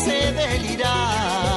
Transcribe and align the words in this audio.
hace 0.00 0.32
delirar. 0.32 1.49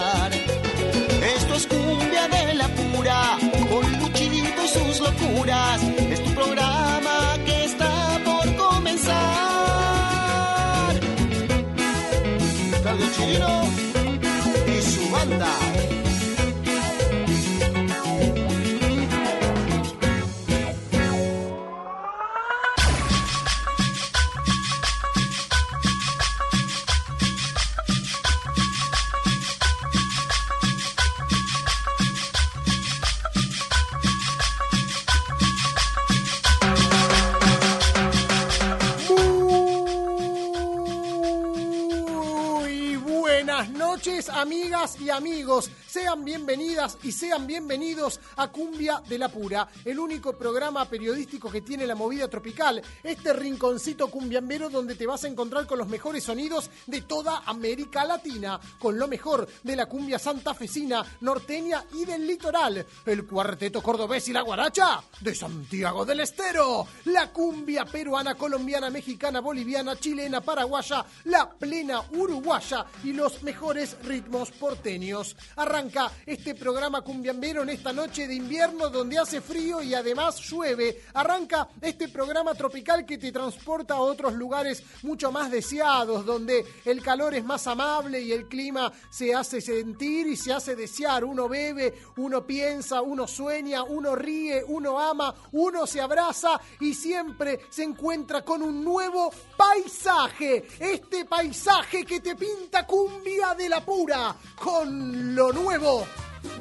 Amigos. 45.13 45.69
Bienvenidas 46.15 46.99
y 47.01 47.11
sean 47.11 47.47
bienvenidos 47.47 48.19
a 48.35 48.47
Cumbia 48.49 49.01
de 49.09 49.17
la 49.17 49.29
Pura, 49.29 49.67
el 49.83 49.97
único 49.97 50.37
programa 50.37 50.85
periodístico 50.85 51.49
que 51.49 51.61
tiene 51.61 51.87
la 51.87 51.95
movida 51.95 52.27
tropical. 52.27 52.81
Este 53.01 53.33
rinconcito 53.33 54.07
cumbiambero 54.09 54.69
donde 54.69 54.93
te 54.93 55.07
vas 55.07 55.23
a 55.23 55.27
encontrar 55.27 55.65
con 55.65 55.79
los 55.79 55.87
mejores 55.87 56.23
sonidos 56.23 56.69
de 56.85 57.01
toda 57.01 57.39
América 57.45 58.05
Latina, 58.05 58.59
con 58.77 58.97
lo 58.97 59.07
mejor 59.07 59.47
de 59.63 59.75
la 59.75 59.87
cumbia 59.87 60.19
santafesina, 60.19 61.03
norteña 61.21 61.83
y 61.93 62.05
del 62.05 62.27
litoral. 62.27 62.85
El 63.05 63.25
cuarteto 63.25 63.81
cordobés 63.81 64.27
y 64.29 64.33
la 64.33 64.41
guaracha 64.41 65.01
de 65.19 65.33
Santiago 65.33 66.05
del 66.05 66.19
Estero. 66.19 66.87
La 67.05 67.33
cumbia 67.33 67.85
peruana, 67.85 68.35
colombiana, 68.35 68.91
mexicana, 68.91 69.41
boliviana, 69.41 69.99
chilena, 69.99 70.41
paraguaya, 70.41 71.03
la 71.25 71.49
plena 71.49 72.01
uruguaya 72.11 72.85
y 73.03 73.13
los 73.13 73.41
mejores 73.41 73.97
ritmos 74.03 74.51
porteños. 74.51 75.35
Arranca 75.55 76.02
este 76.25 76.55
programa 76.55 77.01
cumbiambero 77.01 77.63
en 77.63 77.69
esta 77.69 77.93
noche 77.93 78.27
de 78.27 78.35
invierno 78.35 78.89
donde 78.89 79.17
hace 79.17 79.41
frío 79.41 79.81
y 79.81 79.93
además 79.93 80.39
llueve. 80.39 81.01
Arranca 81.13 81.69
este 81.81 82.09
programa 82.09 82.53
tropical 82.53 83.05
que 83.05 83.17
te 83.17 83.31
transporta 83.31 83.95
a 83.95 84.01
otros 84.01 84.33
lugares 84.33 84.83
mucho 85.03 85.31
más 85.31 85.51
deseados, 85.51 86.25
donde 86.25 86.65
el 86.85 87.01
calor 87.01 87.33
es 87.35 87.43
más 87.43 87.67
amable 87.67 88.21
y 88.21 88.31
el 88.31 88.47
clima 88.47 88.91
se 89.09 89.33
hace 89.33 89.61
sentir 89.61 90.27
y 90.27 90.35
se 90.35 90.53
hace 90.53 90.75
desear. 90.75 91.23
Uno 91.23 91.47
bebe, 91.47 91.93
uno 92.17 92.45
piensa, 92.45 93.01
uno 93.01 93.27
sueña, 93.27 93.83
uno 93.83 94.15
ríe, 94.15 94.63
uno 94.67 94.99
ama, 94.99 95.33
uno 95.51 95.85
se 95.85 96.01
abraza 96.01 96.59
y 96.79 96.93
siempre 96.93 97.61
se 97.69 97.83
encuentra 97.83 98.43
con 98.43 98.61
un 98.61 98.83
nuevo 98.83 99.31
paisaje. 99.57 100.65
Este 100.79 101.25
paisaje 101.25 102.05
que 102.05 102.19
te 102.19 102.35
pinta 102.35 102.85
cumbia 102.85 103.53
de 103.55 103.69
la 103.69 103.83
pura 103.83 104.35
con 104.55 105.35
lo 105.35 105.51
nuevo 105.51 105.92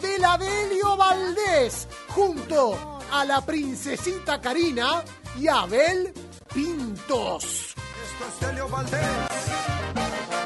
de 0.01 0.19
la 0.19 0.37
Delio 0.37 0.97
Valdés 0.97 1.89
junto 2.09 2.99
a 3.11 3.25
la 3.25 3.41
princesita 3.41 4.41
Karina 4.41 5.03
y 5.39 5.49
Abel 5.49 6.13
Pintos. 6.53 7.45
Esto 7.45 8.25
es 8.29 8.41
Delio 8.41 8.69
Valdés, 8.69 9.01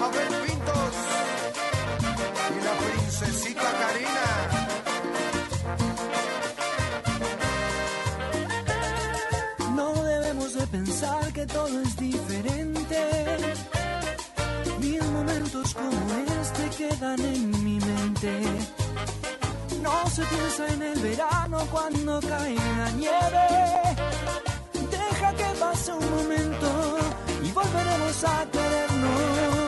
Abel 0.06 0.34
Pintos 0.46 0.94
y 2.54 2.58
la 2.64 2.74
princesita 2.84 3.68
Karina. 3.82 4.26
No 9.74 9.88
debemos 10.04 10.54
de 10.54 10.66
pensar 10.66 11.32
que 11.32 11.46
todo 11.46 11.80
es 11.82 11.96
diferente. 11.96 13.75
Momentos 15.16 15.72
como 15.72 15.98
este 16.42 16.64
quedan 16.76 17.18
en 17.20 17.50
mi 17.64 17.80
mente. 17.80 18.42
No 19.82 20.10
se 20.10 20.22
piensa 20.24 20.68
en 20.74 20.82
el 20.82 20.98
verano 21.00 21.58
cuando 21.70 22.20
cae 22.20 22.54
la 22.54 22.90
nieve. 22.90 23.46
Deja 24.90 25.32
que 25.32 25.58
pase 25.58 25.92
un 25.92 26.10
momento 26.16 26.98
y 27.42 27.50
volveremos 27.50 28.24
a 28.24 28.46
querernos. 28.52 29.65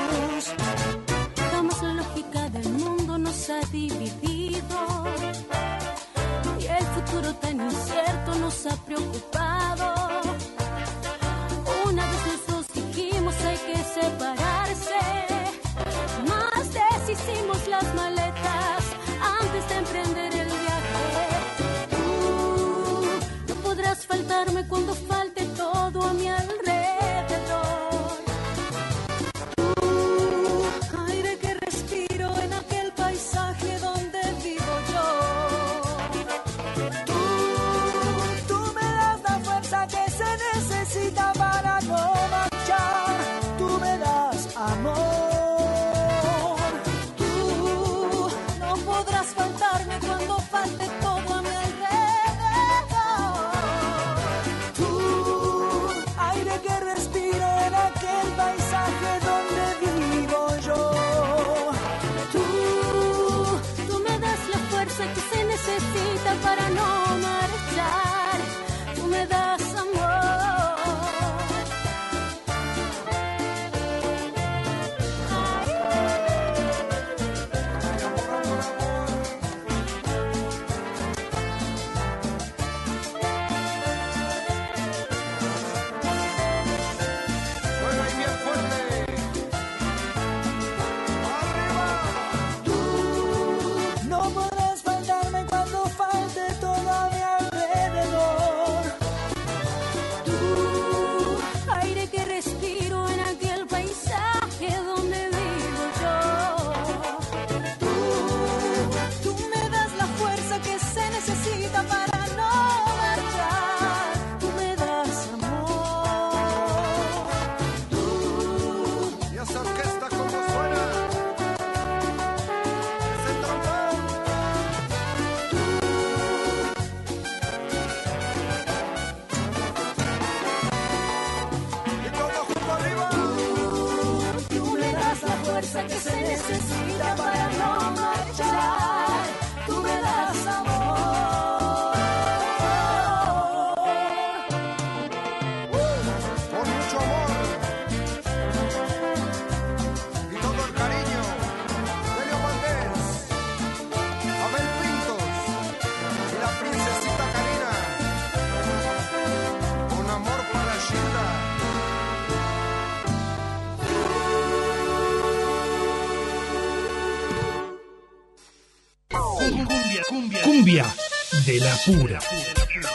Pura. 171.89 172.21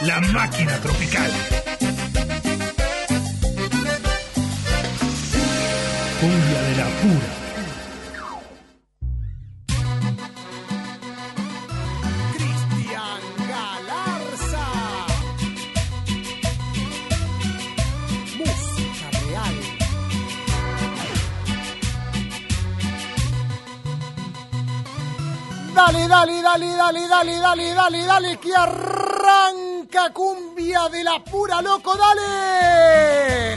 La 0.02 0.20
máquina 0.20 0.78
tropical. 0.78 1.43
Dale, 27.24 27.38
dale, 27.38 27.74
dale, 27.74 28.04
dale, 28.04 28.36
que 28.38 28.54
arranca 28.54 30.12
cumbia 30.12 30.88
de 30.90 31.04
la 31.04 31.22
pura 31.24 31.62
loco, 31.62 31.94
dale. 31.96 33.56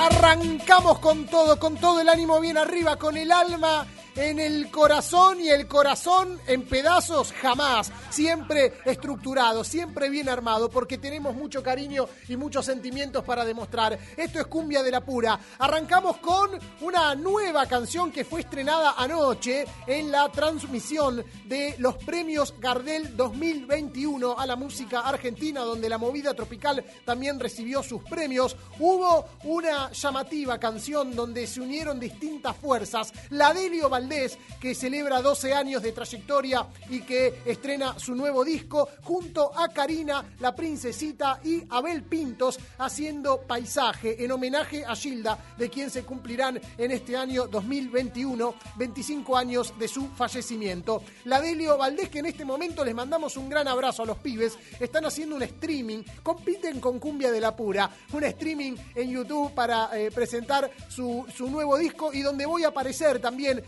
Arrancamos 0.00 0.98
con 0.98 1.26
todo, 1.26 1.58
con 1.58 1.76
todo 1.76 2.00
el 2.00 2.08
ánimo 2.08 2.40
bien 2.40 2.58
arriba, 2.58 2.96
con 2.96 3.16
el 3.16 3.30
alma 3.30 3.86
en 4.16 4.38
el 4.38 4.70
corazón 4.70 5.40
y 5.40 5.48
el 5.48 5.66
corazón 5.66 6.40
en 6.46 6.62
pedazos 6.62 7.32
jamás. 7.32 7.92
Siempre 8.10 8.74
estructurado, 8.84 9.64
siempre 9.64 10.10
bien 10.10 10.28
armado, 10.28 10.68
porque 10.68 10.98
tenemos 10.98 11.34
mucho 11.34 11.62
cariño 11.62 12.08
y 12.28 12.36
muchos 12.36 12.66
sentimientos 12.66 13.24
para 13.24 13.44
demostrar. 13.44 13.98
Esto 14.16 14.40
es 14.40 14.46
Cumbia 14.46 14.82
de 14.82 14.90
la 14.90 15.00
Pura. 15.00 15.38
Arrancamos 15.58 16.18
con 16.18 16.50
una 16.80 17.14
nueva 17.14 17.66
canción 17.66 18.12
que 18.12 18.24
fue 18.24 18.40
estrenada 18.40 18.94
anoche 18.96 19.64
en 19.86 20.10
la 20.10 20.30
transmisión 20.30 21.24
de 21.46 21.74
los 21.78 21.96
premios 21.96 22.54
Gardel 22.58 23.16
2021 23.16 24.38
a 24.38 24.46
la 24.46 24.56
música 24.56 25.00
argentina, 25.00 25.60
donde 25.60 25.88
la 25.88 25.98
movida 25.98 26.34
tropical 26.34 26.84
también 27.04 27.40
recibió 27.40 27.82
sus 27.82 28.02
premios. 28.02 28.56
Hubo 28.78 29.26
una 29.44 29.90
llamativa 29.92 30.58
canción 30.58 31.14
donde 31.14 31.46
se 31.46 31.60
unieron 31.60 31.98
distintas 31.98 32.56
fuerzas. 32.56 33.12
La 33.30 33.52
Delio 33.54 33.88
Valdés, 34.02 34.36
que 34.60 34.74
celebra 34.74 35.22
12 35.22 35.54
años 35.54 35.80
de 35.80 35.92
trayectoria 35.92 36.66
y 36.90 37.02
que 37.02 37.42
estrena 37.46 37.96
su 38.00 38.16
nuevo 38.16 38.44
disco, 38.44 38.88
junto 39.02 39.56
a 39.56 39.68
Karina, 39.68 40.24
la 40.40 40.54
princesita, 40.54 41.40
y 41.44 41.62
Abel 41.70 42.02
Pintos, 42.02 42.58
haciendo 42.78 43.42
paisaje 43.42 44.24
en 44.24 44.32
homenaje 44.32 44.84
a 44.84 44.96
Gilda, 44.96 45.38
de 45.56 45.70
quien 45.70 45.88
se 45.88 46.02
cumplirán 46.02 46.60
en 46.76 46.90
este 46.90 47.16
año 47.16 47.46
2021 47.46 48.54
25 48.76 49.36
años 49.36 49.72
de 49.78 49.86
su 49.86 50.08
fallecimiento. 50.08 51.02
La 51.26 51.40
Delio 51.40 51.78
Valdés, 51.78 52.08
que 52.08 52.18
en 52.18 52.26
este 52.26 52.44
momento 52.44 52.84
les 52.84 52.94
mandamos 52.94 53.36
un 53.36 53.48
gran 53.48 53.68
abrazo 53.68 54.02
a 54.02 54.06
los 54.06 54.18
pibes, 54.18 54.58
están 54.80 55.04
haciendo 55.04 55.36
un 55.36 55.42
streaming, 55.42 56.02
compiten 56.24 56.80
con 56.80 56.98
Cumbia 56.98 57.30
de 57.30 57.40
la 57.40 57.54
Pura, 57.54 57.88
un 58.12 58.24
streaming 58.24 58.74
en 58.96 59.10
YouTube 59.10 59.54
para 59.54 59.96
eh, 59.96 60.10
presentar 60.10 60.68
su, 60.88 61.24
su 61.32 61.48
nuevo 61.48 61.76
disco 61.78 62.12
y 62.12 62.22
donde 62.22 62.46
voy 62.46 62.64
a 62.64 62.68
aparecer 62.68 63.20
también. 63.20 63.62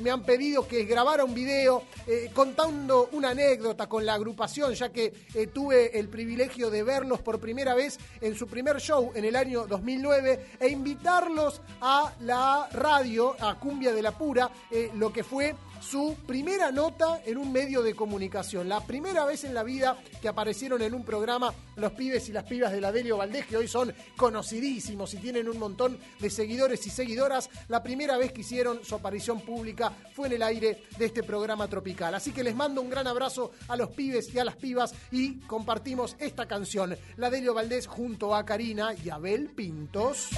Me 0.00 0.10
han 0.10 0.22
pedido 0.22 0.66
que 0.66 0.84
grabara 0.84 1.24
un 1.24 1.34
video 1.34 1.82
eh, 2.06 2.30
contando 2.32 3.08
una 3.12 3.30
anécdota 3.30 3.88
con 3.88 4.04
la 4.04 4.14
agrupación, 4.14 4.74
ya 4.74 4.90
que 4.90 5.12
eh, 5.34 5.46
tuve 5.46 5.98
el 5.98 6.08
privilegio 6.08 6.70
de 6.70 6.82
verlos 6.82 7.20
por 7.20 7.38
primera 7.38 7.74
vez 7.74 7.98
en 8.20 8.34
su 8.34 8.46
primer 8.46 8.80
show 8.80 9.12
en 9.14 9.24
el 9.24 9.36
año 9.36 9.66
2009 9.66 10.46
e 10.58 10.68
invitarlos 10.68 11.60
a 11.80 12.12
la 12.20 12.68
radio, 12.72 13.36
a 13.38 13.58
Cumbia 13.58 13.92
de 13.92 14.02
la 14.02 14.12
Pura, 14.12 14.50
eh, 14.70 14.90
lo 14.94 15.12
que 15.12 15.22
fue 15.22 15.54
su 15.80 16.16
primera 16.26 16.70
nota 16.70 17.22
en 17.24 17.38
un 17.38 17.52
medio 17.52 17.82
de 17.82 17.94
comunicación. 17.94 18.68
La 18.68 18.84
primera 18.86 19.24
vez 19.24 19.44
en 19.44 19.54
la 19.54 19.62
vida 19.62 19.96
que 20.20 20.28
aparecieron 20.28 20.82
en 20.82 20.94
un 20.94 21.04
programa 21.04 21.52
los 21.76 21.92
pibes 21.92 22.28
y 22.28 22.32
las 22.32 22.44
pibas 22.44 22.72
de 22.72 22.80
la 22.80 22.92
Delio 22.92 23.16
Valdés, 23.16 23.46
que 23.46 23.56
hoy 23.56 23.66
son 23.66 23.92
conocidísimos 24.16 25.14
y 25.14 25.18
tienen 25.18 25.48
un 25.48 25.58
montón 25.58 25.98
de 26.18 26.30
seguidores 26.30 26.86
y 26.86 26.90
seguidoras. 26.90 27.48
La 27.68 27.82
primera 27.82 28.16
vez 28.18 28.32
que 28.32 28.42
hicieron 28.42 28.84
su 28.84 28.94
aparición 28.94 29.40
pública 29.40 29.92
fue 30.14 30.28
en 30.28 30.34
el 30.34 30.42
aire 30.42 30.82
de 30.98 31.06
este 31.06 31.22
programa 31.22 31.68
tropical. 31.68 32.14
Así 32.14 32.32
que 32.32 32.44
les 32.44 32.54
mando 32.54 32.82
un 32.82 32.90
gran 32.90 33.06
abrazo 33.06 33.52
a 33.68 33.76
los 33.76 33.90
pibes 33.90 34.34
y 34.34 34.38
a 34.38 34.44
las 34.44 34.56
pibas 34.56 34.94
y 35.10 35.40
compartimos 35.40 36.16
esta 36.18 36.46
canción. 36.46 36.96
La 37.16 37.30
Delio 37.30 37.54
Valdés 37.54 37.86
junto 37.86 38.34
a 38.34 38.44
Karina 38.44 38.94
y 38.94 39.08
Abel 39.08 39.50
Pintos. 39.50 40.28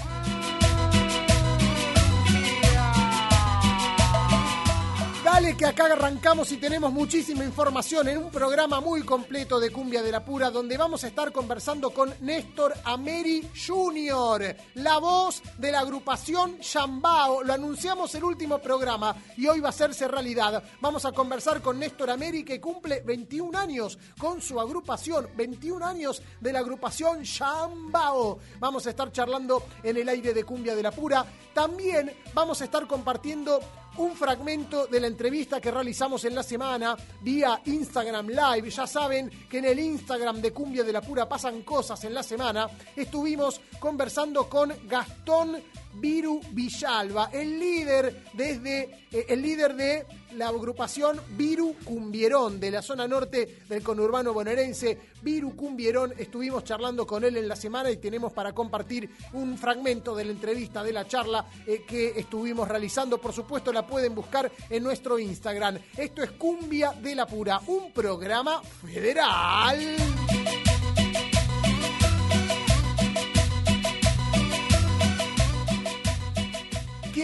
Dale 5.33 5.57
que 5.57 5.65
acá 5.65 5.87
arrancamos 5.87 6.53
y 6.53 6.59
tenemos 6.59 6.93
muchísima 6.93 7.43
información 7.43 8.07
en 8.07 8.19
un 8.19 8.31
programa 8.31 8.83
muy 8.83 9.03
completo 9.03 9.59
de 9.59 9.71
Cumbia 9.71 10.03
de 10.03 10.13
la 10.13 10.23
Pura 10.23 10.51
donde 10.51 10.77
vamos 10.77 11.05
a 11.05 11.07
estar 11.07 11.33
conversando 11.33 11.89
con 11.89 12.13
Néstor 12.21 12.75
Ameri 12.85 13.49
Jr., 13.67 14.55
la 14.75 14.99
voz 14.99 15.43
de 15.57 15.73
la 15.73 15.81
agrupación 15.81 16.61
Chambao. 16.61 17.43
Lo 17.45 17.55
anunciamos 17.55 18.15
el 18.15 18.25
último 18.25 18.59
programa 18.59 19.17
y 19.39 19.47
hoy 19.47 19.61
va 19.61 19.69
a 19.69 19.71
hacerse 19.71 20.07
realidad. 20.07 20.63
Vamos 20.83 21.07
a 21.07 21.13
conversar 21.13 21.63
con 21.63 21.79
Néstor 21.79 22.11
Ameri 22.11 22.45
que 22.45 22.61
cumple 22.61 23.01
21 23.01 23.59
años 23.59 23.99
con 24.19 24.43
su 24.43 24.61
agrupación, 24.61 25.29
21 25.35 25.87
años 25.87 26.21
de 26.43 26.53
la 26.53 26.59
agrupación 26.59 27.23
Chambao. 27.23 28.39
Vamos 28.61 28.87
a 28.87 28.91
estar 28.91 29.11
charlando 29.11 29.65
en 29.83 29.97
el 29.97 30.11
aire 30.11 30.35
de 30.35 30.45
Cumbia 30.45 30.77
de 30.77 30.83
la 30.83 30.91
Pura. 30.93 31.25
También 31.55 32.13
vamos 32.35 32.61
a 32.61 32.65
estar 32.65 32.87
compartiendo 32.87 33.61
un 33.97 34.15
fragmento 34.15 34.87
de 34.87 35.01
la 35.01 35.07
entrevista 35.07 35.61
que 35.61 35.71
realizamos 35.71 36.25
en 36.25 36.35
la 36.35 36.43
semana 36.43 36.97
vía 37.21 37.61
Instagram 37.65 38.29
Live. 38.29 38.71
Ya 38.71 38.87
saben 38.87 39.31
que 39.49 39.59
en 39.59 39.67
el 39.67 39.79
Instagram 39.79 40.41
de 40.41 40.53
Cumbia 40.53 40.83
de 40.83 40.93
la 40.93 41.03
Pura 41.03 41.29
pasan 41.29 41.63
cosas 41.63 42.03
en 42.05 42.15
la 42.15 42.23
semana. 42.23 42.69
Estuvimos 42.97 43.61
conversando 43.79 44.49
con 44.49 44.73
Gastón 44.87 45.63
Viru 45.95 46.41
Villalba, 46.53 47.31
el 47.33 47.59
líder 47.59 48.25
desde 48.33 49.07
eh, 49.11 49.27
el 49.29 49.43
líder 49.43 49.75
de 49.75 50.07
la 50.37 50.49
agrupación 50.49 51.21
Viru 51.37 51.75
Cumbierón 51.85 52.61
de 52.61 52.71
la 52.71 52.83
zona 52.83 53.07
norte 53.07 53.61
del 53.69 53.83
conurbano 53.83 54.33
bonaerense. 54.33 54.99
Viru 55.23 55.55
Cumbierón, 55.55 56.15
estuvimos 56.19 56.65
charlando 56.65 57.07
con 57.07 57.25
él 57.25 57.37
en 57.37 57.49
la 57.49 57.57
semana 57.57 57.91
y 57.91 57.97
tenemos 57.97 58.33
para 58.33 58.53
compartir 58.53 59.11
un 59.33 59.57
fragmento 59.57 60.15
de 60.15 60.25
la 60.25 60.33
entrevista, 60.33 60.83
de 60.83 60.93
la 60.93 61.07
charla 61.07 61.47
eh, 61.67 61.85
que 61.87 62.19
estuvimos 62.19 62.69
realizando. 62.69 63.19
Por 63.19 63.33
supuesto, 63.33 63.73
la 63.73 63.87
pueden 63.87 64.15
buscar 64.15 64.51
en 64.69 64.83
nuestro 64.83 65.19
Instagram. 65.19 65.79
Esto 65.97 66.23
es 66.23 66.33
Cumbia 66.33 66.93
de 66.93 67.15
la 67.15 67.27
Pura, 67.27 67.61
un 67.67 67.93
programa 67.93 68.63
federal. 68.63 69.79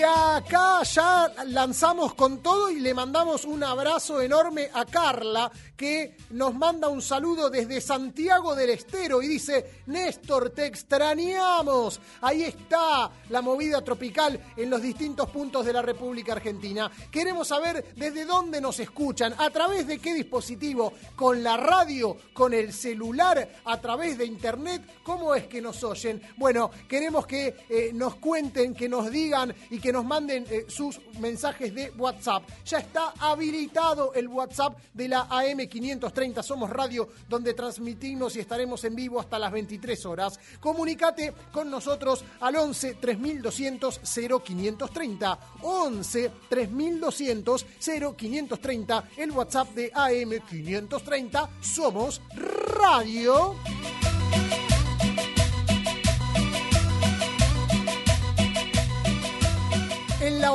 Acá 0.05 0.83
ya 0.83 1.33
lanzamos 1.47 2.14
con 2.14 2.43
todo 2.43 2.71
y 2.71 2.81
le 2.81 2.95
mandamos 2.95 3.45
un 3.45 3.62
abrazo 3.64 4.21
enorme 4.21 4.71
a 4.73 4.85
Carla, 4.85 5.50
que 5.76 6.17
nos 6.31 6.55
manda 6.55 6.88
un 6.88 7.02
saludo 7.02 7.50
desde 7.50 7.81
Santiago 7.81 8.55
del 8.55 8.71
Estero 8.71 9.23
y 9.23 9.28
dice, 9.28 9.83
Néstor, 9.87 10.50
te 10.50 10.67
extrañamos. 10.67 12.00
Ahí 12.21 12.43
está 12.43 13.11
la 13.28 13.43
movida 13.43 13.83
tropical 13.83 14.40
en 14.57 14.71
los 14.71 14.83
distintos 14.83 15.31
puntos 15.31 15.64
de 15.64 15.73
la 15.73 15.83
República 15.83 16.33
Argentina. 16.33 16.90
Queremos 17.11 17.49
saber 17.49 17.95
desde 17.97 18.25
dónde 18.25 18.61
nos 18.61 18.81
escuchan, 18.81 19.35
a 19.38 19.50
través 19.50 19.87
de 19.87 19.99
qué 19.99 20.14
dispositivo, 20.14 20.93
con 21.17 21.43
la 21.43 21.57
radio, 21.57 22.17
con 22.33 22.55
el 22.55 22.73
celular, 22.73 23.49
a 23.64 23.81
través 23.81 24.19
de 24.19 24.26
internet, 24.26 24.83
cómo 25.02 25.35
es 25.35 25.47
que 25.47 25.61
nos 25.61 25.83
oyen. 25.85 26.21
Bueno, 26.37 26.71
queremos 26.88 27.26
que 27.26 27.57
eh, 27.69 27.90
nos 27.95 28.17
cuenten, 28.17 28.75
que 28.75 28.88
nos 28.88 29.11
digan 29.11 29.55
y 29.71 29.78
que 29.78 29.88
nos 29.92 30.04
manden 30.04 30.45
eh, 30.50 30.66
sus 30.68 31.00
mensajes 31.21 31.75
de 31.75 31.90
WhatsApp. 31.97 32.42
Ya 32.64 32.78
está 32.78 33.12
habilitado 33.18 34.12
el 34.14 34.28
WhatsApp 34.28 34.78
de 34.92 35.09
la 35.09 35.28
AM530 35.28 36.42
Somos 36.42 36.71
Radio, 36.71 37.09
donde 37.28 37.54
transmitimos 37.54 38.37
y 38.37 38.40
estaremos 38.40 38.85
en 38.85 38.95
vivo 38.95 39.21
hasta 39.21 39.38
las 39.38 39.52
23 39.52 40.07
horas. 40.07 40.38
Comunicate 40.61 41.33
con 41.52 41.71
nosotros 41.71 42.25
al 42.40 42.57
11 42.57 42.95
3200 42.95 44.00
0530. 44.45 45.38
11 45.62 46.30
3200 46.49 47.66
0530, 48.16 49.04
el 49.16 49.30
WhatsApp 49.30 49.68
de 49.75 49.92
AM530 49.92 51.49
Somos 51.61 52.21
Radio. 52.35 53.57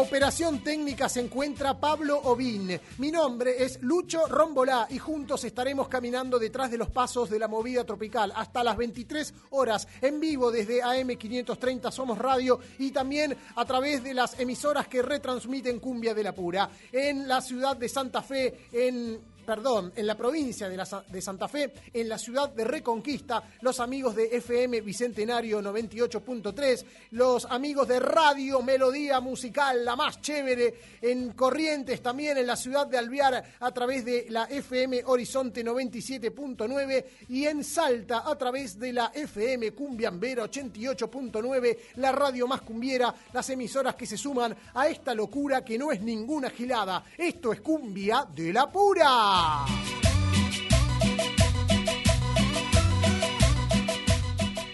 Operación 0.03 0.59
técnica 0.59 1.07
se 1.07 1.21
encuentra 1.21 1.79
Pablo 1.79 2.17
Ovín. 2.17 2.77
Mi 2.97 3.09
nombre 3.09 3.63
es 3.63 3.81
Lucho 3.81 4.27
Rombolá 4.27 4.85
y 4.89 4.97
juntos 4.97 5.45
estaremos 5.45 5.87
caminando 5.87 6.37
detrás 6.37 6.69
de 6.69 6.77
los 6.77 6.89
pasos 6.89 7.29
de 7.29 7.39
la 7.39 7.47
movida 7.47 7.85
tropical 7.85 8.33
hasta 8.35 8.65
las 8.65 8.75
23 8.75 9.33
horas 9.51 9.87
en 10.01 10.19
vivo 10.19 10.51
desde 10.51 10.83
AM530 10.83 11.89
Somos 11.89 12.17
Radio 12.17 12.59
y 12.79 12.91
también 12.91 13.33
a 13.55 13.63
través 13.63 14.03
de 14.03 14.13
las 14.13 14.37
emisoras 14.37 14.89
que 14.89 15.01
retransmiten 15.01 15.79
Cumbia 15.79 16.13
de 16.13 16.23
la 16.23 16.35
Pura 16.35 16.69
en 16.91 17.25
la 17.25 17.39
ciudad 17.39 17.77
de 17.77 17.87
Santa 17.87 18.21
Fe, 18.21 18.67
en 18.73 19.32
perdón, 19.45 19.93
en 19.95 20.07
la 20.07 20.15
provincia 20.15 20.69
de, 20.69 20.77
la 20.77 21.03
de 21.07 21.21
Santa 21.21 21.47
Fe, 21.47 21.73
en 21.93 22.09
la 22.09 22.17
ciudad 22.17 22.49
de 22.49 22.63
Reconquista, 22.63 23.43
los 23.61 23.79
amigos 23.79 24.15
de 24.15 24.25
FM 24.37 24.81
Bicentenario 24.81 25.61
98.3, 25.61 26.85
los 27.11 27.45
amigos 27.45 27.87
de 27.87 27.99
Radio 27.99 28.61
Melodía 28.61 29.19
Musical, 29.19 29.83
la 29.85 29.95
más 29.95 30.21
chévere, 30.21 30.73
en 31.01 31.31
Corrientes 31.33 32.01
también, 32.01 32.37
en 32.37 32.47
la 32.47 32.55
ciudad 32.55 32.87
de 32.87 32.97
Alvear, 32.97 33.43
a 33.59 33.71
través 33.71 34.05
de 34.05 34.27
la 34.29 34.45
FM 34.45 35.03
Horizonte 35.05 35.63
97.9 35.63 37.05
y 37.29 37.45
en 37.45 37.63
Salta, 37.63 38.23
a 38.25 38.35
través 38.37 38.79
de 38.79 38.93
la 38.93 39.11
FM 39.13 39.71
Cumbiambera 39.71 40.45
88.9, 40.45 41.77
la 41.95 42.11
radio 42.11 42.47
más 42.47 42.61
cumbiera, 42.61 43.13
las 43.33 43.49
emisoras 43.49 43.95
que 43.95 44.05
se 44.05 44.17
suman 44.17 44.55
a 44.73 44.87
esta 44.87 45.13
locura 45.13 45.63
que 45.63 45.77
no 45.77 45.91
es 45.91 46.01
ninguna 46.01 46.49
gilada. 46.49 47.03
Esto 47.17 47.53
es 47.53 47.61
Cumbia 47.61 48.27
de 48.33 48.53
la 48.53 48.71
Pura. 48.71 49.32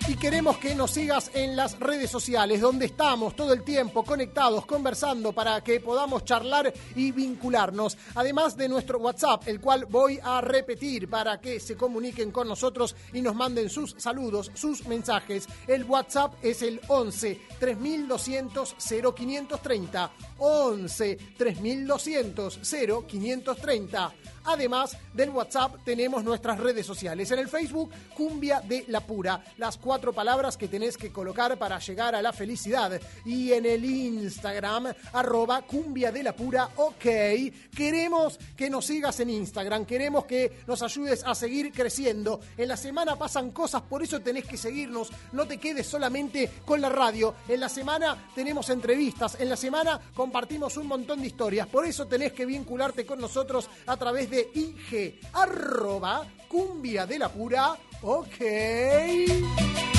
Y 0.08 0.16
queremos 0.16 0.58
que 0.58 0.74
nos 0.74 0.90
sigas 0.90 1.30
en 1.36 1.56
las 1.56 1.80
redes 1.80 2.10
sociales, 2.10 2.60
donde 2.60 2.88
estamos 2.88 3.36
todo 3.36 3.54
el 3.54 3.64
tiempo 3.64 4.04
conectados, 4.04 4.66
conversando 4.66 5.34
para 5.34 5.62
que 5.62 5.80
podamos 5.80 6.26
charlar 6.26 6.74
y 6.96 7.12
vincularnos. 7.12 7.96
Además 8.16 8.58
de 8.58 8.68
nuestro 8.68 8.98
WhatsApp, 8.98 9.48
el 9.48 9.62
cual 9.62 9.86
voy 9.86 10.20
a 10.24 10.42
repetir 10.42 11.08
para 11.08 11.40
que 11.40 11.60
se 11.60 11.78
comuniquen 11.78 12.32
con 12.32 12.48
nosotros 12.48 12.96
y 13.14 13.22
nos 13.22 13.36
manden 13.36 13.70
sus 13.70 13.96
saludos, 14.00 14.52
sus 14.56 14.88
mensajes. 14.88 15.48
El 15.68 15.84
WhatsApp 15.84 16.34
es 16.42 16.64
el 16.64 16.82
11 16.88 17.40
3200 17.60 18.76
0530. 18.80 20.12
11 20.40 21.18
3200 21.38 22.60
0530. 22.64 24.14
Además 24.46 24.98
del 25.14 25.30
WhatsApp 25.30 25.76
tenemos 25.84 26.24
nuestras 26.24 26.60
redes 26.60 26.86
sociales. 26.86 27.32
En 27.32 27.40
el 27.40 27.48
Facebook, 27.48 27.92
Cumbia 28.16 28.62
de 28.62 28.86
la 28.88 29.02
Pura, 29.02 29.44
las 29.58 29.78
cuatro 29.78 30.14
palabras 30.14 30.58
que 30.58 30.68
tenés 30.68 30.98
que 30.98 31.12
colocar 31.12 31.58
para 31.58 31.80
llegar 31.80 32.16
a 32.16 32.22
la 32.22 32.34
felicidad. 32.34 33.00
Y 33.26 33.52
en 33.54 33.66
el 33.66 33.86
Instagram, 33.86 34.94
arroba 35.14 35.62
Cumbia 35.64 36.12
de 36.12 36.24
la 36.24 36.36
Pura, 36.36 36.70
ok. 36.76 37.06
Queremos 37.76 38.40
que 38.56 38.70
nos 38.70 38.86
sigas 38.86 39.20
en 39.20 39.30
Instagram, 39.30 39.86
queremos 39.86 40.26
que 40.26 40.60
nos 40.68 40.82
ayudes 40.82 41.24
a 41.26 41.36
seguir 41.36 41.72
creciendo. 41.72 42.40
En 42.58 42.68
la 42.68 42.78
semana 42.78 43.16
pasan 43.16 43.52
cosas, 43.52 43.82
por 43.82 44.04
eso 44.04 44.20
tenés 44.20 44.46
que 44.46 44.58
seguirnos. 44.58 45.10
No 45.32 45.48
te 45.48 45.58
quedes 45.58 45.88
solamente 45.88 46.50
con 46.66 46.82
la 46.82 46.90
radio. 46.90 47.36
En 47.48 47.60
la 47.60 47.70
semana 47.70 48.30
tenemos 48.36 48.70
entrevistas, 48.70 49.38
en 49.40 49.50
la 49.50 49.58
semana 49.58 50.00
compartimos 50.14 50.78
un 50.78 50.88
montón 50.88 51.22
de 51.22 51.28
historias. 51.28 51.68
Por 51.68 51.86
eso 51.86 52.06
tenés 52.06 52.34
que 52.34 52.46
vincularte 52.46 53.06
con 53.06 53.20
nosotros 53.20 53.70
a 53.86 53.98
través 53.98 54.29
de 54.30 54.50
IG, 54.54 55.20
arroba 55.34 56.26
cumbia 56.48 57.06
de 57.06 57.20
la 57.20 57.30
pura, 57.30 57.76
ok. 58.02 59.99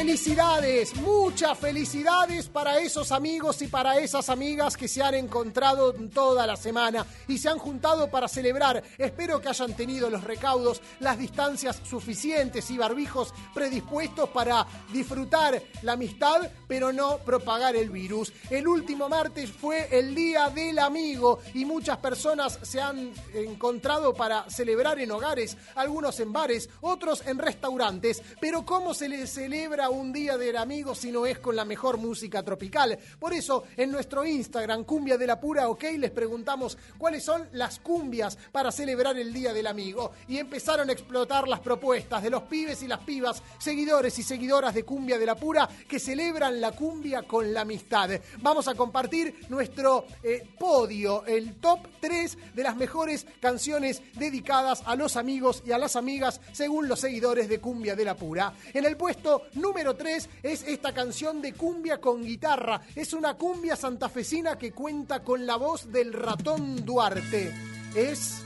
Felicidades, 0.00 0.96
muchas 0.96 1.58
felicidades 1.58 2.48
para 2.48 2.78
esos 2.78 3.12
amigos 3.12 3.60
y 3.60 3.68
para 3.68 3.98
esas 3.98 4.30
amigas 4.30 4.74
que 4.74 4.88
se 4.88 5.02
han 5.02 5.12
encontrado 5.12 5.92
toda 5.92 6.46
la 6.46 6.56
semana 6.56 7.04
y 7.28 7.36
se 7.36 7.50
han 7.50 7.58
juntado 7.58 8.10
para 8.10 8.26
celebrar. 8.26 8.82
Espero 8.96 9.42
que 9.42 9.50
hayan 9.50 9.76
tenido 9.76 10.08
los 10.08 10.24
recaudos, 10.24 10.80
las 11.00 11.18
distancias 11.18 11.82
suficientes 11.84 12.70
y 12.70 12.78
barbijos 12.78 13.34
predispuestos 13.52 14.30
para 14.30 14.66
disfrutar 14.90 15.62
la 15.82 15.92
amistad, 15.92 16.50
pero 16.66 16.94
no 16.94 17.18
propagar 17.18 17.76
el 17.76 17.90
virus. 17.90 18.32
El 18.48 18.68
último 18.68 19.06
martes 19.06 19.50
fue 19.50 19.86
el 19.90 20.14
Día 20.14 20.48
del 20.48 20.78
Amigo 20.78 21.40
y 21.52 21.66
muchas 21.66 21.98
personas 21.98 22.58
se 22.62 22.80
han 22.80 23.12
encontrado 23.34 24.14
para 24.14 24.48
celebrar 24.48 24.98
en 24.98 25.10
hogares, 25.10 25.58
algunos 25.74 26.18
en 26.20 26.32
bares, 26.32 26.70
otros 26.80 27.22
en 27.26 27.36
restaurantes. 27.36 28.22
Pero 28.40 28.64
¿cómo 28.64 28.94
se 28.94 29.06
le 29.06 29.26
celebra 29.26 29.89
un 29.90 30.12
Día 30.12 30.38
del 30.38 30.56
Amigo 30.56 30.94
si 30.94 31.12
no 31.12 31.26
es 31.26 31.38
con 31.38 31.56
la 31.56 31.64
mejor 31.64 31.98
música 31.98 32.42
tropical? 32.42 32.98
Por 33.18 33.32
eso, 33.32 33.64
en 33.76 33.90
nuestro 33.90 34.24
Instagram, 34.24 34.84
Cumbia 34.84 35.18
de 35.18 35.26
la 35.26 35.40
Pura 35.40 35.68
OK, 35.68 35.84
les 35.98 36.10
preguntamos 36.10 36.78
cuáles 36.98 37.22
son 37.24 37.48
las 37.52 37.78
cumbias 37.80 38.38
para 38.52 38.72
celebrar 38.72 39.18
el 39.18 39.32
Día 39.32 39.52
del 39.52 39.66
Amigo. 39.66 40.12
Y 40.28 40.38
empezaron 40.38 40.88
a 40.88 40.92
explotar 40.92 41.48
las 41.48 41.60
propuestas 41.60 42.22
de 42.22 42.30
los 42.30 42.42
pibes 42.44 42.82
y 42.82 42.88
las 42.88 43.00
pibas, 43.00 43.42
seguidores 43.58 44.18
y 44.18 44.22
seguidoras 44.22 44.74
de 44.74 44.84
Cumbia 44.84 45.18
de 45.18 45.26
la 45.26 45.34
Pura, 45.34 45.68
que 45.88 45.98
celebran 45.98 46.60
la 46.60 46.72
cumbia 46.72 47.22
con 47.22 47.52
la 47.52 47.62
amistad. 47.62 48.10
Vamos 48.38 48.68
a 48.68 48.74
compartir 48.74 49.46
nuestro 49.48 50.06
eh, 50.22 50.48
podio, 50.58 51.24
el 51.26 51.56
top 51.56 51.80
3 52.00 52.54
de 52.54 52.62
las 52.62 52.76
mejores 52.76 53.26
canciones 53.40 54.02
dedicadas 54.14 54.82
a 54.86 54.96
los 54.96 55.16
amigos 55.16 55.62
y 55.66 55.72
a 55.72 55.78
las 55.78 55.96
amigas, 55.96 56.40
según 56.52 56.88
los 56.88 57.00
seguidores 57.00 57.48
de 57.48 57.60
Cumbia 57.60 57.96
de 57.96 58.04
la 58.04 58.16
Pura. 58.16 58.52
En 58.72 58.84
el 58.84 58.96
puesto 58.96 59.42
número 59.54 59.79
3 59.82 60.28
es 60.42 60.62
esta 60.64 60.92
canción 60.92 61.40
de 61.40 61.54
cumbia 61.54 62.00
con 62.00 62.22
guitarra. 62.22 62.82
Es 62.94 63.14
una 63.14 63.34
cumbia 63.34 63.76
santafesina 63.76 64.58
que 64.58 64.72
cuenta 64.72 65.22
con 65.22 65.46
la 65.46 65.56
voz 65.56 65.90
del 65.90 66.12
ratón 66.12 66.84
Duarte. 66.84 67.52
Es 67.94 68.42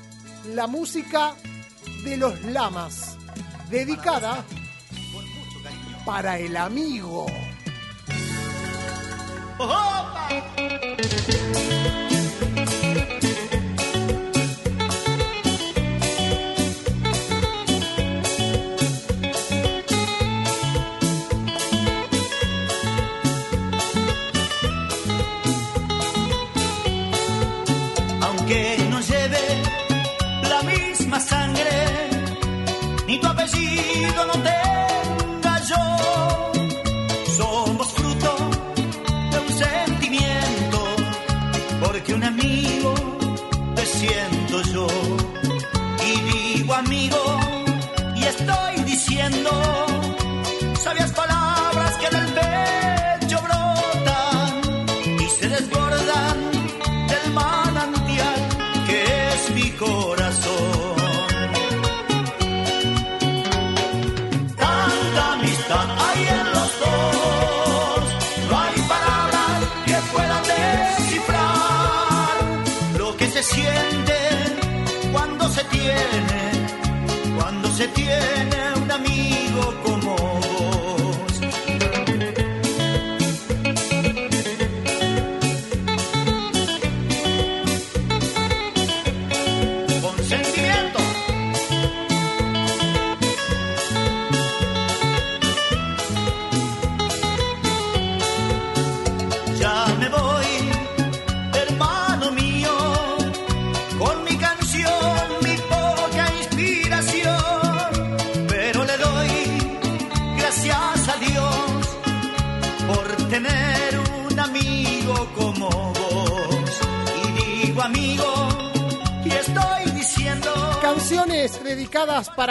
la 0.54 0.66
música 0.66 1.34
de 2.04 2.16
los 2.16 2.40
lamas, 2.44 3.16
dedicada 3.68 4.44
para 6.06 6.38
el 6.38 6.56
amigo. 6.56 7.26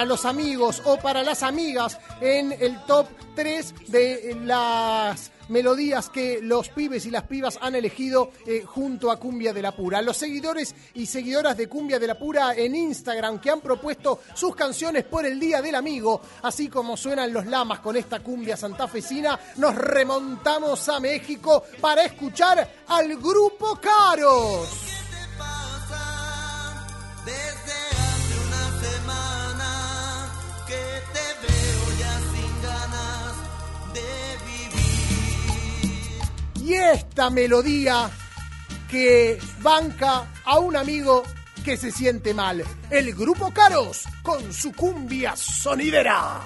Para 0.04 0.16
los 0.16 0.26
amigos 0.26 0.82
o 0.84 0.98
para 0.98 1.24
las 1.24 1.44
amigas 1.44 1.98
en 2.20 2.52
el 2.52 2.78
top 2.84 3.08
3 3.36 3.74
de 3.88 4.38
las 4.44 5.32
melodías 5.48 6.10
que 6.10 6.42
los 6.42 6.68
pibes 6.68 7.06
y 7.06 7.10
las 7.10 7.24
pibas 7.24 7.58
han 7.62 7.76
elegido 7.76 8.32
eh, 8.46 8.64
junto 8.66 9.10
a 9.10 9.18
Cumbia 9.18 9.54
de 9.54 9.62
la 9.62 9.74
Pura. 9.74 10.02
Los 10.02 10.18
seguidores 10.18 10.76
y 10.96 11.06
seguidoras 11.06 11.56
de 11.56 11.70
Cumbia 11.70 12.00
de 12.00 12.08
la 12.08 12.20
Pura 12.20 12.54
en 12.54 12.76
Instagram 12.76 13.40
que 13.40 13.50
han 13.50 13.62
propuesto 13.62 14.20
sus 14.34 14.54
canciones 14.54 15.06
por 15.06 15.26
el 15.26 15.40
Día 15.40 15.62
del 15.62 15.76
Amigo, 15.76 16.20
así 16.42 16.68
como 16.68 16.98
suenan 16.98 17.32
los 17.32 17.46
lamas 17.46 17.80
con 17.80 17.96
esta 17.96 18.20
cumbia 18.20 18.58
santafesina, 18.58 19.40
nos 19.56 19.74
remontamos 19.74 20.90
a 20.90 21.00
México 21.00 21.64
para 21.80 22.04
escuchar 22.04 22.84
al 22.88 23.16
grupo 23.16 23.80
Caros. 23.80 24.93
Y 36.64 36.76
esta 36.76 37.30
melodía 37.30 38.10
que 38.90 39.38
banca 39.62 40.32
a 40.46 40.60
un 40.60 40.78
amigo 40.78 41.24
que 41.66 41.76
se 41.76 41.92
siente 41.92 42.34
mal. 42.34 42.64
El 42.90 43.14
grupo 43.14 43.52
Caros 43.52 44.04
con 44.22 44.54
su 44.54 44.72
cumbia 44.72 45.36
sonidera. 45.36 46.40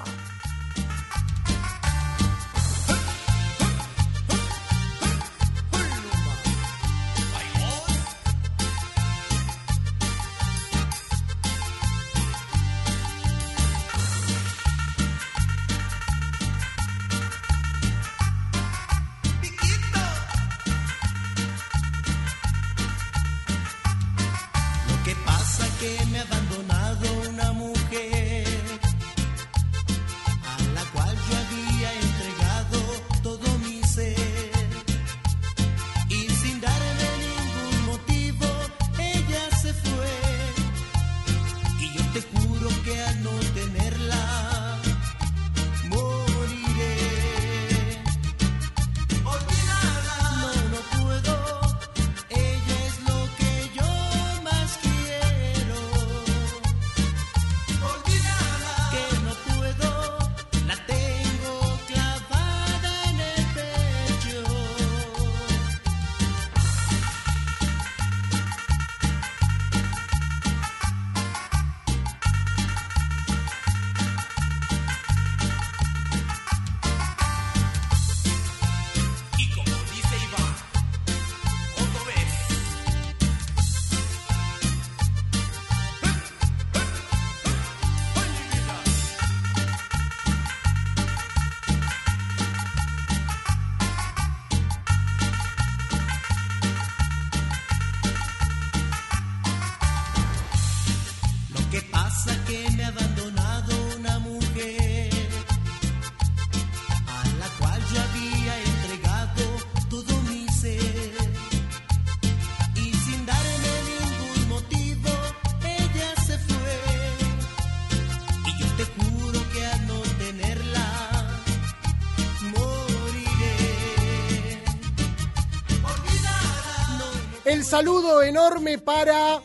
El 127.58 127.66
saludo 127.66 128.22
enorme 128.22 128.78
para 128.78 129.42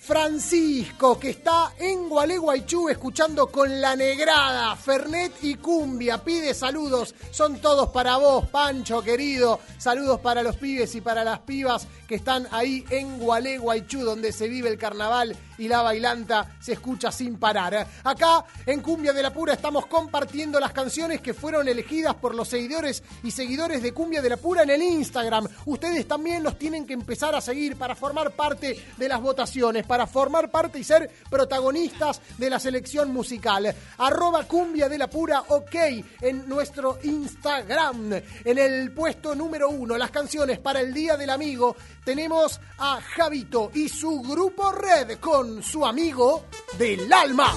Francisco, 0.00 1.20
que 1.20 1.28
está 1.28 1.67
Gualeguaychú 2.18 2.88
escuchando 2.88 3.46
con 3.46 3.80
la 3.80 3.94
negrada, 3.94 4.74
Fernet 4.74 5.34
y 5.42 5.54
Cumbia. 5.54 6.18
Pide 6.18 6.52
saludos, 6.52 7.14
son 7.30 7.60
todos 7.60 7.90
para 7.90 8.16
vos, 8.16 8.48
Pancho 8.48 9.00
querido. 9.02 9.60
Saludos 9.78 10.18
para 10.18 10.42
los 10.42 10.56
pibes 10.56 10.92
y 10.96 11.00
para 11.00 11.22
las 11.22 11.38
pibas 11.38 11.86
que 12.08 12.16
están 12.16 12.48
ahí 12.50 12.84
en 12.90 13.20
Gualeguaychú, 13.20 14.00
donde 14.00 14.32
se 14.32 14.48
vive 14.48 14.68
el 14.68 14.78
carnaval 14.78 15.36
y 15.58 15.68
la 15.68 15.82
bailanta 15.82 16.56
se 16.58 16.72
escucha 16.72 17.12
sin 17.12 17.36
parar. 17.36 17.86
Acá 18.02 18.44
en 18.66 18.80
Cumbia 18.80 19.12
de 19.12 19.22
la 19.22 19.32
Pura 19.32 19.52
estamos 19.52 19.86
compartiendo 19.86 20.58
las 20.58 20.72
canciones 20.72 21.20
que 21.20 21.34
fueron 21.34 21.68
elegidas 21.68 22.16
por 22.16 22.34
los 22.34 22.48
seguidores 22.48 23.02
y 23.22 23.30
seguidores 23.30 23.80
de 23.80 23.92
Cumbia 23.92 24.22
de 24.22 24.30
la 24.30 24.36
Pura 24.38 24.62
en 24.64 24.70
el 24.70 24.82
Instagram. 24.82 25.46
Ustedes 25.66 26.08
también 26.08 26.42
los 26.42 26.58
tienen 26.58 26.84
que 26.84 26.94
empezar 26.94 27.34
a 27.36 27.40
seguir 27.40 27.76
para 27.76 27.94
formar 27.94 28.32
parte 28.32 28.76
de 28.96 29.08
las 29.08 29.20
votaciones, 29.20 29.86
para 29.86 30.06
formar 30.06 30.50
parte 30.50 30.78
y 30.78 30.84
ser 30.84 31.10
protagonistas 31.30 32.07
de 32.36 32.50
la 32.50 32.58
selección 32.58 33.12
musical. 33.12 33.74
Arroba 33.98 34.44
Cumbia 34.44 34.88
de 34.88 34.98
la 34.98 35.08
Pura 35.08 35.44
OK 35.48 35.74
en 36.20 36.48
nuestro 36.48 36.98
Instagram. 37.02 38.12
En 38.44 38.58
el 38.58 38.92
puesto 38.92 39.34
número 39.34 39.68
uno, 39.68 39.96
las 39.96 40.10
canciones 40.10 40.58
para 40.58 40.80
el 40.80 40.92
Día 40.94 41.16
del 41.16 41.30
Amigo, 41.30 41.76
tenemos 42.04 42.60
a 42.78 43.00
Javito 43.00 43.70
y 43.74 43.88
su 43.88 44.20
grupo 44.22 44.72
Red 44.72 45.18
con 45.18 45.62
su 45.62 45.84
amigo 45.84 46.46
del 46.78 47.12
alma. 47.12 47.54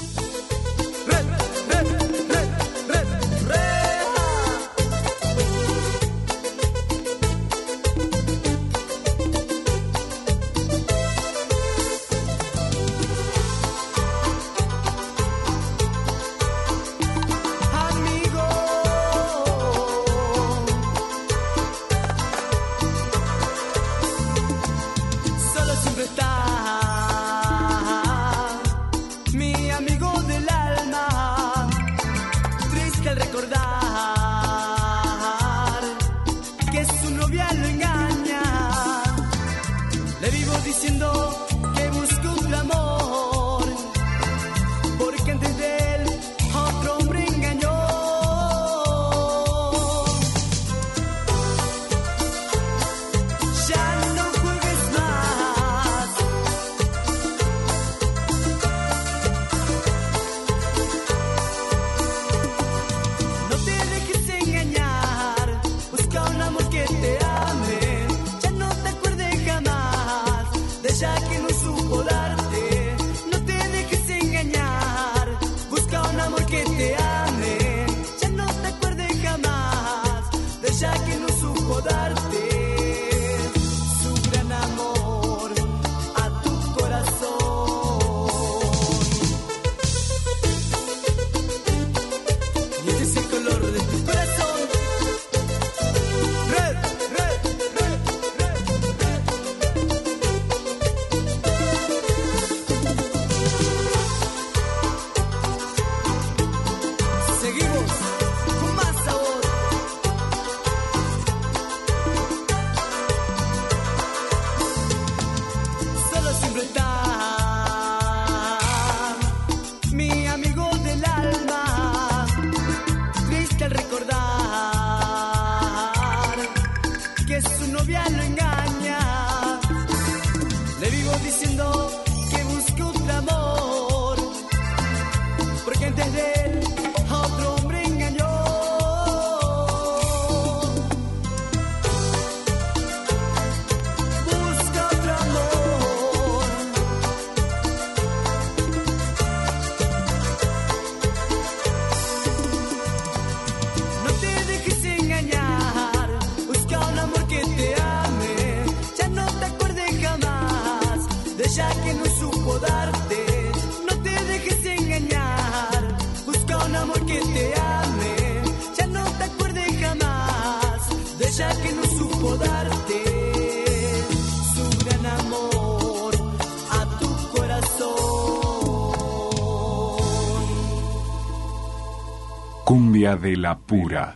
De 183.18 183.36
la 183.36 183.58
pura. 183.58 184.16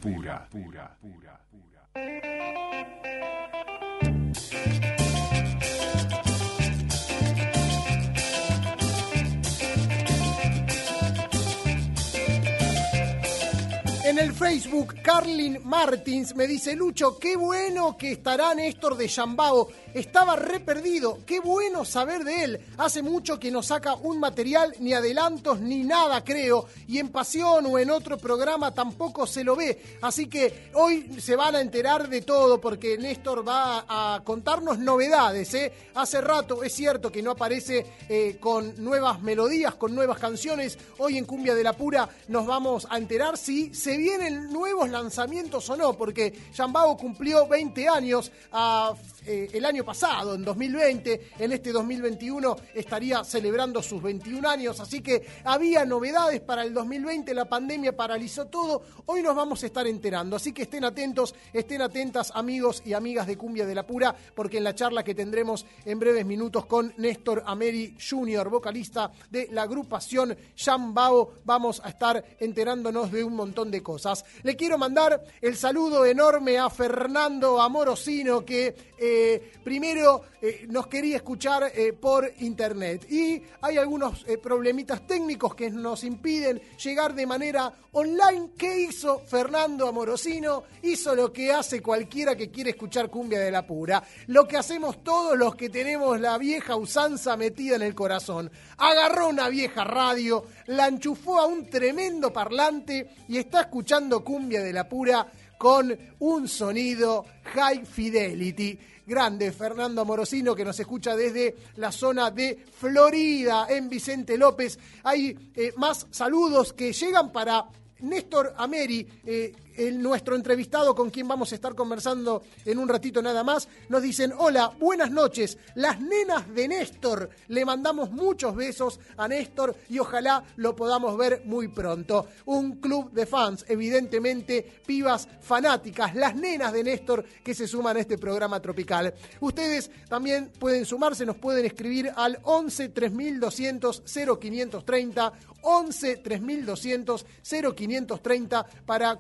En 14.05 14.19
el 14.19 14.34
Facebook, 14.34 14.95
Carlin 15.01 15.60
Martins 15.65 16.34
me 16.36 16.47
dice, 16.47 16.75
Lucho, 16.75 17.19
qué 17.19 17.36
bueno 17.36 17.97
que 17.97 18.13
estará 18.13 18.55
Néstor 18.55 18.95
de 18.95 19.10
Yambao. 19.10 19.67
Estaba 19.95 20.36
re 20.36 20.60
perdido. 20.60 21.19
Qué 21.25 21.39
bueno 21.39 21.86
saber 21.86 22.25
de 22.25 22.43
él. 22.43 22.60
Hace 22.77 23.01
mucho 23.01 23.39
que 23.39 23.49
no 23.49 23.63
saca 23.63 23.95
un 23.95 24.19
material, 24.19 24.75
ni 24.79 24.91
adelantos, 24.93 25.62
ni 25.62 25.86
nada, 25.86 26.21
creo. 26.21 26.65
Y 26.86 26.99
en 26.99 27.08
Pasión 27.08 27.65
o 27.65 27.79
en 27.79 27.89
otro 27.89 28.17
programa 28.17 28.73
tampoco 28.73 29.25
se 29.25 29.45
lo 29.45 29.55
ve. 29.55 29.97
Así 30.01 30.27
que 30.27 30.69
hoy 30.73 31.10
se 31.21 31.38
van 31.38 31.55
a 31.55 31.62
enterar 31.62 32.10
de 32.10 32.23
todo 32.23 32.60
porque 32.60 32.97
Néstor 32.97 33.47
va 33.47 33.86
a 33.88 34.21
contarnos 34.21 34.79
novedades. 34.79 35.53
¿eh? 35.53 35.71
Hace 35.93 36.19
rato 36.19 36.62
es 36.62 36.73
cierto 36.73 37.10
que 37.10 37.21
no 37.23 37.31
aparece 37.31 37.86
eh, 38.10 38.36
con 38.38 38.84
nuevas 38.84 39.21
melodías, 39.21 39.75
con 39.75 39.95
nuevas 39.95 40.19
canciones. 40.19 40.77
Hoy 40.97 41.17
en 41.17 41.23
Cumbia 41.23 41.55
de 41.55 41.63
la 41.63 41.71
Pura 41.71 42.10
nos 42.27 42.45
vamos 42.45 42.86
a 42.89 42.97
enterar 42.97 43.38
si 43.38 43.73
se 43.73 43.95
vienen 43.95 44.51
nuevos 44.51 44.89
lanzamientos 44.89 45.69
o 45.69 45.77
no, 45.77 45.93
porque 45.93 46.34
Yambao 46.53 46.97
cumplió 46.97 47.47
20 47.47 47.88
años 47.88 48.29
a, 48.51 48.93
eh, 49.25 49.49
el 49.53 49.65
año 49.65 49.83
pasado, 49.83 50.35
en 50.35 50.43
2020. 50.43 51.31
En 51.39 51.51
este 51.51 51.71
2021 51.71 52.55
estaría 52.73 53.23
celebrando 53.23 53.81
sus 53.81 54.01
21 54.01 54.47
años, 54.47 54.79
así 54.79 55.01
que 55.01 55.25
había 55.43 55.85
novedades 55.85 56.41
para 56.41 56.63
el 56.63 56.73
2020. 56.73 57.33
La 57.33 57.45
pandemia 57.45 57.95
paralizó 57.95 58.45
todo. 58.45 58.83
Hoy 59.07 59.21
nos 59.21 59.35
vamos 59.35 59.63
a 59.63 59.65
estar 59.65 59.88
enterando, 59.88 60.35
así 60.35 60.53
que 60.53 60.63
estén 60.63 60.83
atentos, 60.83 61.35
estén 61.53 61.81
atentas, 61.81 62.31
amigos 62.35 62.81
y 62.85 62.93
amigas 62.93 63.27
de 63.27 63.38
Cumbia 63.38 63.65
de 63.65 63.75
la 63.75 63.85
Pura, 63.85 64.15
porque 64.35 64.57
en 64.57 64.63
la 64.63 64.75
charla 64.75 65.03
que 65.03 65.15
tendremos 65.15 65.65
en 65.85 65.99
breves 65.99 66.25
minutos 66.25 66.65
con 66.65 66.93
Néstor 66.97 67.43
Ameri 67.45 67.97
Jr., 67.97 68.49
vocalista 68.49 69.11
de 69.29 69.49
la 69.51 69.63
agrupación 69.63 70.35
Yambao, 70.55 71.33
vamos 71.43 71.81
a 71.83 71.89
estar 71.89 72.23
enterándonos 72.39 73.11
de 73.11 73.23
un 73.23 73.35
montón 73.35 73.71
de 73.71 73.81
cosas. 73.81 74.25
Le 74.43 74.55
quiero 74.55 74.77
mandar 74.77 75.23
el 75.41 75.55
saludo 75.55 76.05
enorme 76.05 76.57
a 76.57 76.69
Fernando 76.69 77.61
Amorosino, 77.61 78.45
que 78.45 78.93
eh, 78.97 79.53
primero 79.63 80.23
eh, 80.41 80.65
nos 80.69 80.88
quería 80.88 81.17
escuchar 81.17 81.71
eh, 81.73 81.93
por 81.93 82.31
internet. 82.39 83.10
Y 83.12 83.41
hay 83.62 83.77
algunos 83.77 84.23
problemitas 84.41 85.05
técnicos 85.05 85.55
que 85.55 85.69
nos 85.69 86.03
impiden 86.03 86.62
llegar 86.84 87.13
de 87.13 87.25
manera 87.25 87.73
online. 87.93 88.51
¿Qué 88.58 88.79
hizo 88.81 89.19
Fernando 89.19 89.88
Amorosino? 89.88 90.63
Hizo 90.84 91.15
lo 91.15 91.31
que 91.31 91.51
hace 91.51 91.81
cualquiera 91.81 92.36
que 92.36 92.49
quiere 92.49 92.71
escuchar 92.71 93.10
cumbia 93.10 93.39
de 93.39 93.51
la 93.51 93.65
pura. 93.65 94.03
Lo 94.27 94.47
que 94.47 94.58
hacemos 94.58 95.03
todos 95.03 95.38
los 95.38 95.55
que 95.55 95.69
tenemos 95.69 96.19
la 96.19 96.38
vieja 96.38 96.75
usanza 96.75 97.38
metida 97.38 97.75
en 97.75 97.81
el 97.81 97.95
corazón. 97.95 98.51
Agarró 98.77 99.29
una 99.29 99.49
vieja 99.49 99.84
radio, 99.84 100.45
la 100.67 100.88
enchufó 100.88 101.39
a 101.39 101.45
un 101.45 101.69
tremendo 101.69 102.31
parlante 102.31 103.10
y 103.27 103.38
está 103.38 103.62
escuchando 103.62 104.23
cumbia 104.23 104.62
de 104.62 104.73
la 104.73 104.88
pura 104.88 105.27
con 105.57 105.97
un 106.19 106.47
sonido 106.47 107.25
high 107.53 107.85
fidelity. 107.85 108.77
Grande 109.07 109.51
Fernando 109.51 110.01
Amorosino 110.01 110.55
que 110.55 110.65
nos 110.65 110.79
escucha 110.79 111.15
desde 111.15 111.55
la 111.75 111.91
zona 111.91 112.31
de 112.31 112.57
Florida 112.71 113.67
en 113.69 113.87
Vicente 113.87 114.37
López. 114.37 114.79
Hay 115.03 115.51
eh, 115.55 115.73
más 115.77 116.07
saludos 116.09 116.73
que 116.73 116.91
llegan 116.91 117.31
para 117.31 117.65
Néstor 117.99 118.55
Ameri, 118.57 119.07
eh, 119.25 119.53
el- 119.77 120.01
nuestro 120.01 120.35
entrevistado 120.35 120.93
con 120.95 121.09
quien 121.09 121.27
vamos 121.27 121.51
a 121.51 121.55
estar 121.55 121.75
conversando 121.75 122.43
en 122.65 122.77
un 122.79 122.88
ratito 122.89 123.21
nada 123.21 123.43
más, 123.43 123.67
nos 123.89 124.01
dicen, 124.01 124.33
hola, 124.38 124.71
buenas 124.79 125.11
noches, 125.11 125.57
las 125.75 125.99
nenas 125.99 126.53
de 126.53 126.67
Néstor, 126.67 127.29
le 127.47 127.65
mandamos 127.65 128.11
muchos 128.11 128.55
besos 128.55 128.99
a 129.17 129.27
Néstor 129.27 129.75
y 129.89 129.99
ojalá 129.99 130.43
lo 130.57 130.75
podamos 130.75 131.17
ver 131.17 131.41
muy 131.45 131.67
pronto. 131.67 132.27
Un 132.45 132.77
club 132.79 133.11
de 133.11 133.25
fans, 133.25 133.65
evidentemente, 133.67 134.81
pibas 134.85 135.27
fanáticas, 135.41 136.15
las 136.15 136.35
nenas 136.35 136.73
de 136.73 136.83
Néstor 136.83 137.23
que 137.43 137.53
se 137.53 137.67
suman 137.67 137.97
a 137.97 137.99
este 138.01 138.17
programa 138.17 138.61
tropical. 138.61 139.13
Ustedes 139.39 139.89
también 140.09 140.51
pueden 140.59 140.85
sumarse, 140.85 141.25
nos 141.25 141.38
pueden 141.38 141.65
escribir 141.65 142.11
al 142.15 142.39
11 142.43 142.89
3200 142.89 144.03
0530, 144.05 145.33
11 145.61 146.17
3200 146.17 147.25
0530 147.43 148.65
para 148.85 149.15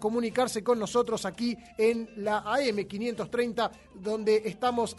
con 0.63 0.77
nosotros 0.77 1.25
aquí 1.25 1.57
en 1.77 2.07
la 2.17 2.39
AM 2.39 2.85
530, 2.87 3.71
donde 3.95 4.43
estamos 4.45 4.95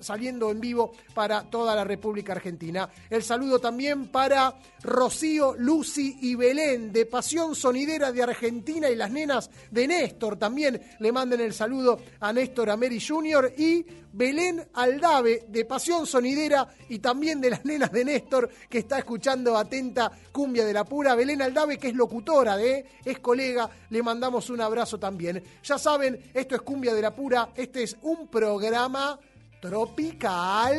saliendo 0.00 0.50
en 0.50 0.60
vivo 0.60 0.92
para 1.14 1.42
toda 1.44 1.74
la 1.74 1.84
República 1.84 2.32
Argentina. 2.32 2.88
El 3.08 3.22
saludo 3.22 3.58
también 3.58 4.08
para 4.08 4.54
Rocío, 4.82 5.54
Lucy 5.56 6.18
y 6.20 6.34
Belén 6.34 6.92
de 6.92 7.06
Pasión 7.06 7.54
Sonidera 7.54 8.12
de 8.12 8.22
Argentina 8.22 8.90
y 8.90 8.96
las 8.96 9.10
nenas 9.10 9.50
de 9.70 9.88
Néstor. 9.88 10.36
También 10.36 10.80
le 10.98 11.12
manden 11.12 11.40
el 11.40 11.54
saludo 11.54 11.98
a 12.20 12.32
Néstor 12.32 12.68
Ameri 12.68 13.00
Jr. 13.00 13.54
y 13.56 13.84
Belén 14.12 14.66
Aldave 14.74 15.44
de 15.48 15.64
Pasión 15.64 16.06
Sonidera 16.06 16.68
y 16.88 16.98
también 16.98 17.40
de 17.40 17.50
las 17.50 17.64
nenas 17.64 17.92
de 17.92 18.04
Néstor 18.04 18.50
que 18.68 18.78
está 18.78 18.98
escuchando 18.98 19.56
atenta 19.56 20.10
Cumbia 20.32 20.64
de 20.64 20.72
la 20.72 20.84
Pura. 20.84 21.14
Belén 21.14 21.42
Aldave 21.42 21.78
que 21.78 21.88
es 21.88 21.94
locutora 21.94 22.56
de, 22.56 22.84
es 23.04 23.18
colega, 23.20 23.70
le 23.90 24.02
mandamos 24.02 24.50
un 24.50 24.60
abrazo 24.60 24.89
también. 24.98 25.42
Ya 25.62 25.78
saben, 25.78 26.20
esto 26.34 26.54
es 26.54 26.62
Cumbia 26.62 26.94
de 26.94 27.02
la 27.02 27.14
Pura, 27.14 27.50
este 27.54 27.82
es 27.82 27.96
un 28.02 28.28
programa 28.28 29.18
tropical. 29.60 30.78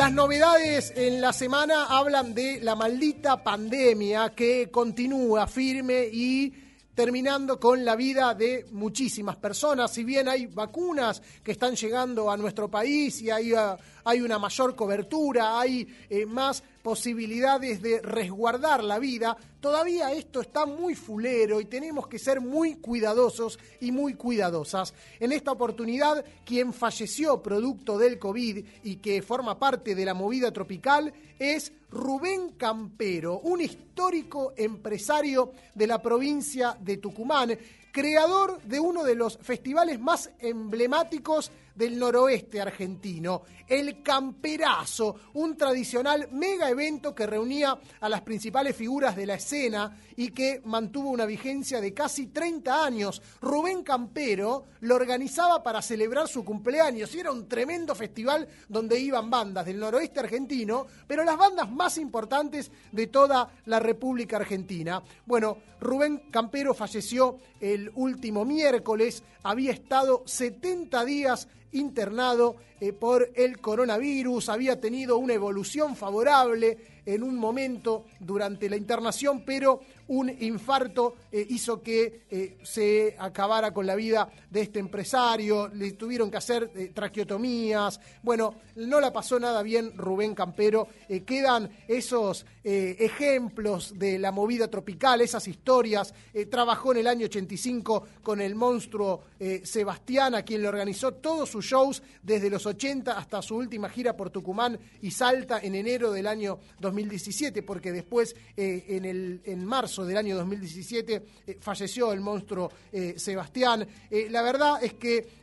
Las 0.00 0.12
novedades 0.12 0.94
en 0.96 1.20
la 1.20 1.30
semana 1.30 1.84
hablan 1.84 2.32
de 2.32 2.60
la 2.62 2.74
maldita 2.74 3.44
pandemia 3.44 4.30
que 4.34 4.70
continúa 4.70 5.46
firme 5.46 6.08
y 6.10 6.69
terminando 6.94 7.58
con 7.58 7.84
la 7.84 7.96
vida 7.96 8.34
de 8.34 8.66
muchísimas 8.72 9.36
personas. 9.36 9.92
Si 9.92 10.04
bien 10.04 10.28
hay 10.28 10.46
vacunas 10.46 11.22
que 11.42 11.52
están 11.52 11.76
llegando 11.76 12.30
a 12.30 12.36
nuestro 12.36 12.68
país 12.70 13.20
y 13.22 13.30
hay 13.30 13.54
ah, 13.54 13.78
hay 14.04 14.20
una 14.20 14.38
mayor 14.38 14.74
cobertura, 14.74 15.58
hay 15.58 15.86
eh, 16.08 16.26
más 16.26 16.62
posibilidades 16.82 17.82
de 17.82 18.00
resguardar 18.00 18.82
la 18.82 18.98
vida, 18.98 19.36
todavía 19.60 20.12
esto 20.12 20.40
está 20.40 20.64
muy 20.64 20.94
fulero 20.94 21.60
y 21.60 21.66
tenemos 21.66 22.06
que 22.08 22.18
ser 22.18 22.40
muy 22.40 22.76
cuidadosos 22.76 23.58
y 23.80 23.92
muy 23.92 24.14
cuidadosas. 24.14 24.94
En 25.18 25.32
esta 25.32 25.52
oportunidad, 25.52 26.24
quien 26.44 26.72
falleció 26.72 27.42
producto 27.42 27.98
del 27.98 28.18
COVID 28.18 28.64
y 28.84 28.96
que 28.96 29.22
forma 29.22 29.58
parte 29.58 29.94
de 29.94 30.04
la 30.04 30.14
movida 30.14 30.52
tropical 30.52 31.12
es 31.38 31.72
Rubén 31.90 32.52
Campero, 32.52 33.40
un 33.40 33.60
histórico 33.60 34.54
empresario 34.56 35.52
de 35.74 35.86
la 35.86 36.00
provincia 36.00 36.76
de 36.80 36.96
Tucumán, 36.98 37.58
creador 37.92 38.60
de 38.62 38.80
uno 38.80 39.04
de 39.04 39.14
los 39.14 39.38
festivales 39.38 39.98
más 39.98 40.30
emblemáticos 40.38 41.50
del 41.80 41.98
noroeste 41.98 42.60
argentino, 42.60 43.42
el 43.66 44.02
Camperazo, 44.02 45.16
un 45.34 45.56
tradicional 45.56 46.28
mega 46.30 46.68
evento 46.68 47.14
que 47.14 47.26
reunía 47.26 47.78
a 48.00 48.08
las 48.08 48.20
principales 48.20 48.76
figuras 48.76 49.16
de 49.16 49.24
la 49.24 49.34
escena 49.36 49.96
y 50.16 50.28
que 50.28 50.60
mantuvo 50.66 51.08
una 51.08 51.24
vigencia 51.24 51.80
de 51.80 51.94
casi 51.94 52.26
30 52.26 52.84
años. 52.84 53.22
Rubén 53.40 53.82
Campero 53.82 54.66
lo 54.80 54.94
organizaba 54.94 55.62
para 55.62 55.80
celebrar 55.80 56.28
su 56.28 56.44
cumpleaños 56.44 57.14
y 57.14 57.20
era 57.20 57.32
un 57.32 57.48
tremendo 57.48 57.94
festival 57.94 58.46
donde 58.68 59.00
iban 59.00 59.30
bandas 59.30 59.64
del 59.64 59.80
noroeste 59.80 60.20
argentino, 60.20 60.86
pero 61.06 61.24
las 61.24 61.38
bandas 61.38 61.70
más 61.70 61.96
importantes 61.96 62.70
de 62.92 63.06
toda 63.06 63.48
la 63.64 63.80
República 63.80 64.36
Argentina. 64.36 65.02
Bueno, 65.24 65.56
Rubén 65.80 66.24
Campero 66.30 66.74
falleció 66.74 67.38
el 67.58 67.90
último 67.94 68.44
miércoles, 68.44 69.22
había 69.42 69.72
estado 69.72 70.22
70 70.26 71.04
días 71.06 71.48
internado 71.72 72.56
eh, 72.80 72.92
por 72.92 73.30
el 73.34 73.60
coronavirus, 73.60 74.48
había 74.48 74.80
tenido 74.80 75.18
una 75.18 75.34
evolución 75.34 75.96
favorable 75.96 76.78
en 77.06 77.22
un 77.22 77.36
momento 77.36 78.04
durante 78.18 78.68
la 78.68 78.76
internación, 78.76 79.42
pero 79.44 79.80
un 80.10 80.28
infarto 80.40 81.14
eh, 81.30 81.46
hizo 81.50 81.80
que 81.82 82.22
eh, 82.28 82.58
se 82.64 83.14
acabara 83.18 83.72
con 83.72 83.86
la 83.86 83.94
vida 83.94 84.28
de 84.50 84.62
este 84.62 84.80
empresario, 84.80 85.68
le 85.68 85.92
tuvieron 85.92 86.30
que 86.30 86.36
hacer 86.36 86.72
eh, 86.74 86.90
traqueotomías, 86.92 88.00
bueno, 88.22 88.56
no 88.74 89.00
la 89.00 89.12
pasó 89.12 89.38
nada 89.38 89.62
bien 89.62 89.96
Rubén 89.96 90.34
Campero, 90.34 90.88
quedan 91.26 91.70
esos 91.86 92.46
ejemplos 92.62 93.98
de 93.98 94.18
la 94.18 94.32
movida 94.32 94.68
tropical, 94.68 95.20
esas 95.20 95.46
historias, 95.48 96.14
trabajó 96.50 96.92
en 96.92 96.98
el 96.98 97.06
año 97.06 97.26
85 97.26 98.06
con 98.22 98.40
el 98.40 98.54
monstruo 98.54 99.24
Sebastián, 99.62 100.34
a 100.34 100.42
quien 100.42 100.62
le 100.62 100.68
organizó 100.68 101.12
todos 101.12 101.50
sus 101.50 101.64
shows 101.64 102.02
desde 102.22 102.48
los 102.48 102.64
80 102.64 103.18
hasta 103.18 103.42
su 103.42 103.56
última 103.56 103.88
gira 103.88 104.16
por 104.16 104.30
Tucumán 104.30 104.78
y 105.02 105.10
Salta 105.10 105.58
en 105.58 105.74
enero 105.74 106.12
del 106.12 106.26
año 106.26 106.58
2017, 106.80 107.62
porque 107.62 107.92
después 107.92 108.34
en, 108.56 109.04
el, 109.04 109.42
en 109.44 109.64
marzo 109.64 109.99
del 110.04 110.16
año 110.16 110.36
2017 110.36 111.22
eh, 111.46 111.58
falleció 111.60 112.12
el 112.12 112.20
monstruo 112.20 112.70
eh, 112.92 113.14
Sebastián. 113.16 113.86
Eh, 114.10 114.28
la 114.30 114.42
verdad 114.42 114.82
es 114.82 114.94
que 114.94 115.40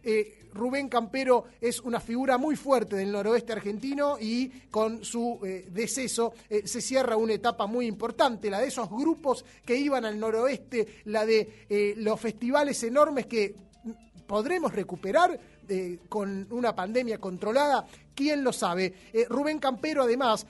Rubén 0.53 0.89
Campero 0.89 1.45
es 1.61 1.79
una 1.81 1.99
figura 1.99 2.37
muy 2.37 2.55
fuerte 2.55 2.95
del 2.95 3.11
noroeste 3.11 3.53
argentino 3.53 4.17
y 4.19 4.47
con 4.71 5.03
su 5.03 5.39
deceso 5.69 6.33
se 6.49 6.81
cierra 6.81 7.15
una 7.15 7.33
etapa 7.33 7.67
muy 7.67 7.85
importante, 7.85 8.49
la 8.49 8.59
de 8.59 8.67
esos 8.67 8.89
grupos 8.89 9.45
que 9.63 9.75
iban 9.75 10.05
al 10.05 10.19
noroeste, 10.19 11.03
la 11.05 11.25
de 11.27 11.93
los 11.97 12.19
festivales 12.19 12.81
enormes 12.83 13.27
que 13.27 13.53
podremos 14.25 14.73
recuperar 14.73 15.39
con 16.09 16.47
una 16.49 16.73
pandemia 16.73 17.19
controlada, 17.19 17.85
quién 18.15 18.43
lo 18.43 18.51
sabe. 18.51 18.91
Rubén 19.29 19.59
Campero 19.59 20.03
además 20.03 20.47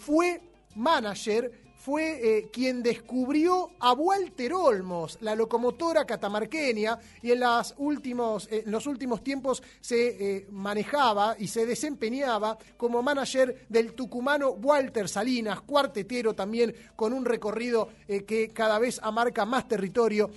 fue 0.00 0.40
manager 0.74 1.63
fue 1.84 2.38
eh, 2.38 2.48
quien 2.50 2.82
descubrió 2.82 3.72
a 3.78 3.92
Walter 3.92 4.54
Olmos, 4.54 5.18
la 5.20 5.34
locomotora 5.34 6.06
catamarqueña, 6.06 6.98
y 7.20 7.30
en, 7.30 7.42
eh, 7.42 8.62
los 8.64 8.86
últimos 8.86 9.22
tiempos 9.22 9.62
se 9.82 10.36
eh, 10.36 10.46
manejaba 10.50 11.36
y 11.38 11.46
se 11.46 11.66
desempeñaba 11.66 12.56
como 12.78 13.02
manager 13.02 13.66
del 13.68 13.92
tucumano 13.92 14.52
Walter 14.52 15.10
Salinas, 15.10 15.60
cuartetero 15.60 16.32
también 16.32 16.74
con 16.96 17.12
un 17.12 17.26
recorrido 17.26 17.90
que 18.26 18.48
cada 18.54 18.78
vez 18.78 18.98
amarca 19.02 19.44
más 19.44 19.68
territorio. 19.68 20.30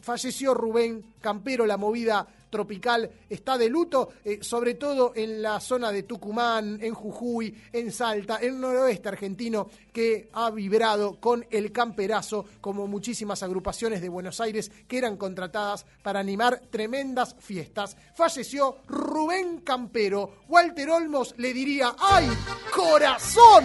Falleció 0.00 0.54
Rubén 0.54 1.04
Campero, 1.20 1.66
la 1.66 1.76
movida 1.76 2.26
tropical 2.50 3.10
está 3.28 3.58
de 3.58 3.68
luto, 3.68 4.10
eh, 4.24 4.38
sobre 4.42 4.74
todo 4.74 5.12
en 5.14 5.42
la 5.42 5.60
zona 5.60 5.92
de 5.92 6.04
Tucumán, 6.04 6.78
en 6.80 6.94
Jujuy, 6.94 7.54
en 7.72 7.92
Salta, 7.92 8.38
en 8.40 8.54
el 8.54 8.60
noroeste 8.60 9.08
argentino, 9.08 9.68
que 9.92 10.28
ha 10.32 10.50
vibrado 10.50 11.20
con 11.20 11.46
el 11.50 11.72
camperazo, 11.72 12.44
como 12.60 12.86
muchísimas 12.86 13.42
agrupaciones 13.42 14.00
de 14.00 14.08
Buenos 14.08 14.40
Aires 14.40 14.70
que 14.86 14.98
eran 14.98 15.16
contratadas 15.16 15.86
para 16.02 16.20
animar 16.20 16.60
tremendas 16.70 17.36
fiestas. 17.38 17.96
Falleció 18.14 18.78
Rubén 18.86 19.60
Campero. 19.60 20.36
Walter 20.48 20.90
Olmos 20.90 21.34
le 21.38 21.52
diría, 21.52 21.94
¡ay, 21.98 22.28
corazón! 22.74 23.64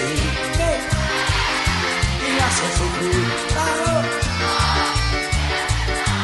Y 0.00 0.04
me 2.30 2.40
haces 2.40 2.72
sufrir. 2.78 3.26
Claro. 3.48 3.92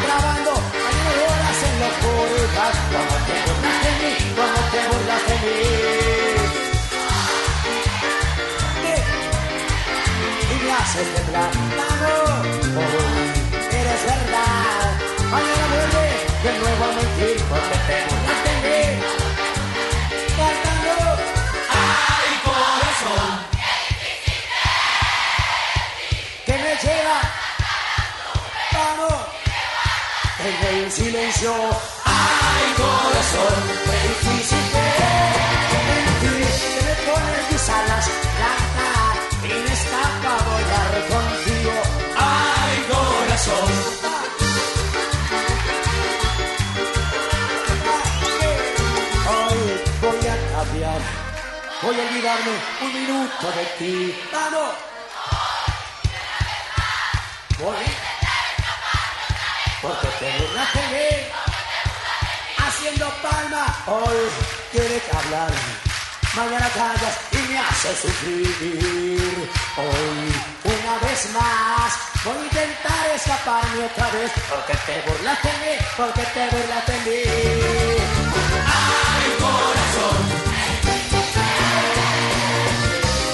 Grabando 0.03 0.53
años 0.53 1.13
de 1.19 1.25
horas 1.33 1.59
en 1.67 1.75
locura. 1.83 2.67
Cuando 2.93 3.17
te 3.27 3.35
burlas 3.45 3.79
de 3.85 3.91
mí, 4.01 4.13
cuando 4.37 4.61
te 4.71 4.81
burlas 4.89 5.23
de 5.27 5.37
mí. 5.43 5.59
Y 10.51 10.57
me 10.63 10.71
haces 10.73 11.09
temblar. 11.15 11.51
Claro. 11.75 12.15
Eres 13.81 14.03
verdad. 14.07 14.87
Mañana 15.33 15.65
vuelve 15.71 16.07
de 16.45 16.53
nuevo 16.61 16.83
a 16.85 16.87
mentir 16.95 17.37
porque 17.49 17.77
silencio. 30.95 31.53
¡Ay, 32.05 32.67
corazón! 32.77 33.57
Qué 33.85 33.97
difícil 34.09 34.65
que 36.21 36.81
me 36.87 36.95
pones 37.07 37.45
mis 37.51 37.69
alas 37.69 38.07
blancas 38.37 39.17
y 39.43 39.55
me 39.65 39.73
escapa 39.79 40.33
volar 40.49 40.93
contigo. 41.13 41.77
¡Ay, 42.17 42.75
corazón! 42.93 43.69
Hoy 49.35 49.63
voy 50.01 50.23
a 50.29 50.37
cambiar. 50.53 51.01
Voy 51.83 51.97
a 51.97 52.03
olvidarme 52.09 52.55
un 52.83 52.91
minuto 52.93 53.47
de 53.57 53.65
ti. 53.79 53.95
¡Vamos! 54.33 54.75
Voy. 57.59 58.13
Porque 59.85 60.09
te 60.18 60.38
burlaste 60.38 60.79
de 60.81 60.88
mí. 60.88 61.29
Haciendo 62.57 63.07
palma. 63.20 63.66
Hoy 63.87 64.31
quieres 64.73 65.03
hablar. 65.12 65.53
Mañana 66.35 66.68
callas 66.70 67.16
y 67.33 67.37
me 67.49 67.59
haces 67.59 67.99
sufrir. 68.01 69.51
Hoy, 69.77 70.33
una 70.64 70.99
vez 71.07 71.31
más, 71.35 71.92
voy 72.25 72.38
a 72.38 72.44
intentar 72.44 73.07
escaparme 73.14 73.85
otra 73.85 74.09
vez. 74.11 74.33
Porque 74.49 74.75
te 74.87 75.03
burlaste 75.07 75.49
de 75.49 75.59
mí. 75.59 75.77
Porque 75.99 76.23
te 76.33 76.49
burlaste 76.49 76.92
de 76.92 76.99
mí. 77.01 77.23
¡Ay, 78.66 79.29
corazón! 79.38 80.44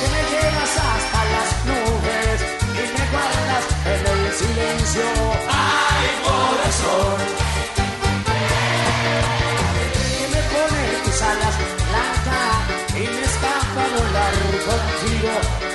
que 0.00 0.06
me 0.14 0.22
llevas 0.30 0.74
hasta 0.90 1.20
las 1.34 1.48
nubes 1.70 2.38
y 2.74 2.98
me 2.98 3.04
guardas 3.12 3.64
en 3.86 4.00
el 4.06 4.34
silencio. 4.34 5.06
¡Ay, 5.48 5.89
contigo. 15.20 15.69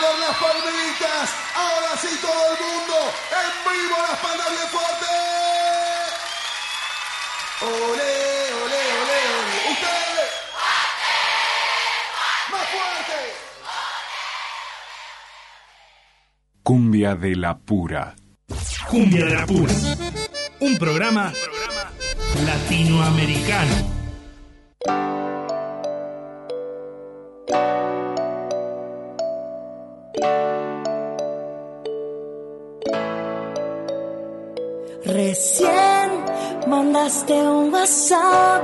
Las 0.00 0.36
palmitas. 0.36 1.30
Ahora 1.56 1.96
sí 2.00 2.08
todo 2.20 2.32
el 2.32 2.58
mundo. 2.62 2.96
En 3.32 3.50
vivo 3.66 3.96
las 4.08 4.18
palmas 4.20 4.50
bien 4.50 4.68
fuerte. 4.68 5.10
Ole, 7.62 8.12
ole, 8.62 8.80
ole, 9.02 9.18
ole. 9.38 9.72
Ustedes. 9.72 10.30
Más 12.52 12.66
fuerte. 12.68 13.18
Cumbia 16.62 17.14
de 17.16 17.34
la 17.34 17.58
pura. 17.58 18.14
Cumbia 18.88 19.24
de 19.24 19.34
la 19.34 19.46
Pura. 19.46 19.72
Un 20.60 20.78
programa 20.78 21.32
latinoamericano. 22.46 23.98
Recién 35.04 36.24
mandaste 36.66 37.32
un 37.32 37.72
WhatsApp 37.72 38.62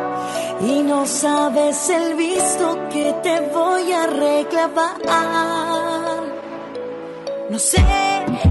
y 0.60 0.82
no 0.82 1.06
sabes 1.06 1.88
el 1.90 2.14
visto 2.14 2.88
que 2.92 3.14
te 3.22 3.40
voy 3.52 3.92
a 3.92 4.06
reclamar. 4.08 4.94
No 7.48 7.58
sé 7.58 7.84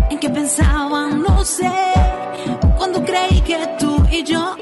en 0.10 0.17
qué 0.17 0.30
pensaba, 0.30 1.08
no 1.08 1.43
sé 1.43 1.72
cuando 2.78 3.04
creí 3.04 3.41
que 3.41 3.58
tú 3.80 4.02
y 4.10 4.24
yo 4.24 4.56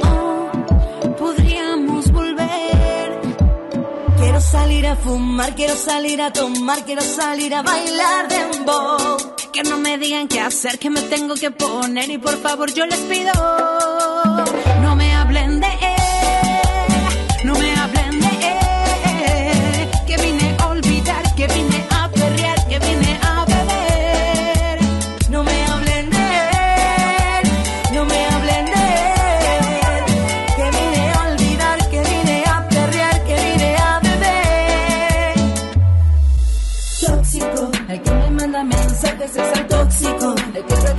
Quiero 4.41 4.60
salir 4.60 4.88
a 4.88 4.95
fumar, 4.95 5.54
quiero 5.54 5.75
salir 5.75 6.19
a 6.19 6.34
tomar, 6.34 6.84
quiero 6.84 7.04
salir 7.04 7.54
a 7.54 7.62
bailar 7.62 8.27
dembow. 8.27 9.17
Que 9.54 9.62
no 9.62 9.77
me 9.77 9.99
digan 9.99 10.27
qué 10.27 10.39
hacer, 10.39 10.80
que 10.80 10.89
me 10.89 11.01
tengo 11.04 11.36
que 11.36 11.51
poner 11.51 12.10
y 12.10 12.17
por 12.17 12.36
favor 12.41 12.73
yo 12.73 12.88
les 12.88 12.97
pido 13.01 13.32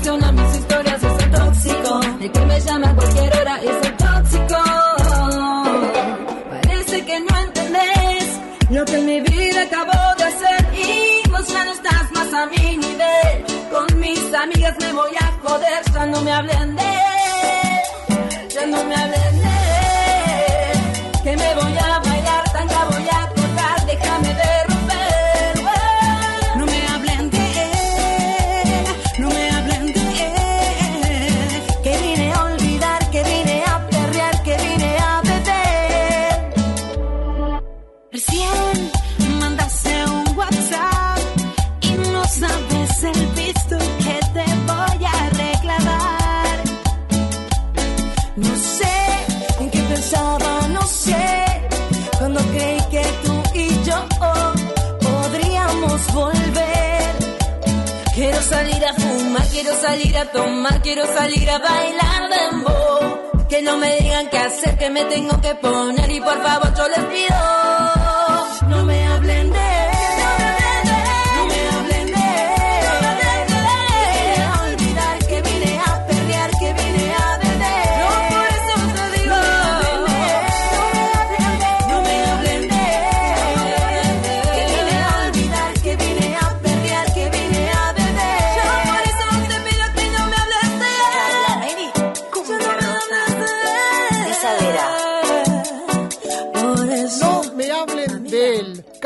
reacciona 0.03 0.33
mis 0.33 0.57
historias 0.59 1.03
es 1.03 1.25
el 1.25 1.31
tóxico. 1.31 2.01
El 2.21 2.33
que 2.33 2.41
me 2.41 2.61
llama 2.61 2.91
a 2.91 2.95
cualquier 2.95 3.37
hora 3.37 3.61
es 3.63 3.87
el 3.87 3.97
tóxico. 3.97 4.59
Parece 6.51 7.05
que 7.05 7.21
no 7.21 7.39
entendés 7.39 8.41
lo 8.71 8.85
que 8.85 8.99
mi 8.99 9.21
vida 9.21 9.63
acabo 9.63 9.93
de 10.19 10.25
hacer. 10.25 10.75
Y 10.75 11.31
vos 11.31 11.47
ya 11.47 11.65
no 11.65 11.73
estás 11.73 12.13
más 12.13 12.35
a 12.35 12.47
mi 12.47 12.77
nivel. 12.77 13.45
Con 13.71 14.01
mis 14.01 14.35
amigas 14.35 14.75
me 14.81 14.93
voy 14.93 15.13
a 15.21 15.33
joder. 15.43 15.83
Ya 15.93 16.07
no 16.07 16.21
me 16.23 16.33
hablen 16.33 16.77
de 16.77 16.83
él. 16.83 18.49
Ya 18.49 18.67
no 18.67 18.85
me 18.85 18.95
hablen 18.95 19.22
salir 59.83 60.17
a 60.17 60.25
tomar, 60.31 60.81
quiero 60.81 61.05
salir 61.07 61.51
a 61.51 61.59
bailar 61.59 62.23
dembow. 62.31 63.49
Que 63.49 63.63
no 63.63 63.77
me 63.77 63.97
digan 63.97 64.29
qué 64.31 64.39
hacer, 64.39 64.79
que 64.79 64.89
me 64.91 65.05
tengo 65.07 65.41
que 65.41 65.55
poner 65.57 66.11
y 66.11 66.21
por 66.21 66.41
favor 66.41 66.73
yo 66.75 66.89
les 66.89 67.05
pido. 67.07 67.62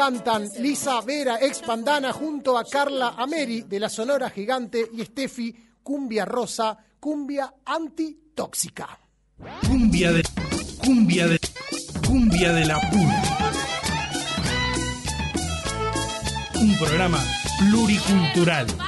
Cantan 0.06 0.48
Lisa 0.60 1.00
Vera, 1.00 1.38
ex 1.40 1.62
Pandana, 1.62 2.12
junto 2.12 2.56
a 2.56 2.62
Carla 2.62 3.14
Ameri 3.18 3.62
de 3.62 3.80
la 3.80 3.88
Sonora 3.88 4.30
Gigante 4.30 4.88
y 4.92 5.04
Steffi, 5.04 5.52
Cumbia 5.82 6.24
Rosa, 6.24 6.78
Cumbia 7.00 7.52
Antitóxica. 7.64 9.00
Cumbia 9.66 10.12
de. 10.12 10.22
Cumbia 10.78 11.26
de. 11.26 11.40
Cumbia 12.06 12.52
de 12.52 12.66
la 12.66 12.80
Pura. 12.88 13.22
Un 16.54 16.78
programa 16.78 17.18
pluricultural. 17.58 18.85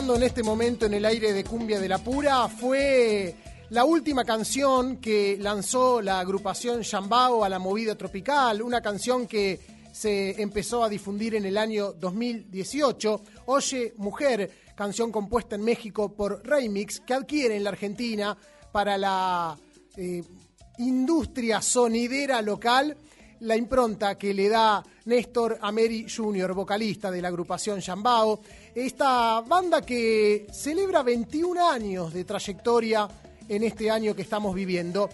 En 0.00 0.22
este 0.22 0.42
momento 0.42 0.86
en 0.86 0.94
el 0.94 1.04
aire 1.04 1.34
de 1.34 1.44
Cumbia 1.44 1.78
de 1.78 1.86
la 1.86 1.98
Pura 1.98 2.48
fue 2.48 3.36
la 3.68 3.84
última 3.84 4.24
canción 4.24 4.96
que 4.96 5.36
lanzó 5.38 6.00
la 6.00 6.20
agrupación 6.20 6.80
Shambao 6.80 7.44
a 7.44 7.50
la 7.50 7.58
movida 7.58 7.94
tropical, 7.96 8.62
una 8.62 8.80
canción 8.80 9.26
que 9.26 9.60
se 9.92 10.40
empezó 10.40 10.82
a 10.82 10.88
difundir 10.88 11.34
en 11.34 11.44
el 11.44 11.58
año 11.58 11.92
2018. 11.92 13.20
Oye 13.44 13.92
Mujer, 13.98 14.50
canción 14.74 15.12
compuesta 15.12 15.56
en 15.56 15.64
México 15.64 16.10
por 16.16 16.42
Remix, 16.46 17.00
que 17.00 17.12
adquiere 17.12 17.56
en 17.56 17.64
la 17.64 17.70
Argentina 17.70 18.34
para 18.72 18.96
la 18.96 19.54
eh, 19.98 20.22
industria 20.78 21.60
sonidera 21.60 22.40
local 22.40 22.96
la 23.40 23.56
impronta 23.56 24.16
que 24.16 24.34
le 24.34 24.48
da 24.48 24.82
Néstor 25.06 25.58
Ameri 25.60 26.06
Jr., 26.08 26.52
vocalista 26.52 27.10
de 27.10 27.22
la 27.22 27.28
agrupación 27.28 27.80
Shambao. 27.80 28.40
Esta 28.74 29.40
banda 29.40 29.82
que 29.82 30.46
celebra 30.52 31.02
21 31.02 31.70
años 31.70 32.12
de 32.12 32.24
trayectoria 32.24 33.08
en 33.48 33.64
este 33.64 33.90
año 33.90 34.14
que 34.14 34.22
estamos 34.22 34.54
viviendo. 34.54 35.08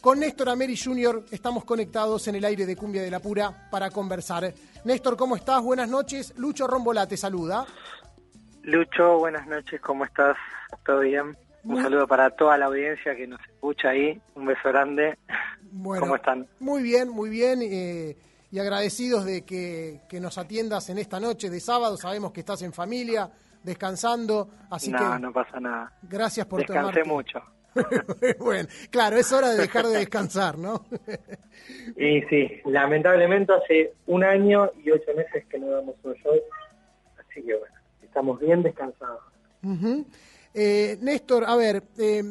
Con 0.00 0.20
Néstor 0.20 0.50
Ameri 0.50 0.76
Jr. 0.76 1.24
estamos 1.30 1.64
conectados 1.64 2.28
en 2.28 2.36
el 2.36 2.44
aire 2.44 2.66
de 2.66 2.76
Cumbia 2.76 3.02
de 3.02 3.10
la 3.10 3.18
Pura 3.20 3.68
para 3.70 3.90
conversar. 3.90 4.52
Néstor, 4.84 5.16
¿cómo 5.16 5.36
estás? 5.36 5.62
Buenas 5.62 5.88
noches. 5.88 6.34
Lucho 6.36 6.66
Rombolá 6.66 7.06
te 7.08 7.16
saluda. 7.16 7.66
Lucho, 8.62 9.18
buenas 9.18 9.46
noches, 9.48 9.80
¿cómo 9.80 10.04
estás? 10.04 10.36
¿Todo 10.84 11.00
bien? 11.00 11.36
Un 11.64 11.72
Muy- 11.74 11.82
saludo 11.82 12.06
para 12.06 12.30
toda 12.30 12.56
la 12.58 12.66
audiencia 12.66 13.16
que 13.16 13.26
nos 13.26 13.40
escucha 13.40 13.88
ahí. 13.88 14.20
Un 14.34 14.46
beso 14.46 14.60
grande. 14.68 15.18
Bueno, 15.72 16.02
¿Cómo 16.02 16.16
están? 16.16 16.46
Muy 16.60 16.82
bien, 16.82 17.08
muy 17.08 17.30
bien. 17.30 17.60
eh, 17.62 18.16
y 18.50 18.58
agradecidos 18.58 19.24
de 19.24 19.44
que, 19.44 20.00
que 20.08 20.20
nos 20.20 20.38
atiendas 20.38 20.88
en 20.90 20.98
esta 20.98 21.20
noche 21.20 21.50
de 21.50 21.60
sábado. 21.60 21.96
Sabemos 21.96 22.32
que 22.32 22.40
estás 22.40 22.62
en 22.62 22.72
familia, 22.72 23.30
descansando. 23.62 24.48
Así 24.70 24.90
no, 24.90 24.98
que 24.98 25.18
no 25.20 25.32
pasa 25.32 25.60
nada. 25.60 25.92
gracias 26.02 26.46
por 26.46 26.60
Descansé 26.60 27.02
tomarte- 27.02 27.06
mucho. 27.06 27.38
bueno, 28.40 28.68
claro, 28.90 29.16
es 29.18 29.30
hora 29.32 29.50
de 29.50 29.58
dejar 29.58 29.86
de 29.86 29.98
descansar, 29.98 30.58
¿no? 30.58 30.86
Y 31.96 32.22
sí, 32.22 32.48
lamentablemente 32.64 33.52
hace 33.52 33.92
un 34.06 34.24
año 34.24 34.70
y 34.82 34.90
ocho 34.90 35.12
meses 35.16 35.44
que 35.48 35.58
no 35.58 35.68
damos 35.68 35.94
un 36.02 36.14
show. 36.14 36.32
Así 37.18 37.42
que 37.42 37.54
bueno, 37.56 37.74
estamos 38.02 38.40
bien 38.40 38.62
descansados. 38.62 39.20
Eh, 40.54 40.98
Néstor, 41.02 41.44
a 41.44 41.54
ver, 41.56 41.82
eh, 41.98 42.22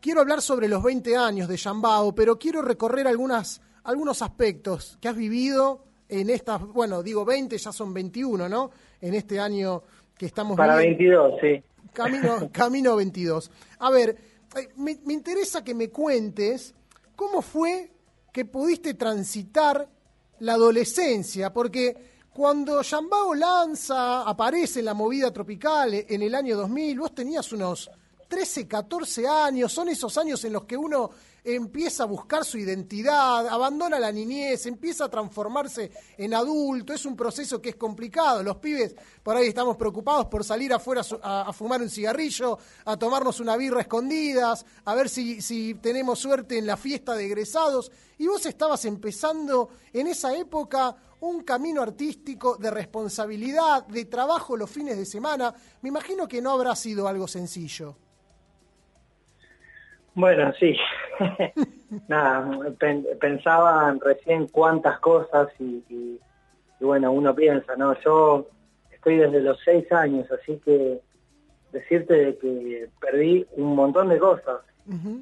quiero 0.00 0.20
hablar 0.22 0.40
sobre 0.40 0.66
los 0.68 0.82
20 0.82 1.16
años 1.16 1.46
de 1.48 1.56
Yambao, 1.56 2.14
pero 2.14 2.38
quiero 2.38 2.62
recorrer 2.62 3.06
algunas, 3.06 3.60
algunos 3.86 4.20
aspectos 4.20 4.98
que 5.00 5.08
has 5.08 5.16
vivido 5.16 5.84
en 6.08 6.30
estas, 6.30 6.60
bueno, 6.60 7.02
digo 7.02 7.24
20, 7.24 7.56
ya 7.56 7.72
son 7.72 7.94
21, 7.94 8.48
¿no? 8.48 8.70
En 9.00 9.14
este 9.14 9.40
año 9.40 9.82
que 10.16 10.26
estamos 10.26 10.56
Para 10.56 10.76
viviendo. 10.76 11.38
22, 11.40 11.40
sí. 11.40 11.90
Camino, 11.92 12.48
camino 12.52 12.96
22. 12.96 13.50
A 13.78 13.90
ver, 13.90 14.16
eh, 14.56 14.68
me, 14.76 14.98
me 15.04 15.14
interesa 15.14 15.62
que 15.62 15.74
me 15.74 15.90
cuentes 15.90 16.74
cómo 17.14 17.42
fue 17.42 17.90
que 18.32 18.44
pudiste 18.44 18.94
transitar 18.94 19.88
la 20.40 20.54
adolescencia, 20.54 21.52
porque 21.52 21.96
cuando 22.32 22.82
Yambao 22.82 23.34
lanza, 23.34 24.22
aparece 24.22 24.80
en 24.80 24.86
la 24.86 24.94
movida 24.94 25.32
tropical 25.32 25.94
eh, 25.94 26.06
en 26.08 26.22
el 26.22 26.34
año 26.34 26.56
2000, 26.56 26.98
vos 26.98 27.14
tenías 27.14 27.52
unos 27.52 27.90
13, 28.28 28.66
14 28.66 29.28
años, 29.28 29.72
son 29.72 29.88
esos 29.88 30.18
años 30.18 30.44
en 30.44 30.52
los 30.52 30.64
que 30.64 30.76
uno 30.76 31.10
empieza 31.46 32.02
a 32.02 32.06
buscar 32.06 32.44
su 32.44 32.58
identidad, 32.58 33.46
abandona 33.46 33.98
la 33.98 34.12
niñez, 34.12 34.66
empieza 34.66 35.04
a 35.04 35.08
transformarse 35.08 35.90
en 36.18 36.34
adulto, 36.34 36.92
es 36.92 37.06
un 37.06 37.16
proceso 37.16 37.62
que 37.62 37.70
es 37.70 37.76
complicado, 37.76 38.42
los 38.42 38.56
pibes 38.56 38.94
por 39.22 39.36
ahí 39.36 39.48
estamos 39.48 39.76
preocupados 39.76 40.26
por 40.26 40.44
salir 40.44 40.72
afuera 40.72 41.02
a 41.22 41.46
a 41.46 41.52
fumar 41.52 41.80
un 41.80 41.90
cigarrillo, 41.90 42.58
a 42.84 42.96
tomarnos 42.96 43.40
una 43.40 43.56
birra 43.56 43.80
escondidas, 43.80 44.64
a 44.84 44.94
ver 44.94 45.08
si, 45.08 45.40
si 45.40 45.74
tenemos 45.74 46.18
suerte 46.18 46.58
en 46.58 46.66
la 46.66 46.76
fiesta 46.76 47.14
de 47.14 47.26
egresados, 47.26 47.92
y 48.18 48.26
vos 48.26 48.44
estabas 48.46 48.84
empezando 48.84 49.68
en 49.92 50.06
esa 50.08 50.36
época 50.36 50.96
un 51.20 51.42
camino 51.42 51.82
artístico 51.82 52.56
de 52.56 52.70
responsabilidad, 52.70 53.86
de 53.86 54.06
trabajo 54.06 54.56
los 54.56 54.70
fines 54.70 54.96
de 54.96 55.06
semana, 55.06 55.54
me 55.82 55.88
imagino 55.88 56.26
que 56.26 56.42
no 56.42 56.50
habrá 56.50 56.74
sido 56.74 57.06
algo 57.08 57.28
sencillo. 57.28 57.96
Bueno, 60.16 60.52
sí. 60.58 60.76
Nada, 62.08 62.50
pen- 62.78 63.06
pensaba 63.20 63.94
recién 64.02 64.48
cuántas 64.48 64.98
cosas 65.00 65.48
y, 65.60 65.84
y- 65.88 66.20
y 66.80 66.84
bueno, 66.84 67.12
uno 67.12 67.34
piensa, 67.34 67.76
¿no? 67.76 67.98
Yo 68.00 68.48
estoy 68.90 69.16
desde 69.18 69.40
los 69.40 69.58
seis 69.64 69.90
años, 69.92 70.26
así 70.32 70.58
que 70.64 71.00
decirte 71.72 72.14
de 72.14 72.38
que 72.38 72.88
perdí 73.00 73.46
un 73.52 73.76
montón 73.76 74.08
de 74.08 74.18
cosas. 74.18 74.60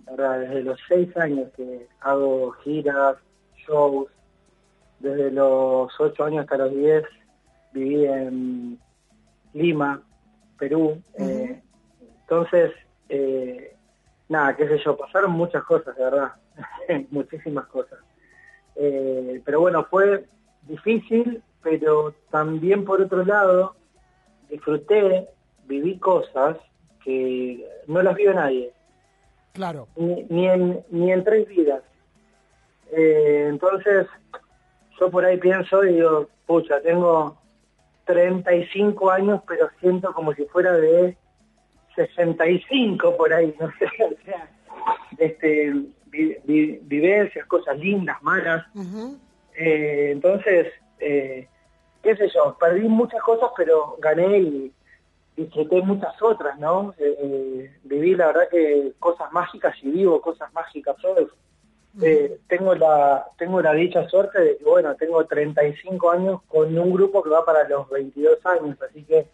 Verdad, 0.06 0.40
desde 0.40 0.62
los 0.62 0.78
seis 0.88 1.16
años 1.16 1.50
que 1.56 1.88
hago 2.00 2.52
giras, 2.62 3.16
shows, 3.66 4.08
desde 5.00 5.30
los 5.32 5.92
ocho 5.98 6.24
años 6.24 6.44
hasta 6.44 6.58
los 6.58 6.70
diez 6.72 7.04
viví 7.72 8.04
en 8.06 8.78
Lima, 9.54 10.02
Perú. 10.58 11.02
eh, 11.18 11.60
entonces, 12.20 12.72
eh, 13.08 13.73
nada, 14.28 14.56
qué 14.56 14.66
sé 14.68 14.78
yo, 14.78 14.96
pasaron 14.96 15.32
muchas 15.32 15.62
cosas, 15.64 15.96
de 15.96 16.04
verdad, 16.04 16.32
muchísimas 17.10 17.66
cosas. 17.66 17.98
Eh, 18.76 19.40
pero 19.44 19.60
bueno, 19.60 19.84
fue 19.84 20.26
difícil, 20.62 21.42
pero 21.62 22.14
también 22.30 22.84
por 22.84 23.00
otro 23.00 23.24
lado, 23.24 23.76
disfruté, 24.48 25.28
viví 25.66 25.98
cosas 25.98 26.56
que 27.02 27.66
no 27.86 28.02
las 28.02 28.14
vio 28.16 28.32
nadie, 28.34 28.72
Claro. 29.52 29.88
ni, 29.96 30.24
ni, 30.30 30.48
en, 30.48 30.84
ni 30.90 31.12
en 31.12 31.22
tres 31.22 31.46
vidas. 31.48 31.82
Eh, 32.90 33.46
entonces, 33.48 34.06
yo 34.98 35.10
por 35.10 35.24
ahí 35.24 35.36
pienso 35.38 35.84
y 35.84 35.94
digo, 35.94 36.28
pucha, 36.46 36.80
tengo 36.80 37.36
35 38.06 39.10
años, 39.10 39.40
pero 39.46 39.68
siento 39.80 40.12
como 40.12 40.32
si 40.34 40.44
fuera 40.46 40.72
de 40.72 41.16
65 41.94 43.16
por 43.16 43.32
ahí, 43.32 43.54
no 43.60 43.70
sé, 43.78 43.86
o 44.04 44.24
sea, 44.24 44.48
este, 45.18 45.72
vi- 46.06 46.36
vi- 46.44 46.78
vivencias, 46.82 47.46
cosas 47.46 47.78
lindas, 47.78 48.22
malas. 48.22 48.64
Eh, 49.56 50.10
entonces, 50.12 50.72
eh, 50.98 51.48
qué 52.02 52.16
sé 52.16 52.28
yo, 52.34 52.56
perdí 52.58 52.88
muchas 52.88 53.22
cosas, 53.22 53.50
pero 53.56 53.96
gané 54.00 54.38
y 54.38 54.72
disfruté 55.36 55.80
muchas 55.82 56.20
otras, 56.22 56.58
¿no? 56.58 56.94
Eh, 56.98 57.16
eh, 57.20 57.76
viví 57.84 58.14
la 58.14 58.28
verdad 58.28 58.48
que 58.50 58.92
cosas 58.98 59.32
mágicas 59.32 59.74
y 59.82 59.90
vivo 59.90 60.20
cosas 60.20 60.52
mágicas 60.52 60.96
hoy. 61.04 61.26
Eh, 62.02 62.38
tengo 62.48 62.74
la 62.74 63.24
tengo 63.38 63.62
la 63.62 63.72
dicha 63.72 64.08
suerte 64.08 64.40
de 64.40 64.56
que, 64.56 64.64
bueno, 64.64 64.96
tengo 64.96 65.24
35 65.26 66.10
años 66.10 66.40
con 66.48 66.76
un 66.76 66.92
grupo 66.92 67.22
que 67.22 67.30
va 67.30 67.44
para 67.44 67.68
los 67.68 67.88
22 67.88 68.44
años, 68.46 68.76
así 68.82 69.04
que 69.04 69.28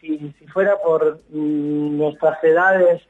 si, 0.00 0.34
si 0.38 0.46
fuera 0.46 0.76
por 0.80 1.20
mm, 1.30 1.96
nuestras 1.98 2.42
edades 2.42 3.02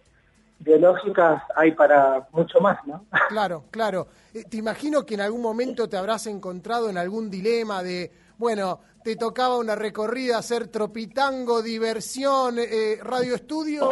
biológicas, 0.61 1.43
hay 1.57 1.73
para 1.73 2.29
mucho 2.33 2.61
más, 2.61 2.79
¿no? 2.87 3.05
Claro, 3.29 3.65
claro. 3.71 4.09
Eh, 4.35 4.45
Te 4.49 4.59
imagino 4.59 5.05
que 5.05 5.15
en 5.15 5.23
algún 5.23 5.41
momento 5.41 5.89
te 5.89 5.97
habrás 5.97 6.27
encontrado 6.27 6.91
en 6.91 6.99
algún 6.99 7.31
dilema 7.31 7.83
de, 7.83 8.13
bueno, 8.39 8.81
te 9.03 9.17
tocaba 9.17 9.57
una 9.57 9.75
recorrida, 9.75 10.37
hacer 10.37 10.69
tropitango, 10.69 11.63
diversión, 11.63 12.59
eh, 12.59 12.99
radio 13.03 13.35
estudio, 13.35 13.91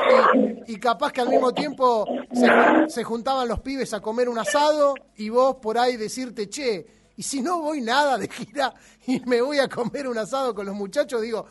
y, 0.66 0.78
capaz 0.78 1.12
que 1.12 1.22
al 1.22 1.30
mismo 1.30 1.52
tiempo 1.54 2.06
se 2.88 3.04
juntaban 3.04 3.48
los 3.48 3.60
pibes 3.60 3.94
a 3.94 4.00
comer 4.00 4.28
un 4.28 4.38
asado 4.38 4.94
y 5.16 5.30
vos 5.30 5.56
por 5.62 5.78
ahí 5.78 5.96
decirte, 5.96 6.50
che, 6.50 6.97
y 7.18 7.22
si 7.24 7.42
no 7.42 7.60
voy 7.60 7.80
nada 7.80 8.16
de 8.16 8.28
gira 8.28 8.72
y 9.04 9.18
me 9.26 9.42
voy 9.42 9.58
a 9.58 9.66
comer 9.68 10.06
un 10.06 10.16
asado 10.16 10.54
con 10.54 10.64
los 10.64 10.74
muchachos, 10.76 11.20
digo, 11.20 11.46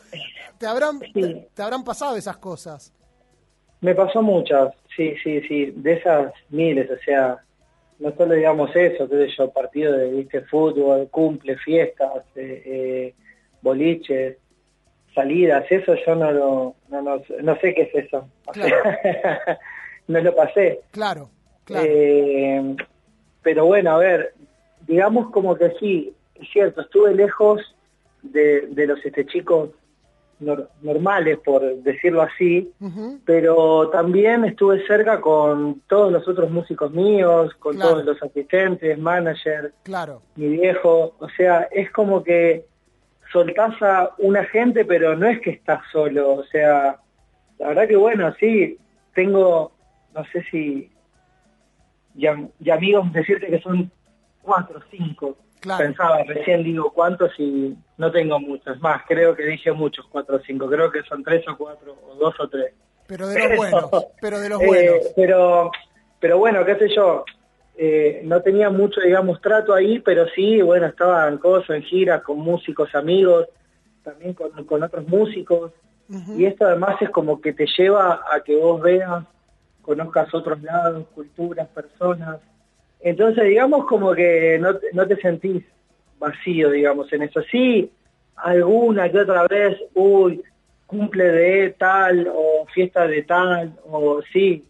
te 0.56 0.66
habrán, 0.66 0.98
te, 0.98 1.50
te 1.52 1.62
habrán 1.62 1.84
pasado 1.84 2.16
esas 2.16 2.38
cosas. 2.38 2.90
Me 3.82 3.94
pasó 3.94 4.22
muchas, 4.22 4.72
sí, 4.96 5.14
sí, 5.22 5.42
sí, 5.42 5.72
de 5.76 5.92
esas 5.92 6.32
miles, 6.48 6.90
o 6.90 6.96
sea, 7.04 7.44
no 7.98 8.14
solo 8.16 8.32
digamos 8.32 8.74
eso, 8.74 9.06
qué 9.10 9.26
sé 9.26 9.34
yo, 9.36 9.50
partido 9.50 9.92
de 9.92 10.10
¿viste? 10.10 10.40
fútbol, 10.40 11.06
cumple, 11.10 11.58
fiestas, 11.58 12.24
eh, 12.34 12.62
eh, 12.64 13.14
boliches, 13.60 14.38
salidas, 15.14 15.66
eso 15.68 15.94
yo 16.06 16.14
no 16.14 16.32
lo, 16.32 16.74
no, 16.88 17.02
no, 17.02 17.22
no 17.42 17.60
sé 17.60 17.74
qué 17.74 17.82
es 17.82 18.06
eso, 18.06 18.26
O 18.46 18.54
sea, 18.54 18.64
no 20.08 20.18
lo 20.18 20.34
pasé. 20.34 20.80
Claro, 20.92 21.28
claro. 21.64 21.86
Eh, 21.86 22.74
pero 23.42 23.66
bueno, 23.66 23.90
a 23.90 23.98
ver, 23.98 24.32
digamos 24.88 25.30
como 25.30 25.54
que 25.54 25.70
sí, 25.78 26.12
es 26.34 26.48
cierto, 26.50 26.80
estuve 26.80 27.14
lejos 27.14 27.60
de, 28.22 28.62
de 28.68 28.86
los 28.86 29.04
este 29.04 29.24
chicos 29.26 29.70
nor- 30.40 30.68
normales, 30.82 31.38
por 31.44 31.62
decirlo 31.82 32.22
así, 32.22 32.72
pero 33.24 33.90
también 33.90 34.44
estuve 34.44 34.84
cerca 34.86 35.20
con 35.20 35.82
todos 35.88 36.10
los 36.10 36.26
otros 36.26 36.50
músicos 36.50 36.90
míos, 36.92 37.54
con 37.58 37.74
Claro. 37.76 37.90
todos 37.90 38.04
los 38.06 38.22
asistentes, 38.22 38.98
manager, 38.98 39.72
Claro. 39.82 40.22
mi 40.36 40.48
viejo, 40.48 41.14
o 41.18 41.28
sea, 41.36 41.68
es 41.70 41.90
como 41.92 42.24
que 42.24 42.64
soltás 43.32 43.80
a 43.82 44.14
una 44.18 44.42
gente, 44.44 44.84
pero 44.86 45.14
no 45.14 45.26
es 45.28 45.40
que 45.40 45.50
estás 45.50 45.80
solo, 45.92 46.32
o 46.34 46.44
sea, 46.44 46.98
la 47.58 47.68
verdad 47.68 47.86
que 47.88 47.96
bueno, 47.96 48.32
sí, 48.40 48.78
tengo, 49.14 49.72
no 50.14 50.24
sé 50.32 50.42
si, 50.50 50.90
y 52.14 52.70
amigos 52.70 53.12
decirte 53.12 53.48
que 53.48 53.60
son 53.60 53.90
cuatro, 54.48 54.80
cinco, 54.90 55.36
Claro. 55.60 55.84
pensaba, 55.84 56.22
recién 56.24 56.62
digo 56.62 56.90
cuántos 56.92 57.32
y 57.38 57.76
no 57.98 58.10
tengo 58.12 58.38
muchos, 58.40 58.80
más, 58.80 59.02
creo 59.08 59.34
que 59.36 59.42
dije 59.44 59.72
muchos, 59.72 60.06
cuatro 60.10 60.36
o 60.36 60.40
cinco, 60.40 60.68
creo 60.68 60.90
que 60.90 61.02
son 61.02 61.22
tres 61.22 61.44
o 61.48 61.56
cuatro, 61.56 61.96
o 62.08 62.14
dos 62.14 62.34
o 62.40 62.48
tres. 62.48 62.72
Pero 63.08 63.26
de 63.28 63.38
los 63.48 63.56
buenos, 63.56 63.90
pero 64.20 64.38
de 64.40 64.48
los 64.48 64.60
Eh, 64.62 64.66
buenos. 64.66 64.96
pero, 65.16 65.70
pero 66.20 66.38
bueno, 66.38 66.64
qué 66.64 66.76
sé 66.76 66.88
yo, 66.94 67.24
eh, 67.76 68.20
no 68.24 68.40
tenía 68.40 68.70
mucho, 68.70 69.00
digamos, 69.00 69.40
trato 69.40 69.74
ahí, 69.74 69.98
pero 69.98 70.26
sí, 70.34 70.62
bueno, 70.62 70.86
estaba 70.86 71.28
en 71.28 71.38
cosas, 71.38 71.70
en 71.76 71.82
giras 71.82 72.22
con 72.22 72.38
músicos, 72.38 72.94
amigos, 72.94 73.46
también 74.04 74.32
con, 74.34 74.50
con 74.64 74.82
otros 74.82 75.06
músicos, 75.08 75.72
y 76.36 76.46
esto 76.46 76.64
además 76.66 76.96
es 77.02 77.10
como 77.10 77.38
que 77.40 77.52
te 77.52 77.66
lleva 77.76 78.22
a 78.32 78.40
que 78.40 78.56
vos 78.56 78.80
veas, 78.80 79.24
conozcas 79.82 80.32
otros 80.32 80.62
lados, 80.62 81.04
culturas, 81.14 81.68
personas, 81.68 82.38
Entonces, 83.00 83.44
digamos 83.44 83.86
como 83.86 84.14
que 84.14 84.58
no, 84.60 84.76
te- 84.76 84.88
no 84.92 85.06
te 85.06 85.16
sentís 85.16 85.64
vacío, 86.18 86.70
digamos, 86.70 87.12
en 87.12 87.22
eso. 87.22 87.40
Sí, 87.50 87.90
alguna 88.36 89.08
que 89.10 89.20
otra 89.20 89.46
vez, 89.46 89.76
uy, 89.94 90.42
cumple 90.86 91.24
de 91.24 91.70
tal 91.78 92.28
o 92.34 92.66
fiesta 92.74 93.06
de 93.06 93.22
tal, 93.22 93.74
o 93.84 94.20
sí, 94.32 94.64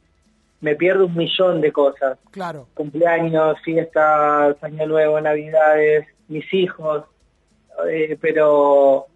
me 0.60 0.74
pierdo 0.74 1.06
un 1.06 1.16
millón 1.16 1.60
de 1.60 1.72
cosas. 1.72 2.18
Claro. 2.32 2.66
Cumpleaños, 2.74 3.58
fiestas, 3.62 4.56
año 4.62 4.86
nuevo, 4.86 5.20
navidades, 5.20 6.06
mis 6.28 6.52
hijos, 6.52 7.04
eh, 7.88 8.18
pero 8.20 9.06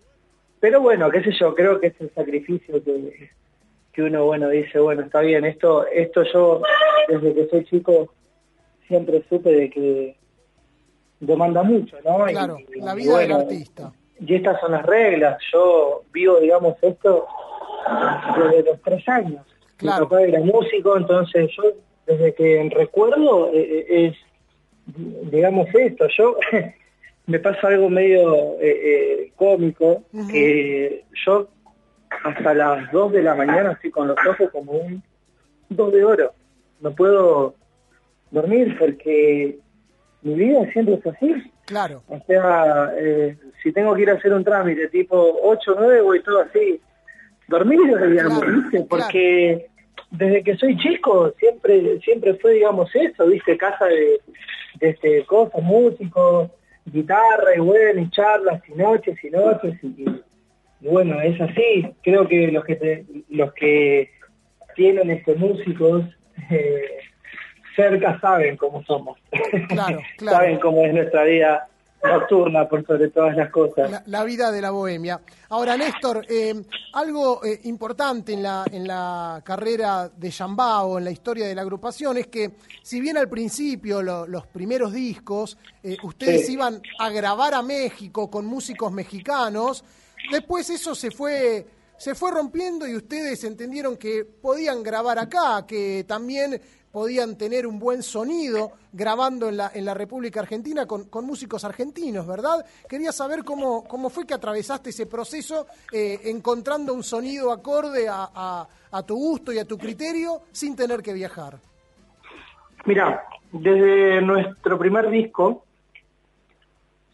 pero 0.60 0.80
bueno, 0.80 1.10
qué 1.10 1.22
sé 1.24 1.32
yo, 1.32 1.54
creo 1.56 1.80
que 1.80 1.88
es 1.88 2.00
el 2.00 2.10
sacrificio 2.14 2.82
que, 2.84 3.30
que 3.92 4.02
uno, 4.02 4.24
bueno, 4.26 4.48
dice, 4.48 4.78
bueno, 4.78 5.02
está 5.02 5.20
bien, 5.20 5.44
esto 5.44 5.84
esto 5.88 6.22
yo, 6.32 6.62
desde 7.08 7.34
que 7.34 7.48
soy 7.48 7.64
chico, 7.64 8.14
siempre 8.92 9.24
supe 9.26 9.50
de 9.50 9.70
que 9.70 10.16
demanda 11.18 11.62
mucho, 11.62 11.96
¿no? 12.04 12.28
Y- 12.28 12.32
Claro, 12.32 12.58
y, 12.74 12.80
la 12.80 12.94
vida 12.94 13.12
bueno, 13.12 13.38
del 13.38 13.46
artista. 13.46 13.92
Y 14.20 14.34
estas 14.34 14.60
son 14.60 14.72
las 14.72 14.84
reglas, 14.84 15.38
yo 15.50 16.02
vivo, 16.12 16.38
digamos, 16.40 16.76
esto 16.82 17.26
desde 18.36 18.70
los 18.70 18.82
tres 18.82 19.08
años. 19.08 19.46
Claro. 19.78 20.04
Mi 20.04 20.10
papá 20.10 20.22
era 20.22 20.40
músico, 20.40 20.96
entonces 20.96 21.50
yo, 21.56 21.62
desde 22.06 22.34
que 22.34 22.70
recuerdo, 22.70 23.50
eh, 23.52 23.86
eh, 23.88 24.06
es, 24.06 24.16
digamos, 25.30 25.68
esto, 25.74 26.06
yo... 26.16 26.36
me 27.26 27.38
pasa 27.38 27.68
algo 27.68 27.88
medio 27.88 28.60
eh, 28.60 28.80
eh, 28.84 29.32
cómico, 29.36 30.02
que 30.28 31.04
yo 31.24 31.46
hasta 32.24 32.52
las 32.52 32.90
2 32.90 33.12
de 33.12 33.22
la 33.22 33.36
mañana 33.36 33.72
estoy 33.72 33.92
con 33.92 34.08
los 34.08 34.16
ojos 34.28 34.50
como 34.50 34.72
un 34.72 35.02
dos 35.68 35.92
de 35.92 36.04
oro. 36.04 36.32
No 36.80 36.92
puedo 36.92 37.54
dormir 38.32 38.76
porque 38.78 39.58
mi 40.22 40.34
vida 40.34 40.70
siempre 40.72 40.94
es 40.94 41.06
así. 41.06 41.34
Claro. 41.66 42.02
O 42.08 42.18
sea, 42.26 42.92
eh, 42.98 43.36
si 43.62 43.72
tengo 43.72 43.94
que 43.94 44.02
ir 44.02 44.10
a 44.10 44.14
hacer 44.14 44.32
un 44.32 44.42
trámite 44.44 44.88
tipo 44.88 45.38
8 45.42 45.72
o 45.72 45.80
9, 45.80 46.00
voy 46.02 46.22
todo 46.22 46.40
así, 46.42 46.80
digamos, 48.08 48.42
¿viste? 48.46 48.84
Porque 48.88 49.66
desde 50.10 50.42
que 50.42 50.56
soy 50.56 50.76
chico 50.78 51.32
siempre 51.38 51.98
siempre 52.00 52.34
fue, 52.34 52.54
digamos, 52.54 52.90
eso, 52.94 53.26
¿viste? 53.26 53.56
Casa 53.56 53.86
de, 53.86 54.20
de 54.80 54.88
este, 54.90 55.24
cosas, 55.26 55.62
músicos, 55.62 56.50
guitarra 56.86 57.54
y 57.56 57.60
bueno, 57.60 58.00
y 58.00 58.10
charlas 58.10 58.60
y 58.68 58.74
noches 58.74 59.16
y 59.22 59.30
noches 59.30 59.74
y, 59.82 60.04
y 60.80 60.88
bueno, 60.88 61.20
es 61.20 61.40
así. 61.40 61.86
Creo 62.02 62.26
que 62.26 62.48
los 62.50 62.64
que 62.64 62.76
te- 62.76 63.06
los 63.30 63.52
que 63.54 64.10
tienen 64.74 65.10
este 65.10 65.34
músicos 65.36 66.04
eh, 66.50 66.98
cerca 67.76 68.18
saben 68.20 68.56
cómo 68.56 68.82
somos. 68.84 69.18
Claro, 69.68 70.00
claro. 70.18 70.36
saben 70.38 70.58
cómo 70.60 70.82
es 70.84 70.92
nuestra 70.94 71.24
vida 71.24 71.68
nocturna 72.04 72.68
por 72.68 72.84
sobre 72.84 73.08
todas 73.10 73.36
las 73.36 73.48
cosas. 73.50 73.88
La, 73.88 74.02
la 74.06 74.24
vida 74.24 74.50
de 74.50 74.60
la 74.60 74.72
bohemia. 74.72 75.20
Ahora, 75.50 75.76
Néstor, 75.76 76.26
eh, 76.28 76.52
algo 76.94 77.44
eh, 77.44 77.60
importante 77.64 78.32
en 78.32 78.42
la, 78.42 78.64
en 78.72 78.88
la 78.88 79.40
carrera 79.44 80.08
de 80.08 80.30
Yambao, 80.30 80.98
en 80.98 81.04
la 81.04 81.12
historia 81.12 81.46
de 81.46 81.54
la 81.54 81.62
agrupación, 81.62 82.16
es 82.18 82.26
que 82.26 82.50
si 82.82 83.00
bien 83.00 83.16
al 83.18 83.28
principio, 83.28 84.02
lo- 84.02 84.26
los 84.26 84.46
primeros 84.48 84.92
discos, 84.92 85.56
eh, 85.82 85.96
ustedes 86.02 86.46
Sí. 86.46 86.54
iban 86.54 86.82
a 86.98 87.08
grabar 87.10 87.54
a 87.54 87.62
México 87.62 88.28
con 88.28 88.46
músicos 88.46 88.90
mexicanos, 88.90 89.84
después 90.32 90.70
eso 90.70 90.96
se 90.96 91.12
fue, 91.12 91.64
se 91.96 92.16
fue 92.16 92.32
rompiendo 92.32 92.84
y 92.88 92.96
ustedes 92.96 93.44
entendieron 93.44 93.96
que 93.96 94.24
podían 94.24 94.82
grabar 94.82 95.20
acá, 95.20 95.64
que 95.68 96.04
también 96.08 96.60
podían 96.92 97.36
tener 97.36 97.66
un 97.66 97.78
buen 97.78 98.02
sonido 98.02 98.72
grabando 98.92 99.48
en 99.48 99.56
la, 99.56 99.72
en 99.74 99.84
la 99.86 99.94
República 99.94 100.40
Argentina 100.40 100.84
con, 100.86 101.04
con 101.08 101.24
músicos 101.24 101.64
argentinos, 101.64 102.26
¿verdad? 102.26 102.64
Quería 102.86 103.10
saber 103.12 103.42
cómo, 103.44 103.82
cómo 103.84 104.10
fue 104.10 104.26
que 104.26 104.34
atravesaste 104.34 104.90
ese 104.90 105.06
proceso 105.06 105.66
eh, 105.90 106.20
encontrando 106.24 106.92
un 106.92 107.02
sonido 107.02 107.50
acorde 107.50 108.08
a, 108.08 108.28
a- 108.34 108.68
a 108.94 109.02
tu 109.04 109.16
gusto 109.16 109.50
y 109.54 109.58
a 109.58 109.64
tu 109.64 109.78
criterio 109.78 110.42
sin 110.52 110.76
tener 110.76 111.02
que 111.02 111.14
viajar. 111.14 111.58
Mira, 112.84 113.24
desde 113.50 114.20
nuestro 114.20 114.78
primer 114.78 115.08
disco, 115.08 115.64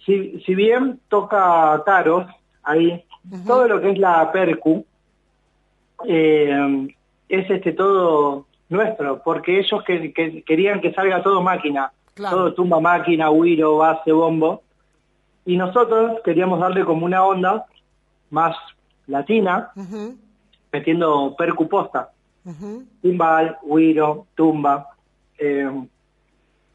si, 0.05 0.41
si 0.45 0.55
bien 0.57 1.01
toca 1.09 1.81
Taros, 1.87 2.27
ahí, 2.65 3.05
todo 3.47 3.69
lo 3.69 3.81
que 3.81 3.93
es 3.93 3.99
la 3.99 4.33
percu, 4.33 4.85
eh, 6.05 6.89
es 7.29 7.49
este 7.51 7.73
todo 7.75 8.48
nuestro, 8.69 9.23
porque 9.23 9.59
ellos 9.59 9.83
que, 9.85 10.13
que- 10.13 10.43
querían 10.43 10.81
que 10.81 10.93
salga 10.93 11.23
todo 11.23 11.43
máquina, 11.43 11.91
Claro. 12.15 12.37
todo 12.37 12.55
tumba 12.55 12.81
máquina, 12.81 13.31
huiro, 13.31 13.77
base, 13.79 14.13
bombo, 14.13 14.63
y 15.47 15.57
nosotros 15.57 16.21
queríamos 16.25 16.59
darle 16.61 16.85
como 16.85 17.07
una 17.07 17.25
onda 17.25 17.65
más 18.31 18.57
latina, 19.07 19.71
metiendo 20.73 21.35
percu 21.39 21.69
posta 21.69 22.11
ujú. 22.45 22.85
timbal, 23.01 23.57
tumba. 24.35 24.89
Eh, 25.39 25.71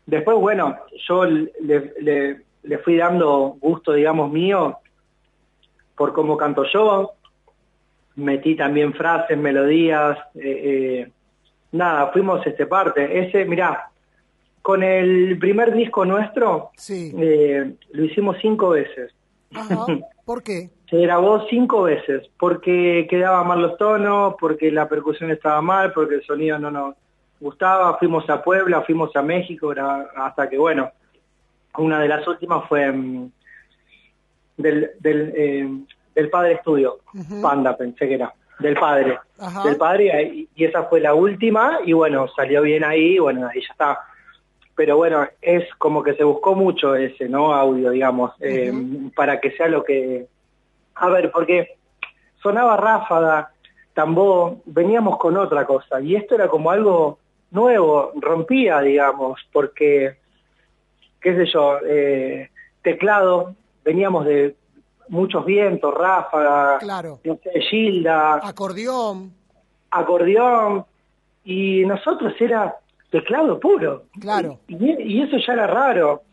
después, 0.05 0.37
bueno, 0.37 0.77
yo 1.07 1.25
le, 1.25 1.93
le- 1.99 2.41
le 2.63 2.77
fui 2.79 2.95
dando 2.95 3.57
gusto, 3.59 3.91
digamos, 3.93 4.31
mío 4.31 4.77
por 5.95 6.13
cómo 6.13 6.37
canto 6.37 6.63
yo. 6.73 7.11
Metí 8.15 8.55
también 8.55 8.93
frases, 8.93 9.37
melodías. 9.37 10.17
eh, 10.35 10.41
eh, 11.05 11.11
nada, 11.74 12.07
fuimos 12.13 12.45
este 12.47 12.65
parte. 12.65 13.28
Ese, 13.28 13.43
mirá, 13.45 13.89
con 14.61 14.82
el 14.82 15.38
primer 15.38 15.74
disco 15.74 16.05
nuestro, 16.05 16.69
Sí. 16.78 17.13
eh, 17.17 17.74
lo 17.91 18.05
hicimos 18.05 18.38
cinco 18.41 18.69
veces. 18.69 19.13
Ajá. 19.53 19.86
¿Por 20.26 20.41
qué? 20.41 20.69
Se 20.89 20.97
grabó 21.01 21.45
cinco 21.49 21.84
veces, 21.84 22.30
porque 22.39 23.05
quedaban 23.09 23.47
mal 23.47 23.61
los 23.61 23.78
tonos, 23.78 24.36
porque 24.39 24.71
la 24.71 24.88
percusión 24.88 25.32
estaba 25.32 25.61
mal, 25.61 25.91
porque 25.91 26.15
el 26.15 26.24
sonido 26.24 26.57
no 26.59 26.71
nos 26.71 26.95
gustaba. 27.41 27.97
Fuimos 27.97 28.30
a 28.30 28.41
Puebla, 28.41 28.84
fuimos 28.84 29.13
a 29.17 29.21
México, 29.21 29.74
hasta 30.15 30.47
que, 30.49 30.57
bueno, 30.57 30.91
una 31.78 31.99
de 31.99 32.07
las 32.07 32.26
últimas 32.28 32.67
fue 32.69 32.89
mm, 32.91 33.32
del, 34.57 34.91
del, 34.99 35.34
eh, 35.36 35.69
del 36.15 36.30
Padre 36.30 36.53
Estudio, 36.53 36.99
Ujú. 37.13 37.41
Panda 37.41 37.76
pensé 37.76 38.07
que 38.07 38.13
era, 38.13 38.34
del 38.64 38.76
Padre. 38.76 39.20
Ajá. 39.38 39.64
Del 39.64 39.78
Padre, 39.78 40.24
y, 40.24 40.49
y 40.55 40.66
esa 40.66 40.84
fue 40.86 40.99
la 40.99 41.14
última, 41.14 41.80
y 41.86 41.93
bueno, 41.93 42.28
salió 42.36 42.64
bien 42.64 42.84
ahí, 42.84 43.16
y 43.16 43.20
bueno, 43.20 43.47
ahí 43.47 43.61
ya 43.61 43.68
está. 43.72 43.99
Pero 44.76 44.97
bueno, 44.97 45.28
es 45.41 45.72
como 45.76 46.01
que 46.01 46.16
se 46.16 46.24
buscó 46.24 46.55
mucho 46.55 46.95
ese, 46.95 47.30
¿no? 47.30 47.53
Audio, 47.53 47.91
digamos, 47.91 48.32
eh, 48.39 48.74
para 49.16 49.39
que 49.39 49.51
sea 49.51 49.68
lo 49.68 49.84
que... 49.84 50.26
A 50.95 51.09
ver, 51.09 51.30
porque 51.32 51.76
sonaba 52.41 52.76
ráfaga, 52.78 53.51
tambor, 53.93 54.57
veníamos 54.66 55.18
con 55.18 55.38
otra 55.38 55.66
cosa, 55.66 56.01
y 56.01 56.16
esto 56.16 56.34
era 56.34 56.47
como 56.47 56.72
algo 56.72 57.20
nuevo, 57.51 58.11
rompía, 58.16 58.80
digamos, 58.82 59.39
porque, 59.51 60.16
qué 61.22 61.36
sé 61.36 61.45
yo, 61.45 61.78
eh, 61.86 62.49
teclado, 62.82 63.53
veníamos 63.84 64.26
de 64.26 64.55
muchos 65.14 65.45
vientos, 65.45 65.93
ráfaga, 65.93 66.80
Claro. 66.80 67.20
no 67.24 67.38
sé, 67.43 67.61
Gilda, 67.70 68.36
Acordeón. 68.43 69.32
acordeón, 69.91 70.86
y 71.45 71.86
nosotros 71.86 72.34
era 72.39 72.76
teclado 73.11 73.59
puro. 73.59 74.05
Claro. 74.20 74.59
Y, 74.68 74.76
y 75.14 75.22
eso 75.22 75.38
ya 75.45 75.53
era 75.53 75.68
raro. 75.68 76.24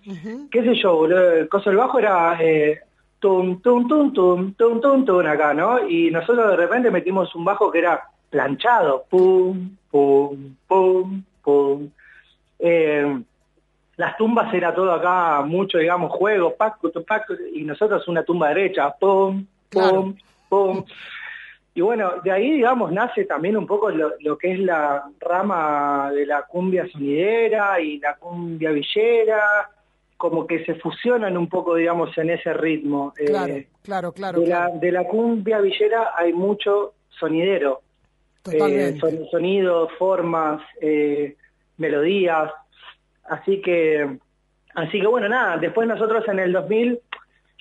¿Qué 0.50 0.62
sé 0.62 0.74
yo, 0.82 0.96
boludo? 0.96 1.32
El 1.32 1.48
coso 1.48 1.68
del 1.68 1.76
bajo 1.76 1.98
era 1.98 2.38
eh, 2.42 2.80
tum, 3.18 3.60
tum, 3.60 3.86
tum, 3.86 4.12
tum, 4.14 4.54
tum, 4.54 4.80
tum, 4.80 5.04
tum, 5.04 5.26
acá, 5.26 5.52
¿no? 5.52 5.86
Y 5.86 6.10
nosotros 6.10 6.50
de 6.50 6.56
repente 6.56 6.90
metimos 6.90 7.34
un 7.34 7.44
bajo 7.44 7.70
que 7.70 7.80
era 7.80 8.02
planchado. 8.30 9.04
Pum, 9.10 9.76
pum, 9.90 10.54
pum, 10.66 11.22
pum. 11.42 11.90
Eh, 12.58 13.22
las 14.00 14.16
tumbas 14.16 14.52
era 14.54 14.74
todo 14.74 14.90
acá, 14.92 15.42
mucho, 15.46 15.78
digamos, 15.78 16.10
juego, 16.12 16.54
paco, 16.56 16.90
paco, 17.06 17.34
y 17.54 17.62
nosotros 17.62 18.06
una 18.08 18.22
tumba 18.24 18.48
derecha, 18.48 18.90
pum, 18.98 19.44
pum, 19.70 20.14
pum. 20.48 20.84
Y 21.74 21.80
bueno, 21.82 22.14
de 22.24 22.30
ahí, 22.32 22.50
digamos, 22.52 22.90
nace 22.92 23.24
también 23.26 23.56
un 23.56 23.66
poco 23.66 23.90
lo, 23.90 24.12
lo 24.20 24.36
que 24.36 24.52
es 24.52 24.58
la 24.58 25.04
rama 25.20 26.10
de 26.12 26.26
la 26.26 26.42
cumbia 26.42 26.86
sonidera 26.90 27.80
y 27.80 27.98
la 27.98 28.14
cumbia 28.16 28.70
villera, 28.72 29.40
como 30.16 30.46
que 30.46 30.64
se 30.64 30.74
fusionan 30.74 31.36
un 31.36 31.48
poco, 31.48 31.74
digamos, 31.76 32.16
en 32.18 32.30
ese 32.30 32.52
ritmo. 32.54 33.12
Eh, 33.18 33.26
Claro, 33.26 33.54
claro, 33.82 34.12
claro. 34.12 34.40
de, 34.40 34.46
claro. 34.46 34.72
La, 34.74 34.78
de 34.80 34.92
la 34.92 35.04
cumbia 35.04 35.60
villera 35.60 36.12
hay 36.16 36.32
mucho 36.32 36.94
sonidero. 37.10 37.82
Totalmente. 38.42 38.96
Eh, 38.96 39.00
son- 39.00 39.26
sonidos, 39.30 39.90
formas, 39.98 40.60
eh, 40.80 41.36
melodías. 41.76 42.50
Así 43.24 43.60
que, 43.60 44.18
así 44.74 45.00
que 45.00 45.06
bueno, 45.06 45.28
nada, 45.28 45.56
después 45.58 45.86
nosotros 45.86 46.26
en 46.28 46.38
el 46.38 46.52
2000, 46.52 46.98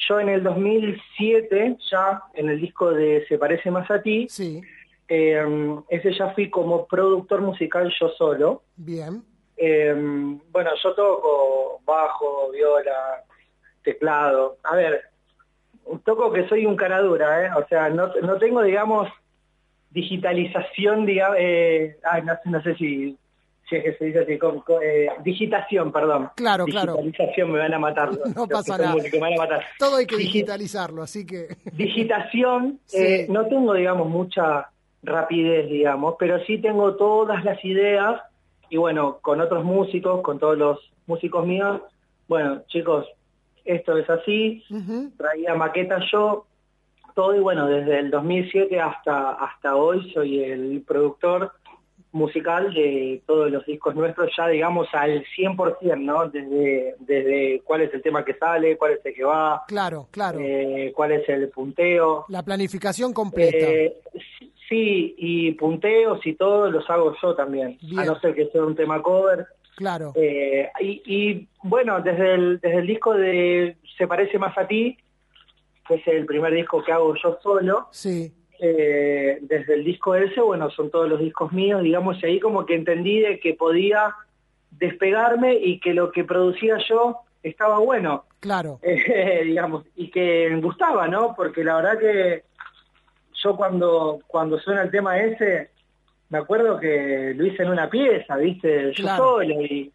yo 0.07 0.19
en 0.19 0.29
el 0.29 0.43
2007, 0.43 1.77
ya 1.91 2.23
en 2.33 2.49
el 2.49 2.59
disco 2.61 2.91
de 2.91 3.25
Se 3.27 3.37
parece 3.37 3.69
más 3.69 3.89
a 3.91 4.01
ti, 4.01 4.27
Sí, 4.29 4.61
eh, 5.07 5.45
ese 5.89 6.13
ya 6.13 6.29
fui 6.29 6.49
como 6.49 6.85
productor 6.87 7.41
musical 7.41 7.91
yo 7.99 8.09
solo. 8.09 8.63
bien. 8.75 9.23
Eh, 9.57 9.93
bueno, 10.51 10.69
yo 10.81 10.93
toco 10.93 11.81
bajo, 11.85 12.49
viola, 12.51 13.23
teclado. 13.83 14.57
A 14.63 14.75
ver, 14.75 15.01
toco 16.05 16.31
que 16.31 16.47
soy 16.47 16.65
un 16.65 16.77
cara 16.77 17.01
dura, 17.01 17.45
¿eh? 17.45 17.49
O 17.57 17.67
sea, 17.67 17.89
no, 17.89 18.07
no 18.21 18.37
tengo, 18.37 18.61
digamos, 18.63 19.09
digitalización, 19.91 21.05
digamos, 21.05 21.37
eh, 21.39 21.97
ay, 22.03 22.21
no, 22.23 22.33
no 22.45 22.61
sé 22.61 22.75
si, 22.75 23.17
es 23.77 23.83
que 23.83 23.93
se 23.93 24.05
dice 24.05 24.19
así, 24.19 24.37
con- 24.37 24.61
con, 24.61 24.81
eh, 24.83 25.07
digitación, 25.23 25.91
perdón. 25.91 26.29
Claro, 26.35 26.65
claro. 26.65 26.97
Digitalización, 26.97 27.51
me 27.51 27.59
van 27.59 27.73
a 27.73 27.79
matar. 27.79 28.09
No 28.35 28.47
pasa 28.47 28.73
son 28.75 28.81
nada. 28.81 28.93
músicos, 28.93 29.19
me 29.19 29.29
van 29.29 29.33
a 29.33 29.37
matar. 29.37 29.65
Todo 29.77 29.97
hay 29.97 30.05
que 30.05 30.15
Digi- 30.15 30.19
digitalizarlo, 30.19 31.01
así 31.01 31.25
que... 31.25 31.47
digitación, 31.73 32.79
Sí. 32.85 32.97
eh, 32.97 33.25
no 33.29 33.45
tengo, 33.47 33.73
digamos, 33.73 34.07
mucha 34.07 34.69
rapidez, 35.03 35.69
digamos, 35.69 36.15
pero 36.19 36.39
sí 36.45 36.57
tengo 36.59 36.95
todas 36.95 37.43
las 37.45 37.63
ideas 37.63 38.21
y 38.69 38.77
bueno, 38.77 39.19
con 39.21 39.39
otros 39.41 39.63
músicos, 39.63 40.21
con 40.21 40.39
todos 40.39 40.57
los 40.57 40.79
músicos 41.07 41.45
míos, 41.45 41.81
bueno, 42.27 42.61
chicos, 42.67 43.07
esto 43.65 43.97
es 43.97 44.09
así, 44.09 44.63
traía 45.17 45.55
maquetas 45.55 46.03
yo, 46.11 46.45
todo 47.15 47.35
y 47.35 47.39
bueno, 47.39 47.65
desde 47.67 47.99
el 47.99 48.11
2007 48.11 48.79
hasta, 48.79 49.31
hasta 49.31 49.75
hoy 49.75 50.11
soy 50.13 50.43
el 50.43 50.83
productor 50.87 51.51
musical 52.11 52.73
de 52.73 53.21
todos 53.27 53.51
los 53.51 53.65
discos 53.65 53.95
nuestros, 53.95 54.31
ya 54.35 54.47
digamos 54.47 54.87
al 54.93 55.23
100%, 55.37 55.99
¿no? 56.01 56.27
Desde, 56.29 56.95
desde 56.99 57.61
cuál 57.63 57.81
es 57.81 57.93
el 57.93 58.01
tema 58.01 58.25
que 58.25 58.33
sale, 58.33 58.77
cuál 58.77 58.93
es 58.93 59.05
el 59.05 59.13
que 59.13 59.23
va, 59.23 59.63
Claro, 59.67 60.07
claro. 60.11 60.39
eh, 60.41 60.91
cuál 60.95 61.11
es 61.11 61.29
el 61.29 61.49
punteo. 61.49 62.25
La 62.29 62.43
planificación 62.43 63.13
completa. 63.13 63.57
Eh, 63.57 63.97
sí, 64.67 65.13
y 65.17 65.51
punteos 65.51 66.25
y 66.25 66.33
todo 66.33 66.71
los 66.71 66.89
hago 66.89 67.15
yo 67.21 67.35
también, 67.35 67.77
Bien. 67.81 67.99
a 67.99 68.05
no 68.05 68.19
ser 68.19 68.33
que 68.33 68.47
sea 68.47 68.63
un 68.63 68.75
tema 68.75 69.01
cover. 69.01 69.45
claro. 69.75 70.11
Eh, 70.15 70.69
y, 70.79 71.01
y, 71.05 71.47
bueno, 71.63 72.01
desde 72.01 72.33
el, 72.33 72.59
desde 72.59 72.77
el 72.79 72.87
disco 72.87 73.13
de 73.13 73.77
Se 73.97 74.07
parece 74.07 74.39
más 74.39 74.57
a 74.57 74.67
ti, 74.67 74.97
que 75.87 75.95
es 75.95 76.07
el 76.07 76.25
primer 76.25 76.53
disco 76.53 76.83
que 76.83 76.91
hago 76.91 77.13
yo 77.21 77.37
solo, 77.43 77.87
Sí, 77.91 78.31
eh, 78.59 79.37
desde 79.41 79.73
el 79.75 79.83
disco 79.83 80.15
ese, 80.15 80.41
bueno, 80.41 80.69
son 80.69 80.89
todos 80.89 81.07
los 81.09 81.19
discos 81.19 81.51
míos, 81.51 81.81
digamos, 81.83 82.21
y 82.21 82.25
ahí 82.25 82.39
como 82.39 82.65
que 82.65 82.75
entendí 82.75 83.19
de 83.19 83.39
que 83.39 83.53
podía 83.53 84.13
despegarme 84.71 85.53
y 85.55 85.79
que 85.79 85.93
lo 85.93 86.11
que 86.11 86.23
producía 86.23 86.77
yo 86.87 87.19
estaba 87.43 87.79
bueno, 87.79 88.25
claro. 88.39 88.79
eh, 88.83 89.41
digamos, 89.45 89.85
y 89.95 90.09
que 90.09 90.49
me 90.51 90.61
gustaba, 90.61 91.07
¿no? 91.07 91.35
Porque 91.35 91.63
la 91.63 91.75
verdad 91.77 91.97
que 91.99 92.43
yo 93.43 93.55
cuando, 93.55 94.19
cuando 94.27 94.59
suena 94.59 94.81
el 94.83 94.91
tema 94.91 95.17
ese, 95.19 95.69
me 96.29 96.37
acuerdo 96.37 96.79
que 96.79 97.33
lo 97.35 97.45
hice 97.45 97.63
en 97.63 97.69
una 97.69 97.89
pieza, 97.89 98.35
¿viste? 98.37 98.91
Yo 98.93 99.03
Claro. 99.03 99.23
solo 99.23 99.61
y, 99.61 99.91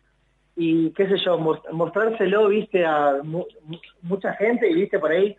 y 0.56 0.90
qué 0.90 1.06
sé 1.08 1.16
yo, 1.24 1.38
mos- 1.38 1.60
mostrárselo, 1.70 2.48
¿viste? 2.48 2.84
A 2.84 3.18
mu- 3.22 3.46
mu- 3.64 3.78
mucha 4.02 4.32
gente 4.34 4.68
y, 4.68 4.74
¿viste? 4.74 4.98
Por 4.98 5.12
ahí 5.12 5.36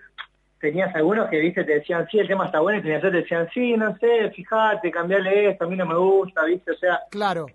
tenías 0.67 0.93
algunos 0.95 1.29
que, 1.29 1.39
¿viste? 1.39 1.63
Te 1.63 1.75
decían, 1.75 2.07
sí, 2.09 2.19
el 2.19 2.27
tema 2.27 2.45
está 2.45 2.59
bueno 2.59 2.79
y 2.79 2.81
tenías 2.81 2.99
otros 2.99 3.11
que 3.11 3.17
te 3.17 3.23
decían, 3.23 3.49
sí, 3.53 3.77
no 3.77 3.97
sé, 3.97 4.31
fíjate, 4.31 4.91
cambiale 4.91 5.49
esto, 5.49 5.65
a 5.65 5.67
mí 5.67 5.75
no 5.75 5.85
me 5.85 5.95
gusta, 5.95 6.43
¿viste? 6.45 6.71
O 6.71 6.75
sea, 6.77 6.99
Claro. 7.11 7.45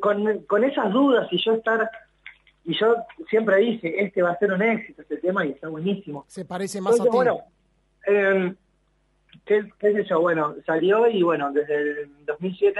con, 0.00 0.24
con, 0.24 0.38
con 0.44 0.64
esas 0.64 0.92
dudas 0.92 1.28
y 1.30 1.38
yo 1.44 1.54
estar... 1.54 1.90
Y 2.64 2.78
yo 2.78 2.94
siempre 3.30 3.56
dije, 3.56 4.04
este 4.04 4.20
va 4.22 4.32
a 4.32 4.38
ser 4.38 4.52
un 4.52 4.60
éxito, 4.62 5.00
este 5.02 5.16
tema, 5.16 5.46
y 5.46 5.50
está 5.52 5.68
buenísimo. 5.68 6.24
Se 6.28 6.44
parece 6.44 6.80
más 6.80 6.92
a 7.00 7.04
Entonces, 7.04 7.10
ti. 7.10 7.16
bueno, 7.16 7.40
eh, 8.06 8.54
¿qué, 9.46 9.64
qué 9.78 9.92
sé 9.94 10.04
yo? 10.04 10.20
Bueno, 10.20 10.54
salió 10.66 11.08
y 11.08 11.22
bueno, 11.22 11.50
desde 11.52 12.02
el 12.02 12.10
2007 12.26 12.78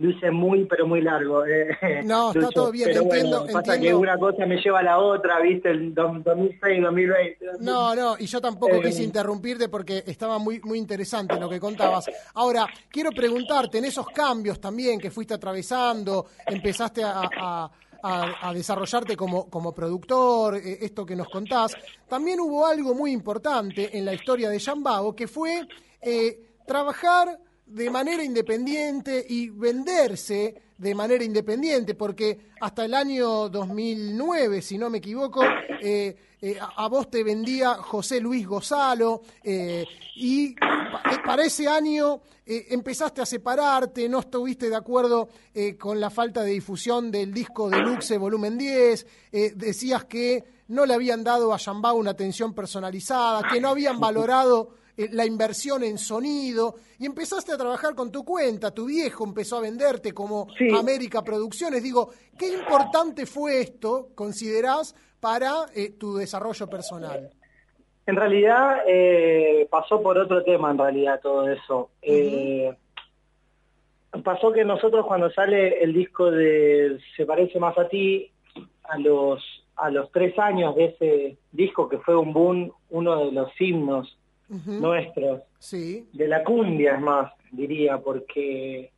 lo 0.00 0.10
hice 0.10 0.30
muy, 0.30 0.64
pero 0.64 0.86
muy 0.86 1.02
largo. 1.02 1.44
eh, 1.46 1.68
No, 2.04 2.32
está 2.32 2.48
todo 2.48 2.72
bien, 2.72 2.88
pero 2.90 3.02
entiendo, 3.02 3.40
bueno, 3.42 3.52
pasa 3.52 3.74
entiendo. 3.74 3.98
que 3.98 4.02
una 4.02 4.18
cosa 4.18 4.46
me 4.46 4.56
lleva 4.56 4.78
a 4.80 4.82
la 4.82 4.98
otra, 4.98 5.38
¿viste? 5.40 5.70
El 5.70 5.94
do- 5.94 6.14
2006, 6.24 6.82
2020. 6.82 7.46
No, 7.60 7.94
no, 7.94 8.16
y 8.18 8.24
yo 8.26 8.40
tampoco 8.40 8.76
Eh, 8.76 8.82
quise 8.82 9.02
interrumpirte 9.02 9.68
porque 9.68 10.02
estaba 10.06 10.38
muy, 10.38 10.58
muy 10.64 10.78
interesante 10.78 11.38
lo 11.38 11.48
que 11.50 11.60
contabas. 11.60 12.06
Ahora, 12.34 12.66
quiero 12.88 13.10
preguntarte, 13.10 13.76
en 13.78 13.84
esos 13.84 14.06
cambios 14.08 14.58
también 14.58 14.98
que 14.98 15.10
fuiste 15.10 15.34
atravesando, 15.34 16.26
empezaste 16.48 17.04
a, 17.04 17.12
a- 17.36 17.70
a- 18.02 18.48
a 18.48 18.54
desarrollarte 18.54 19.14
como, 19.14 19.50
como 19.50 19.74
productor, 19.74 20.56
eh, 20.56 20.78
esto 20.80 21.04
que 21.04 21.14
nos 21.14 21.28
contás, 21.28 21.76
también 22.08 22.40
hubo 22.40 22.66
algo 22.66 22.94
muy 22.94 23.12
importante 23.12 23.98
en 23.98 24.06
la 24.06 24.14
historia 24.14 24.48
de 24.48 24.58
Yambao, 24.58 25.14
que 25.14 25.28
fue 25.28 25.68
eh, 26.00 26.40
trabajar 26.66 27.38
de 27.70 27.88
manera 27.90 28.22
independiente 28.24 29.24
y 29.28 29.48
venderse 29.50 30.54
de 30.76 30.94
manera 30.94 31.22
independiente, 31.22 31.94
porque 31.94 32.38
hasta 32.60 32.84
el 32.86 32.94
año 32.94 33.48
2009, 33.50 34.62
si 34.62 34.78
no 34.78 34.88
me 34.90 34.98
equivoco, 34.98 35.42
eh, 35.82 36.16
eh, 36.40 36.58
a, 36.76 36.88
vos 36.88 37.10
te 37.10 37.22
vendía 37.22 37.74
José 37.74 38.18
Luis 38.20 38.46
Gozalo 38.46 39.20
eh, 39.44 39.84
y 40.16 40.54
pa- 40.54 41.02
para 41.24 41.44
ese 41.44 41.68
año 41.68 42.20
empezaste 42.46 43.20
a 43.22 43.26
separarte, 43.26 44.08
no 44.08 44.18
estuviste 44.20 44.68
de 44.68 44.74
acuerdo 44.74 45.28
con 45.78 46.00
la 46.00 46.10
falta 46.10 46.42
de 46.42 46.50
difusión 46.50 47.08
del 47.12 47.32
disco 47.32 47.70
Deluxe 47.70 48.18
Volumen 48.18 48.58
10, 48.58 49.06
eh, 49.30 49.52
decías 49.54 50.04
que 50.06 50.42
no 50.68 50.84
le 50.84 50.94
habían 50.94 51.22
dado 51.22 51.52
a 51.54 51.58
Yambao 51.58 51.94
una 51.94 52.10
atención 52.12 52.52
personalizada, 52.54 53.48
que 53.48 53.60
no 53.60 53.68
habían 53.68 54.00
valorado 54.00 54.70
la 54.96 55.24
inversión 55.24 55.82
en 55.82 55.98
sonido 55.98 56.74
y 56.98 57.06
empezaste 57.06 57.52
a 57.52 57.56
trabajar 57.58 57.94
con 57.94 58.10
tu 58.12 58.24
cuenta, 58.24 58.72
tu 58.72 58.86
viejo 58.86 59.24
empezó 59.24 59.56
a 59.56 59.60
venderte 59.60 60.12
como 60.12 60.46
Sí. 60.58 60.68
América 60.76 61.22
Producciones. 61.22 61.82
Digo, 61.82 62.10
¿qué 62.38 62.48
importante 62.52 63.26
fue 63.26 63.60
esto, 63.60 64.08
considerás, 64.14 64.94
para 65.20 65.66
eh, 65.74 65.90
tu 65.98 66.16
desarrollo 66.16 66.68
personal? 66.68 67.30
En 68.06 68.16
realidad 68.16 68.78
eh, 68.86 69.68
pasó 69.70 70.02
por 70.02 70.18
otro 70.18 70.42
tema, 70.42 70.70
en 70.70 70.78
realidad, 70.78 71.20
todo 71.22 71.48
eso. 71.48 71.90
Eh, 72.02 72.74
pasó 74.24 74.52
que 74.52 74.64
nosotros 74.64 75.06
cuando 75.06 75.30
sale 75.30 75.82
el 75.82 75.92
disco 75.92 76.30
de 76.30 76.98
Se 77.16 77.26
parece 77.26 77.58
más 77.60 77.76
a 77.78 77.88
ti, 77.88 78.32
a 78.84 78.98
los, 78.98 79.42
a 79.76 79.90
los 79.90 80.10
tres 80.10 80.36
años 80.38 80.74
de 80.74 80.84
ese 80.86 81.36
disco 81.52 81.88
que 81.88 81.98
fue 81.98 82.16
un 82.16 82.32
boom, 82.32 82.72
uno 82.88 83.24
de 83.26 83.32
los 83.32 83.50
himnos 83.60 84.16
Nuestros, 84.66 85.42
Sí, 85.58 86.08
de 86.12 86.26
la 86.26 86.42
cumbia 86.42 86.94
es 86.94 87.00
más, 87.00 87.32
diría, 87.52 87.98
porque, 87.98 88.90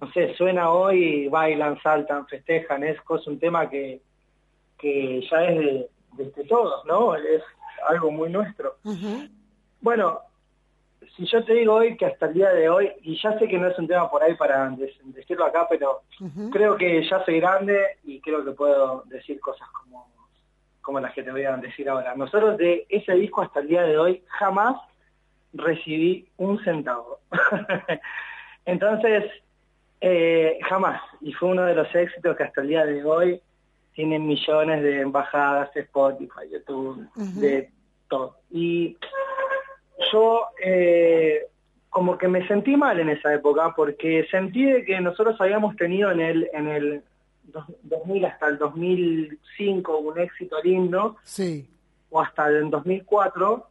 no 0.00 0.10
sé, 0.12 0.34
suena 0.34 0.70
hoy, 0.70 1.28
bailan, 1.28 1.80
saltan, 1.80 2.26
festejan, 2.26 2.82
es 2.82 3.00
cosa, 3.02 3.30
un 3.30 3.38
tema 3.38 3.70
que, 3.70 4.00
que 4.78 5.24
ya 5.30 5.44
es 5.44 5.58
de, 5.58 5.88
de 6.16 6.44
todos, 6.44 6.84
¿no? 6.86 7.14
Es 7.14 7.42
algo 7.88 8.10
muy 8.10 8.30
nuestro. 8.30 8.76
Bueno, 9.80 10.20
si 11.16 11.26
yo 11.26 11.44
te 11.44 11.54
digo 11.54 11.74
hoy 11.74 11.96
que 11.96 12.06
hasta 12.06 12.26
el 12.26 12.34
día 12.34 12.50
de 12.50 12.68
hoy, 12.68 12.90
y 13.02 13.20
ya 13.20 13.38
sé 13.38 13.48
que 13.48 13.58
no 13.58 13.68
es 13.68 13.78
un 13.78 13.86
tema 13.86 14.10
por 14.10 14.22
ahí 14.22 14.34
para 14.34 14.74
decirlo 15.04 15.44
acá, 15.44 15.66
pero 15.68 16.02
creo 16.50 16.76
que 16.76 17.06
ya 17.08 17.24
soy 17.24 17.40
grande 17.40 17.98
y 18.04 18.20
creo 18.20 18.44
que 18.44 18.52
puedo 18.52 19.04
decir 19.06 19.40
cosas 19.40 19.68
como, 19.70 20.08
como 20.82 21.00
las 21.00 21.12
que 21.14 21.22
te 21.22 21.30
voy 21.30 21.44
a 21.44 21.56
decir 21.56 21.88
ahora. 21.88 22.14
Nosotros 22.14 22.56
de 22.56 22.86
ese 22.88 23.14
disco 23.14 23.42
hasta 23.42 23.60
el 23.60 23.68
día 23.68 23.82
de 23.82 23.98
hoy 23.98 24.22
jamás 24.26 24.76
recibí 25.52 26.28
un 26.36 26.62
centavo. 26.64 27.20
Entonces, 28.64 29.24
eh, 30.00 30.58
jamás. 30.68 31.00
Y 31.20 31.32
fue 31.32 31.50
uno 31.50 31.64
de 31.64 31.74
los 31.74 31.94
éxitos 31.94 32.36
que 32.36 32.44
hasta 32.44 32.62
el 32.62 32.68
día 32.68 32.86
de 32.86 33.04
hoy 33.04 33.40
tienen 33.94 34.26
millones 34.26 34.82
de 34.82 35.00
embajadas, 35.00 35.74
Spotify, 35.74 36.48
YouTube, 36.50 37.06
de 37.14 37.70
todo. 38.08 38.36
Y 38.50 38.96
yo 40.12 40.46
eh, 40.64 41.46
como 41.90 42.16
que 42.16 42.28
me 42.28 42.46
sentí 42.46 42.76
mal 42.76 42.98
en 43.00 43.10
esa 43.10 43.34
época 43.34 43.74
porque 43.76 44.26
sentí 44.30 44.64
de 44.64 44.84
que 44.84 45.00
nosotros 45.00 45.38
habíamos 45.40 45.76
tenido 45.76 46.10
en 46.10 46.20
el, 46.20 46.50
en 46.52 46.68
el 46.68 47.02
2000 47.82 48.24
hasta 48.24 48.48
el 48.48 48.58
2005 48.58 49.98
un 49.98 50.18
éxito 50.18 50.56
lindo 50.62 51.16
Sí, 51.24 51.68
o 52.10 52.20
hasta 52.20 52.48
el 52.48 52.70
2004 52.70 53.66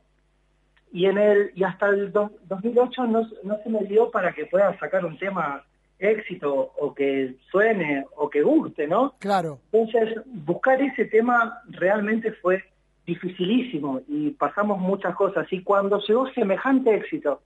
y 0.92 1.06
en 1.06 1.18
el 1.18 1.52
y 1.56 1.64
hasta 1.64 1.88
el 1.90 2.12
do- 2.12 2.32
2008 2.46 3.06
no, 3.08 3.28
no 3.44 3.58
se 3.64 3.70
me 3.70 3.84
dio 3.86 4.10
para 4.12 4.34
que 4.34 4.46
pueda 4.46 4.78
sacar 4.80 5.06
un 5.06 5.18
tema 5.18 5.64
éxito 6.00 6.72
o 6.80 6.94
que 6.96 7.36
suene 7.52 8.06
o 8.16 8.30
que 8.30 8.42
guste, 8.42 8.88
¿no? 8.88 9.16
claro. 9.20 9.60
Entonces, 9.72 10.20
buscar 10.26 10.82
ese 10.82 11.06
tema 11.06 11.62
realmente 11.70 12.32
fue 12.32 12.64
dificilísimo 13.06 14.02
y 14.08 14.30
pasamos 14.32 14.80
muchas 14.80 15.14
cosas. 15.16 15.46
Y 15.52 15.62
cuando 15.62 16.00
llegó 16.00 16.30
semejante 16.32 16.96
éxito, 16.96 17.42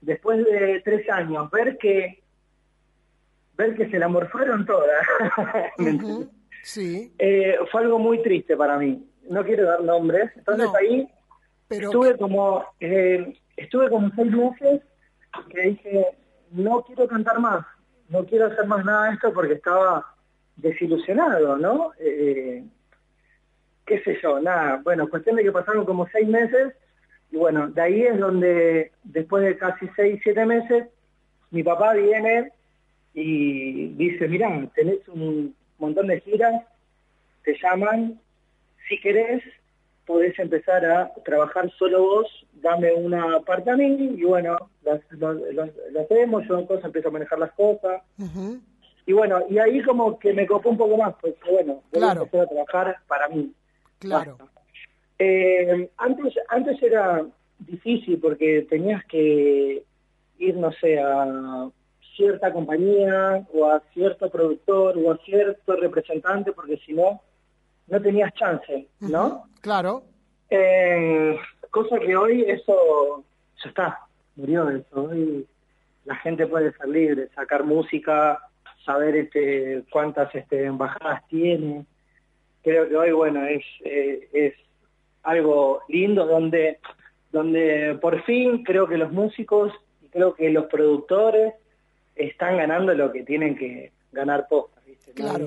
después 0.00 0.44
de 0.44 0.80
tres 0.84 1.08
años, 1.10 1.48
ver 1.50 1.78
que 1.78 2.21
ver 3.56 3.74
que 3.76 3.88
se 3.90 3.98
la 3.98 4.08
morfaron 4.08 4.64
todas, 4.66 5.06
Sí, 6.64 7.12
Eh, 7.18 7.56
fue 7.72 7.82
algo 7.82 7.98
muy 7.98 8.22
triste 8.22 8.56
para 8.56 8.78
mí. 8.78 9.04
No 9.28 9.44
quiero 9.44 9.66
dar 9.66 9.82
nombres. 9.82 10.30
Entonces 10.36 10.66
No. 10.66 10.76
ahí 10.76 11.08
pero 11.68 11.86
estuve 11.88 12.16
como 12.16 12.64
eh, 12.80 13.34
estuve 13.56 13.88
como 13.88 14.10
seis 14.14 14.30
meses 14.30 14.82
que 15.48 15.60
dije 15.62 16.06
no 16.50 16.82
quiero 16.82 17.08
cantar 17.08 17.40
más 17.40 17.64
no 18.10 18.26
quiero 18.26 18.46
hacer 18.46 18.66
más 18.66 18.84
nada 18.84 19.08
de 19.08 19.14
esto 19.14 19.32
porque 19.32 19.54
estaba 19.54 20.06
desilusionado, 20.56 21.56
¿no? 21.56 21.92
Eh, 21.98 22.62
qué 23.86 24.02
sé 24.02 24.18
yo, 24.22 24.38
nada, 24.38 24.80
bueno, 24.84 25.08
cuestión 25.08 25.36
de 25.36 25.42
que 25.44 25.50
pasaron 25.50 25.86
como 25.86 26.06
seis 26.08 26.28
meses 26.28 26.74
y 27.30 27.38
bueno, 27.38 27.68
de 27.68 27.80
ahí 27.80 28.02
es 28.02 28.18
donde 28.20 28.92
después 29.02 29.42
de 29.44 29.56
casi 29.56 29.88
seis, 29.96 30.20
siete 30.22 30.44
meses, 30.44 30.88
mi 31.50 31.62
papá 31.62 31.94
viene 31.94 32.52
y 33.14 33.88
dice, 33.88 34.28
mirá, 34.28 34.66
tenés 34.74 35.06
un 35.08 35.54
montón 35.78 36.06
de 36.06 36.20
giras, 36.20 36.62
te 37.44 37.56
llaman, 37.62 38.18
si 38.88 38.98
querés, 39.00 39.42
podés 40.06 40.38
empezar 40.38 40.84
a 40.84 41.12
trabajar 41.24 41.70
solo 41.78 42.02
vos, 42.02 42.46
dame 42.54 42.92
una 42.92 43.40
parte 43.40 43.70
a 43.70 43.76
mí 43.76 44.14
y 44.16 44.22
bueno, 44.24 44.56
las, 44.82 45.00
las, 45.12 45.36
las- 45.54 45.70
las 45.92 46.04
hacemos, 46.04 46.46
yo 46.48 46.58
entonces 46.58 46.84
empiezo 46.84 47.08
a 47.08 47.12
manejar 47.12 47.38
las 47.38 47.52
cosas. 47.52 48.02
Y 49.06 49.12
bueno, 49.12 49.42
y 49.50 49.58
ahí 49.58 49.82
como 49.82 50.18
que 50.18 50.32
me 50.32 50.46
copó 50.46 50.70
un 50.70 50.76
poco 50.78 50.96
más, 50.96 51.14
pues 51.20 51.34
bueno, 51.50 51.82
voy 51.92 52.00
Claro. 52.00 52.20
a 52.20 52.24
empezar 52.24 52.40
a 52.46 52.48
trabajar 52.48 52.96
para 53.08 53.28
mí. 53.28 53.52
Claro. 53.98 54.38
Eh, 55.18 55.88
antes, 55.98 56.34
antes 56.48 56.82
era 56.82 57.24
difícil 57.60 58.18
porque 58.20 58.66
tenías 58.68 59.04
que 59.06 59.82
ir, 60.38 60.56
no 60.56 60.72
sé, 60.72 60.98
a 60.98 61.68
cierta 62.16 62.52
compañía 62.52 63.46
o 63.52 63.66
a 63.66 63.80
cierto 63.92 64.30
productor 64.30 64.96
o 64.98 65.12
a 65.12 65.18
cierto 65.18 65.76
representante 65.76 66.52
porque 66.52 66.76
si 66.78 66.92
no, 66.92 67.20
no 67.88 68.00
tenías 68.00 68.32
chance, 68.34 68.88
¿no? 69.00 69.44
Claro. 69.60 70.04
Eh, 70.50 71.36
cosa 71.70 71.98
que 71.98 72.16
hoy 72.16 72.42
eso 72.42 73.24
ya 73.62 73.68
está, 73.68 73.98
murió 74.36 74.68
eso. 74.68 75.04
Hoy 75.04 75.46
la 76.04 76.16
gente 76.16 76.46
puede 76.46 76.72
ser 76.72 76.88
libre, 76.88 77.28
sacar 77.34 77.64
música, 77.64 78.38
saber 78.84 79.16
este, 79.16 79.84
cuántas 79.90 80.34
este, 80.34 80.64
embajadas 80.64 81.26
tiene. 81.28 81.86
Creo 82.62 82.88
que 82.88 82.96
hoy, 82.96 83.12
bueno, 83.12 83.44
es, 83.46 83.64
eh, 83.84 84.28
es 84.32 84.54
algo 85.22 85.82
lindo 85.88 86.26
donde, 86.26 86.78
donde 87.30 87.98
por 88.00 88.22
fin 88.24 88.64
creo 88.64 88.86
que 88.86 88.98
los 88.98 89.12
músicos 89.12 89.72
y 90.02 90.08
creo 90.08 90.34
que 90.34 90.50
los 90.50 90.66
productores 90.66 91.54
están 92.16 92.56
ganando 92.58 92.94
lo 92.94 93.10
que 93.12 93.22
tienen 93.24 93.56
que 93.56 93.92
ganar 94.12 94.46
postas, 94.48 94.84
¿viste? 94.86 95.12
Claro. 95.12 95.46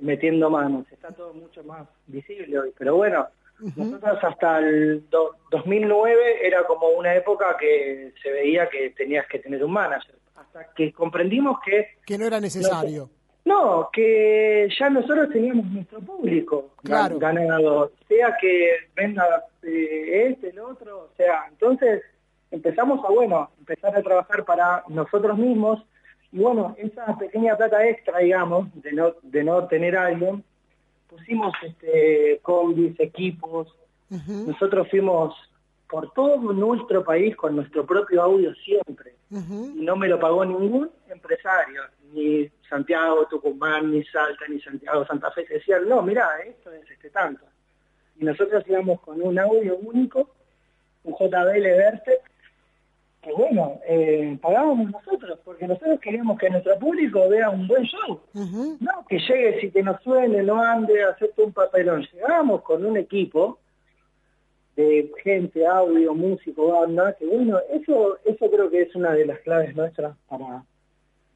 Metiendo 0.00 0.50
manos. 0.50 0.86
Está 0.90 1.12
todo 1.12 1.32
mucho 1.34 1.62
más 1.64 1.86
visible 2.06 2.58
hoy. 2.58 2.72
Pero 2.78 2.96
bueno, 2.96 3.26
nosotros 3.76 4.18
hasta 4.22 4.58
el 4.58 5.08
do- 5.10 5.36
2009 5.50 6.46
era 6.46 6.64
como 6.64 6.88
una 6.90 7.14
época 7.14 7.56
que 7.58 8.12
se 8.22 8.30
veía 8.30 8.68
que 8.68 8.90
tenías 8.90 9.26
que 9.26 9.38
tener 9.38 9.62
un 9.64 9.72
manager. 9.72 10.14
Hasta 10.36 10.72
que 10.74 10.92
comprendimos 10.92 11.58
que 11.64 11.88
Que 12.06 12.16
no 12.18 12.26
era 12.26 12.40
necesario. 12.40 13.10
no, 13.44 13.88
que 13.92 14.68
ya 14.78 14.88
nosotros 14.90 15.28
teníamos 15.30 15.66
nuestro 15.66 16.00
público 16.00 16.70
Claro. 16.82 17.18
ganado, 17.18 17.92
sea 18.08 18.36
que 18.40 18.70
venga 18.96 19.44
eh, 19.62 20.28
este, 20.30 20.48
el 20.50 20.58
otro, 20.60 21.10
o 21.12 21.16
sea, 21.16 21.44
entonces 21.50 22.02
empezamos 22.50 23.04
a, 23.04 23.08
bueno, 23.08 23.50
empezar 23.58 23.96
a 23.96 24.02
trabajar 24.02 24.44
para 24.44 24.84
nosotros 24.88 25.38
mismos. 25.38 25.82
Y 26.32 26.38
bueno, 26.38 26.74
esa 26.78 27.16
pequeña 27.18 27.56
plata 27.56 27.86
extra, 27.86 28.18
digamos, 28.18 28.68
de 28.82 28.92
no, 28.92 29.14
de 29.22 29.44
no 29.44 29.66
tener 29.66 29.96
a 29.96 30.06
alguien, 30.06 30.44
pusimos 31.08 31.52
este, 31.62 32.38
combis, 32.42 32.98
equipos, 33.00 33.74
nosotros 34.08 34.88
fuimos 34.90 35.34
por 35.88 36.12
todo 36.12 36.52
nuestro 36.52 37.04
país 37.04 37.36
con 37.36 37.56
nuestro 37.56 37.84
propio 37.84 38.22
audio 38.22 38.54
siempre. 38.54 39.14
Y 39.30 39.82
no 39.82 39.96
me 39.96 40.08
lo 40.08 40.18
pagó 40.18 40.44
ningún 40.44 40.90
empresario, 41.08 41.82
ni 42.12 42.50
Santiago, 42.68 43.26
Tucumán, 43.26 43.92
ni 43.92 44.04
Salta, 44.04 44.46
ni 44.48 44.60
Santiago, 44.60 45.04
Santa 45.06 45.30
Fe, 45.30 45.44
que 45.44 45.54
decían, 45.54 45.88
no, 45.88 46.02
mira, 46.02 46.28
esto 46.44 46.72
es 46.72 46.88
este 46.90 47.10
tanto. 47.10 47.44
Y 48.18 48.24
nosotros 48.24 48.64
íbamos 48.66 49.00
con 49.00 49.20
un 49.22 49.38
audio 49.38 49.76
único, 49.76 50.30
un 51.04 51.14
JBL 51.14 51.62
Verte, 51.62 52.18
que 53.22 53.32
bueno, 53.32 53.78
eh, 53.86 54.38
pagábamos 54.40 54.90
nosotros, 54.90 55.38
porque 55.44 55.66
nosotros 55.68 56.00
queríamos 56.00 56.38
que 56.38 56.48
nuestro 56.48 56.78
público 56.78 57.28
vea 57.28 57.50
un 57.50 57.68
buen 57.68 57.84
show. 57.84 58.20
No, 58.34 59.06
que 59.08 59.18
llegue, 59.18 59.60
si 59.60 59.70
que 59.70 59.82
nos 59.82 60.02
suene, 60.02 60.42
no 60.42 60.62
ande, 60.62 61.02
acepte 61.04 61.42
un 61.42 61.52
papelón. 61.52 62.06
Llegábamos 62.12 62.62
con 62.62 62.84
un 62.84 62.96
equipo 62.96 63.58
de 64.76 65.10
gente, 65.22 65.66
audio, 65.66 66.14
músico, 66.14 66.68
banda, 66.68 67.14
que 67.18 67.26
bueno, 67.26 67.58
eso 67.70 68.16
eso 68.24 68.50
creo 68.50 68.70
que 68.70 68.82
es 68.82 68.94
una 68.94 69.12
de 69.12 69.26
las 69.26 69.38
claves 69.40 69.76
nuestras 69.76 70.16
para, 70.28 70.64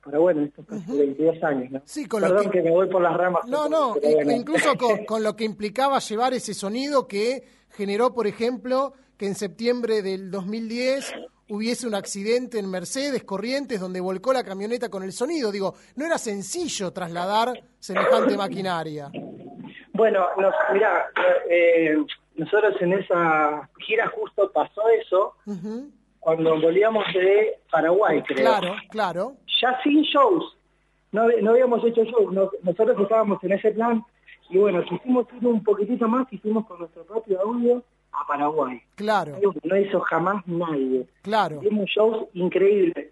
para 0.03 0.18
bueno, 0.18 0.43
estos 0.45 0.64
casi 0.66 0.97
22 0.97 1.43
años, 1.43 1.70
¿no? 1.70 1.82
Sí, 1.85 2.07
con 2.07 2.22
lo 2.22 2.28
Perdón 2.28 2.45
que- 2.51 2.59
que... 2.59 2.62
me 2.64 2.70
voy 2.70 2.89
por 2.89 3.03
las 3.03 3.14
ramas. 3.16 3.45
No, 3.47 3.64
pero 3.64 3.68
no, 3.68 3.95
pero 4.01 4.14
bueno. 4.14 4.32
incluso 4.32 4.74
con, 4.78 5.05
con 5.05 5.22
lo 5.22 5.37
que 5.37 5.45
implicaba 5.45 5.99
llevar 5.99 6.32
ese 6.32 6.55
sonido 6.55 7.07
que 7.07 7.43
generó, 7.70 8.14
por 8.14 8.26
ejemplo, 8.26 8.95
que 9.18 9.26
en 9.26 9.35
septiembre 9.35 10.01
del 10.01 10.30
2010 10.30 11.12
hubiese 11.49 11.86
un 11.86 11.95
accidente 11.95 12.59
en 12.59 12.70
Mercedes 12.70 13.24
Corrientes 13.24 13.80
donde 13.80 14.01
volcó 14.01 14.32
la 14.32 14.45
camioneta 14.45 14.88
con 14.88 15.03
el 15.03 15.12
sonido. 15.12 15.53
Digo, 15.53 15.74
no 15.97 16.07
era 16.07 16.18
sencillo 16.18 16.92
trasladar 16.92 17.53
semejante 17.78 18.36
maquinaria. 18.36 19.11
Bueno, 19.92 20.26
nos, 20.38 20.55
mirá, 20.72 21.07
eh, 21.49 21.97
nosotros 22.36 22.74
en 22.80 22.95
esa 22.95 23.68
gira 23.78 24.09
justo 24.09 24.51
pasó 24.53 24.82
eso 24.88 25.34
cuando 26.18 26.59
volvíamos 26.61 27.05
de 27.14 27.59
Paraguay, 27.70 28.22
creo. 28.22 28.38
Claro, 28.38 28.74
claro. 28.90 29.32
ya 29.61 29.78
sin 29.82 30.03
shows. 30.03 30.57
No, 31.12 31.28
no 31.42 31.51
habíamos 31.53 31.84
hecho 31.84 32.03
shows, 32.05 32.32
no- 32.32 32.51
nosotros 32.62 32.99
estábamos 33.01 33.42
en 33.45 33.53
ese 33.53 33.70
plan 33.70 34.03
y 34.51 34.59
bueno, 34.59 34.82
quisimos 34.84 35.26
ir 35.40 35.47
un 35.47 35.62
poquitito 35.62 36.09
más, 36.09 36.26
hicimos 36.32 36.66
con 36.66 36.80
nuestro 36.80 37.05
propio 37.05 37.40
audio 37.42 37.84
a 38.20 38.26
Paraguay. 38.26 38.80
Claro, 38.94 39.36
Algo 39.36 39.52
que 39.52 39.68
no 39.68 39.76
hizo 39.76 40.00
jamás 40.00 40.46
nadie. 40.46 41.06
claro. 41.22 41.60
Hicimos 41.62 41.86
shows 41.90 42.28
increíbles. 42.34 43.08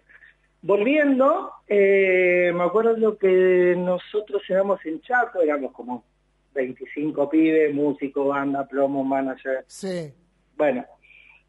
Volviendo, 0.61 1.51
eh, 1.67 2.51
me 2.55 2.63
acuerdo 2.63 3.17
que 3.17 3.75
nosotros 3.77 4.41
éramos 4.49 4.79
en 4.85 5.01
Chaco, 5.01 5.41
éramos 5.41 5.73
como 5.73 6.05
25 6.53 7.29
pibes, 7.29 7.73
músico, 7.75 8.27
banda, 8.27 8.65
plomo, 8.65 9.03
manager. 9.03 9.65
Sí. 9.67 10.13
Bueno, 10.55 10.85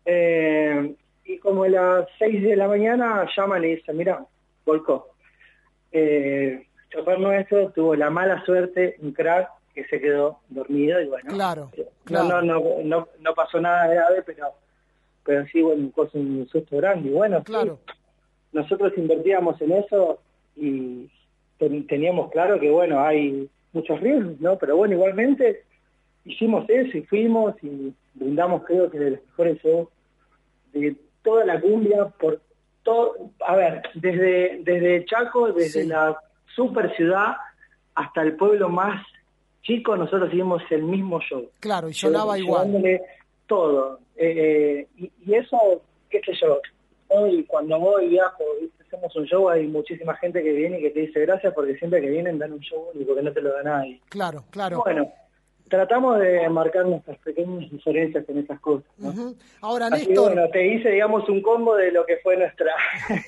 eh, 0.05 0.95
y 1.25 1.39
como 1.39 1.63
a 1.65 1.69
las 1.69 2.07
6 2.19 2.43
de 2.43 2.57
la 2.57 2.67
mañana 2.67 3.25
llaman 3.37 3.65
y 3.65 3.77
dicen, 3.77 3.97
mira, 3.97 4.25
volcó. 4.67 5.11
Eh, 5.93 6.67
chofer 6.91 7.21
nuestro 7.21 7.71
tuvo 7.71 7.95
la 7.95 8.11
mala 8.11 8.45
suerte, 8.45 8.97
un 9.01 9.13
crack, 9.13 9.49
que 9.75 9.85
se 9.87 10.01
quedó 10.01 10.39
dormido 10.49 11.01
y 11.01 11.07
bueno, 11.07 11.31
Claro, 11.31 11.71
no, 11.77 11.85
claro. 12.05 12.43
no, 12.43 12.43
no, 12.43 12.83
no, 12.85 13.09
no 13.21 13.35
pasó 13.35 13.61
nada 13.61 13.87
grave, 13.89 14.23
pero 14.25 14.49
pero 15.25 15.47
sí, 15.47 15.63
bueno, 15.63 15.91
cosa- 15.93 16.19
un 16.19 16.47
susto 16.49 16.77
grande. 16.77 17.09
Y 17.09 17.13
bueno, 17.13 17.39
sí, 17.39 17.45
Claro. 17.47 17.79
nosotros 18.53 18.93
invertíamos 18.97 19.59
en 19.63 19.73
eso 19.73 20.21
y 20.55 21.11
ten- 21.59 21.87
teníamos 21.87 22.31
claro 22.31 22.61
que, 22.61 22.71
bueno, 22.71 23.01
hay 23.01 23.49
muchos 23.73 23.99
riesgos, 24.01 24.39
¿no? 24.41 24.59
Pero 24.59 24.77
bueno, 24.77 24.95
igualmente 24.95 25.65
hicimos 26.27 26.69
eso 26.69 26.99
y 26.99 27.03
fuimos 27.03 27.55
y 27.65 27.95
brindamos, 28.13 28.65
creo 28.65 28.91
que 28.91 28.99
de 28.99 29.11
los 29.13 29.21
mejores 29.29 29.59
shows 29.63 29.89
de 30.75 30.95
toda 31.23 31.45
la 31.47 31.59
cumbia, 31.59 32.05
por 32.21 32.41
todo, 32.83 33.31
a 33.47 33.57
ver, 33.57 33.83
desde, 33.95 34.61
desde 34.63 35.07
Chaco, 35.07 35.53
desde 35.53 35.83
Sí. 35.83 35.87
la 35.89 36.19
super 36.55 36.95
ciudad 36.97 37.37
hasta 37.95 38.21
el 38.23 38.37
pueblo 38.37 38.69
más 38.69 39.03
chico, 39.65 39.97
nosotros 39.97 40.33
hicimos 40.33 40.63
el 40.71 40.85
mismo 40.85 41.21
show. 41.21 41.51
Claro, 41.59 41.89
y 41.89 41.95
sonaba 41.95 42.39
igual. 42.39 43.01
Todo. 43.47 43.99
Eh, 44.17 44.87
y, 44.97 45.11
y 45.27 45.35
eso, 45.35 45.83
qué 46.09 46.21
sé 46.25 46.33
yo, 46.41 46.61
hoy 47.09 47.45
cuando 47.45 47.79
voy 47.79 48.09
viajo, 48.09 48.45
¿viste? 48.61 48.85
hacemos 48.85 49.15
un 49.17 49.25
show, 49.25 49.49
hay 49.49 49.67
muchísima 49.67 50.15
gente 50.17 50.43
que 50.43 50.53
viene 50.53 50.79
y 50.79 50.83
que 50.83 50.91
te 50.91 51.01
dice 51.01 51.21
gracias 51.21 51.53
porque 51.55 51.77
siempre 51.77 52.01
que 52.01 52.11
vienen 52.11 52.39
dan 52.39 52.53
un 52.53 52.61
show 52.61 52.91
único 52.95 53.15
que 53.15 53.23
no 53.23 53.33
te 53.33 53.41
lo 53.41 53.53
da 53.53 53.63
nadie. 53.63 54.01
Claro, 54.09 54.45
claro. 54.51 54.83
Bueno, 54.85 55.13
tratamos 55.75 56.21
de 56.21 56.49
marcar 56.49 56.87
nuestras 56.87 57.19
pequeñas 57.19 57.71
diferencias 57.71 58.29
en 58.29 58.39
esas 58.39 58.61
cosas. 58.61 58.87
¿no? 58.99 59.35
Ahora, 59.61 59.87
Así 59.87 60.07
Néstor, 60.07 60.33
bueno, 60.33 60.49
te 60.51 60.67
hice, 60.67 60.91
digamos, 60.91 61.29
un 61.29 61.43
combo 61.43 61.75
de 61.75 61.91
lo 61.93 62.07
que 62.07 62.19
fue 62.19 62.37
nuestra... 62.37 62.73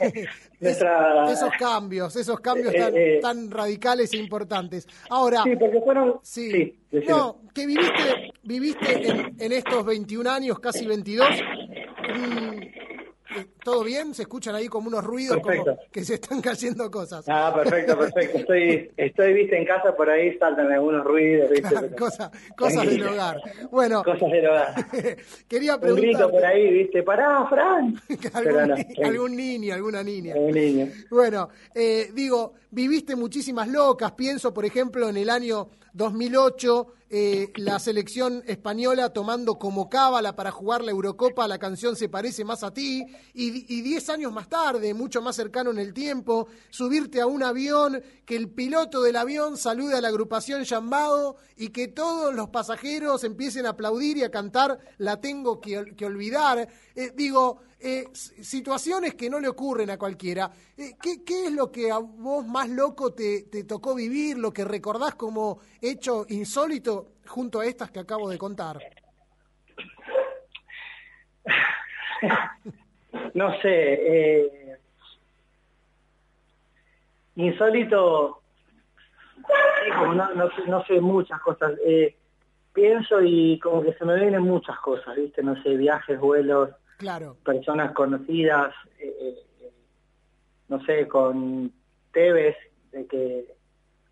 nuestra 0.61 1.31
esos 1.31 1.51
cambios, 1.59 2.15
esos 2.17 2.41
cambios 2.41 2.75
Eh, 2.75 2.79
tan, 2.79 2.97
eh. 2.97 3.19
tan 3.21 3.51
radicales 3.51 4.13
e 4.13 4.19
importantes. 4.19 4.87
Ahora, 5.11 5.43
Sí, 5.43 5.57
porque 5.57 5.81
fueron... 5.81 6.21
Sí. 6.23 6.79
No, 7.09 7.39
que 7.53 7.67
viviste, 7.67 8.33
viviste 8.43 9.11
en, 9.11 9.35
en 9.39 9.53
estos 9.53 9.85
21 9.85 10.31
años, 10.31 10.59
casi 10.61 10.87
22, 10.87 11.29
un 11.29 12.63
eh, 12.63 12.76
¿todo 13.64 13.82
bien? 13.84 14.14
¿Se 14.14 14.22
escuchan 14.22 14.55
ahí 14.55 14.68
como 14.68 14.89
unos 14.89 15.05
ruidos 15.05 15.39
como 15.41 15.64
que 15.91 16.05
se 16.05 16.14
están 16.14 16.41
cayendo 16.41 16.91
cosas? 16.91 17.24
Ah, 17.28 17.53
perfecto, 17.55 17.99
perfecto. 17.99 18.39
Estoy, 18.39 18.91
estoy, 18.97 19.32
viste, 19.34 19.57
en 19.59 19.64
casa 19.64 19.95
por 19.97 20.09
ahí 20.11 20.37
saltan 20.39 20.70
algunos 20.72 21.05
ruidos, 21.05 21.51
viste. 21.51 21.91
Cosa- 21.99 22.30
cosas 22.57 22.87
del 22.87 23.07
hogar. 23.07 23.41
Bueno, 23.70 24.03
Cosas 24.03 24.30
del 24.30 24.47
hogar. 24.47 24.74
quería 25.49 25.76
Un 25.76 25.80
grito 25.80 25.97
preguntar 25.97 26.30
por 26.30 26.45
ahí, 26.45 26.70
viste, 26.72 27.03
pará, 27.03 27.47
Fran. 27.49 27.95
Algún, 28.34 28.53
no, 28.55 28.66
ni- 28.76 28.82
tranquilo. 28.84 29.07
algún 29.09 29.37
niño, 29.37 29.74
alguna 29.74 30.03
niña. 30.03 30.34
Un 30.37 30.53
niño. 30.53 30.89
Bueno, 31.11 31.49
eh, 31.74 32.11
digo, 32.14 32.55
viviste 32.71 33.17
muchísimas 33.17 33.69
locas. 33.69 34.12
Pienso, 34.12 34.53
por 34.53 34.64
ejemplo, 34.64 35.09
en 35.09 35.17
el 35.17 35.31
año 35.31 35.69
2008, 35.93 36.87
eh, 37.09 37.53
la 37.57 37.79
selección 37.79 38.43
española 38.47 39.11
tomando 39.11 39.59
como 39.59 39.89
cábala 39.89 40.35
para 40.35 40.51
jugar 40.51 40.83
la 40.83 40.91
Eurocopa, 40.91 41.47
la 41.47 41.59
canción 41.59 41.95
Se 41.95 42.09
parece 42.09 42.45
más 42.45 42.62
a 42.62 42.73
ti. 42.73 43.07
Y, 43.33 43.73
y 43.75 43.81
diez 43.83 44.09
años 44.11 44.33
más 44.33 44.49
tarde, 44.49 44.93
mucho 44.95 45.23
más 45.23 45.37
cercano 45.37 45.71
en 45.71 45.79
el 45.79 45.95
tiempo, 45.95 46.49
subirte 46.71 47.21
a 47.21 47.27
un 47.27 47.43
avión, 47.43 48.03
que 48.25 48.37
el 48.37 48.49
piloto 48.49 49.03
del 49.03 49.17
avión 49.17 49.57
salude 49.57 49.97
a 49.97 50.01
la 50.01 50.09
agrupación 50.09 50.64
llamado 50.64 51.37
y 51.57 51.69
que 51.69 51.89
todos 51.89 52.35
los 52.35 52.49
pasajeros 52.51 53.25
empiecen 53.25 53.67
a 53.67 53.71
aplaudir 53.71 54.17
y 54.19 54.25
a 54.25 54.31
cantar 54.31 54.79
La 54.99 55.21
tengo 55.21 55.61
que 55.61 56.05
olvidar. 56.05 56.69
Eh, 56.95 57.12
digo, 57.14 57.61
eh, 57.79 58.05
situaciones 58.12 59.14
que 59.14 59.29
no 59.29 59.39
le 59.39 59.49
ocurren 59.49 59.91
a 59.91 59.99
cualquiera. 59.99 60.51
Eh, 60.77 60.93
¿qué, 61.01 61.47
es 61.47 61.53
lo 61.53 61.70
que 61.70 61.91
a 61.91 61.99
vos 61.99 62.47
más 62.47 62.68
loco 62.68 63.12
te, 63.12 63.45
tocó 63.64 63.95
vivir, 63.95 64.39
lo 64.39 64.53
que 64.53 64.64
recordás 64.64 65.14
como 65.14 65.61
hecho 65.81 66.24
insólito 66.29 67.12
junto 67.27 67.61
a 67.61 67.66
estas 67.66 67.91
que 67.91 68.01
acabo 68.01 68.29
de 68.29 68.39
contar? 68.39 68.79
No 73.35 73.51
sé, 73.61 73.68
eh, 73.70 74.79
insólito, 77.37 78.41
sí, 79.37 79.91
como 79.95 80.14
no, 80.14 80.35
no, 80.35 80.51
no 80.66 80.85
sé 80.85 81.01
muchas 81.01 81.41
cosas. 81.41 81.72
Eh, 81.85 82.14
pienso 82.72 83.22
y 83.22 83.59
como 83.59 83.83
que 83.83 83.95
se 83.95 84.05
me 84.05 84.16
vienen 84.16 84.43
muchas 84.43 84.79
cosas, 84.81 85.16
¿viste? 85.16 85.43
No 85.43 85.61
sé, 85.62 85.77
viajes, 85.77 86.20
vuelos, 86.20 86.70
Claro, 86.97 87.37
personas 87.45 87.93
conocidas, 87.93 88.73
eh, 88.99 89.15
eh, 89.61 89.71
no 90.69 90.83
sé, 90.85 91.07
con 91.09 91.71
Tevez, 92.13 92.57
de 92.93 93.07
que 93.07 93.45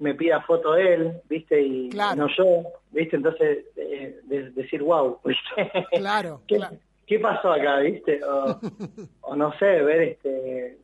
me 0.01 0.15
pida 0.15 0.41
foto 0.43 0.77
él, 0.77 1.21
¿viste? 1.29 1.61
Y 1.63 1.89
Claro. 1.91 2.17
no 2.23 2.29
yo, 2.37 2.63
¿viste? 2.91 3.17
Entonces, 3.17 3.65
eh, 3.77 4.21
de- 4.25 4.51
decir, 4.51 4.83
wow, 4.83 5.19
¿viste? 5.25 5.73
claro, 5.97 6.43
¿Qué, 6.49 6.57
claro. 6.57 6.77
qué 7.07 7.19
pasó 7.21 7.53
acá, 7.53 7.79
viste? 7.79 8.21
O, 8.25 8.61
o 9.23 9.37
no 9.37 9.53
sé, 9.59 9.65
ver 9.83 10.03
este 10.03 10.79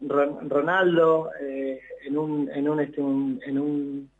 Ron- 0.00 0.48
Ronaldo 0.48 1.30
eh, 1.40 1.80
en 2.06 2.16
un 2.18 2.50
en 2.50 2.68
un 2.68 2.80
este 2.80 3.00
un- 3.00 3.40
en 3.46 3.58
un 3.58 4.10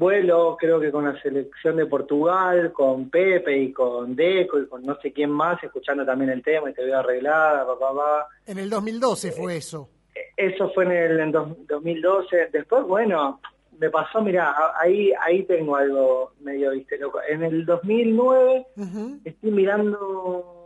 vuelo, 0.00 0.56
creo 0.58 0.80
que 0.80 0.90
con 0.90 1.04
la 1.04 1.20
selección 1.22 1.76
de 1.76 1.84
Portugal, 1.86 2.72
con 2.72 3.10
Pepe 3.10 3.56
y 3.56 3.72
con 3.72 4.16
Deco 4.16 4.58
y 4.58 4.66
con 4.66 4.82
no 4.84 4.96
sé 5.00 5.12
quién 5.12 5.30
más, 5.30 5.62
escuchando 5.62 6.04
también 6.06 6.30
el 6.30 6.42
tema 6.42 6.70
y 6.70 6.74
te 6.74 6.82
veo 6.84 6.98
arreglada, 6.98 7.66
papá, 7.66 7.90
papá. 7.90 8.28
En 8.46 8.58
el 8.58 8.70
2012 8.70 9.30
fue 9.32 9.58
eso. 9.58 9.88
Eso 10.36 10.70
fue 10.70 10.86
en 10.86 10.92
el 10.92 11.20
en 11.20 11.30
dos- 11.32 11.66
2012. 11.68 12.48
Después, 12.50 12.82
bueno, 12.84 13.40
me 13.78 13.90
pasó, 13.90 14.22
mira, 14.22 14.54
ahí 14.80 15.12
ahí 15.20 15.42
tengo 15.44 15.76
algo 15.76 16.32
medio, 16.40 16.70
viste, 16.70 16.98
loco. 16.98 17.20
En 17.28 17.42
el 17.42 17.64
2009 17.66 18.66
Ujú. 18.76 19.20
estoy 19.24 19.50
mirando 19.50 20.56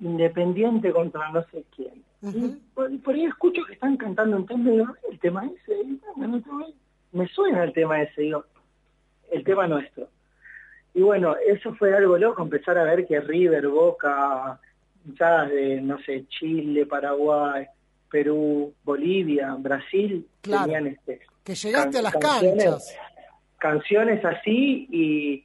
Independiente 0.00 0.92
contra 0.92 1.30
no 1.30 1.42
sé 1.50 1.64
quién. 1.74 2.04
Y 2.22 2.48
por, 2.74 2.90
por 3.02 3.14
ahí 3.14 3.24
escucho 3.26 3.62
que 3.66 3.74
están 3.74 3.96
cantando 3.96 4.36
un 4.36 4.46
tema 4.46 4.94
el 5.10 5.18
tema 5.20 5.46
ese, 5.46 5.78
y 5.80 6.00
no, 6.18 6.26
me 7.12 7.26
suena 7.28 7.64
el 7.64 7.72
tema 7.72 8.02
ese, 8.02 8.22
digo, 8.22 8.44
el 9.30 9.44
tema 9.44 9.66
nuestro. 9.66 10.08
Y 10.94 11.02
bueno, 11.02 11.36
eso 11.46 11.74
fue 11.74 11.94
algo 11.94 12.16
loco, 12.18 12.42
empezar 12.42 12.78
a 12.78 12.84
ver 12.84 13.06
que 13.06 13.20
River, 13.20 13.68
Boca, 13.68 14.58
hinchadas 15.04 15.50
de, 15.50 15.80
no 15.80 15.98
sé, 16.02 16.24
Chile, 16.28 16.86
Paraguay, 16.86 17.66
Perú, 18.10 18.72
Bolivia, 18.84 19.54
Brasil, 19.58 20.26
Claro. 20.40 20.64
tenían 20.64 20.86
este, 20.86 21.20
Que 21.44 21.54
llegaste 21.54 21.98
a 21.98 22.02
las 22.02 22.12
canciones- 22.14 22.64
canchas. 22.64 22.98
canciones 23.58 24.24
así 24.24 24.86
y 24.90 25.44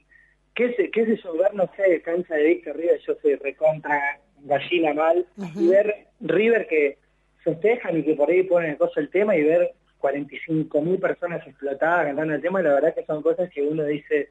qué 0.54 0.74
sé, 0.74 0.90
qué 0.90 1.06
sé 1.06 1.16
yo, 1.22 1.32
ver, 1.36 1.54
no 1.54 1.68
sé, 1.76 2.00
cancha 2.02 2.34
de 2.34 2.44
Víctor 2.44 2.76
River, 2.76 3.00
yo 3.06 3.14
soy 3.20 3.34
recontra 3.36 4.20
gallina 4.44 4.92
mal, 4.94 5.26
y 5.54 5.68
ver 5.68 6.06
River 6.20 6.66
que 6.66 6.98
festejan 7.44 7.98
y 7.98 8.02
que 8.04 8.14
por 8.14 8.30
ahí 8.30 8.42
ponen 8.44 8.70
el 8.80 8.90
el 8.96 9.10
tema 9.10 9.36
y 9.36 9.42
ver 9.44 9.72
45 10.02 10.82
mil 10.82 10.98
personas 10.98 11.46
explotadas 11.46 12.06
cantando 12.06 12.34
el 12.34 12.42
tema, 12.42 12.60
la 12.60 12.74
verdad 12.74 12.94
que 12.94 13.04
son 13.04 13.22
cosas 13.22 13.48
que 13.50 13.62
uno 13.62 13.84
dice, 13.84 14.30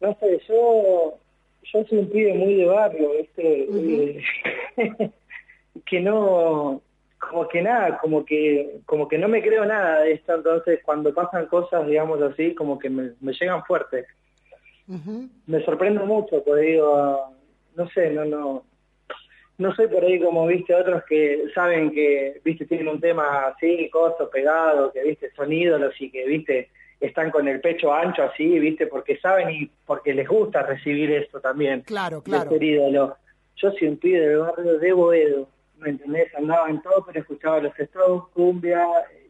no 0.00 0.16
sé, 0.18 0.40
yo 0.48 1.18
yo 1.64 1.84
soy 1.84 1.98
un 1.98 2.10
pibe 2.10 2.32
muy 2.34 2.54
de 2.54 2.66
barrio, 2.66 3.12
este 3.14 4.22
que 5.84 6.00
no 6.00 6.80
como 7.18 7.48
que 7.48 7.60
nada, 7.60 7.98
como 7.98 8.24
que 8.24 8.80
como 8.86 9.08
que 9.08 9.18
no 9.18 9.28
me 9.28 9.42
creo 9.42 9.66
nada 9.66 10.02
de 10.02 10.12
esto, 10.12 10.36
entonces 10.36 10.80
cuando 10.84 11.12
pasan 11.12 11.46
cosas, 11.46 11.86
digamos 11.86 12.22
así, 12.22 12.54
como 12.54 12.78
que 12.78 12.88
me, 12.88 13.10
me 13.20 13.32
llegan 13.32 13.64
fuerte. 13.64 14.06
Ujú. 14.88 15.28
Me 15.46 15.62
sorprendo 15.64 16.06
mucho, 16.06 16.42
porque 16.42 16.62
digo, 16.62 17.34
no 17.76 17.90
sé, 17.90 18.10
no 18.10 18.24
no 18.24 18.69
no 19.60 19.74
soy 19.74 19.88
por 19.88 20.02
ahí 20.02 20.18
como 20.18 20.46
viste 20.46 20.74
otros 20.74 21.04
que 21.04 21.44
saben 21.54 21.90
que 21.92 22.40
viste 22.42 22.64
tienen 22.64 22.88
un 22.88 22.98
tema 22.98 23.48
así, 23.48 23.90
coso 23.90 24.30
pegado, 24.30 24.90
que 24.90 25.02
viste 25.02 25.30
son 25.36 25.52
ídolos 25.52 25.94
y 26.00 26.10
que 26.10 26.24
viste 26.24 26.70
están 26.98 27.30
con 27.30 27.46
el 27.46 27.60
pecho 27.60 27.92
ancho 27.92 28.22
así, 28.22 28.58
viste, 28.58 28.86
porque 28.86 29.18
saben 29.18 29.50
y 29.50 29.70
porque 29.86 30.14
les 30.14 30.28
gusta 30.28 30.62
recibir 30.62 31.10
esto 31.12 31.40
también. 31.40 31.82
Claro, 31.82 32.22
claro. 32.22 32.50
ser 32.50 32.62
ídolo. 32.62 33.16
Yo 33.56 33.70
soy 33.72 33.88
un 33.88 33.96
pibe 33.96 34.20
del 34.20 34.38
barrio 34.38 34.78
de 34.78 34.92
Boedo, 34.92 35.48
¿me 35.78 35.90
entendés? 35.90 36.34
Andaba 36.34 36.68
en 36.68 36.80
todo, 36.82 37.04
pero 37.06 37.20
escuchaba 37.20 37.60
los 37.60 37.74
Strokes, 37.74 38.32
cumbia 38.34 38.86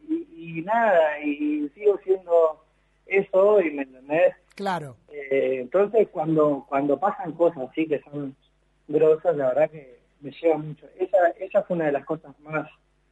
y, 0.09 0.59
y 0.59 0.61
nada, 0.61 1.19
y 1.21 1.69
sigo 1.75 1.97
siendo 2.03 2.61
eso 3.05 3.37
hoy, 3.37 3.71
¿me 3.71 3.83
entendés? 3.83 4.33
Claro. 4.55 4.95
Eh, 5.11 5.59
entonces 5.61 6.07
cuando 6.09 6.65
cuando 6.67 6.97
pasan 6.97 7.33
cosas 7.33 7.69
así 7.69 7.85
que 7.85 7.99
son 8.01 8.35
grosas, 8.87 9.35
la 9.35 9.47
verdad 9.49 9.69
que 9.71 10.00
me 10.21 10.31
lleva 10.31 10.57
mucho. 10.57 10.87
Esa, 10.97 11.29
esa 11.39 11.63
fue 11.63 11.75
una 11.75 11.85
de 11.85 11.91
las 11.93 12.05
cosas 12.05 12.37
más 12.39 12.69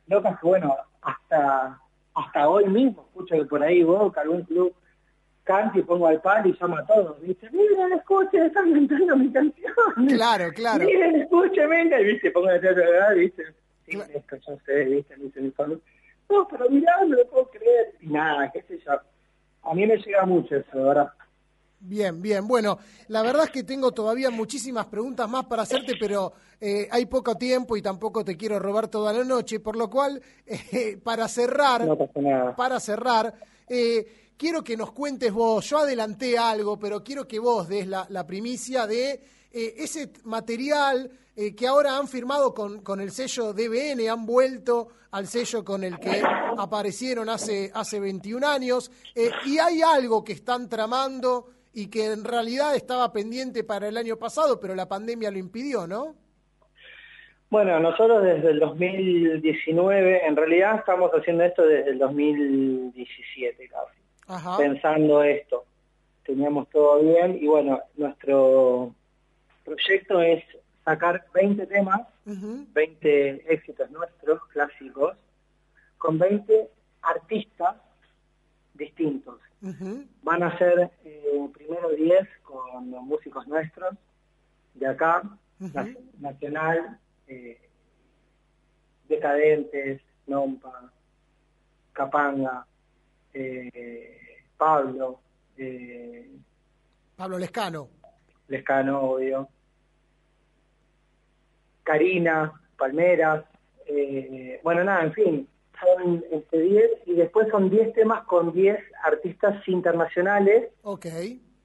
locas 0.07 0.39
que 0.39 0.47
bueno, 0.47 0.75
hasta 1.01 1.79
hasta 2.15 2.49
hoy 2.49 2.65
mismo 2.65 3.05
escucho 3.07 3.35
que 3.35 3.45
por 3.45 3.63
ahí 3.63 3.83
Boca, 3.83 4.21
algún 4.21 4.43
club 4.43 4.73
canta 5.43 5.79
y 5.79 5.83
pongo 5.83 6.07
al 6.07 6.21
pan 6.21 6.47
y 6.47 6.57
llama 6.59 6.79
a 6.79 6.85
todos, 6.85 7.21
dice, 7.21 7.49
miren, 7.51 7.93
escuchen, 7.93 8.43
están 8.43 8.71
cantando 8.71 9.15
mi 9.15 9.31
canción. 9.31 9.73
Claro, 10.07 10.51
claro. 10.53 10.85
Miren, 10.85 11.15
escuchen, 11.21 11.69
venga, 11.69 11.99
y 11.99 12.05
viste, 12.05 12.29
pongo 12.31 12.49
el 12.49 12.61
teatro 12.61 12.83
de 12.83 12.91
verdad, 12.91 13.15
viste, 13.15 13.43
sí, 13.85 13.99
esto 14.13 14.35
yo 14.47 14.57
sé, 14.65 14.85
viste, 14.85 15.17
me 15.17 15.25
dicen, 15.25 15.53
no, 16.29 16.47
pero 16.47 16.69
mirá, 16.69 16.93
no 17.05 17.15
lo 17.15 17.27
puedo 17.27 17.49
creer. 17.49 17.95
Y 18.01 18.07
nada, 18.07 18.51
qué 18.51 18.61
sé 18.63 18.79
yo. 18.85 18.93
A 19.63 19.73
mí 19.73 19.85
me 19.85 19.97
llega 19.97 20.25
mucho 20.25 20.55
eso, 20.55 20.83
verdad. 20.83 21.11
Bien, 21.81 22.21
bien. 22.21 22.45
Bueno, 22.45 22.77
la 23.07 23.21
verdad 23.21 23.45
es 23.45 23.51
que 23.51 23.63
tengo 23.63 23.93
todavía 23.93 24.29
muchísimas 24.29 24.87
preguntas 24.87 25.29
más 25.29 25.45
para 25.45 25.61
hacerte, 25.63 25.93
pero 25.97 26.33
eh, 26.59 26.89
hay 26.91 27.05
poco 27.05 27.35
tiempo 27.35 27.77
y 27.77 27.81
tampoco 27.81 28.23
te 28.25 28.35
quiero 28.35 28.59
robar 28.59 28.89
toda 28.89 29.13
la 29.13 29.23
noche, 29.23 29.61
por 29.61 29.77
lo 29.77 29.89
cual, 29.89 30.21
eh, 30.45 30.99
para 31.01 31.27
cerrar, 31.29 31.85
No 31.85 31.97
pasa 31.97 32.19
nada. 32.19 32.55
para 32.55 32.79
cerrar, 32.81 33.33
eh, 33.69 34.31
quiero 34.35 34.61
que 34.61 34.75
nos 34.75 34.91
cuentes 34.91 35.31
vos, 35.31 35.69
yo 35.69 35.77
adelanté 35.77 36.37
algo, 36.37 36.77
pero 36.77 37.01
quiero 37.01 37.25
que 37.25 37.39
vos 37.39 37.69
des 37.69 37.87
la, 37.87 38.05
la 38.09 38.25
primicia 38.27 38.85
de 38.85 39.23
ese 39.51 40.11
material 40.25 41.09
que 41.57 41.65
ahora 41.65 41.97
han 41.97 42.07
firmado 42.07 42.53
con, 42.53 42.81
con 42.81 42.99
el 42.99 43.11
sello 43.11 43.51
DBN, 43.53 44.07
han 44.09 44.25
vuelto 44.25 44.89
al 45.11 45.27
sello 45.27 45.63
con 45.63 45.83
el 45.83 45.97
que 45.97 46.21
aparecieron 46.57 47.29
hace, 47.29 47.71
hace 47.73 47.99
21 47.99 48.45
años, 48.45 48.91
y 49.45 49.57
hay 49.57 49.81
algo 49.81 50.23
que 50.23 50.33
están 50.33 50.69
tramando 50.69 51.47
y 51.79 51.87
que 51.87 52.11
en 52.11 52.25
realidad 52.25 52.75
estaba 52.75 53.13
pendiente 53.13 53.63
para 53.63 53.87
el 53.87 53.95
año 53.95 54.17
pasado, 54.17 54.59
pero 54.59 54.75
la 54.75 54.89
pandemia 54.89 55.31
lo 55.31 55.37
impidió, 55.37 55.87
¿no? 55.87 56.13
Bueno, 57.49 57.79
nosotros 57.79 58.21
desde 58.21 58.49
el 58.49 58.59
2019, 58.59 60.25
en 60.27 60.35
realidad 60.35 60.75
estamos 60.79 61.09
haciendo 61.11 61.43
esto 61.45 61.65
desde 61.65 61.91
el 61.91 61.97
2017 61.97 63.69
casi, 63.69 63.99
Ajá. 64.27 64.57
pensando 64.57 65.23
esto. 65.23 65.63
Teníamos 66.25 66.69
todo 66.69 67.01
bien 67.01 67.39
y 67.41 67.47
bueno, 67.47 67.79
nuestro 67.95 68.93
proyecto 69.63 70.21
es 70.21 70.43
sacar 70.83 71.25
20 71.33 71.65
temas, 71.67 72.01
Ujú. 72.25 72.65
20 72.73 73.53
éxitos 73.53 73.89
nuestros, 73.89 74.45
clásicos, 74.49 75.15
con 75.97 76.19
20 76.19 76.69
artistas 77.03 77.77
distintos. 78.73 79.39
Van 79.61 80.43
a 80.43 80.57
ser 80.57 80.91
eh, 81.03 81.49
primero 81.53 81.89
10 81.89 82.27
con 82.43 82.91
los 82.91 83.03
músicos 83.03 83.47
nuestros 83.47 83.95
de 84.75 84.87
acá, 84.87 85.23
nacional, 86.19 86.97
eh, 87.27 87.59
Decadentes, 89.09 90.01
Nompa, 90.27 90.91
Capanga, 91.91 92.65
eh, 93.33 94.45
Pablo, 94.57 95.19
eh, 95.57 96.29
Pablo 97.15 97.37
Lescano. 97.37 97.89
Lescano, 98.47 99.01
obvio, 99.01 99.49
Karina, 101.83 102.53
Palmeras, 102.77 103.45
eh, 103.87 104.59
bueno, 104.63 104.83
nada, 104.83 105.03
en 105.03 105.13
fin, 105.13 105.49
son 105.79 106.23
este, 106.31 106.59
10 106.59 106.91
y 107.05 107.13
después 107.13 107.47
son 107.49 107.69
10 107.69 107.93
temas 107.93 108.25
con 108.25 108.53
10 108.53 108.77
artistas 109.03 109.67
internacionales. 109.67 110.69
Ok. 110.83 111.05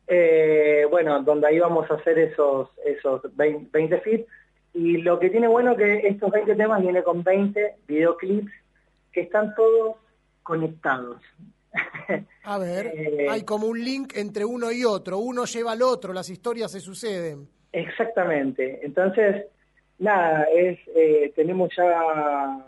Eh, 0.06 0.86
bueno, 0.90 1.22
donde 1.22 1.46
ahí 1.48 1.58
vamos 1.58 1.90
a 1.90 1.94
hacer 1.94 2.18
esos, 2.18 2.68
esos 2.84 3.22
20, 3.36 3.70
20 3.72 4.00
feats. 4.00 4.28
Y 4.72 4.98
lo 4.98 5.18
que 5.18 5.30
tiene 5.30 5.46
bueno 5.46 5.76
que 5.76 6.06
estos 6.06 6.30
20 6.30 6.56
temas 6.56 6.82
viene 6.82 7.02
con 7.02 7.22
20 7.22 7.76
videoclips 7.86 8.52
que 9.12 9.22
están 9.22 9.54
todos 9.54 9.96
conectados. 10.42 11.20
A 12.44 12.58
ver, 12.58 12.92
Eh, 12.94 13.26
hay 13.28 13.42
como 13.42 13.66
un 13.66 13.82
link 13.82 14.16
entre 14.16 14.44
uno 14.44 14.70
y 14.70 14.84
otro. 14.84 15.18
Uno 15.18 15.44
lleva 15.44 15.72
al 15.72 15.82
otro, 15.82 16.12
las 16.12 16.28
historias 16.28 16.72
se 16.72 16.80
suceden. 16.80 17.48
Exactamente. 17.72 18.80
Entonces, 18.84 19.46
nada, 19.98 20.44
es 20.54 20.78
eh, 20.94 21.32
tenemos 21.34 21.70
ya 21.76 22.64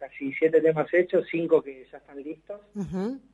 casi 0.00 0.32
siete 0.32 0.60
temas 0.60 0.92
hechos, 0.92 1.26
cinco 1.30 1.62
que 1.62 1.86
ya 1.92 1.98
están 1.98 2.16
listos. 2.22 2.60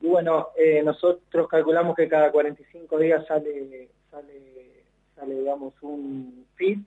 Y 0.01 0.07
bueno, 0.07 0.49
eh, 0.57 0.83
nosotros 0.83 1.47
calculamos 1.47 1.95
que 1.95 2.07
cada 2.09 2.29
45 2.31 2.99
días 2.99 3.25
sale, 3.25 3.87
sale, 4.11 4.83
sale 5.15 5.33
digamos, 5.33 5.73
un 5.81 6.45
feed. 6.55 6.79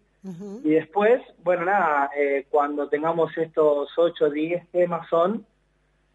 Y 0.63 0.71
después, 0.73 1.23
bueno, 1.43 1.65
nada, 1.65 2.11
eh, 2.15 2.45
cuando 2.51 2.89
tengamos 2.91 3.37
estos 3.39 3.89
8 3.97 4.27
o 4.27 4.31
10 4.31 4.69
temas 4.71 5.09
son, 5.09 5.47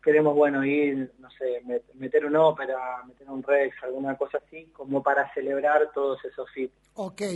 queremos, 0.04 0.36
bueno, 0.36 0.64
ir, 0.64 1.12
no 1.18 1.32
sé, 1.32 1.64
met- 1.66 1.82
meter 1.96 2.24
una 2.28 2.44
ópera, 2.46 2.78
meter 3.08 3.28
un 3.28 3.42
Rex, 3.42 3.76
alguna 3.84 4.16
cosa 4.16 4.38
así, 4.38 4.66
como 4.74 5.02
para 5.02 5.34
celebrar 5.34 5.90
todos 5.96 6.24
esos 6.24 6.48
feeds. 6.52 6.72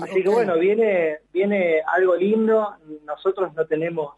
Así 0.04 0.22
que 0.22 0.30
bueno, 0.30 0.60
viene, 0.60 1.18
viene 1.34 1.82
algo 1.88 2.16
lindo, 2.16 2.76
nosotros 3.06 3.52
no 3.56 3.66
tenemos 3.66 4.14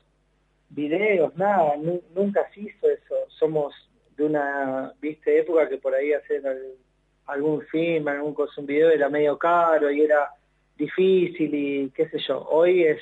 videos, 0.74 1.36
nada, 1.36 1.76
nu- 1.78 2.02
nunca 2.16 2.48
se 2.54 2.62
hizo 2.62 2.90
eso, 2.90 3.16
somos 3.28 3.74
de 4.18 4.26
una, 4.26 4.94
viste, 5.02 5.40
época 5.40 5.68
que 5.70 5.78
por 5.78 5.94
ahí 5.94 6.14
hacer 6.14 6.46
al- 6.48 6.76
algún 7.28 7.62
film, 7.64 8.08
algún 8.08 8.36
un 8.58 8.66
video 8.66 8.90
era 8.90 9.10
medio 9.10 9.38
caro 9.38 9.90
y 9.92 10.02
era 10.02 10.30
difícil 10.78 11.54
y 11.54 11.90
qué 11.92 12.08
sé 12.10 12.20
yo, 12.20 12.44
hoy 12.50 12.84
es 12.84 13.00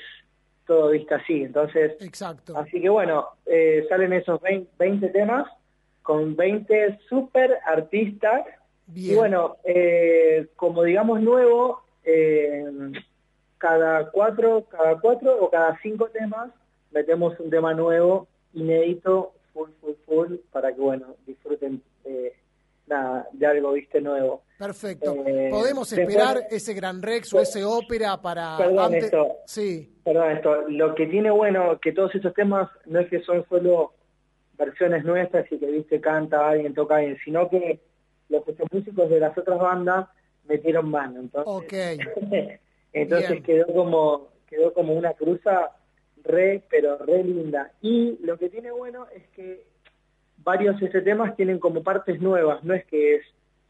todo 0.66 0.90
visto 0.90 1.14
así, 1.14 1.42
entonces, 1.42 1.92
Exacto. 2.00 2.56
así 2.56 2.80
que 2.80 2.88
bueno, 2.88 3.26
eh, 3.46 3.84
salen 3.88 4.12
esos 4.12 4.40
20, 4.40 4.70
20 4.78 5.08
temas 5.08 5.48
con 6.02 6.36
20 6.36 6.98
super 7.08 7.58
artistas 7.66 8.42
Bien. 8.86 9.12
y 9.12 9.16
bueno, 9.16 9.56
eh, 9.64 10.48
como 10.56 10.82
digamos 10.84 11.20
nuevo, 11.20 11.82
eh, 12.04 12.64
cada 13.58 14.10
cuatro, 14.10 14.64
cada 14.70 14.98
cuatro 15.00 15.36
o 15.40 15.50
cada 15.50 15.78
cinco 15.82 16.08
temas 16.08 16.50
metemos 16.90 17.38
un 17.40 17.50
tema 17.50 17.74
nuevo, 17.74 18.28
inédito, 18.54 19.32
full, 19.52 19.70
full, 19.80 19.94
full, 20.06 20.34
para 20.50 20.72
que 20.74 20.80
bueno, 20.80 21.16
disfruten 21.26 21.82
eh, 22.04 22.34
nada, 22.86 23.28
de 23.32 23.46
algo 23.46 23.72
viste 23.72 24.00
nuevo. 24.00 24.42
Perfecto. 24.58 25.14
Eh, 25.26 25.48
¿Podemos 25.50 25.88
después- 25.90 26.08
esperar 26.08 26.42
ese 26.50 26.74
gran 26.74 27.00
Rex 27.02 27.32
o 27.32 27.40
ese 27.40 27.64
ópera 27.64 28.20
para 28.20 28.56
Perdón, 28.58 28.78
antes? 28.78 29.04
esto. 29.04 29.28
Sí, 29.46 29.90
Perdón, 30.04 30.30
esto, 30.32 30.62
lo 30.68 30.94
que 30.94 31.06
tiene 31.06 31.30
bueno 31.30 31.78
que 31.80 31.92
todos 31.92 32.14
estos 32.14 32.34
temas 32.34 32.68
no 32.86 33.00
es 33.00 33.08
que 33.08 33.20
son 33.22 33.44
solo 33.48 33.94
versiones 34.58 35.04
nuestras 35.04 35.50
y 35.50 35.58
que 35.58 35.66
viste 35.66 36.00
canta 36.00 36.48
alguien, 36.50 36.74
toca 36.74 36.96
alguien, 36.96 37.16
sino 37.24 37.48
que 37.48 37.80
los 38.28 38.42
otros 38.46 38.68
músicos 38.70 39.08
de 39.08 39.20
las 39.20 39.36
otras 39.38 39.58
bandas 39.58 40.08
metieron 40.46 40.90
mano. 40.90 41.20
Entonces. 41.20 41.98
Entonces 42.92 43.30
Bien. 43.30 43.42
quedó 43.44 43.66
como 43.72 44.28
quedó 44.48 44.72
como 44.74 44.94
una 44.94 45.14
cruza 45.14 45.70
re, 46.24 46.62
pero 46.68 46.98
re 46.98 47.22
linda. 47.24 47.72
Y 47.80 48.18
lo 48.22 48.38
que 48.38 48.48
tiene 48.48 48.70
bueno 48.70 49.06
es 49.14 49.26
que 49.28 49.64
varios 50.38 50.78
de 50.80 50.86
estos 50.86 51.04
temas 51.04 51.36
tienen 51.36 51.58
como 51.58 51.82
partes 51.82 52.20
nuevas, 52.20 52.62
no 52.64 52.74
es 52.74 52.84
que 52.86 53.16
es 53.16 53.22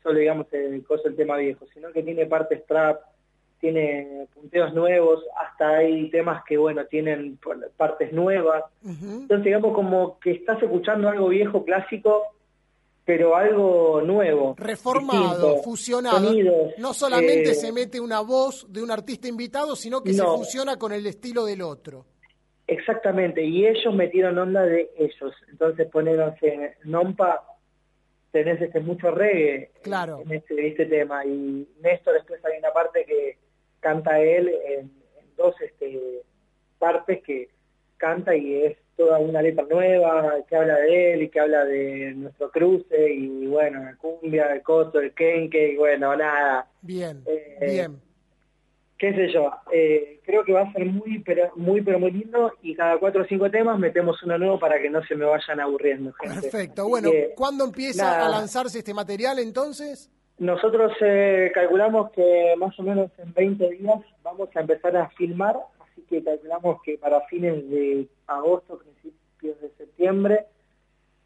solo 0.03 0.19
digamos 0.19 0.47
el, 0.53 0.85
el 1.05 1.17
tema 1.17 1.37
viejo, 1.37 1.67
sino 1.75 1.93
que 1.93 2.03
tiene 2.03 2.27
partes 2.27 2.65
trap, 2.67 3.03
tiene 3.61 4.27
punteos 4.35 4.73
nuevos, 4.73 5.23
hasta 5.39 5.79
hay 5.79 6.09
temas 6.11 6.43
que 6.45 6.57
bueno, 6.57 6.85
tienen 6.87 7.39
partes 7.77 8.13
nuevas. 8.13 8.65
Entonces 8.83 9.45
digamos 9.45 9.75
como 9.75 10.19
que 10.19 10.33
estás 10.33 10.63
escuchando 10.63 11.09
algo 11.09 11.29
viejo, 11.29 11.65
clásico, 11.65 12.23
pero 13.05 13.37
algo 13.37 14.01
nuevo. 14.03 14.55
Reformado, 14.57 15.31
distinto, 15.31 15.63
fusionado. 15.63 16.29
sonidos, 16.29 16.73
no 16.79 16.95
solamente 16.95 17.51
eh, 17.51 17.55
se 17.55 17.73
mete 17.73 18.01
una 18.01 18.21
voz 18.21 18.67
de 18.69 18.83
un 18.83 18.91
artista 18.91 19.29
invitado, 19.29 19.77
sino 19.77 20.03
que 20.03 20.15
se 20.15 20.23
fusiona 20.23 20.79
con 20.79 20.93
el 20.93 21.07
estilo 21.07 21.45
del 21.45 21.61
otro. 21.61 22.07
Exactamente, 22.71 23.43
y 23.43 23.67
ellos 23.67 23.93
metieron 23.95 24.39
onda 24.39 24.65
de 24.65 24.91
ellos. 24.97 25.35
Entonces 25.51 25.89
ponieron 25.89 26.35
en 26.43 26.71
Nompa, 26.85 27.45
tenés 28.31 28.61
este 28.63 28.79
mucho 28.81 29.11
reggae 29.11 29.71
Claro. 29.83 30.21
en 30.25 30.33
este, 30.33 30.69
este 30.69 30.87
tema. 30.87 31.25
Y 31.27 31.67
Néstor 31.83 32.15
después 32.15 32.45
hay 32.45 32.59
una 32.59 32.73
parte 32.73 33.05
que 33.05 33.39
canta 33.81 34.21
él 34.21 34.49
en, 34.67 34.81
en 35.21 35.37
dos 35.37 35.55
este, 35.61 36.23
partes 36.79 37.23
que 37.25 37.49
canta 37.97 38.35
y 38.37 38.63
es 38.65 38.77
toda 38.97 39.19
una 39.19 39.43
letra 39.43 39.65
nueva 39.69 40.37
que 40.49 40.57
habla 40.57 40.77
de 40.77 41.15
él 41.15 41.23
y 41.23 41.29
que 41.29 41.41
habla 41.41 41.65
de 41.65 42.13
nuestro 42.15 42.51
cruce 42.51 43.11
y 43.13 43.47
bueno, 43.47 43.83
la 43.83 43.97
cumbia, 43.97 44.53
el 44.53 44.63
coso, 44.63 45.01
el 45.01 45.13
kenke 45.13 45.73
y 45.73 45.77
bueno, 45.77 46.15
nada. 46.17 46.69
Bien, 46.83 47.23
Eh, 47.27 47.57
bien. 47.73 48.01
Qué 49.01 49.15
sé 49.15 49.33
yo, 49.33 49.51
eh, 49.73 50.21
creo 50.27 50.45
que 50.45 50.53
va 50.53 50.61
a 50.61 50.73
ser 50.73 50.85
muy 50.85 51.21
pero 51.21 51.51
muy 51.57 51.81
pero 51.81 51.99
muy 51.99 52.11
lindo 52.13 52.53
y 52.63 52.75
cada 52.75 52.99
cuatro 52.99 53.23
o 53.23 53.27
cinco 53.27 53.51
temas 53.51 53.79
metemos 53.79 54.23
uno 54.23 54.37
nuevo 54.39 54.59
para 54.59 54.79
que 54.81 54.91
no 54.91 55.03
se 55.05 55.17
me 55.17 55.25
vayan 55.25 55.59
aburriendo. 55.59 56.13
gente. 56.13 56.41
Perfecto. 56.43 56.83
Así 56.83 56.91
Bueno, 56.91 57.11
que, 57.11 57.33
¿cuándo 57.35 57.65
empieza 57.65 58.05
nada. 58.05 58.27
a 58.27 58.29
lanzarse 58.29 58.79
este 58.79 58.93
material 58.95 59.39
entonces? 59.39 60.11
nosotros 60.39 60.93
eh, 61.03 61.51
calculamos 61.55 62.11
que 62.13 62.55
más 62.59 62.79
o 62.79 62.83
menos 62.83 63.11
en 63.19 63.33
20 63.35 63.71
días 63.71 64.01
vamos 64.23 64.49
a 64.55 64.61
empezar 64.61 64.97
a 64.97 65.09
filmar, 65.11 65.57
así 65.81 66.03
que 66.09 66.23
calculamos 66.25 66.81
que 66.83 66.97
para 66.99 67.21
fines 67.29 67.69
de 67.71 68.07
agosto, 68.27 68.79
principios 68.79 69.61
de 69.61 69.71
septiembre, 69.77 70.47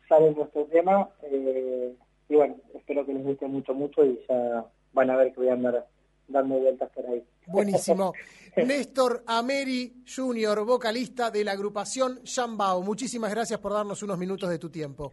sale 0.08 0.32
nuestro 0.32 0.64
tema. 0.64 1.08
eh, 1.22 1.92
y 2.28 2.34
bueno, 2.36 2.56
espero 2.74 3.04
que 3.06 3.12
les 3.14 3.22
guste 3.22 3.46
mucho, 3.46 3.74
mucho 3.74 4.04
y 4.04 4.18
ya 4.28 4.64
van 4.92 5.10
a 5.10 5.16
ver 5.16 5.28
que 5.32 5.40
voy 5.40 5.48
a 5.48 5.52
andar 5.52 5.86
dando 6.28 6.56
vueltas 6.56 6.90
por 6.90 7.06
ahí. 7.06 7.22
Buenísimo. 7.46 8.12
Néstor 8.56 9.24
Ameri 9.26 10.04
Jr., 10.06 10.64
vocalista 10.64 11.30
de 11.30 11.44
la 11.44 11.52
agrupación 11.52 12.20
Shambao. 12.22 12.82
Muchísimas 12.82 13.30
gracias 13.30 13.58
por 13.58 13.72
darnos 13.72 14.02
unos 14.02 14.18
minutos 14.18 14.48
de 14.48 14.58
tu 14.58 14.70
tiempo. 14.70 15.12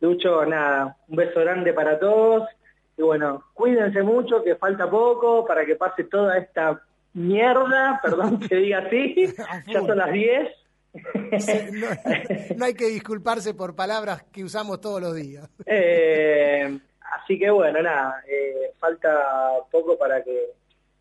Lucho, 0.00 0.44
nada, 0.46 0.96
un 1.08 1.16
beso 1.16 1.40
grande 1.40 1.72
para 1.72 1.98
todos. 1.98 2.48
Y 2.96 3.02
bueno, 3.02 3.44
cuídense 3.54 4.02
mucho, 4.02 4.42
que 4.42 4.56
falta 4.56 4.88
poco 4.88 5.46
para 5.46 5.66
que 5.66 5.74
pase 5.76 6.04
toda 6.04 6.38
esta 6.38 6.82
mierda, 7.12 8.00
perdón 8.02 8.38
que 8.40 8.56
diga 8.56 8.78
así. 8.78 9.26
Ya 9.66 9.80
son 9.80 9.98
las 9.98 10.12
10. 10.12 10.48
Sí, 11.38 11.52
no, 11.72 11.86
no 12.56 12.64
hay 12.64 12.74
que 12.74 12.86
disculparse 12.86 13.54
por 13.54 13.76
palabras 13.76 14.24
que 14.32 14.42
usamos 14.42 14.80
todos 14.80 15.00
los 15.00 15.14
días. 15.14 15.48
Eh, 15.64 16.80
así 17.22 17.38
que 17.38 17.50
bueno, 17.50 17.82
nada, 17.82 18.22
eh, 18.28 18.72
falta 18.78 19.10
poco 19.70 19.96
para 19.98 20.22
que 20.22 20.50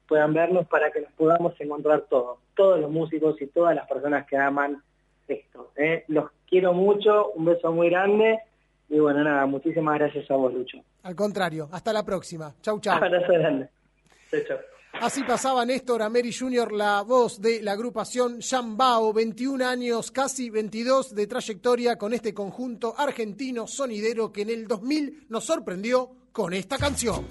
puedan 0.08 0.34
vernos, 0.34 0.68
para 0.68 0.92
que 0.92 1.02
nos 1.02 1.12
podamos 1.14 1.54
encontrar 1.60 2.02
todos, 2.10 2.40
todos 2.56 2.80
los 2.80 2.90
músicos 2.90 3.40
y 3.42 3.48
todas 3.48 3.76
las 3.76 3.88
personas 3.88 4.26
que 4.26 4.38
aman 4.38 4.82
esto. 5.28 5.72
¿eh? 5.76 6.04
Los 6.08 6.32
quiero 6.48 6.74
mucho, 6.74 7.32
un 7.32 7.46
beso 7.46 7.72
muy 7.72 7.90
grande 7.90 8.40
y 8.90 8.98
bueno, 9.00 9.24
nada, 9.24 9.46
muchísimas 9.46 10.00
gracias 10.00 10.30
a 10.32 10.36
vos, 10.36 10.52
Lucho. 10.54 10.80
Al 11.04 11.16
contrario, 11.16 11.70
hasta 11.72 11.94
la 11.94 12.04
próxima. 12.04 12.54
Chau, 12.62 12.80
chau. 12.80 12.96
Abrazo 13.04 13.34
grande. 13.34 13.70
Chau, 14.32 14.40
chau. 14.48 14.58
Así 14.94 15.24
pasaba 15.24 15.66
Néstor 15.66 16.02
Ameri 16.02 16.34
Jr., 16.34 16.74
la 16.74 17.02
voz 17.04 17.40
de 17.40 17.62
la 17.62 17.72
agrupación 17.72 18.42
Jambao, 18.42 19.14
21 19.14 19.66
años, 19.66 20.12
casi 20.12 20.50
22 20.50 21.16
de 21.16 21.28
trayectoria 21.28 21.98
con 21.98 22.14
este 22.14 22.34
conjunto 22.34 22.96
argentino 22.98 23.68
sonidero 23.68 24.32
que 24.32 24.42
en 24.42 24.50
el 24.50 24.68
2000 24.68 25.28
nos 25.30 25.46
sorprendió 25.46 26.12
con 26.32 26.54
esta 26.54 26.78
canción. 26.78 27.26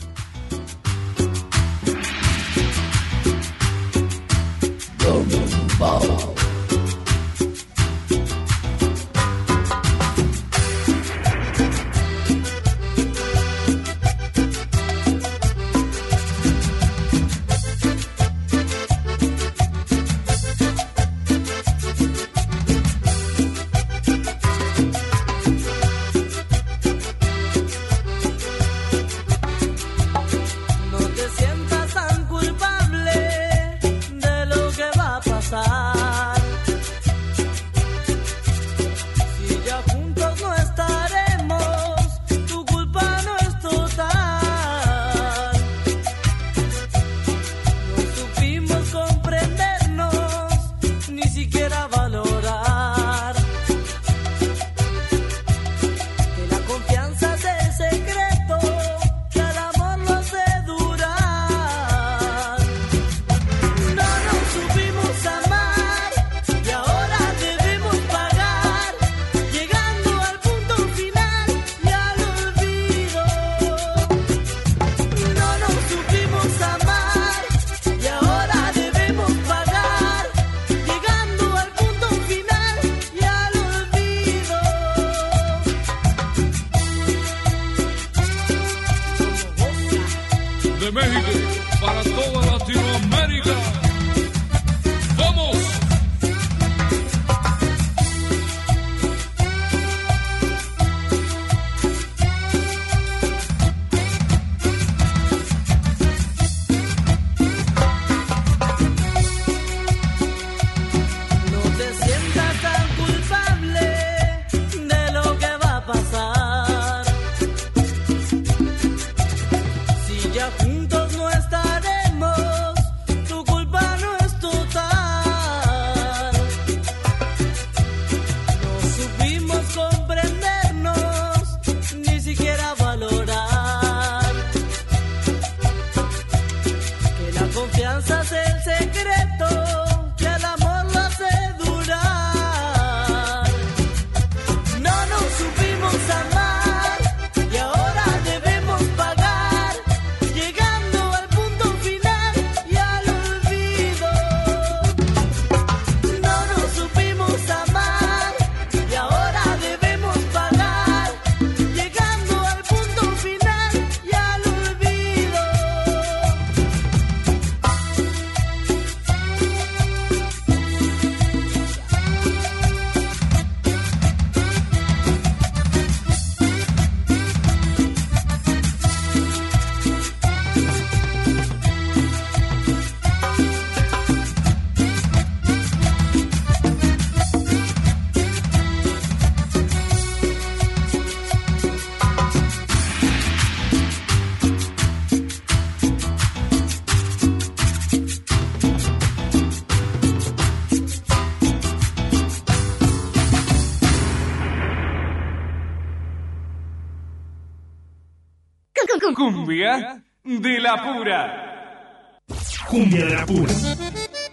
de 210.25 210.61
la 210.61 210.83
pura. 210.83 212.23
Cumbia 212.69 213.05
de 213.07 213.15
la 213.15 213.27
pura. 213.27 213.53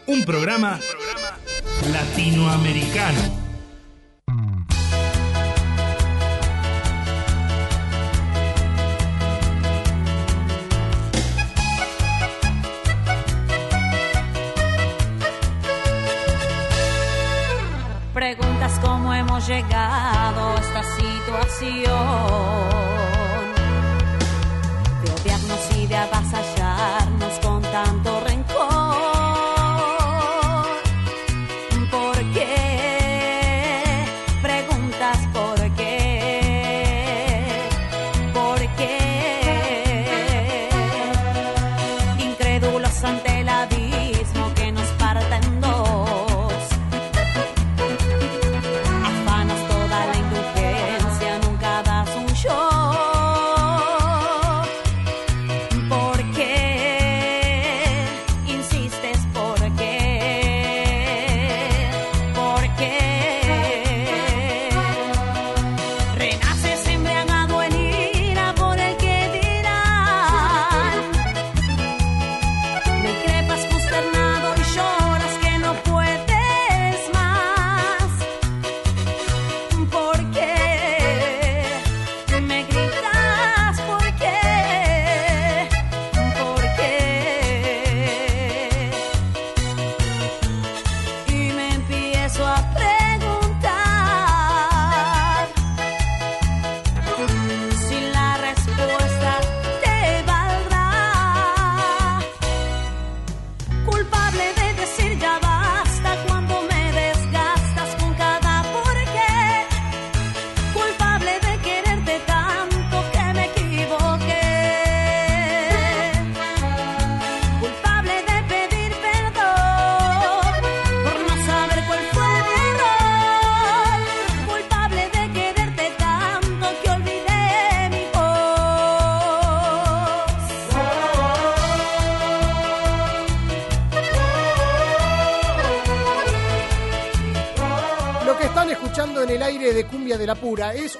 Un 0.07 0.23
programa 0.23 0.79
latinoamericano. 1.91 3.45
preguntas 18.15 18.79
cómo 18.81 19.13
hemos 19.13 19.47
llegado 19.47 20.49
a 20.49 20.55
esta 20.55 20.83
situación. 20.95 21.95
vida 25.87 26.07
vas 26.11 26.33
a 26.33 26.44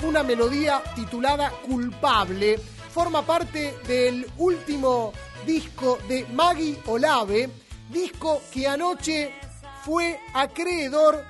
una 0.06 0.24
melodía 0.24 0.82
titulada 0.96 1.50
Culpable. 1.50 2.58
Forma 2.92 3.24
parte 3.24 3.80
del 3.88 4.26
último 4.38 5.12
disco 5.46 5.98
de 6.08 6.26
Maggie 6.32 6.78
Olave, 6.86 7.50
disco 7.90 8.42
que 8.52 8.68
anoche 8.68 9.34
fue 9.84 10.20
acreedor 10.34 11.24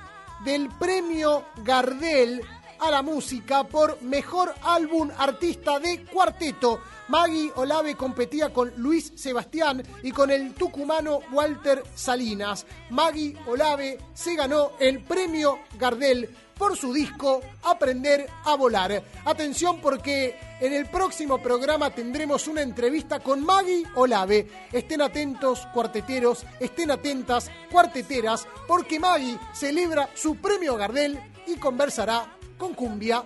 del 0.44 0.68
premio 0.78 1.46
Gardel 1.64 2.42
a 2.78 2.90
la 2.90 3.02
música 3.02 3.64
por 3.64 4.00
mejor 4.02 4.54
álbum 4.62 5.10
artista 5.16 5.80
de 5.80 6.04
cuarteto. 6.04 6.80
Maggie 7.08 7.52
Olave 7.56 7.96
competía 7.96 8.52
con 8.52 8.72
Luis 8.76 9.12
Sebastián 9.16 9.82
y 10.02 10.12
con 10.12 10.30
el 10.30 10.52
tucumano 10.54 11.20
Walter 11.32 11.82
Salinas. 11.94 12.66
Maggie 12.90 13.36
Olave 13.46 13.98
se 14.12 14.36
ganó 14.36 14.72
el 14.78 15.02
premio 15.02 15.60
Gardel 15.78 16.28
por 16.58 16.76
su 16.76 16.92
disco 16.92 17.40
Aprender 17.64 18.28
a 18.44 18.54
Volar. 18.56 19.02
Atención 19.24 19.80
porque 19.80 20.38
en 20.60 20.72
el 20.72 20.86
próximo 20.86 21.38
programa 21.38 21.90
tendremos 21.90 22.48
una 22.48 22.62
entrevista 22.62 23.20
con 23.20 23.44
Maggie 23.44 23.84
Olave. 23.94 24.46
Estén 24.72 25.02
atentos, 25.02 25.66
cuarteteros, 25.72 26.46
estén 26.60 26.90
atentas, 26.90 27.50
cuarteteras, 27.70 28.46
porque 28.66 28.98
Maggie 28.98 29.38
celebra 29.52 30.08
su 30.14 30.36
premio 30.36 30.76
Gardel 30.76 31.18
y 31.46 31.56
conversará 31.56 32.26
con 32.56 32.74
Cumbia 32.74 33.22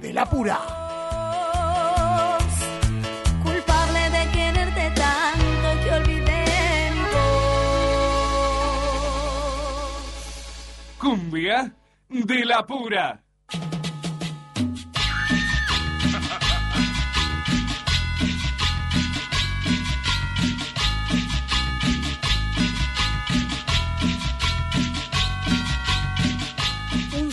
de 0.00 0.12
la 0.12 0.28
Pura. 0.28 0.60
Cumbia 10.98 11.77
de 12.08 12.44
la 12.44 12.64
pura. 12.66 13.22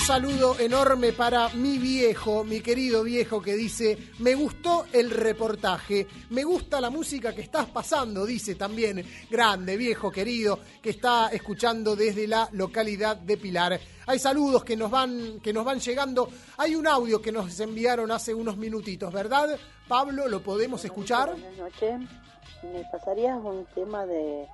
Saludo 0.06 0.60
enorme 0.60 1.14
para 1.14 1.50
mi 1.50 1.80
viejo, 1.80 2.44
mi 2.44 2.62
querido 2.62 3.02
viejo 3.02 3.42
que 3.42 3.56
dice, 3.56 3.98
me 4.20 4.36
gustó 4.36 4.86
el 4.94 5.10
reportaje, 5.10 6.06
me 6.30 6.44
gusta 6.44 6.80
la 6.80 6.92
música 6.92 7.34
que 7.34 7.42
estás 7.42 7.66
pasando, 7.66 8.24
dice 8.24 8.54
también, 8.54 9.04
grande 9.32 9.76
viejo 9.76 10.12
querido, 10.12 10.60
que 10.84 10.92
está 10.92 11.30
escuchando 11.30 11.96
desde 11.96 12.28
la 12.28 12.48
localidad 12.52 13.18
de 13.18 13.36
Pilar. 13.38 13.80
Hay 14.06 14.20
saludos 14.20 14.64
que 14.64 14.78
nos 14.78 14.92
van, 14.92 15.40
que 15.40 15.52
nos 15.52 15.66
van 15.66 15.80
llegando. 15.80 16.30
Hay 16.58 16.76
un 16.76 16.86
audio 16.86 17.20
que 17.20 17.32
nos 17.32 17.60
enviaron 17.60 18.12
hace 18.12 18.32
unos 18.32 18.58
minutitos, 18.58 19.12
¿verdad? 19.12 19.58
Pablo, 19.88 20.28
¿lo 20.28 20.44
podemos 20.44 20.86
escuchar? 20.86 21.32
Buenas 21.32 21.58
noches. 21.58 22.00
¿Me 22.62 22.84
pasarías 22.92 23.40
un 23.44 23.66
tema 23.74 24.06
de, 24.06 24.48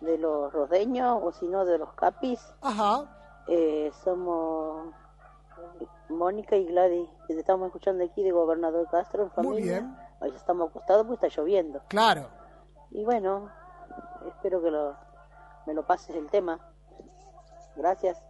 de 0.00 0.18
los 0.18 0.52
rodeños 0.52 1.20
o 1.22 1.30
si 1.30 1.46
no 1.46 1.64
de 1.64 1.78
los 1.78 1.92
capis? 1.92 2.40
Ajá. 2.62 3.14
Eh, 3.48 3.90
somos 4.04 4.94
Mónica 6.08 6.56
y 6.56 6.66
Gladys, 6.66 7.08
que 7.26 7.34
te 7.34 7.40
estamos 7.40 7.66
escuchando 7.66 8.04
aquí 8.04 8.22
de 8.22 8.30
Gobernador 8.30 8.88
Castro 8.90 9.24
en 9.24 9.30
familia. 9.30 9.60
Muy 9.60 9.62
bien. 9.62 9.96
Hoy 10.20 10.32
estamos 10.34 10.70
acostados 10.70 11.06
porque 11.06 11.26
está 11.26 11.40
lloviendo. 11.40 11.82
Claro. 11.88 12.28
Y 12.90 13.04
bueno, 13.04 13.50
espero 14.26 14.62
que 14.62 14.70
lo, 14.70 14.96
me 15.66 15.74
lo 15.74 15.86
pases 15.86 16.16
el 16.16 16.28
tema. 16.30 16.58
Gracias. 17.76 18.20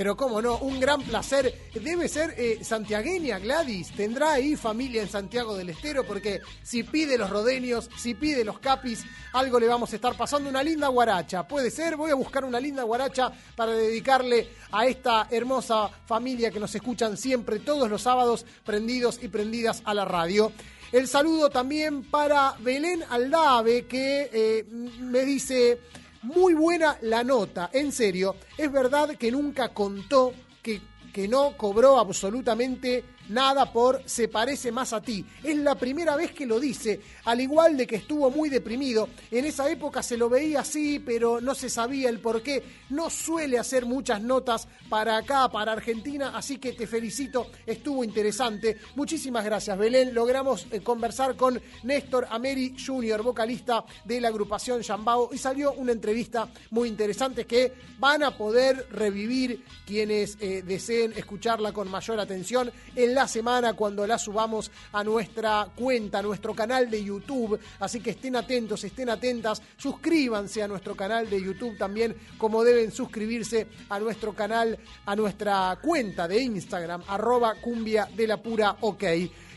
Pero 0.00 0.16
cómo 0.16 0.40
no, 0.40 0.56
un 0.56 0.80
gran 0.80 1.02
placer. 1.02 1.54
Debe 1.74 2.08
ser 2.08 2.34
eh, 2.38 2.64
santiagueña 2.64 3.38
Gladys. 3.38 3.92
Tendrá 3.92 4.32
ahí 4.32 4.56
familia 4.56 5.02
en 5.02 5.10
Santiago 5.10 5.54
del 5.58 5.68
Estero 5.68 6.04
porque 6.04 6.40
si 6.62 6.84
pide 6.84 7.18
los 7.18 7.28
rodeños, 7.28 7.90
si 7.98 8.14
pide 8.14 8.42
los 8.42 8.60
capis, 8.60 9.04
algo 9.34 9.60
le 9.60 9.66
vamos 9.66 9.92
a 9.92 9.96
estar 9.96 10.16
pasando. 10.16 10.48
Una 10.48 10.62
linda 10.62 10.88
guaracha. 10.88 11.46
Puede 11.46 11.70
ser, 11.70 11.98
voy 11.98 12.10
a 12.10 12.14
buscar 12.14 12.46
una 12.46 12.58
linda 12.58 12.82
guaracha 12.82 13.30
para 13.54 13.72
dedicarle 13.72 14.48
a 14.72 14.86
esta 14.86 15.28
hermosa 15.30 15.90
familia 16.06 16.50
que 16.50 16.60
nos 16.60 16.74
escuchan 16.74 17.18
siempre 17.18 17.58
todos 17.58 17.90
los 17.90 18.00
sábados 18.00 18.46
prendidos 18.64 19.20
y 19.22 19.28
prendidas 19.28 19.82
a 19.84 19.92
la 19.92 20.06
radio. 20.06 20.50
El 20.92 21.08
saludo 21.08 21.50
también 21.50 22.04
para 22.04 22.54
Belén 22.60 23.04
Aldave 23.10 23.84
que 23.84 24.30
eh, 24.32 24.64
me 24.98 25.26
dice... 25.26 25.78
Muy 26.22 26.54
buena 26.54 26.98
la 27.02 27.24
nota, 27.24 27.70
en 27.72 27.92
serio. 27.92 28.36
Es 28.58 28.70
verdad 28.70 29.16
que 29.16 29.30
nunca 29.30 29.70
contó 29.70 30.34
que, 30.62 30.82
que 31.12 31.28
no 31.28 31.56
cobró 31.56 31.98
absolutamente 31.98 33.04
nada 33.30 33.72
por 33.72 34.02
Se 34.06 34.28
parece 34.28 34.70
más 34.70 34.92
a 34.92 35.00
ti. 35.00 35.24
Es 35.42 35.56
la 35.56 35.74
primera 35.74 36.16
vez 36.16 36.32
que 36.32 36.46
lo 36.46 36.60
dice, 36.60 37.00
al 37.24 37.40
igual 37.40 37.76
de 37.76 37.86
que 37.86 37.96
estuvo 37.96 38.30
muy 38.30 38.48
deprimido. 38.48 39.08
En 39.30 39.44
esa 39.44 39.70
época 39.70 40.02
se 40.02 40.16
lo 40.16 40.28
veía 40.28 40.60
así, 40.60 40.98
pero 40.98 41.40
no 41.40 41.54
se 41.54 41.70
sabía 41.70 42.08
el 42.08 42.20
por 42.20 42.42
qué. 42.42 42.62
No 42.90 43.08
suele 43.08 43.58
hacer 43.58 43.86
muchas 43.86 44.20
notas 44.20 44.68
para 44.88 45.16
acá, 45.16 45.48
para 45.48 45.72
Argentina, 45.72 46.32
así 46.34 46.58
que 46.58 46.72
te 46.72 46.86
felicito, 46.86 47.46
estuvo 47.64 48.04
interesante. 48.04 48.78
Muchísimas 48.96 49.44
gracias, 49.44 49.78
Belén. 49.78 50.12
Logramos 50.12 50.66
eh, 50.70 50.80
conversar 50.80 51.36
con 51.36 51.60
Néstor 51.84 52.26
Ameri 52.30 52.74
Jr., 52.84 53.22
vocalista 53.22 53.84
de 54.04 54.20
la 54.20 54.28
agrupación 54.28 54.82
Yambao, 54.82 55.30
y 55.32 55.38
salió 55.38 55.72
una 55.72 55.92
entrevista 55.92 56.48
muy 56.70 56.88
interesante 56.88 57.46
que 57.46 57.72
van 57.98 58.22
a 58.22 58.36
poder 58.36 58.88
revivir 58.90 59.64
quienes 59.86 60.36
eh, 60.40 60.62
deseen 60.62 61.12
escucharla 61.16 61.72
con 61.72 61.90
mayor 61.90 62.18
atención 62.18 62.70
en 62.96 63.14
la 63.14 63.19
semana 63.26 63.74
cuando 63.74 64.06
la 64.06 64.18
subamos 64.18 64.70
a 64.92 65.04
nuestra 65.04 65.68
cuenta, 65.74 66.18
a 66.18 66.22
nuestro 66.22 66.54
canal 66.54 66.90
de 66.90 67.04
YouTube. 67.04 67.58
Así 67.78 68.00
que 68.00 68.10
estén 68.10 68.36
atentos, 68.36 68.84
estén 68.84 69.10
atentas, 69.10 69.62
suscríbanse 69.76 70.62
a 70.62 70.68
nuestro 70.68 70.94
canal 70.94 71.28
de 71.28 71.42
YouTube 71.42 71.76
también, 71.78 72.16
como 72.38 72.64
deben 72.64 72.90
suscribirse 72.92 73.66
a 73.88 73.98
nuestro 73.98 74.34
canal, 74.34 74.78
a 75.06 75.16
nuestra 75.16 75.78
cuenta 75.82 76.28
de 76.28 76.42
Instagram, 76.42 77.02
arroba 77.08 77.54
cumbia 77.60 78.08
de 78.14 78.26
la 78.26 78.36
pura 78.36 78.76
ok. 78.80 79.04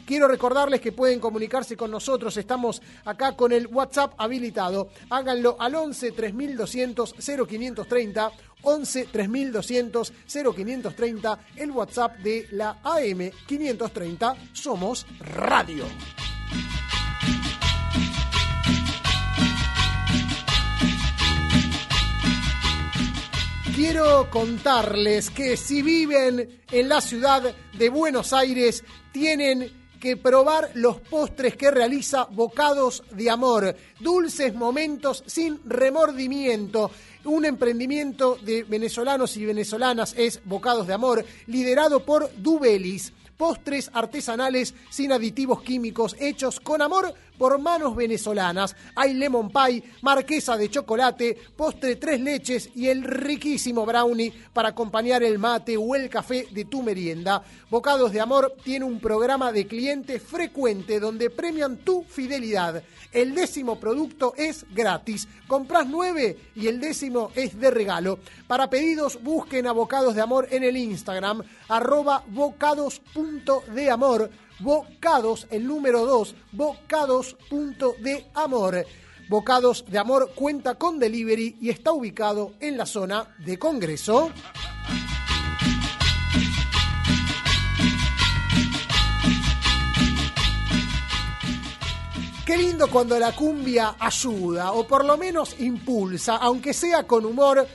Quiero 0.05 0.27
recordarles 0.27 0.81
que 0.81 0.91
pueden 0.91 1.19
comunicarse 1.19 1.77
con 1.77 1.91
nosotros. 1.91 2.35
Estamos 2.35 2.81
acá 3.05 3.35
con 3.35 3.51
el 3.51 3.67
WhatsApp 3.67 4.13
habilitado. 4.17 4.89
Háganlo 5.09 5.55
al 5.59 5.75
11 5.75 6.11
3200 6.11 7.15
0530. 7.47 8.31
11 8.63 9.07
3200 9.11 10.13
0530. 10.27 11.39
El 11.55 11.71
WhatsApp 11.71 12.17
de 12.17 12.47
la 12.51 12.80
AM 12.84 13.31
530. 13.47 14.35
Somos 14.51 15.05
Radio. 15.19 15.85
Quiero 23.75 24.30
contarles 24.30 25.30
que 25.30 25.57
si 25.57 25.81
viven 25.81 26.61
en 26.71 26.89
la 26.89 27.01
ciudad 27.01 27.55
de 27.73 27.89
Buenos 27.89 28.31
Aires, 28.31 28.84
tienen 29.11 29.82
que 30.03 30.17
probar 30.17 30.69
los 30.73 30.99
postres 30.99 31.55
que 31.55 31.71
realiza 31.71 32.25
Bocados 32.25 33.03
de 33.11 33.30
Amor. 33.30 33.73
Dulces 34.01 34.53
momentos 34.53 35.23
sin 35.27 35.61
remordimiento. 35.63 36.91
Un 37.23 37.45
emprendimiento 37.45 38.38
de 38.41 38.63
venezolanos 38.63 39.38
y 39.38 39.45
venezolanas 39.45 40.13
es 40.17 40.41
Bocados 40.43 40.88
de 40.88 40.93
Amor, 40.93 41.23
liderado 41.47 42.01
por 42.03 42.30
Dubelis. 42.35 43.13
Postres 43.38 43.89
artesanales 43.93 44.73
sin 44.89 45.13
aditivos 45.13 45.61
químicos, 45.61 46.17
hechos 46.19 46.59
con 46.59 46.81
amor 46.81 47.13
por 47.38 47.60
manos 47.60 47.95
venezolanas. 47.95 48.76
Hay 48.95 49.14
lemon 49.14 49.49
pie, 49.49 49.84
marquesa 50.01 50.57
de 50.57 50.69
chocolate, 50.69 51.38
postre 51.55 51.95
tres 51.95 52.19
leches 52.19 52.69
y 52.76 52.88
el 52.88 53.03
riquísimo 53.03 53.85
brownie 53.85 54.34
para 54.53 54.69
acompañar 54.69 55.23
el 55.23 55.39
mate 55.39 55.77
o 55.77 55.95
el 55.95 56.10
café 56.10 56.47
de 56.51 56.65
tu 56.65 56.81
merienda. 56.84 57.43
Bocados 57.69 58.11
de 58.11 58.22
Amor 58.22 58.55
tiene 58.64 58.85
un 58.85 58.99
programa 58.99 59.51
de 59.51 59.68
cliente 59.68 60.19
frecuente 60.19 60.99
donde 60.99 61.30
premian 61.30 61.77
tu 61.77 62.03
fidelidad. 62.03 62.84
El 63.11 63.35
décimo 63.35 63.80
producto 63.80 64.34
es 64.38 64.65
gratis. 64.73 65.27
Compras 65.47 65.88
nueve 65.88 66.38
y 66.55 66.68
el 66.68 66.80
décimo 66.80 67.31
es 67.35 67.60
de 67.60 67.69
regalo. 67.72 68.19
Para 68.47 68.69
pedidos 68.69 69.22
busquen 69.22 69.68
a 69.68 69.72
Bocados 69.72 70.15
de 70.15 70.22
Amor 70.22 70.47
en 70.51 70.64
el 70.64 70.77
Instagram, 70.77 71.43
arroba 71.68 72.23
Bocados, 74.64 75.45
el 75.52 75.68
número 75.68 76.06
2, 76.06 76.35
bocados.de 76.53 78.26
amor. 78.34 78.85
Bocados 79.27 79.84
de 79.90 79.98
Amor 79.98 80.31
cuenta 80.35 80.76
con 80.76 80.99
delivery 80.99 81.57
y 81.60 81.69
está 81.69 81.91
ubicado 81.91 82.53
en 82.61 82.77
la 82.77 82.85
zona 82.85 83.35
de 83.45 83.60
Congreso. 83.60 84.31
Qué 92.45 92.57
lindo 92.57 92.88
cuando 92.90 93.19
la 93.19 93.35
cumbia 93.35 93.98
ayuda, 93.99 94.72
o 94.72 94.88
por 94.88 95.03
lo 95.03 95.18
menos 95.18 95.60
impulsa, 95.60 96.38
aunque 96.38 96.73
sea 96.73 97.03
con 97.03 97.26
humor, 97.26 97.68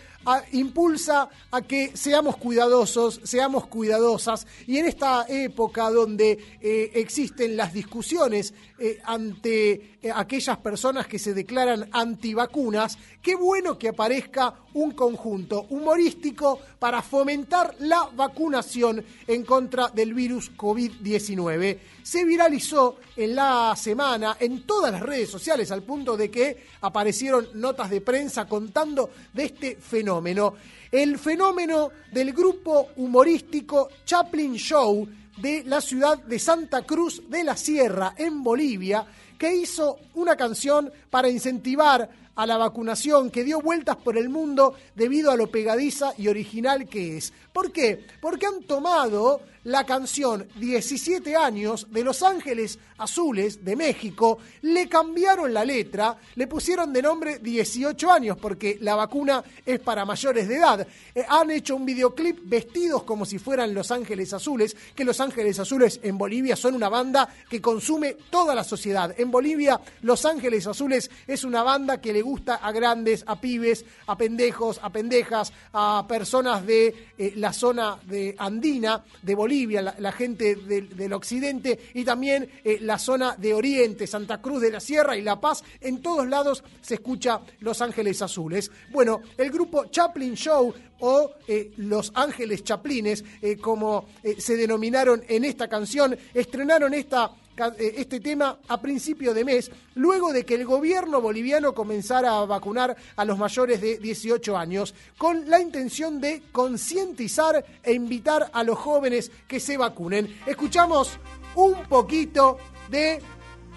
impulsa 0.53 1.29
a 1.51 1.63
que 1.63 1.97
seamos 1.97 2.37
cuidadosos, 2.37 3.21
seamos 3.25 3.67
cuidadosas, 3.67 4.47
y 4.67 4.79
en 4.79 4.87
esta 4.87 5.27
época 5.29 5.91
donde 5.91 6.39
eh, 6.61 6.91
existen 6.95 7.57
las 7.57 7.73
discusiones 7.73 8.55
eh, 8.79 8.99
ante 9.05 9.98
aquellas 10.15 10.59
personas 10.59 11.07
que 11.07 11.19
se 11.19 11.35
declaran 11.35 11.89
antivacunas, 11.93 12.99
qué 13.21 13.35
bueno 13.35 13.79
que 13.79 13.89
aparezca 13.89 14.55
un 14.75 14.93
conjunto 14.93 15.67
humorístico 15.71 16.61
para 16.79 17.03
fomentar 17.03 17.75
la 17.81 18.09
vacunación 18.15 19.05
en 19.27 19.45
contra 19.45 19.89
del 19.89 20.15
virus 20.15 20.53
COVID-19. 20.57 21.79
Se 22.03 22.25
viralizó 22.25 22.99
en 23.17 23.35
la 23.35 23.75
semana 23.77 24.37
en 24.39 24.65
todas 24.65 24.93
las 24.93 25.03
redes 25.03 25.31
sociales 25.31 25.71
al 25.73 25.83
punto 25.83 26.17
de 26.17 26.31
que 26.31 26.65
aparecieron 26.81 27.49
notas 27.55 27.91
de 27.91 28.01
prensa 28.01 28.47
contando 28.47 29.11
de 29.33 29.45
este 29.45 29.77
fenómeno. 29.77 30.55
El 30.91 31.19
fenómeno 31.19 31.91
del 32.13 32.33
grupo 32.33 32.89
humorístico 32.97 33.89
Chaplin 34.05 34.55
Show 34.55 35.09
de 35.41 35.63
la 35.65 35.81
ciudad 35.81 36.19
de 36.19 36.39
Santa 36.39 36.83
Cruz 36.83 37.23
de 37.29 37.45
la 37.45 37.57
Sierra, 37.57 38.15
en 38.17 38.43
Bolivia, 38.43 39.07
que 39.39 39.55
hizo 39.55 39.99
una 40.15 40.37
canción 40.37 40.93
para 41.09 41.31
incentivar 41.31 42.11
a 42.35 42.47
la 42.47 42.57
vacunación 42.57 43.31
que 43.31 43.43
dio 43.43 43.61
vueltas 43.61 43.97
por 43.97 44.17
el 44.17 44.29
mundo 44.29 44.75
debido 44.95 45.31
a 45.31 45.37
lo 45.37 45.49
pegadiza 45.49 46.13
y 46.19 46.29
original 46.29 46.89
que 46.89 47.17
es. 47.17 47.33
¿Por 47.53 47.73
qué? 47.73 48.07
Porque 48.21 48.47
han 48.47 48.63
tomado 48.63 49.41
la 49.69 49.85
canción 49.85 50.49
17 50.57 51.37
años 51.37 51.89
de 51.91 52.03
Los 52.03 52.23
Ángeles 52.23 52.79
Azules 52.97 53.65
de 53.65 53.77
México, 53.77 54.39
le 54.63 54.89
cambiaron 54.89 55.53
la 55.53 55.63
letra, 55.65 56.17
le 56.37 56.47
pusieron 56.47 56.91
de 56.91 57.03
nombre 57.03 57.39
18 57.39 58.11
años 58.11 58.39
porque 58.39 58.79
la 58.81 58.95
vacuna 58.95 59.45
es 59.65 59.79
para 59.81 60.07
mayores 60.07 60.49
de 60.49 60.57
edad. 60.57 60.87
Eh, 61.15 61.25
han 61.29 61.51
hecho 61.51 61.77
un 61.77 61.85
videoclip 61.85 62.39
vestidos 62.45 63.03
como 63.03 63.27
si 63.27 63.39
fueran 63.39 63.75
Los 63.75 63.91
Ángeles 63.91 64.33
Azules, 64.33 64.75
que 64.95 65.05
Los 65.05 65.21
Ángeles 65.21 65.59
Azules 65.59 66.01
en 66.03 66.17
Bolivia 66.17 66.57
son 66.57 66.75
una 66.75 66.89
banda 66.89 67.29
que 67.51 67.61
consume 67.61 68.17
toda 68.31 68.55
la 68.55 68.65
sociedad. 68.65 69.15
En 69.19 69.31
Bolivia, 69.31 69.81
Los 70.01 70.25
Ángeles 70.25 70.67
Azules 70.67 71.11
es 71.27 71.45
una 71.45 71.63
banda 71.63 72.01
que 72.01 72.15
le 72.15 72.23
gusta 72.23 72.55
a 72.57 72.73
grandes, 72.73 73.23
a 73.27 73.39
pibes, 73.39 73.85
a 74.07 74.17
pendejos, 74.17 74.81
a 74.83 74.91
pendejas, 74.91 75.53
a 75.75 76.07
personas 76.09 76.65
de 76.67 77.13
eh, 77.19 77.35
la 77.37 77.53
zona 77.53 77.99
de 78.07 78.35
andina 78.39 79.05
de 79.23 79.35
Bolivia, 79.35 79.58
la, 79.67 80.13
gente 80.13 80.55
del, 80.55 81.13
occidente 81.13 81.79
y 81.95 82.05
también 82.05 82.49
eh, 82.65 82.79
la 82.81 82.99
zona 82.99 83.35
de 83.37 83.55
Oriente, 83.55 84.07
Santa 84.07 84.41
Cruz 84.41 84.61
de 84.61 84.71
la 84.71 84.81
Sierra 84.81 85.17
y 85.17 85.23
La 85.23 85.41
Paz. 85.41 85.65
En 85.81 86.01
todos 86.01 86.27
lados 86.29 86.63
se 86.81 86.95
escucha 86.95 87.41
Los 87.61 87.81
Ángeles 87.81 88.23
Azules. 88.23 88.71
Bueno, 88.91 89.21
el 89.37 89.51
grupo 89.51 89.87
Chaplin 89.87 90.35
Show 90.35 90.75
o 91.01 91.31
eh, 91.47 91.73
Los 91.77 92.13
Ángeles 92.15 92.65
Chaplines, 92.65 93.25
eh, 93.43 93.57
como 93.57 94.07
se 94.39 94.57
denominaron 94.57 95.23
en 95.29 95.45
esta 95.45 95.69
canción, 95.69 96.17
estrenaron 96.35 96.95
esta 96.95 97.31
este 97.79 98.21
tema 98.21 98.59
a 98.69 98.81
principio 98.81 99.35
de 99.35 99.45
mes, 99.45 99.71
luego 99.95 100.33
de 100.33 100.45
que 100.45 100.55
el 100.55 100.65
gobierno 100.65 101.21
boliviano 101.21 101.75
comenzara 101.75 102.39
a 102.39 102.47
vacunar 102.47 102.97
a 103.17 103.25
los 103.25 103.39
mayores 103.39 103.81
de 103.81 103.99
18 103.99 104.57
años, 104.57 104.95
con 105.17 105.49
la 105.49 105.61
intención 105.61 106.21
de 106.21 106.43
concientizar 106.53 107.65
e 107.83 107.93
invitar 107.93 108.51
a 108.53 108.63
los 108.63 108.79
jóvenes 108.79 109.31
que 109.47 109.61
se 109.61 109.77
vacunen. 109.77 110.41
Escuchamos 110.47 111.19
un 111.55 111.75
poquito 111.89 112.59
de 112.91 113.21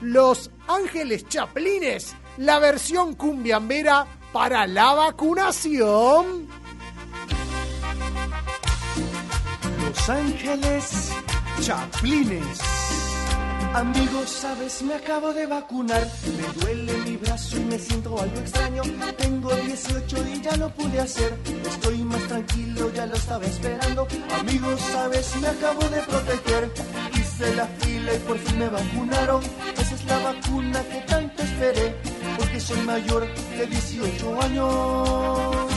Los 0.02 0.52
Ángeles 0.68 1.28
Chaplines, 1.28 2.16
la 2.38 2.60
versión 2.60 3.16
cumbiambera 3.16 4.06
para 4.32 4.68
la 4.68 4.94
vacunación. 4.94 6.48
Los 9.84 10.10
Ángeles 10.10 11.12
Chaplines. 11.62 13.11
Amigos, 13.74 14.30
sabes, 14.30 14.82
me 14.82 14.96
acabo 14.96 15.34
de 15.34 15.46
vacunar. 15.46 16.06
Me 16.26 16.62
duele 16.62 16.94
mi 17.06 17.16
brazo 17.16 17.56
y 17.56 17.62
me 17.62 17.80
siento 17.80 18.20
algo 18.20 18.38
extraño. 18.38 18.82
Tengo 19.18 19.50
18 19.50 20.28
y 20.28 20.42
ya 20.42 20.58
lo 20.58 20.70
pude 20.72 21.00
hacer. 21.00 21.38
Estoy 21.66 22.00
más 22.00 22.22
tranquilo, 22.28 22.92
ya 22.94 23.06
lo 23.06 23.16
estaba 23.16 23.46
esperando. 23.46 24.08
Amigos, 24.38 24.82
sabes, 24.92 25.36
me 25.38 25.48
acabo 25.48 25.88
de 25.88 26.02
proteger. 26.02 26.72
Hice 27.14 27.56
la 27.56 27.68
fila 27.68 28.14
y 28.14 28.20
por 28.20 28.38
fin 28.40 28.60
me 28.60 28.68
vacunaron. 28.68 29.42
Esa 29.78 29.96
es 29.96 30.06
la 30.06 30.20
vacuna 30.20 30.84
que 30.84 31.02
tanto 31.08 31.42
esperé. 31.42 31.96
Porque 32.38 32.60
soy 32.60 32.80
mayor 32.82 33.26
de 33.58 33.68
18 33.68 34.42
años. 34.42 35.71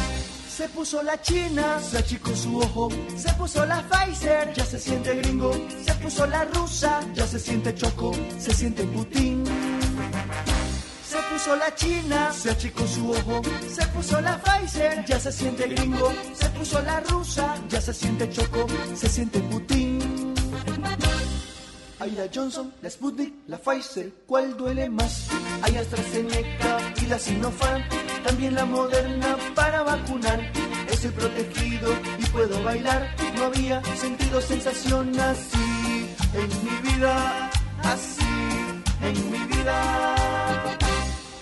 Se 0.57 0.69
puso 0.69 1.03
la 1.03 1.21
china, 1.21 1.81
se 1.81 1.99
achicó 1.99 2.31
su 2.37 2.59
ojo. 2.59 2.89
Se 3.17 3.33
puso 3.33 3.67
la 3.67 3.83
Pfizer, 3.89 4.55
ya 4.55 4.65
se 4.65 4.79
siente 4.79 5.13
gringo. 5.17 5.53
Se 5.85 5.93
puso 5.95 6.25
la 6.29 6.45
rusa, 6.45 7.01
ya 7.13 7.27
se 7.27 7.41
siente 7.41 7.75
choco. 7.75 8.13
Se 8.39 8.55
siente 8.55 8.85
Putin. 8.85 9.43
Se 11.05 11.17
puso 11.33 11.57
la 11.57 11.75
china, 11.75 12.33
se 12.33 12.51
achicó 12.51 12.87
su 12.87 13.11
ojo. 13.11 13.43
Se 13.69 13.85
puso 13.89 14.21
la 14.21 14.41
Pfizer, 14.41 15.05
ya 15.05 15.19
se 15.19 15.33
siente 15.33 15.67
gringo. 15.67 16.13
Se 16.35 16.49
puso 16.51 16.81
la 16.83 17.01
rusa, 17.01 17.57
ya 17.69 17.81
se 17.81 17.93
siente 17.93 18.31
choco. 18.31 18.69
Se 18.95 19.09
siente 19.09 19.41
Putin. 19.41 20.35
Hay 21.99 22.11
la 22.13 22.29
Johnson, 22.33 22.73
la 22.83 22.91
Sputnik, 22.91 23.35
la 23.47 23.57
Pfizer, 23.57 24.13
¿cuál 24.27 24.57
duele 24.57 24.91
más? 24.91 25.27
Hay 25.63 25.77
AstraZeneca 25.77 26.79
y 27.01 27.07
la 27.07 27.19
Sinopharm, 27.19 27.83
también 28.25 28.55
la 28.55 28.65
Moderna 28.65 29.37
para 29.55 29.83
vacunar. 29.83 30.41
Estoy 30.91 31.11
protegido 31.11 31.93
y 32.19 32.25
puedo 32.27 32.63
bailar. 32.65 33.15
No 33.37 33.45
había 33.45 33.83
sentido 33.97 34.41
sensación 34.41 35.19
así 35.21 36.09
en 36.33 36.49
mi 36.65 36.91
vida, 36.91 37.51
así 37.83 38.25
en 39.03 39.31
mi 39.31 39.39
vida. 39.55 40.15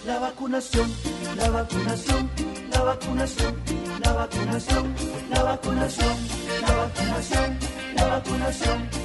La 0.05 0.19
vacunación, 0.19 0.93
la 1.37 1.49
vacunación, 1.51 2.31
la 2.71 2.83
vacunación, 2.83 3.55
la 4.05 4.13
vacunación, 4.13 4.95
la 5.31 5.43
vacunación, 5.43 6.07
la 6.11 6.13
vacunación, 6.13 6.17
la 6.67 6.75
vacunación, 6.75 7.59
la 7.95 8.07
vacunación. 8.07 9.02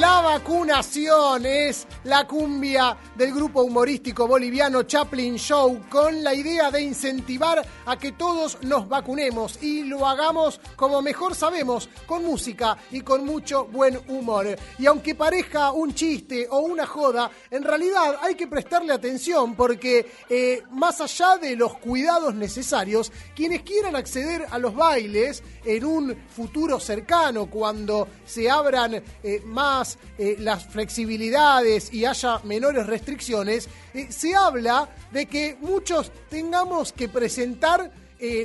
La 0.00 0.20
vacunación 0.20 1.46
es 1.46 1.86
la 2.02 2.26
cumbia 2.26 2.96
del 3.14 3.32
grupo 3.32 3.62
humorístico 3.62 4.26
boliviano 4.26 4.82
Chaplin 4.82 5.36
Show 5.36 5.82
con 5.88 6.24
la 6.24 6.34
idea 6.34 6.70
de 6.70 6.82
incentivar 6.82 7.64
a 7.86 7.96
que 7.96 8.12
todos 8.12 8.58
nos 8.62 8.88
vacunemos 8.88 9.62
y 9.62 9.84
lo 9.84 10.06
hagamos 10.06 10.60
como 10.74 11.00
mejor 11.02 11.34
sabemos, 11.34 11.88
con 12.06 12.24
música 12.24 12.76
y 12.90 13.02
con 13.02 13.24
mucho 13.24 13.66
buen 13.66 13.98
humor. 14.08 14.56
Y 14.78 14.86
aunque 14.86 15.14
parezca 15.14 15.70
un 15.70 15.94
chiste 15.94 16.48
o 16.50 16.58
una 16.58 16.86
joda, 16.86 17.30
en 17.50 17.62
realidad 17.62 18.18
hay 18.20 18.34
que 18.34 18.48
prestarle 18.48 18.92
atención 18.92 19.54
porque 19.54 20.10
eh, 20.28 20.62
más 20.70 21.00
allá 21.00 21.36
de 21.36 21.54
los 21.54 21.78
cuidados 21.78 22.34
necesarios, 22.34 23.12
quienes 23.36 23.62
quieran 23.62 23.94
acceder 23.94 24.46
a 24.50 24.58
los 24.58 24.74
bailes 24.74 25.42
en 25.64 25.84
un 25.84 26.16
futuro 26.28 26.80
cercano, 26.80 27.46
cuando 27.46 27.83
se 28.24 28.50
abran 28.50 28.94
eh, 28.94 29.42
más 29.44 29.98
eh, 30.18 30.36
las 30.38 30.66
flexibilidades 30.66 31.92
y 31.92 32.04
haya 32.04 32.40
menores 32.44 32.86
restricciones, 32.86 33.68
eh, 33.92 34.10
se 34.10 34.34
habla 34.34 34.88
de 35.12 35.26
que 35.26 35.56
muchos 35.60 36.10
tengamos 36.28 36.92
que 36.92 37.08
presentar 37.08 37.90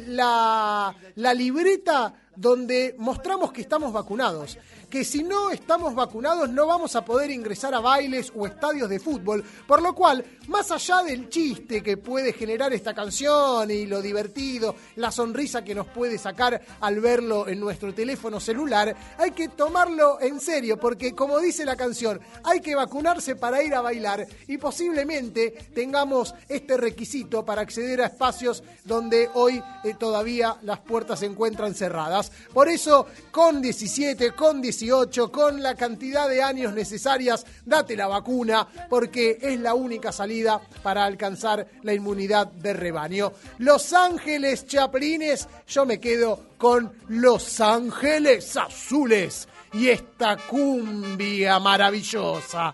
la 0.07 0.93
libreta 1.35 2.13
donde 2.35 2.95
mostramos 2.97 3.53
que 3.53 3.61
estamos 3.61 3.93
vacunados. 3.93 4.57
Que 4.89 5.05
si 5.05 5.23
no 5.23 5.51
estamos 5.51 5.93
vacunados 5.93 6.49
no 6.49 6.65
vamos 6.65 6.95
a 6.95 7.05
poder 7.05 7.31
ingresar 7.31 7.73
a 7.73 7.79
bailes 7.79 8.31
o 8.35 8.47
estadios 8.47 8.89
de 8.89 8.99
fútbol. 8.99 9.43
Por 9.67 9.81
lo 9.81 9.93
cual, 9.93 10.25
más 10.47 10.71
allá 10.71 11.03
del 11.03 11.29
chiste 11.29 11.83
que 11.83 11.97
puede 11.97 12.33
generar 12.33 12.73
esta 12.73 12.93
canción 12.93 13.69
y 13.69 13.85
lo 13.85 14.01
divertido, 14.01 14.75
la 14.95 15.11
sonrisa 15.11 15.63
que 15.63 15.75
nos 15.75 15.87
puede 15.87 16.17
sacar 16.17 16.61
al 16.79 16.99
verlo 16.99 17.47
en 17.47 17.59
nuestro 17.59 17.93
teléfono 17.93 18.39
celular, 18.39 18.95
hay 19.17 19.31
que 19.31 19.49
tomarlo 19.49 20.19
en 20.21 20.39
serio 20.39 20.79
porque 20.79 21.13
como 21.13 21.39
dice 21.39 21.65
la 21.65 21.75
canción, 21.75 22.19
hay 22.43 22.61
que 22.61 22.75
vacunarse 22.75 23.35
para 23.35 23.63
ir 23.63 23.75
a 23.75 23.81
bailar 23.81 24.27
y 24.47 24.57
posiblemente 24.57 25.51
tengamos 25.73 26.33
este 26.47 26.77
requisito 26.77 27.45
para 27.45 27.61
acceder 27.61 28.01
a 28.01 28.07
espacios 28.07 28.63
donde 28.83 29.29
hoy 29.33 29.61
eh, 29.83 29.93
todavía 29.93 30.57
las 30.63 30.79
puertas 30.79 31.19
se 31.19 31.25
encuentran 31.25 31.75
cerradas. 31.75 32.31
Por 32.53 32.69
eso, 32.69 33.07
con 33.31 33.61
17, 33.61 34.31
con 34.31 34.61
18, 34.79 35.31
con 35.31 35.61
la 35.61 35.75
cantidad 35.75 36.29
de 36.29 36.41
años 36.41 36.73
necesarias, 36.73 37.45
date 37.65 37.97
la 37.97 38.07
vacuna 38.07 38.65
porque 38.89 39.37
es 39.41 39.59
la 39.59 39.73
única 39.73 40.11
salida 40.11 40.61
para 40.81 41.03
alcanzar 41.03 41.67
la 41.83 41.93
inmunidad 41.93 42.47
de 42.47 42.73
rebaño. 42.73 43.33
Los 43.57 43.91
Ángeles 43.91 44.65
Chaplines, 44.65 45.47
yo 45.67 45.85
me 45.85 45.99
quedo 45.99 46.51
con 46.57 46.93
Los 47.09 47.59
Ángeles 47.59 48.55
Azules 48.55 49.47
y 49.73 49.89
esta 49.89 50.37
cumbia 50.37 51.59
maravillosa. 51.59 52.73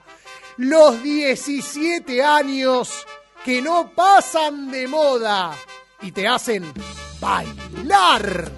Los 0.58 1.02
17 1.02 2.24
años 2.24 3.06
que 3.44 3.62
no 3.62 3.92
pasan 3.96 4.70
de 4.70 4.88
moda 4.88 5.54
y 6.02 6.12
te 6.12 6.28
hacen 6.28 6.72
bailar. 7.20 8.52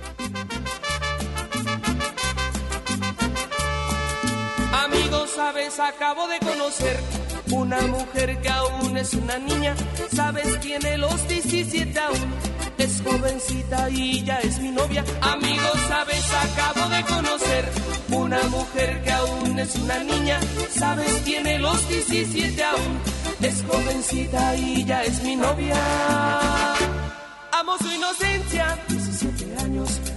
Sabes, 5.38 5.80
acabo 5.80 6.27
de 6.27 6.39
conocer 6.39 6.97
Una 7.51 7.80
mujer 7.81 8.41
que 8.41 8.49
aún 8.49 8.97
es 8.97 9.14
una 9.14 9.38
niña, 9.38 9.76
sabes, 10.14 10.59
tiene 10.59 10.97
los 10.97 11.27
17 11.27 11.99
aún. 11.99 12.30
Es 12.77 13.01
jovencita 13.05 13.89
y 13.89 14.23
ya 14.23 14.38
es 14.39 14.59
mi 14.59 14.72
novia. 14.72 15.03
Amigos, 15.22 15.77
sabes, 15.88 16.26
acabo 16.45 16.89
de 16.89 17.01
conocer 17.03 17.64
una 18.09 18.41
mujer 18.55 19.01
que 19.03 19.11
aún 19.11 19.59
es 19.59 19.76
una 19.76 19.99
niña, 20.03 20.39
sabes, 20.72 21.23
tiene 21.23 21.59
los 21.59 21.88
17 21.88 22.64
aún. 22.64 22.93
Es 23.41 23.64
jovencita 23.69 24.55
y 24.55 24.85
ya 24.85 25.03
es 25.03 25.23
mi 25.23 25.35
novia. 25.35 25.80
Amo 27.51 27.77
su 27.77 27.89
inocencia, 27.91 28.77
17 28.89 29.57
años. 29.64 30.16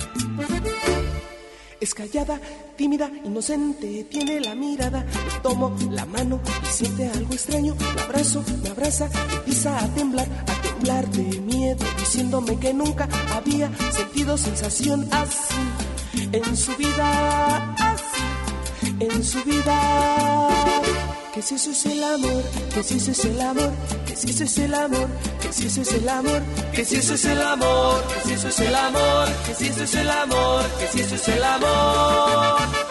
Es 1.81 1.95
callada, 1.95 2.39
tímida, 2.77 3.09
inocente, 3.25 4.03
tiene 4.03 4.39
la 4.39 4.53
mirada. 4.53 5.03
Le 5.03 5.39
tomo 5.41 5.75
la 5.89 6.05
mano 6.05 6.39
y 6.61 6.67
siente 6.67 7.09
algo 7.09 7.33
extraño. 7.33 7.75
La 7.95 8.03
abrazo, 8.03 8.43
me 8.61 8.69
abraza, 8.69 9.09
empieza 9.33 9.79
a 9.79 9.87
temblar, 9.95 10.27
a 10.47 10.61
temblar 10.61 11.09
de 11.09 11.39
miedo, 11.39 11.83
diciéndome 11.97 12.59
que 12.59 12.71
nunca 12.71 13.09
había 13.35 13.71
sentido 13.91 14.37
sensación 14.37 15.07
así 15.11 15.55
en 16.31 16.55
su 16.55 16.75
vida, 16.77 17.75
en 19.09 19.23
su 19.23 19.43
vida. 19.43 20.47
Que 21.33 21.41
si 21.41 21.55
eso 21.55 21.71
es 21.71 21.85
el 21.85 22.03
amor, 22.03 22.43
que 22.73 22.83
si 22.83 22.95
eso 22.97 23.11
es 23.11 23.25
el 23.25 23.41
amor, 23.41 23.71
que 24.05 24.15
si 24.15 24.29
eso 24.29 24.43
es 24.43 24.57
el 24.57 24.73
amor, 24.73 25.07
que 25.41 25.53
si 25.53 25.65
eso 25.65 25.81
es 25.81 25.93
el 25.93 26.09
amor, 26.09 26.41
que 26.73 26.85
si 26.85 26.95
eso 26.95 27.13
es 27.13 27.25
el 27.25 27.41
amor, 27.41 28.03
que 28.03 28.21
si 28.27 28.33
eso 28.33 28.47
es 28.49 28.59
el 28.59 28.75
amor, 28.75 29.27
que 29.45 29.55
si 29.55 29.67
eso 29.67 29.83
es 29.83 29.95
el 29.95 30.09
amor, 30.09 30.65
que 30.77 30.87
si 30.87 30.99
eso 31.01 31.15
es 31.15 31.27
el 31.29 31.43
amor. 31.43 32.90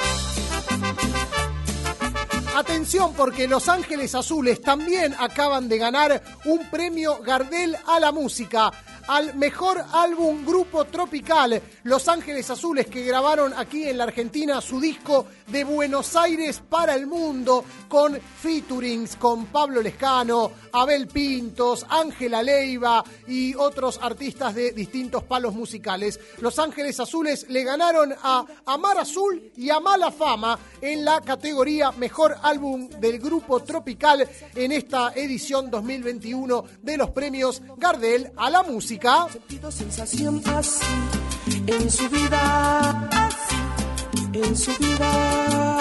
Atención 2.60 3.14
porque 3.14 3.48
Los 3.48 3.70
Ángeles 3.70 4.14
Azules 4.14 4.60
también 4.60 5.14
acaban 5.18 5.66
de 5.66 5.78
ganar 5.78 6.22
un 6.44 6.68
premio 6.68 7.18
Gardel 7.22 7.74
a 7.86 7.98
la 7.98 8.12
música 8.12 8.70
al 9.08 9.34
mejor 9.34 9.82
álbum 9.92 10.44
grupo 10.44 10.84
tropical. 10.84 11.60
Los 11.84 12.06
Ángeles 12.06 12.50
Azules 12.50 12.86
que 12.86 13.02
grabaron 13.02 13.54
aquí 13.56 13.88
en 13.88 13.98
la 13.98 14.04
Argentina 14.04 14.60
su 14.60 14.78
disco 14.78 15.26
de 15.48 15.64
Buenos 15.64 16.14
Aires 16.16 16.62
para 16.68 16.94
el 16.94 17.06
mundo 17.06 17.64
con 17.88 18.20
featurings 18.20 19.16
con 19.16 19.46
Pablo 19.46 19.82
Lescano, 19.82 20.52
Abel 20.72 21.08
Pintos, 21.08 21.86
Ángela 21.88 22.42
Leiva 22.42 23.02
y 23.26 23.54
otros 23.54 23.98
artistas 24.00 24.54
de 24.54 24.72
distintos 24.72 25.24
palos 25.24 25.54
musicales. 25.54 26.20
Los 26.38 26.58
Ángeles 26.58 27.00
Azules 27.00 27.46
le 27.48 27.64
ganaron 27.64 28.14
a 28.22 28.44
Amar 28.66 28.98
Azul 28.98 29.50
y 29.56 29.70
a 29.70 29.80
Mala 29.80 30.12
Fama 30.12 30.58
en 30.80 31.04
la 31.04 31.20
categoría 31.20 31.90
Mejor 31.92 32.36
Álbum 32.42 32.49
del 32.50 33.20
Grupo 33.20 33.60
Tropical 33.60 34.28
en 34.56 34.72
esta 34.72 35.12
edición 35.14 35.70
2021 35.70 36.64
de 36.82 36.96
los 36.96 37.10
premios 37.10 37.62
Gardel 37.76 38.32
a 38.36 38.50
la 38.50 38.64
música. 38.64 39.28
Sentido 39.30 39.70
sensación 39.70 40.42
así 40.46 40.84
en 41.68 41.88
su 41.88 42.08
vida, 42.08 43.08
así 43.12 43.56
en 44.32 44.56
su 44.56 44.72
vida. 44.78 45.78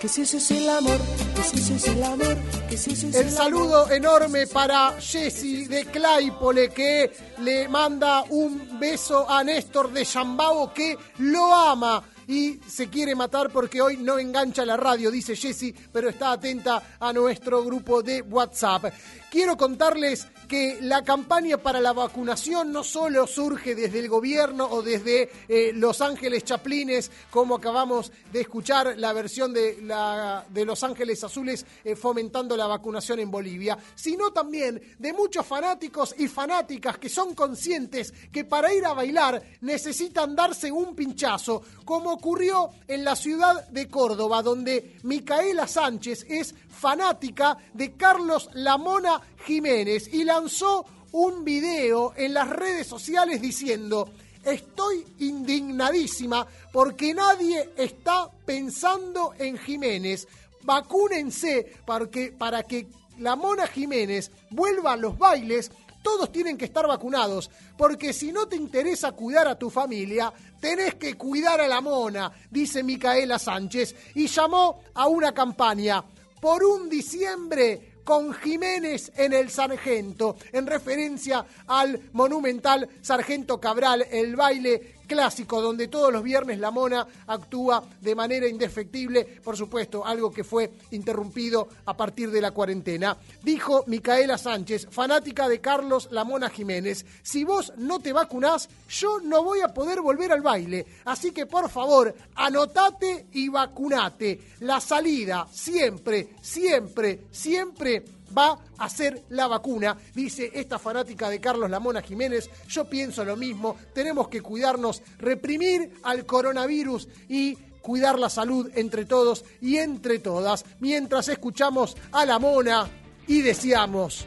Que 0.00 0.06
si 0.06 0.22
ese 0.22 0.36
es 0.36 0.50
el 0.52 0.68
amor, 0.68 1.00
que 1.34 1.42
si 1.42 1.58
ese 1.58 1.74
es 1.74 1.88
el 1.88 2.02
amor, 2.04 2.36
que 2.70 2.76
si 2.76 2.92
ese 2.92 3.08
es 3.08 3.14
el, 3.16 3.26
El 3.26 3.30
saludo 3.32 3.90
enorme 3.90 4.46
para 4.46 5.00
Jessy 5.00 5.66
de 5.66 5.86
Claypole 5.86 6.68
que 6.68 7.10
le 7.40 7.68
manda 7.68 8.22
un 8.28 8.78
beso 8.78 9.28
a 9.28 9.42
Néstor 9.42 9.92
de 9.92 10.04
Yambao 10.04 10.72
que 10.72 10.96
lo 11.18 11.52
ama 11.52 12.04
y 12.26 12.60
se 12.66 12.88
quiere 12.88 13.14
matar 13.14 13.50
porque 13.50 13.80
hoy 13.80 13.96
no 13.96 14.18
engancha 14.18 14.64
la 14.64 14.76
radio, 14.76 15.10
dice 15.10 15.36
Jessy, 15.36 15.74
pero 15.92 16.08
está 16.08 16.32
atenta 16.32 16.96
a 16.98 17.12
nuestro 17.12 17.64
grupo 17.64 18.02
de 18.02 18.22
WhatsApp. 18.22 18.92
Quiero 19.30 19.56
contarles 19.56 20.26
que 20.52 20.82
la 20.82 21.02
campaña 21.02 21.56
para 21.56 21.80
la 21.80 21.94
vacunación 21.94 22.72
no 22.72 22.84
solo 22.84 23.26
surge 23.26 23.74
desde 23.74 24.00
el 24.00 24.10
gobierno 24.10 24.66
o 24.66 24.82
desde 24.82 25.30
eh, 25.48 25.72
Los 25.74 26.02
Ángeles 26.02 26.44
Chaplines, 26.44 27.10
como 27.30 27.54
acabamos 27.54 28.12
de 28.30 28.42
escuchar 28.42 28.98
la 28.98 29.14
versión 29.14 29.54
de, 29.54 29.80
la, 29.80 30.44
de 30.50 30.66
Los 30.66 30.84
Ángeles 30.84 31.24
Azules 31.24 31.64
eh, 31.82 31.96
fomentando 31.96 32.54
la 32.54 32.66
vacunación 32.66 33.20
en 33.20 33.30
Bolivia, 33.30 33.78
sino 33.94 34.30
también 34.30 34.78
de 34.98 35.12
muchos 35.14 35.46
fanáticos 35.46 36.14
y 36.18 36.28
fanáticas 36.28 36.98
que 36.98 37.08
son 37.08 37.34
conscientes 37.34 38.12
que 38.30 38.44
para 38.44 38.74
ir 38.74 38.84
a 38.84 38.92
bailar 38.92 39.42
necesitan 39.62 40.36
darse 40.36 40.70
un 40.70 40.94
pinchazo, 40.94 41.62
como 41.86 42.12
ocurrió 42.12 42.68
en 42.88 43.04
la 43.04 43.16
ciudad 43.16 43.68
de 43.68 43.88
Córdoba, 43.88 44.42
donde 44.42 44.98
Micaela 45.04 45.66
Sánchez 45.66 46.26
es 46.28 46.54
fanática 46.68 47.56
de 47.72 47.92
Carlos 47.92 48.50
Lamona 48.52 49.20
Jiménez 49.46 50.12
y 50.12 50.24
lanzó 50.42 50.84
un 51.12 51.44
video 51.44 52.14
en 52.16 52.34
las 52.34 52.48
redes 52.48 52.88
sociales 52.88 53.40
diciendo, 53.40 54.08
estoy 54.44 55.06
indignadísima 55.20 56.44
porque 56.72 57.14
nadie 57.14 57.70
está 57.76 58.28
pensando 58.44 59.34
en 59.38 59.56
Jiménez. 59.56 60.26
Vacúnense 60.64 61.74
para 61.86 62.10
que, 62.10 62.32
para 62.32 62.64
que 62.64 62.88
la 63.18 63.36
Mona 63.36 63.68
Jiménez 63.68 64.32
vuelva 64.50 64.94
a 64.94 64.96
los 64.96 65.16
bailes. 65.16 65.70
Todos 66.02 66.32
tienen 66.32 66.58
que 66.58 66.64
estar 66.64 66.88
vacunados, 66.88 67.48
porque 67.78 68.12
si 68.12 68.32
no 68.32 68.48
te 68.48 68.56
interesa 68.56 69.12
cuidar 69.12 69.46
a 69.46 69.56
tu 69.56 69.70
familia, 69.70 70.32
tenés 70.60 70.96
que 70.96 71.14
cuidar 71.14 71.60
a 71.60 71.68
la 71.68 71.80
mona, 71.80 72.32
dice 72.50 72.82
Micaela 72.82 73.38
Sánchez, 73.38 73.94
y 74.16 74.26
llamó 74.26 74.80
a 74.94 75.06
una 75.06 75.32
campaña 75.32 76.02
por 76.40 76.64
un 76.64 76.88
diciembre 76.88 77.91
con 78.04 78.32
Jiménez 78.34 79.12
en 79.16 79.32
el 79.32 79.50
Sargento, 79.50 80.36
en 80.52 80.66
referencia 80.66 81.44
al 81.66 82.00
monumental 82.12 82.88
Sargento 83.00 83.60
Cabral, 83.60 84.06
el 84.10 84.36
baile 84.36 84.96
clásico 85.12 85.60
donde 85.60 85.88
todos 85.88 86.10
los 86.10 86.22
viernes 86.22 86.58
la 86.58 86.70
mona 86.70 87.06
actúa 87.26 87.84
de 88.00 88.14
manera 88.14 88.48
indefectible, 88.48 89.24
por 89.44 89.58
supuesto, 89.58 90.06
algo 90.06 90.32
que 90.32 90.42
fue 90.42 90.72
interrumpido 90.90 91.68
a 91.84 91.94
partir 91.94 92.30
de 92.30 92.40
la 92.40 92.52
cuarentena. 92.52 93.18
Dijo 93.42 93.84
Micaela 93.88 94.38
Sánchez, 94.38 94.88
fanática 94.90 95.50
de 95.50 95.60
Carlos 95.60 96.08
La 96.12 96.24
Mona 96.24 96.48
Jiménez, 96.48 97.04
si 97.22 97.44
vos 97.44 97.74
no 97.76 98.00
te 98.00 98.14
vacunás, 98.14 98.70
yo 98.88 99.20
no 99.20 99.44
voy 99.44 99.60
a 99.60 99.74
poder 99.74 100.00
volver 100.00 100.32
al 100.32 100.40
baile, 100.40 100.86
así 101.04 101.30
que 101.30 101.44
por 101.44 101.68
favor, 101.68 102.14
anotate 102.34 103.26
y 103.32 103.50
vacunate. 103.50 104.40
La 104.60 104.80
salida 104.80 105.46
siempre, 105.52 106.30
siempre, 106.40 107.26
siempre 107.30 108.02
va 108.36 108.58
a 108.78 108.88
ser 108.88 109.24
la 109.30 109.46
vacuna, 109.46 109.96
dice 110.14 110.50
esta 110.54 110.78
fanática 110.78 111.28
de 111.28 111.40
Carlos 111.40 111.70
Lamona 111.70 112.02
Jiménez. 112.02 112.48
Yo 112.68 112.88
pienso 112.88 113.24
lo 113.24 113.36
mismo, 113.36 113.76
tenemos 113.94 114.28
que 114.28 114.40
cuidarnos, 114.40 115.02
reprimir 115.18 115.92
al 116.02 116.26
coronavirus 116.26 117.08
y 117.28 117.56
cuidar 117.80 118.18
la 118.18 118.30
salud 118.30 118.70
entre 118.74 119.04
todos 119.04 119.44
y 119.60 119.76
entre 119.76 120.18
todas, 120.18 120.64
mientras 120.80 121.28
escuchamos 121.28 121.96
a 122.12 122.24
la 122.24 122.38
mona 122.38 122.88
y 123.26 123.42
deseamos 123.42 124.26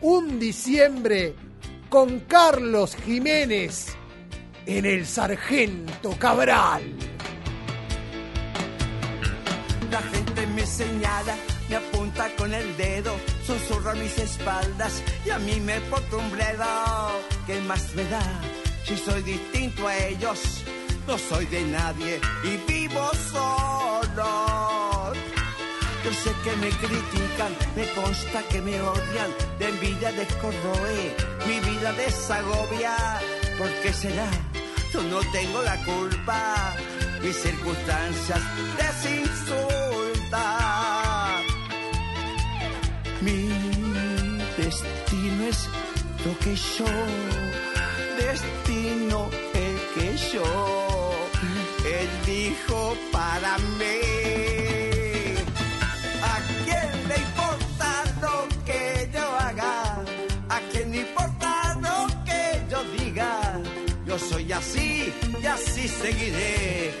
un 0.00 0.38
diciembre 0.38 1.34
con 1.88 2.20
Carlos 2.20 2.96
Jiménez 2.96 3.94
en 4.66 4.86
el 4.86 5.06
Sargento 5.06 6.16
Cabral. 6.18 6.82
La 9.90 10.00
gente 10.00 10.46
me 10.46 10.66
señala, 10.66 11.36
me 11.72 11.78
apunta 11.78 12.28
con 12.36 12.52
el 12.52 12.76
dedo, 12.76 13.16
susurra 13.46 13.94
mis 13.94 14.18
espaldas 14.18 15.02
y 15.24 15.30
a 15.30 15.38
mí 15.38 15.58
me 15.58 15.80
porta 15.80 16.16
un 16.16 16.30
bledo. 16.30 16.66
¿Qué 17.46 17.62
más 17.62 17.94
me 17.94 18.04
da 18.04 18.20
si 18.84 18.94
soy 18.98 19.22
distinto 19.22 19.88
a 19.88 19.96
ellos? 19.96 20.64
No 21.06 21.16
soy 21.16 21.46
de 21.46 21.62
nadie 21.62 22.20
y 22.44 22.58
vivo 22.70 23.10
solo. 23.32 25.14
Yo 26.04 26.12
sé 26.12 26.30
que 26.44 26.54
me 26.56 26.68
critican, 26.68 27.56
me 27.74 27.88
consta 27.94 28.42
que 28.50 28.60
me 28.60 28.78
odian, 28.78 29.30
de 29.58 29.68
envidia 29.68 30.12
descorroe, 30.12 31.16
mi 31.46 31.58
vida 31.70 31.90
desagobia. 31.94 32.94
¿Por 33.56 33.70
qué 33.80 33.94
será? 33.94 34.28
Yo 34.92 35.02
no 35.04 35.20
tengo 35.32 35.62
la 35.62 35.82
culpa, 35.86 36.74
mis 37.22 37.34
circunstancias 37.34 38.42
desinsultan. 38.76 41.01
Mi 43.24 43.48
destino 44.56 45.44
es 45.48 45.68
lo 46.24 46.38
que 46.38 46.56
yo, 46.56 46.86
destino 48.18 49.30
el 49.54 49.76
que 49.94 50.16
yo, 50.32 51.12
él 51.86 52.08
dijo 52.26 52.96
para 53.12 53.58
mí. 53.78 54.00
¿A 56.22 56.36
quién 56.64 57.08
le 57.08 57.16
importa 57.28 58.04
lo 58.20 58.48
que 58.64 59.10
yo 59.14 59.24
haga? 59.38 60.04
¿A 60.48 60.60
quién 60.72 60.90
le 60.90 61.00
importa 61.02 61.78
lo 61.80 62.24
que 62.24 62.42
yo 62.70 62.82
diga? 62.98 63.60
Yo 64.04 64.18
soy 64.18 64.52
así 64.52 65.12
y 65.40 65.46
así 65.46 65.86
seguiré. 65.86 66.91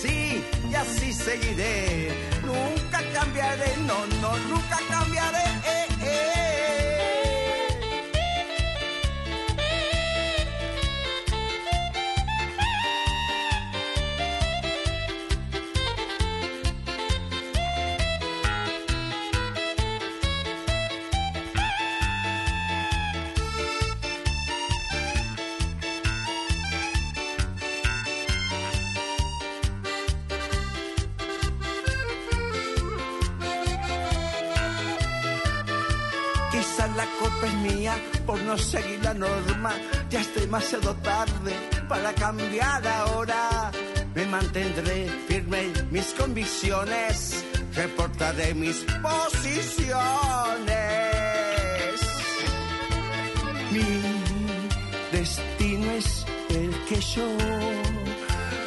Así 0.00 0.42
y 0.70 0.74
así 0.74 1.12
seguiré. 1.12 2.08
Nunca 2.44 3.00
cambiaré, 3.12 3.76
no, 3.86 4.06
no, 4.22 4.36
nunca 4.48 4.78
cambiaré. 4.88 5.44
eh, 5.66 5.89
demasiado 40.60 40.94
tarde 40.96 41.54
para 41.88 42.12
cambiar 42.12 42.86
ahora. 42.86 43.70
Me 44.14 44.26
mantendré 44.26 45.08
firme 45.26 45.60
en 45.62 45.90
mis 45.90 46.06
convicciones. 46.14 47.44
Reportaré 47.74 48.54
mis 48.54 48.84
posiciones. 49.00 49.70
Mi 53.72 54.02
destino 55.12 55.92
es 55.92 56.26
el 56.50 56.70
que 56.88 57.00
yo. 57.00 57.26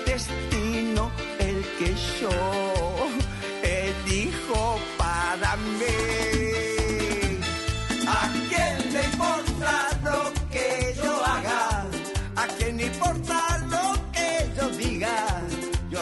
Destino 0.05 1.11
el 1.39 1.63
que 1.77 1.93
yo 2.21 2.31
elijo 3.61 4.79
para 4.97 5.55
mí. 5.57 6.52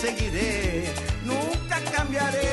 seguiré, 0.00 0.84
nunca 1.24 1.76
cambiaré. 1.94 2.52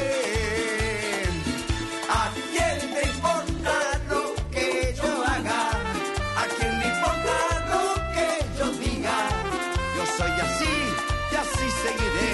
¿A 2.10 2.32
quién 2.52 2.78
le 2.94 3.02
importa 3.14 3.76
lo 4.10 4.22
que 4.50 4.68
yo 4.96 5.12
haga? 5.34 5.62
¿A 6.42 6.44
quién 6.56 6.74
le 6.80 6.88
importa 6.94 7.36
lo 7.72 7.84
que 8.16 8.28
yo 8.58 8.68
diga? 8.84 9.18
Yo 9.96 10.04
soy 10.18 10.34
así 10.48 10.76
y 11.32 11.36
así 11.44 11.68
seguiré, 11.84 12.34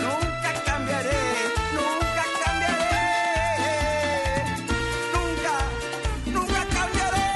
nunca 0.00 0.50
cambiaré, 0.64 1.22
nunca 1.76 2.24
cambiaré. 2.42 3.00
Nunca, 5.14 5.54
nunca 6.34 6.60
cambiaré. 6.76 7.26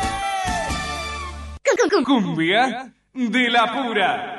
Cumbia 2.04 2.62
de 3.12 3.50
la 3.50 3.64
pura. 3.74 4.35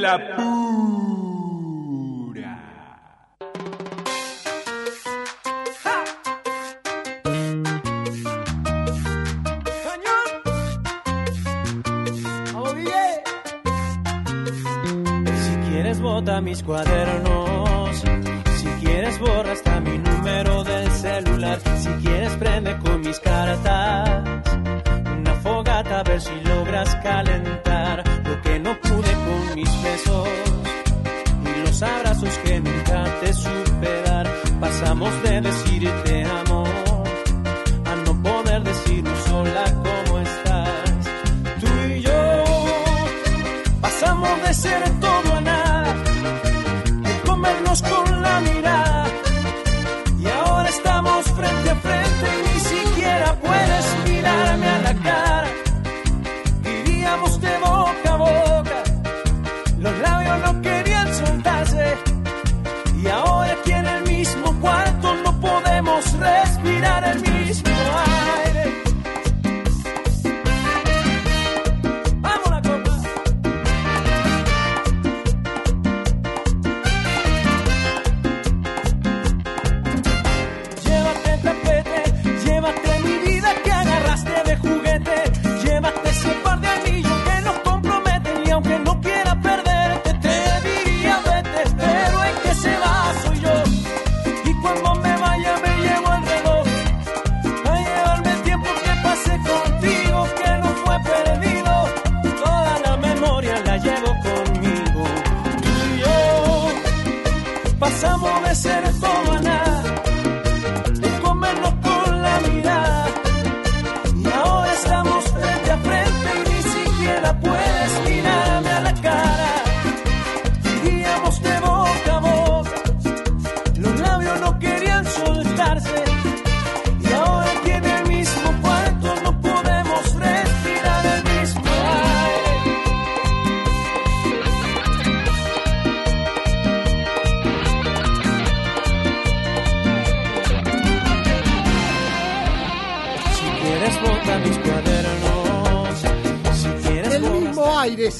La 0.00 0.18
pura. 0.36 0.42
Si 15.36 15.56
quieres 15.68 16.00
bota 16.00 16.40
mis 16.40 16.62
cuadernos, 16.62 18.02
si 18.56 18.68
quieres 18.84 19.18
borra 19.18 19.52
hasta 19.52 19.80
mi 19.80 19.98
número 19.98 20.64
del 20.64 20.90
celular, 20.90 21.58
si 21.78 21.90
quieres 22.04 22.36
prende 22.36 22.78
con 22.78 23.00
mis 23.00 23.18
cartas. 23.20 24.24
Una 25.18 25.34
fogata 25.34 26.00
a 26.00 26.02
ver 26.02 26.20
si 26.20 26.34
logras 26.44 26.94
calentar 26.96 27.41
y 30.06 31.66
los 31.66 31.82
abrazos 31.82 32.38
que 32.44 32.60
nunca 32.60 33.04
te 33.20 33.32
supe 33.32 34.02
dar. 34.06 34.28
Pasamos 34.60 35.22
de 35.22 35.40
decir 35.40 35.88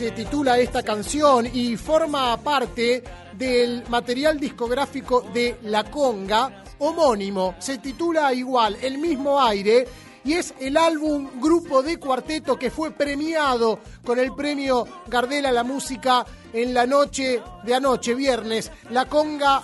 se 0.02 0.10
titula 0.10 0.58
esta 0.58 0.82
canción 0.82 1.46
y 1.46 1.76
forma 1.76 2.36
parte 2.38 3.04
del 3.38 3.84
material 3.88 4.40
discográfico 4.40 5.20
de 5.32 5.60
La 5.62 5.84
Conga, 5.84 6.64
homónimo, 6.80 7.54
se 7.60 7.78
titula 7.78 8.34
igual, 8.34 8.76
El 8.82 8.98
mismo 8.98 9.40
aire, 9.40 9.86
y 10.24 10.32
es 10.32 10.54
el 10.58 10.76
álbum 10.76 11.40
Grupo 11.40 11.84
de 11.84 12.00
Cuarteto 12.00 12.58
que 12.58 12.72
fue 12.72 12.90
premiado 12.90 13.78
con 14.04 14.18
el 14.18 14.34
premio 14.34 14.88
Gardel 15.06 15.46
a 15.46 15.52
la 15.52 15.62
música 15.62 16.26
en 16.52 16.74
la 16.74 16.84
noche 16.84 17.40
de 17.62 17.72
anoche, 17.72 18.16
viernes. 18.16 18.72
La 18.90 19.04
Conga 19.04 19.62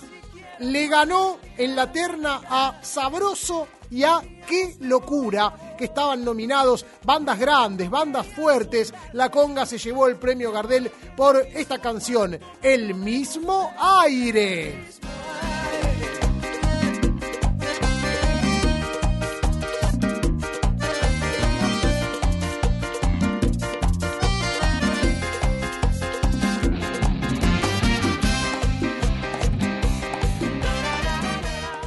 le 0.59 0.87
ganó 0.87 1.37
en 1.57 1.75
la 1.75 1.91
terna 1.91 2.39
a 2.49 2.79
Sabroso 2.81 3.67
y 3.91 4.03
a 4.03 4.21
Qué 4.47 4.75
Locura, 4.81 5.75
que 5.77 5.85
estaban 5.85 6.23
nominados 6.23 6.85
bandas 7.03 7.39
grandes, 7.39 7.89
bandas 7.89 8.25
fuertes. 8.27 8.93
La 9.13 9.29
Conga 9.29 9.65
se 9.65 9.77
llevó 9.77 10.07
el 10.07 10.17
premio 10.17 10.51
Gardel 10.51 10.91
por 11.15 11.37
esta 11.53 11.79
canción, 11.79 12.39
El 12.61 12.93
mismo 12.93 13.73
aire. 14.03 14.99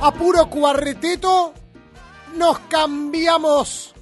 a 0.04 0.10
puro 0.10 0.50
cuarteto, 0.50 1.54
nos 2.34 2.58
cambiamos 2.68 3.94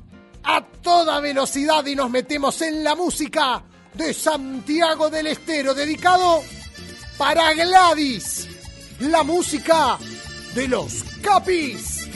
a 0.44 0.64
toda 0.82 1.20
velocidad 1.20 1.84
y 1.86 1.94
nos 1.94 2.10
metemos 2.10 2.60
en 2.62 2.82
la 2.84 2.94
música 2.94 3.62
de 3.94 4.14
Santiago 4.14 5.10
del 5.10 5.28
Estero, 5.28 5.74
dedicado 5.74 6.42
para 7.18 7.52
Gladys, 7.52 8.48
la 9.00 9.22
música 9.22 9.98
de 10.54 10.68
los 10.68 11.04
Capis. 11.22 12.08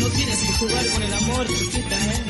No 0.00 0.06
tienes 0.08 0.38
que 0.38 0.52
jugar 0.54 0.86
con 0.86 1.02
el 1.02 1.12
amor, 1.12 1.46
¿eh? 1.46 2.29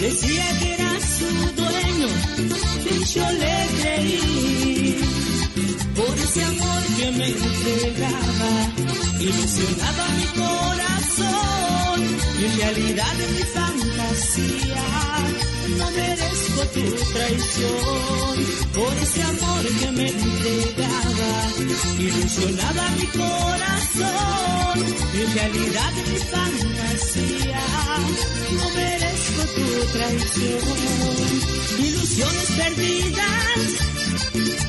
Decía 0.00 0.58
que 0.58 0.74
era 0.74 0.92
su 0.98 1.28
dueño 1.60 2.08
y 2.90 3.04
yo 3.04 3.32
le 3.32 3.66
creí. 3.80 4.98
Por 5.94 6.18
ese 6.18 6.42
amor 6.42 6.82
que 6.96 7.10
me 7.12 7.26
entregaba, 7.28 8.52
ilusionaba 9.20 10.04
mi 10.16 10.26
corazón. 10.40 11.98
Y 12.40 12.44
en 12.46 12.56
realidad 12.56 13.20
en 13.20 13.34
mi 13.34 13.42
fantasía 13.58 14.89
tu 16.74 16.82
traición. 17.12 18.34
Por 18.74 18.92
ese 19.02 19.22
amor 19.22 19.62
que 19.80 19.90
me 19.92 20.08
entregaba, 20.08 21.32
ilusionaba 21.98 22.88
mi 22.98 23.06
corazón. 23.06 24.76
En 25.14 25.34
realidad 25.34 25.92
mi 26.08 26.18
fantasía 26.34 27.64
no 28.56 28.66
merezco 28.78 29.42
tu 29.56 29.68
traición. 29.96 30.78
Ilusiones 31.86 32.48
perdidas, 32.60 33.60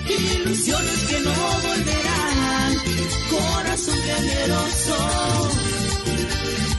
ilusiones 0.09 0.99
que 1.09 1.19
no 1.19 1.35
volverán. 1.67 2.71
Corazón 3.29 3.99
temeroso, 4.07 4.97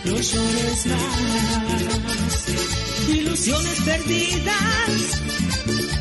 no 0.04 0.16
llores 0.20 0.86
más. 0.86 2.81
Ilusiones 3.12 3.80
perdidas, 3.84 5.20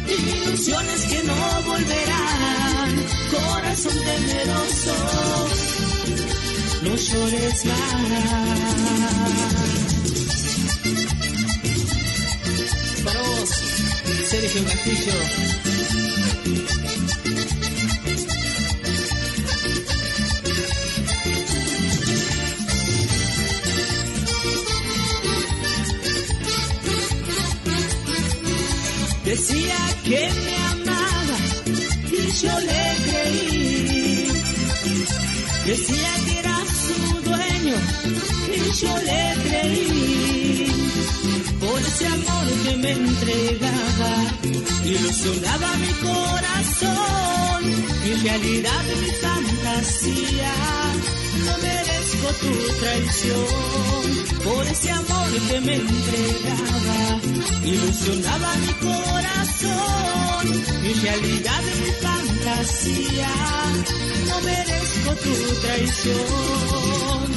ilusiones 0.07 1.01
que 1.05 1.23
no 1.23 1.61
volverán. 1.65 3.05
Corazón 3.31 3.93
temeroso, 3.93 4.95
no 6.83 6.95
llores 6.95 7.65
más. 7.65 7.81
Para 13.03 13.21
vos, 13.21 13.49
Sergio 14.29 14.63
Castillo. 14.65 15.60
Decía 29.31 29.77
que 30.03 30.29
me 30.43 30.55
amaba 30.71 31.37
y 32.11 32.31
yo 32.41 32.59
le 32.69 32.83
creí. 33.05 34.27
Decía 35.67 36.11
que 36.25 36.39
era 36.39 36.57
su 36.85 36.97
dueño 37.29 37.77
y 38.51 38.59
yo 38.81 38.93
le 39.07 39.23
creí. 39.45 40.67
Por 41.61 41.79
ese 41.79 42.07
amor 42.07 42.45
que 42.65 42.75
me 42.75 42.91
entregaba, 42.91 44.13
ilusionaba 44.83 45.77
mi 45.77 45.93
corazón. 46.09 47.61
En 48.11 48.23
realidad 48.23 48.83
mi 49.01 49.11
fantasía, 49.23 50.53
no 51.45 51.57
merezco 52.21 52.33
tu 52.39 52.53
traición. 52.79 53.45
Por 54.43 54.67
ese 54.67 54.91
amor 54.91 55.29
que 55.49 55.61
me 55.61 55.75
entregaba, 55.75 57.19
ilusionaba 57.63 58.55
mi 58.55 58.73
corazón. 58.73 60.47
Y 60.83 60.91
en 60.91 61.01
realidad 61.01 61.61
mi 61.61 61.91
fantasía, 62.01 63.29
no 64.27 64.41
merezco 64.41 65.15
tu 65.23 65.33
traición. 65.61 66.61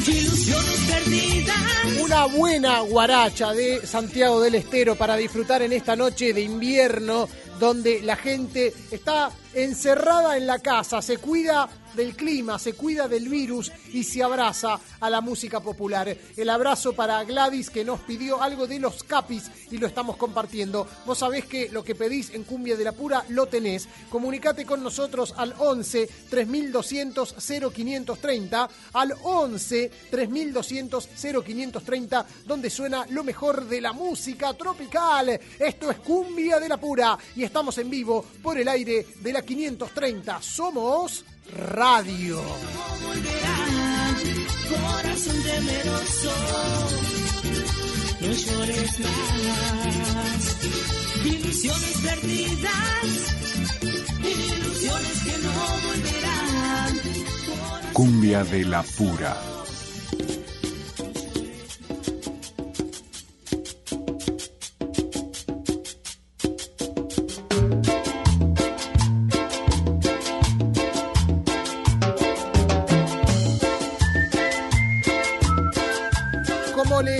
Ilusiones 0.06 0.80
perdidas. 0.90 2.02
Una 2.02 2.26
buena 2.26 2.80
guaracha 2.80 3.52
de 3.52 3.86
Santiago 3.86 4.40
del 4.40 4.56
Estero 4.56 4.96
para 4.96 5.16
disfrutar 5.16 5.62
en 5.62 5.72
esta 5.72 5.96
noche 5.96 6.32
de 6.32 6.42
invierno 6.42 7.28
donde 7.58 8.02
la 8.02 8.16
gente 8.16 8.74
está 8.90 9.30
encerrada 9.54 10.36
en 10.36 10.46
la 10.46 10.58
casa, 10.58 11.00
se 11.00 11.18
cuida 11.18 11.68
del 11.94 12.14
clima, 12.16 12.58
se 12.58 12.74
cuida 12.74 13.08
del 13.08 13.28
virus 13.28 13.72
y 13.92 14.04
se 14.04 14.22
abraza 14.22 14.80
a 15.00 15.10
la 15.10 15.20
música 15.20 15.60
popular. 15.60 16.16
El 16.36 16.50
abrazo 16.50 16.92
para 16.92 17.22
Gladys 17.24 17.70
que 17.70 17.84
nos 17.84 18.00
pidió 18.00 18.42
algo 18.42 18.66
de 18.66 18.78
los 18.78 19.04
capis 19.04 19.50
y 19.70 19.78
lo 19.78 19.86
estamos 19.86 20.16
compartiendo. 20.16 20.86
Vos 21.06 21.18
sabés 21.18 21.46
que 21.46 21.68
lo 21.70 21.84
que 21.84 21.94
pedís 21.94 22.30
en 22.30 22.44
Cumbia 22.44 22.76
de 22.76 22.84
la 22.84 22.92
Pura 22.92 23.24
lo 23.28 23.46
tenés. 23.46 23.88
Comunicate 24.10 24.64
con 24.64 24.82
nosotros 24.82 25.34
al 25.36 25.54
11 25.58 26.08
3200 26.30 27.34
0530, 27.72 28.68
al 28.92 29.14
11 29.22 29.90
3200 30.10 31.08
0530, 31.44 32.26
donde 32.46 32.70
suena 32.70 33.06
lo 33.10 33.24
mejor 33.24 33.66
de 33.66 33.80
la 33.80 33.92
música 33.92 34.54
tropical. 34.54 35.40
Esto 35.58 35.90
es 35.90 35.98
Cumbia 35.98 36.58
de 36.58 36.68
la 36.68 36.76
Pura 36.76 37.18
y 37.36 37.44
estamos 37.44 37.78
en 37.78 37.90
vivo 37.90 38.24
por 38.42 38.58
el 38.58 38.68
aire 38.68 39.06
de 39.20 39.32
la 39.32 39.42
530. 39.42 40.42
Somos 40.42 41.24
Radio. 41.52 42.42
Corazón 44.70 45.42
temeroso, 45.42 46.32
no 48.20 48.32
llores 48.32 49.00
más. 49.00 50.56
Ilusiones 51.24 51.96
perdidas, 52.02 53.06
ilusiones 54.22 55.22
que 55.24 55.38
no 55.38 55.52
volverán. 55.86 56.92
Cumbia 57.92 58.44
de 58.44 58.64
la 58.64 58.82
pura. 58.82 59.63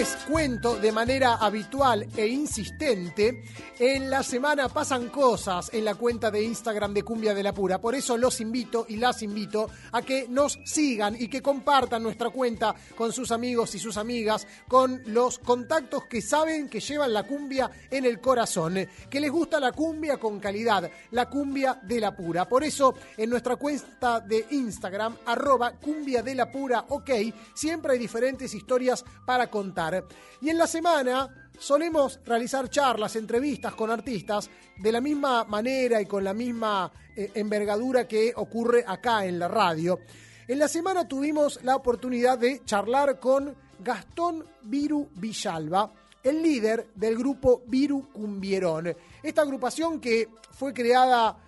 Como 0.04 0.12
como 0.12 0.12
les 0.16 0.23
cuento 0.34 0.74
de 0.74 0.90
manera 0.90 1.34
habitual 1.34 2.08
e 2.16 2.26
insistente, 2.26 3.44
en 3.78 4.10
la 4.10 4.24
semana 4.24 4.68
pasan 4.68 5.08
cosas 5.08 5.70
en 5.72 5.84
la 5.84 5.94
cuenta 5.94 6.28
de 6.28 6.42
Instagram 6.42 6.92
de 6.92 7.04
Cumbia 7.04 7.34
de 7.34 7.44
la 7.44 7.54
Pura. 7.54 7.80
Por 7.80 7.94
eso 7.94 8.16
los 8.16 8.40
invito 8.40 8.84
y 8.88 8.96
las 8.96 9.22
invito 9.22 9.70
a 9.92 10.02
que 10.02 10.26
nos 10.28 10.58
sigan 10.64 11.14
y 11.16 11.28
que 11.28 11.40
compartan 11.40 12.02
nuestra 12.02 12.30
cuenta 12.30 12.74
con 12.96 13.12
sus 13.12 13.30
amigos 13.30 13.76
y 13.76 13.78
sus 13.78 13.96
amigas, 13.96 14.48
con 14.66 15.02
los 15.06 15.38
contactos 15.38 16.06
que 16.06 16.20
saben 16.20 16.68
que 16.68 16.80
llevan 16.80 17.12
la 17.12 17.22
cumbia 17.22 17.70
en 17.88 18.04
el 18.04 18.20
corazón, 18.20 18.74
que 19.08 19.20
les 19.20 19.30
gusta 19.30 19.60
la 19.60 19.70
cumbia 19.70 20.16
con 20.16 20.40
calidad, 20.40 20.90
la 21.12 21.30
cumbia 21.30 21.78
de 21.80 22.00
la 22.00 22.16
pura. 22.16 22.48
Por 22.48 22.64
eso 22.64 22.96
en 23.16 23.30
nuestra 23.30 23.54
cuenta 23.54 24.18
de 24.18 24.48
Instagram, 24.50 25.16
arroba 25.26 25.74
cumbia 25.74 26.24
de 26.24 26.34
la 26.34 26.50
pura, 26.50 26.86
ok, 26.88 27.10
siempre 27.54 27.92
hay 27.92 28.00
diferentes 28.00 28.52
historias 28.52 29.04
para 29.24 29.48
contar. 29.48 30.04
Y 30.40 30.50
en 30.50 30.58
la 30.58 30.66
semana 30.66 31.48
solemos 31.58 32.20
realizar 32.24 32.68
charlas, 32.68 33.16
entrevistas 33.16 33.74
con 33.74 33.90
artistas 33.90 34.50
de 34.76 34.92
la 34.92 35.00
misma 35.00 35.44
manera 35.44 36.00
y 36.00 36.06
con 36.06 36.24
la 36.24 36.34
misma 36.34 36.90
eh, 37.16 37.30
envergadura 37.34 38.08
que 38.08 38.32
ocurre 38.36 38.84
acá 38.86 39.26
en 39.26 39.38
la 39.38 39.48
radio. 39.48 40.00
En 40.46 40.58
la 40.58 40.68
semana 40.68 41.08
tuvimos 41.08 41.62
la 41.62 41.76
oportunidad 41.76 42.38
de 42.38 42.62
charlar 42.64 43.18
con 43.18 43.54
Gastón 43.78 44.44
Viru 44.62 45.08
Villalba, 45.14 45.90
el 46.22 46.42
líder 46.42 46.88
del 46.94 47.16
grupo 47.16 47.62
Viru 47.66 48.10
Cumbierón. 48.12 48.94
Esta 49.22 49.42
agrupación 49.42 50.00
que 50.00 50.28
fue 50.50 50.74
creada 50.74 51.38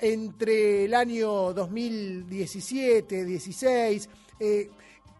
entre 0.00 0.86
el 0.86 0.94
año 0.94 1.54
2017-16, 1.54 4.08
eh, 4.40 4.70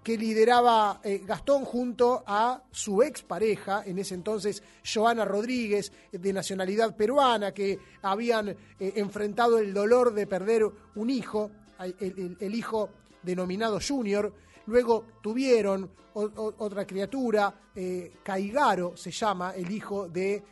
que 0.03 0.17
lideraba 0.17 1.01
eh, 1.05 1.23
Gastón 1.27 1.65
junto 1.65 2.25
a 2.27 2.63
su 2.71 3.03
expareja, 3.03 3.83
en 3.85 3.99
ese 3.99 4.15
entonces 4.15 4.63
Joana 4.83 5.25
Rodríguez, 5.25 5.93
de 6.11 6.33
nacionalidad 6.33 6.97
peruana, 6.97 7.53
que 7.53 7.79
habían 8.03 8.49
eh, 8.49 8.57
enfrentado 8.97 9.59
el 9.59 9.75
dolor 9.75 10.15
de 10.15 10.27
perder 10.27 10.65
un 10.95 11.11
hijo, 11.11 11.51
el, 11.79 12.55
hijo 12.55 12.91
denominado 13.23 13.79
Junior. 13.87 14.33
Luego 14.67 15.05
tuvieron 15.23 15.91
otra 16.15 16.87
criatura, 16.87 17.55
eh, 17.75 18.13
Caigaro 18.23 18.97
se 18.97 19.11
llama, 19.11 19.55
el 19.55 19.71
hijo 19.71 20.09
de 20.09 20.43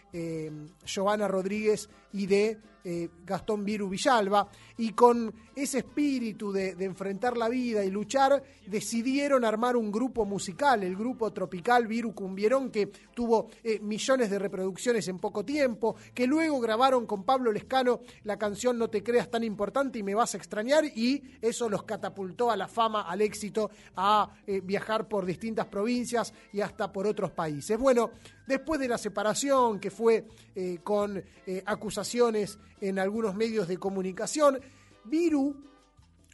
Joana 0.86 1.26
Rodríguez 1.26 1.88
y 2.12 2.26
de 2.26 2.58
eh, 2.90 3.10
Gastón 3.26 3.66
Viru 3.66 3.86
Villalba, 3.86 4.48
y 4.78 4.92
con 4.92 5.34
ese 5.54 5.80
espíritu 5.80 6.50
de, 6.50 6.70
enfrentar 6.80 7.36
la 7.36 7.50
vida 7.50 7.84
y 7.84 7.90
luchar, 7.90 8.42
decidieron 8.66 9.44
armar 9.44 9.76
un 9.76 9.92
grupo 9.92 10.24
musical, 10.24 10.82
el 10.82 10.96
grupo 10.96 11.30
tropical 11.30 11.86
Viru 11.86 12.14
Cumbierón, 12.14 12.70
que 12.70 12.86
tuvo 13.14 13.50
eh, 13.62 13.78
millones 13.80 14.30
de 14.30 14.38
reproducciones 14.38 15.06
en 15.08 15.18
poco 15.18 15.44
tiempo, 15.44 15.96
que 16.14 16.26
luego 16.26 16.60
grabaron 16.60 17.04
con 17.04 17.24
Pablo 17.24 17.52
Lescano 17.52 18.00
la 18.24 18.38
canción 18.38 18.78
No 18.78 18.88
te 18.88 19.02
creas 19.02 19.30
tan 19.30 19.44
importante 19.44 19.98
y 19.98 20.02
me 20.02 20.14
vas 20.14 20.32
a 20.32 20.38
extrañar, 20.38 20.86
y 20.86 21.22
eso 21.42 21.68
los 21.68 21.82
catapultó 21.82 22.50
a 22.50 22.56
la 22.56 22.68
fama, 22.68 23.02
al 23.02 23.20
éxito, 23.20 23.70
a 23.96 24.30
eh, 24.46 24.62
viajar 24.62 25.06
por 25.08 25.26
distintas 25.26 25.66
provincias 25.66 26.32
y 26.54 26.62
hasta 26.62 26.90
por 26.90 27.06
otros 27.06 27.32
países. 27.32 27.78
Bueno, 27.78 28.12
después 28.48 28.80
de 28.80 28.88
la 28.88 28.98
separación, 28.98 29.78
que 29.78 29.90
fue 29.90 30.26
eh, 30.54 30.78
con 30.82 31.22
eh, 31.46 31.62
acusaciones 31.66 32.58
en 32.80 32.98
algunos 32.98 33.34
medios 33.34 33.68
de 33.68 33.76
comunicación, 33.76 34.58
Viru 35.04 35.68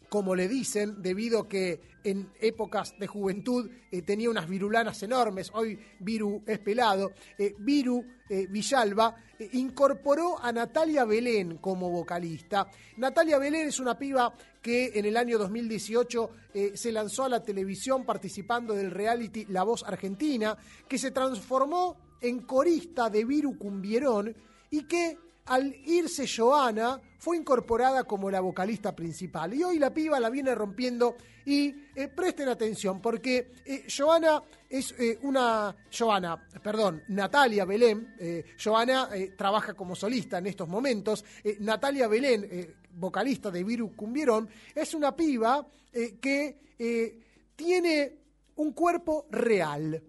como 0.08 0.36
le 0.36 0.46
dicen, 0.46 1.02
debido 1.02 1.40
a 1.40 1.48
que 1.48 1.80
en 2.04 2.30
épocas 2.38 2.94
de 3.00 3.08
juventud 3.08 3.68
eh, 3.90 4.02
tenía 4.02 4.30
unas 4.30 4.48
virulanas 4.48 5.02
enormes, 5.02 5.50
hoy 5.52 5.76
Viru 5.98 6.44
es 6.46 6.60
pelado, 6.60 7.12
Viru 7.58 8.04
Villalba 8.48 9.16
incorporó 9.52 10.40
a 10.40 10.52
Natalia 10.52 11.04
Belén 11.04 11.58
como 11.58 11.90
vocalista. 11.90 12.68
Natalia 12.96 13.38
Belén 13.38 13.68
es 13.68 13.80
una 13.80 13.98
piba 13.98 14.32
que 14.62 14.92
en 14.94 15.04
el 15.04 15.16
año 15.16 15.38
2018 15.38 16.30
eh, 16.54 16.72
se 16.74 16.92
lanzó 16.92 17.24
a 17.24 17.28
la 17.28 17.42
televisión 17.42 18.04
participando 18.04 18.72
del 18.74 18.90
reality 18.90 19.44
La 19.46 19.62
Voz 19.62 19.84
Argentina, 19.84 20.56
que 20.88 20.98
se 20.98 21.10
transformó 21.10 21.96
en 22.28 22.40
corista 22.40 23.10
de 23.10 23.24
Viru 23.24 23.58
Cumbierón 23.58 24.34
y 24.70 24.84
que 24.84 25.18
al 25.46 25.74
irse 25.84 26.26
Joana, 26.26 27.00
fue 27.18 27.36
incorporada 27.36 28.04
como 28.04 28.30
la 28.30 28.40
vocalista 28.40 28.94
principal. 28.94 29.52
Y 29.54 29.62
hoy 29.62 29.78
la 29.78 29.92
piba 29.92 30.18
la 30.18 30.30
viene 30.30 30.54
rompiendo. 30.54 31.16
Y 31.46 31.74
eh, 31.94 32.08
presten 32.08 32.48
atención, 32.48 33.02
porque 33.02 33.52
eh, 33.66 33.84
Joana 33.94 34.42
es 34.68 34.94
eh, 34.98 35.18
una. 35.22 35.76
Joana, 35.96 36.48
perdón, 36.62 37.02
Natalia 37.08 37.66
Belén. 37.66 38.14
eh, 38.18 38.44
Joana 38.62 39.10
trabaja 39.36 39.74
como 39.74 39.94
solista 39.94 40.38
en 40.38 40.46
estos 40.46 40.68
momentos. 40.68 41.24
Natalia 41.60 42.08
Belén, 42.08 42.74
vocalista 42.94 43.50
de 43.50 43.62
Viru 43.62 43.94
Cumbierón, 43.94 44.48
es 44.74 44.94
una 44.94 45.14
piba 45.14 45.66
que 45.92 46.56
tiene 47.54 48.18
un 48.56 48.72
cuerpo 48.72 49.26
real, 49.30 50.02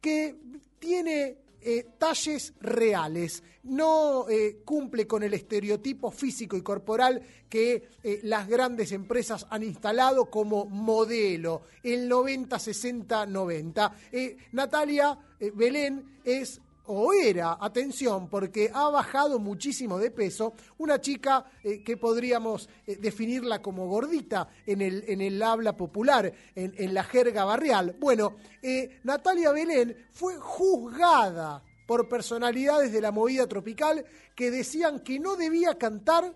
que 0.00 0.36
tiene 0.78 1.43
eh, 1.64 1.86
talles 1.98 2.52
reales, 2.60 3.42
no 3.64 4.28
eh, 4.28 4.60
cumple 4.64 5.06
con 5.06 5.22
el 5.22 5.34
estereotipo 5.34 6.10
físico 6.10 6.56
y 6.56 6.62
corporal 6.62 7.22
que 7.48 7.88
eh, 8.02 8.20
las 8.24 8.46
grandes 8.46 8.92
empresas 8.92 9.46
han 9.50 9.62
instalado 9.62 10.30
como 10.30 10.66
modelo, 10.66 11.62
el 11.82 12.08
90, 12.08 12.58
60, 12.58 13.26
90. 13.26 13.94
Eh, 14.12 14.36
Natalia 14.52 15.18
Belén 15.54 16.20
es 16.24 16.60
o 16.86 17.12
era, 17.12 17.58
atención, 17.60 18.28
porque 18.28 18.70
ha 18.72 18.88
bajado 18.88 19.38
muchísimo 19.38 19.98
de 19.98 20.10
peso, 20.10 20.54
una 20.78 21.00
chica 21.00 21.50
eh, 21.62 21.82
que 21.82 21.96
podríamos 21.96 22.68
eh, 22.86 22.96
definirla 22.96 23.62
como 23.62 23.86
gordita 23.88 24.48
en 24.66 24.82
el, 24.82 25.04
en 25.06 25.20
el 25.20 25.42
habla 25.42 25.76
popular, 25.76 26.32
en, 26.54 26.94
la 26.94 27.04
jerga 27.04 27.44
barrial. 27.44 27.96
Bueno, 27.98 28.36
eh, 28.62 29.00
Natalia 29.04 29.52
Belén 29.52 29.96
fue 30.12 30.36
juzgada 30.36 31.62
por 31.86 32.08
personalidades 32.08 32.92
de 32.92 33.00
la 33.00 33.10
movida 33.10 33.46
tropical 33.46 34.04
que 34.34 34.50
decían 34.50 35.00
que 35.00 35.18
no 35.18 35.36
debía 35.36 35.76
cantar 35.76 36.34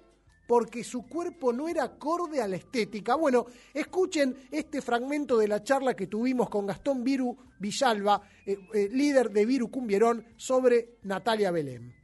porque 0.49 0.83
su 0.83 1.07
cuerpo 1.07 1.53
no 1.53 1.69
era 1.69 1.85
acorde 1.85 2.41
a 2.41 2.49
la 2.49 2.57
estética. 2.57 3.17
Bueno, 3.17 3.45
escuchen 3.75 4.35
este 4.51 4.81
fragmento 4.81 5.37
de 5.37 5.47
la 5.47 5.63
charla 5.63 5.95
que 5.95 6.07
tuvimos 6.07 6.49
con 6.49 6.65
Gastón 6.65 7.05
Viru 7.05 7.37
Villalba, 7.59 8.23
eh, 8.47 8.57
eh, 8.73 8.89
líder 8.91 9.29
de 9.29 9.45
Viru 9.45 9.71
Cumbierón, 9.71 10.25
sobre 10.39 10.97
Natalia 11.03 11.51
Belén. 11.51 11.95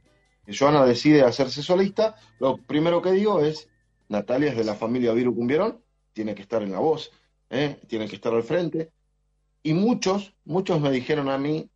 Joana 0.47 0.85
decide 0.85 1.23
hacerse 1.23 1.63
solista, 1.63 2.17
lo 2.39 2.57
primero 2.57 3.01
que 3.01 3.13
digo 3.13 3.41
es, 3.41 3.67
Natalia 4.09 4.51
es 4.51 4.57
de 4.57 4.63
la 4.63 4.75
familia 4.75 5.11
Viru 5.13 5.33
Cumbierón, 5.33 5.81
tiene 6.13 6.35
que 6.35 6.43
estar 6.43 6.61
en 6.61 6.71
la 6.71 6.77
voz, 6.77 7.11
¿eh? 7.49 7.79
tiene 7.87 8.07
que 8.07 8.15
estar 8.15 8.31
al 8.31 8.43
frente. 8.43 8.91
Y 9.63 9.73
muchos, 9.73 10.35
muchos 10.45 10.79
me 10.79 10.91
dijeron 10.91 11.29
a 11.29 11.39
mí, 11.39 11.67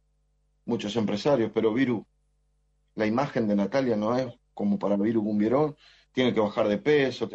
muchos 0.65 0.95
empresarios, 0.97 1.49
pero 1.51 1.73
Viru, 1.73 2.05
la 2.93 3.07
imagen 3.07 3.47
de 3.47 3.55
Natalia 3.55 3.95
no 3.95 4.15
es 4.15 4.27
como 4.53 4.77
para 4.77 4.97
Viru 4.97 5.23
Cumbierón, 5.23 5.75
tiene 6.11 6.33
que 6.33 6.39
bajar 6.39 6.67
de 6.67 6.77
peso. 6.77 7.29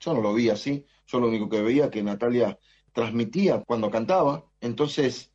Yo 0.00 0.14
no 0.14 0.20
lo 0.20 0.34
vi 0.34 0.50
así, 0.50 0.84
yo 1.06 1.20
lo 1.20 1.28
único 1.28 1.48
que 1.48 1.62
veía 1.62 1.90
que 1.90 2.02
Natalia 2.02 2.58
transmitía 2.92 3.62
cuando 3.64 3.90
cantaba, 3.90 4.44
entonces 4.60 5.32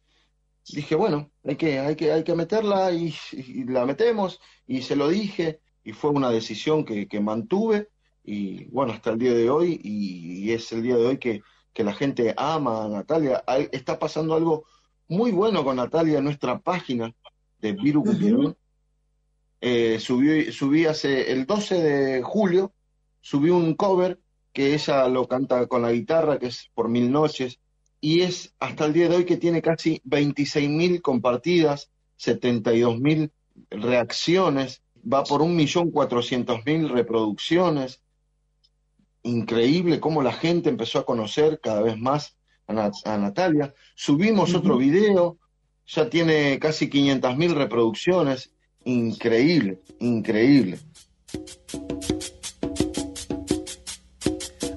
dije, 0.67 0.95
bueno, 0.95 1.31
hay 1.43 1.55
que, 1.55 1.79
hay 1.79 1.95
que, 1.95 2.11
hay 2.11 2.23
que 2.23 2.35
meterla 2.35 2.91
y, 2.91 3.13
y 3.33 3.63
la 3.65 3.85
metemos, 3.85 4.39
y 4.67 4.81
se 4.83 4.95
lo 4.95 5.09
dije, 5.09 5.61
y 5.83 5.93
fue 5.93 6.11
una 6.11 6.29
decisión 6.29 6.85
que, 6.85 7.07
que 7.07 7.19
mantuve, 7.19 7.89
y 8.23 8.65
bueno, 8.65 8.93
hasta 8.93 9.11
el 9.11 9.17
día 9.19 9.33
de 9.33 9.49
hoy, 9.49 9.79
y, 9.83 10.43
y 10.45 10.51
es 10.51 10.71
el 10.71 10.83
día 10.83 10.95
de 10.95 11.05
hoy 11.05 11.17
que, 11.17 11.41
que 11.73 11.83
la 11.83 11.93
gente 11.93 12.33
ama 12.37 12.85
a 12.85 12.89
Natalia. 12.89 13.43
Hay- 13.47 13.67
está 13.71 13.97
pasando 13.97 14.35
algo 14.35 14.65
muy 15.07 15.31
bueno 15.31 15.63
con 15.63 15.75
Natalia 15.77 16.19
en 16.19 16.25
nuestra 16.25 16.59
página 16.59 17.11
de 17.57 17.73
Viru. 17.73 18.55
Eh, 19.61 19.99
subí, 19.99 20.51
subí 20.51 20.85
hace 20.85 21.31
el 21.31 21.45
12 21.45 21.75
de 21.81 22.21
julio, 22.23 22.73
subí 23.21 23.49
un 23.51 23.75
cover 23.75 24.19
que 24.53 24.73
ella 24.73 25.07
lo 25.07 25.27
canta 25.27 25.67
con 25.67 25.83
la 25.83 25.91
guitarra, 25.91 26.39
que 26.39 26.47
es 26.47 26.69
por 26.73 26.89
mil 26.89 27.11
noches, 27.11 27.59
y 28.01 28.21
es 28.21 28.53
hasta 28.59 28.85
el 28.85 28.93
día 28.93 29.07
de 29.07 29.17
hoy 29.17 29.25
que 29.25 29.37
tiene 29.37 29.61
casi 29.61 30.01
26.000 30.03 31.01
compartidas, 31.01 31.91
72.000 32.19 33.31
reacciones, 33.69 34.81
va 35.01 35.23
por 35.23 35.41
1.400.000 35.41 36.89
reproducciones. 36.89 38.01
Increíble 39.23 39.99
cómo 39.99 40.23
la 40.23 40.33
gente 40.33 40.69
empezó 40.69 40.99
a 40.99 41.05
conocer 41.05 41.59
cada 41.61 41.81
vez 41.81 41.97
más 41.97 42.35
a, 42.67 42.73
Na- 42.73 42.91
a 43.05 43.17
Natalia. 43.17 43.73
Subimos 43.95 44.55
otro 44.55 44.77
video, 44.77 45.37
ya 45.85 46.09
tiene 46.09 46.57
casi 46.59 46.89
500.000 46.89 47.53
reproducciones. 47.53 48.51
Increíble, 48.85 49.79
increíble. 49.99 50.79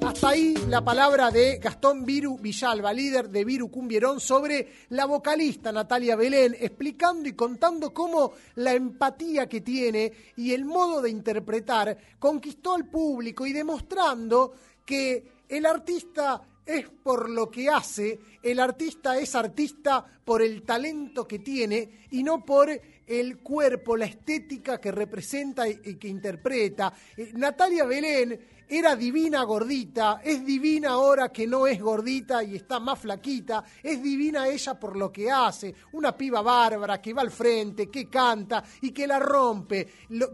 Hasta 0.02 0.28
ahí 0.28 0.54
la 0.68 0.84
palabra 0.84 1.30
de 1.30 1.58
Gastón 1.58 2.04
Viru 2.04 2.38
Villalba, 2.38 2.92
líder 2.92 3.30
de 3.30 3.44
Viru 3.44 3.70
Cumbierón, 3.70 4.20
sobre 4.20 4.68
la 4.90 5.06
vocalista 5.06 5.72
Natalia 5.72 6.16
Belén, 6.16 6.54
explicando 6.58 7.28
y 7.28 7.32
contando 7.32 7.94
cómo 7.94 8.32
la 8.56 8.74
empatía 8.74 9.48
que 9.48 9.62
tiene 9.62 10.12
y 10.36 10.52
el 10.52 10.66
modo 10.66 11.00
de 11.00 11.10
interpretar 11.10 11.96
conquistó 12.18 12.74
al 12.74 12.86
público 12.86 13.46
y 13.46 13.52
demostrando 13.52 14.52
que 14.84 15.24
el 15.48 15.64
artista 15.64 16.42
es 16.66 16.88
por 16.88 17.28
lo 17.28 17.50
que 17.50 17.68
hace, 17.68 18.18
el 18.42 18.60
artista 18.60 19.18
es 19.18 19.34
artista 19.34 20.04
por 20.24 20.42
el 20.42 20.62
talento 20.62 21.26
que 21.26 21.38
tiene 21.38 22.06
y 22.10 22.22
no 22.22 22.44
por 22.44 22.70
el 23.06 23.38
cuerpo, 23.38 23.96
la 23.96 24.06
estética 24.06 24.80
que 24.80 24.92
representa 24.92 25.68
y 25.68 25.96
que 25.96 26.08
interpreta. 26.08 26.92
Eh, 27.16 27.32
Natalia 27.34 27.84
Belén 27.84 28.38
era 28.68 28.96
divina 28.96 29.42
gordita, 29.44 30.20
es 30.24 30.44
divina 30.44 30.90
ahora 30.90 31.30
que 31.30 31.46
no 31.46 31.66
es 31.66 31.80
gordita 31.80 32.42
y 32.42 32.56
está 32.56 32.80
más 32.80 32.98
flaquita, 32.98 33.64
es 33.82 34.02
divina 34.02 34.48
ella 34.48 34.78
por 34.78 34.96
lo 34.96 35.12
que 35.12 35.30
hace, 35.30 35.74
una 35.92 36.16
piba 36.16 36.42
bárbara 36.42 37.00
que 37.00 37.12
va 37.12 37.22
al 37.22 37.30
frente, 37.30 37.88
que 37.88 38.08
canta 38.08 38.64
y 38.80 38.90
que 38.90 39.06
la 39.06 39.18
rompe. 39.18 39.88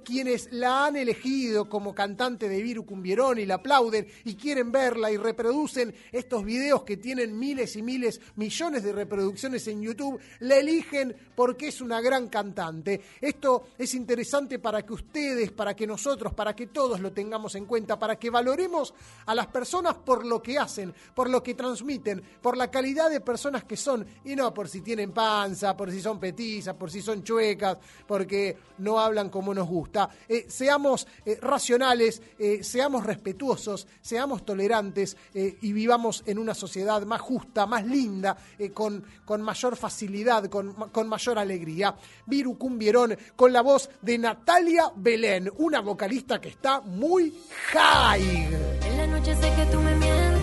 Quienes 0.04 0.52
la 0.52 0.86
han 0.86 0.96
elegido 0.96 1.68
como 1.68 1.94
cantante 1.94 2.48
de 2.48 2.62
Viru 2.62 2.84
Cumbierón 2.84 3.38
y 3.38 3.46
la 3.46 3.56
aplauden 3.56 4.06
y 4.24 4.34
quieren 4.34 4.70
verla 4.70 5.10
y 5.10 5.16
reproducen 5.16 5.94
estos 6.12 6.44
videos 6.44 6.84
que 6.84 6.96
tienen 6.96 7.38
miles 7.38 7.76
y 7.76 7.82
miles, 7.82 8.20
millones 8.36 8.82
de 8.82 8.92
reproducciones 8.92 9.66
en 9.68 9.82
YouTube, 9.82 10.20
la 10.40 10.56
eligen 10.56 11.14
porque 11.34 11.68
es 11.68 11.80
una 11.80 12.00
gran 12.00 12.28
cantante. 12.28 13.00
Esto 13.20 13.68
es 13.78 13.94
interesante 13.94 14.58
para 14.58 14.84
que 14.84 14.92
ustedes, 14.92 15.50
para 15.52 15.74
que 15.74 15.86
nosotros, 15.86 16.34
para 16.34 16.54
que 16.54 16.68
todos 16.68 17.00
lo 17.00 17.12
tengamos 17.12 17.54
en 17.54 17.66
cuenta, 17.66 17.98
para 17.98 18.16
que 18.20 18.30
valoremos 18.30 18.94
a 19.26 19.34
las 19.34 19.48
personas 19.48 19.96
por 19.96 20.24
lo 20.24 20.40
que 20.40 20.58
hacen, 20.58 20.94
por 21.14 21.28
lo 21.28 21.42
que 21.42 21.54
transmiten, 21.54 22.22
por 22.40 22.56
la 22.56 22.70
calidad 22.70 23.10
de 23.10 23.20
personas 23.20 23.64
que 23.64 23.76
son, 23.76 24.06
y 24.24 24.36
no 24.36 24.54
por 24.54 24.68
si 24.68 24.82
tienen 24.82 25.10
panza, 25.10 25.76
por 25.76 25.90
si 25.90 26.00
son 26.00 26.20
petizas, 26.20 26.76
por 26.76 26.90
si 26.90 27.02
son 27.02 27.24
chuecas, 27.24 27.78
porque 28.06 28.56
no 28.78 29.00
hablan 29.00 29.30
como 29.30 29.52
nos 29.54 29.66
gusta. 29.66 30.08
Eh, 30.28 30.46
seamos 30.48 31.06
eh, 31.24 31.38
racionales, 31.40 32.22
eh, 32.38 32.62
seamos 32.62 33.04
respetuosos, 33.04 33.86
seamos 34.00 34.44
tolerantes 34.44 35.16
y 35.32 35.72
vivamos 35.72 36.22
en 36.26 36.38
una 36.38 36.54
sociedad 36.54 37.02
más 37.02 37.20
justa, 37.20 37.66
más 37.66 37.86
linda, 37.86 38.36
con, 38.74 39.04
con 39.24 39.42
mayor 39.42 39.76
facilidad, 39.76 40.46
con, 40.46 40.74
con 40.90 41.08
mayor 41.08 41.38
alegría. 41.38 41.96
Viru 42.26 42.58
Cumbierón 42.58 43.16
con 43.36 43.52
la 43.52 43.62
voz 43.62 43.88
de 44.02 44.18
Natalia 44.18 44.92
Belén, 44.94 45.50
una 45.58 45.80
vocalista 45.80 46.40
que 46.40 46.50
está 46.50 46.80
muy 46.80 47.32
En 48.12 48.96
la 48.96 49.06
noche 49.06 49.36
sé 49.36 49.52
que 49.54 49.64
tú 49.66 49.78
me 49.78 49.94
mientes, 49.94 50.39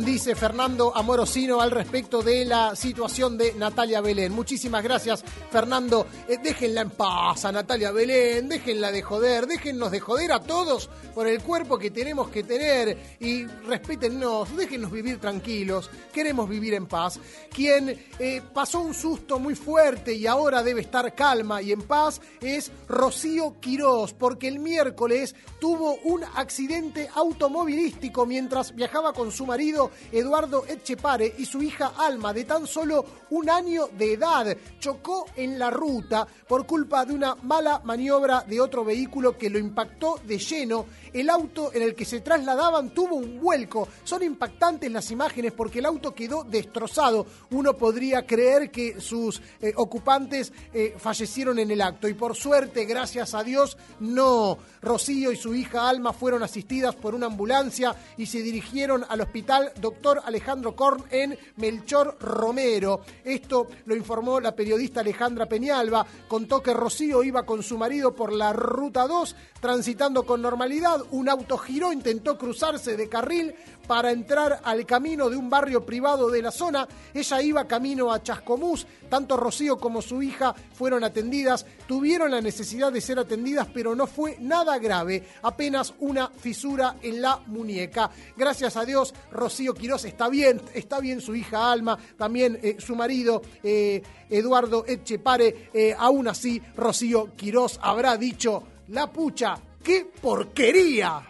dice 0.00 0.34
Fernando 0.34 0.96
Amorosino 0.96 1.60
al 1.60 1.70
respecto 1.70 2.22
de 2.22 2.46
la 2.46 2.74
situación 2.74 3.36
de 3.36 3.52
Natalia 3.52 4.00
Belén. 4.00 4.32
Muchísimas 4.32 4.82
gracias, 4.82 5.22
Fernando. 5.50 6.06
Eh, 6.26 6.38
déjenla 6.42 6.80
en 6.80 6.90
paz 6.90 7.44
a 7.44 7.52
Natalia 7.52 7.92
Belén, 7.92 8.48
déjenla 8.48 8.90
de 8.90 9.02
joder, 9.02 9.46
déjennos 9.46 9.90
de 9.90 10.00
joder 10.00 10.32
a 10.32 10.40
todos 10.40 10.88
por 11.14 11.26
el 11.26 11.42
cuerpo 11.42 11.78
que 11.78 11.90
tenemos 11.90 12.30
que 12.30 12.42
tener 12.42 13.16
y 13.20 13.44
respétennos, 13.44 14.56
déjennos 14.56 14.90
vivir 14.90 15.20
tranquilos, 15.20 15.90
queremos 16.10 16.48
vivir 16.48 16.72
en 16.72 16.86
paz. 16.86 17.20
Quien 17.50 17.90
eh, 18.18 18.40
pasó 18.54 18.80
un 18.80 18.94
susto 18.94 19.38
muy 19.38 19.54
fuerte 19.54 20.14
y 20.14 20.26
ahora 20.26 20.62
debe 20.62 20.80
estar 20.80 21.14
calma 21.14 21.60
y 21.60 21.72
en 21.72 21.82
paz 21.82 22.20
es 22.40 22.72
Rocío 22.88 23.60
Quirós, 23.60 24.14
porque 24.14 24.48
el 24.48 24.58
miércoles 24.58 25.34
tuvo 25.60 25.96
un 26.04 26.24
accidente 26.24 27.10
automovilístico 27.14 28.24
mientras 28.24 28.74
viajaba 28.74 29.12
con 29.12 29.30
su 29.30 29.44
marido 29.44 29.81
Eduardo 30.10 30.64
Etchepare 30.66 31.34
y 31.38 31.46
su 31.46 31.62
hija 31.62 31.92
Alma, 31.96 32.32
de 32.32 32.44
tan 32.44 32.66
solo 32.66 33.04
un 33.30 33.48
año 33.48 33.88
de 33.96 34.14
edad. 34.14 34.56
Chocó 34.78 35.26
en 35.36 35.58
la 35.58 35.70
ruta 35.70 36.26
por 36.46 36.66
culpa 36.66 37.04
de 37.04 37.14
una 37.14 37.34
mala 37.34 37.80
maniobra 37.84 38.42
de 38.42 38.60
otro 38.60 38.84
vehículo 38.84 39.36
que 39.36 39.50
lo 39.50 39.58
impactó 39.58 40.20
de 40.24 40.38
lleno. 40.38 40.86
El 41.12 41.28
auto 41.30 41.72
en 41.74 41.82
el 41.82 41.94
que 41.94 42.04
se 42.04 42.20
trasladaban 42.20 42.90
tuvo 42.90 43.16
un 43.16 43.40
vuelco. 43.40 43.88
Son 44.04 44.22
impactantes 44.22 44.90
las 44.90 45.10
imágenes 45.10 45.52
porque 45.52 45.78
el 45.78 45.86
auto 45.86 46.14
quedó 46.14 46.44
destrozado. 46.44 47.26
Uno 47.50 47.76
podría 47.76 48.26
creer 48.26 48.70
que 48.70 49.00
sus 49.00 49.40
eh, 49.60 49.72
ocupantes 49.76 50.52
eh, 50.72 50.94
fallecieron 50.98 51.58
en 51.58 51.70
el 51.70 51.80
acto 51.80 52.08
y 52.08 52.14
por 52.14 52.36
suerte, 52.36 52.84
gracias 52.84 53.34
a 53.34 53.42
Dios, 53.42 53.76
no. 54.00 54.58
Rocío 54.80 55.32
y 55.32 55.36
su 55.36 55.54
hija 55.54 55.88
Alma 55.88 56.12
fueron 56.12 56.42
asistidas 56.42 56.94
por 56.94 57.14
una 57.14 57.26
ambulancia 57.26 57.94
y 58.16 58.26
se 58.26 58.42
dirigieron 58.42 59.04
al 59.08 59.20
hospital 59.20 59.71
Dr. 59.80 60.22
Alejandro 60.24 60.74
Korn 60.74 61.04
en 61.10 61.38
Melchor 61.56 62.16
Romero. 62.20 63.02
Esto 63.24 63.68
lo 63.86 63.96
informó 63.96 64.40
la 64.40 64.54
periodista 64.54 65.00
Alejandra 65.00 65.46
Peñalba. 65.46 66.06
Contó 66.28 66.62
que 66.62 66.74
Rocío 66.74 67.22
iba 67.22 67.44
con 67.44 67.62
su 67.62 67.78
marido 67.78 68.14
por 68.14 68.32
la 68.32 68.52
ruta 68.52 69.06
2 69.06 69.36
transitando 69.60 70.24
con 70.24 70.42
normalidad. 70.42 71.02
Un 71.12 71.28
auto 71.28 71.56
giró, 71.56 71.92
intentó 71.92 72.36
cruzarse 72.36 72.96
de 72.96 73.08
carril 73.08 73.54
para 73.86 74.10
entrar 74.10 74.60
al 74.64 74.86
camino 74.86 75.28
de 75.28 75.36
un 75.36 75.50
barrio 75.50 75.84
privado 75.84 76.30
de 76.30 76.42
la 76.42 76.50
zona. 76.50 76.86
Ella 77.12 77.42
iba 77.42 77.66
camino 77.66 78.12
a 78.12 78.22
Chascomús. 78.22 78.86
Tanto 79.08 79.36
Rocío 79.36 79.76
como 79.76 80.00
su 80.00 80.22
hija 80.22 80.54
fueron 80.74 81.04
atendidas. 81.04 81.66
Tuvieron 81.86 82.30
la 82.30 82.40
necesidad 82.40 82.92
de 82.92 83.00
ser 83.00 83.18
atendidas, 83.18 83.68
pero 83.72 83.94
no 83.94 84.06
fue 84.06 84.36
nada 84.40 84.78
grave. 84.78 85.22
Apenas 85.42 85.94
una 86.00 86.28
fisura 86.28 86.96
en 87.02 87.20
la 87.20 87.38
muñeca. 87.46 88.10
Gracias 88.36 88.76
a 88.76 88.84
Dios, 88.84 89.14
Rocío 89.30 89.74
Quirós 89.74 90.04
está 90.04 90.28
bien. 90.28 90.60
Está 90.74 91.00
bien 91.00 91.20
su 91.20 91.34
hija 91.34 91.70
Alma, 91.70 91.98
también 92.16 92.58
eh, 92.62 92.76
su 92.78 92.96
marido 92.96 93.42
eh, 93.62 94.02
Eduardo 94.30 94.84
Etchepare. 94.86 95.70
Eh, 95.72 95.94
aún 95.98 96.28
así, 96.28 96.62
Rocío 96.76 97.36
Quirós 97.36 97.78
habrá 97.82 98.16
dicho, 98.16 98.62
la 98.88 99.12
pucha, 99.12 99.58
¡Qué 99.82 100.06
porquería! 100.20 101.22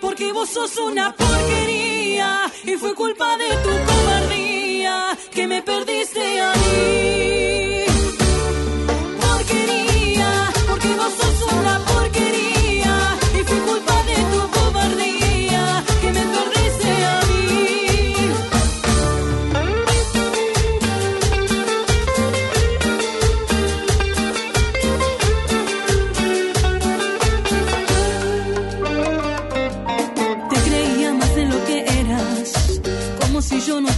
Porque 0.00 0.32
vos 0.32 0.48
sos 0.48 0.76
una 0.78 1.14
porquería 1.14 2.50
y 2.64 2.72
fue 2.76 2.94
culpa 2.94 3.36
de 3.36 3.48
tu 3.56 3.70
cobardía 3.70 5.16
que 5.32 5.46
me 5.46 5.62
perdiste 5.62 6.40
a 6.40 6.52
mí. 6.54 7.39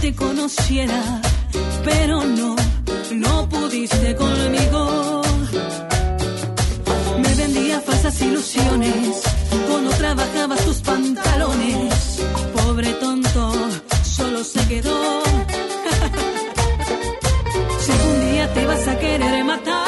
Te 0.03 0.13
conociera, 0.15 1.01
pero 1.85 2.25
no, 2.25 2.57
no 3.13 3.47
pudiste 3.47 4.13
conmigo. 4.17 5.21
Me 7.23 7.33
vendía 7.35 7.79
falsas 7.79 8.21
ilusiones, 8.21 9.21
cuando 9.69 9.91
trabajabas 9.91 10.59
tus 10.65 10.79
pantalones. 10.81 12.21
Pobre 12.53 12.89
tonto, 12.95 13.53
solo 14.03 14.43
se 14.43 14.67
quedó. 14.67 15.23
Si 17.83 17.91
un 17.91 18.31
día 18.31 18.53
te 18.53 18.65
vas 18.65 18.87
a 18.89 18.99
querer 18.99 19.45
matar, 19.45 19.82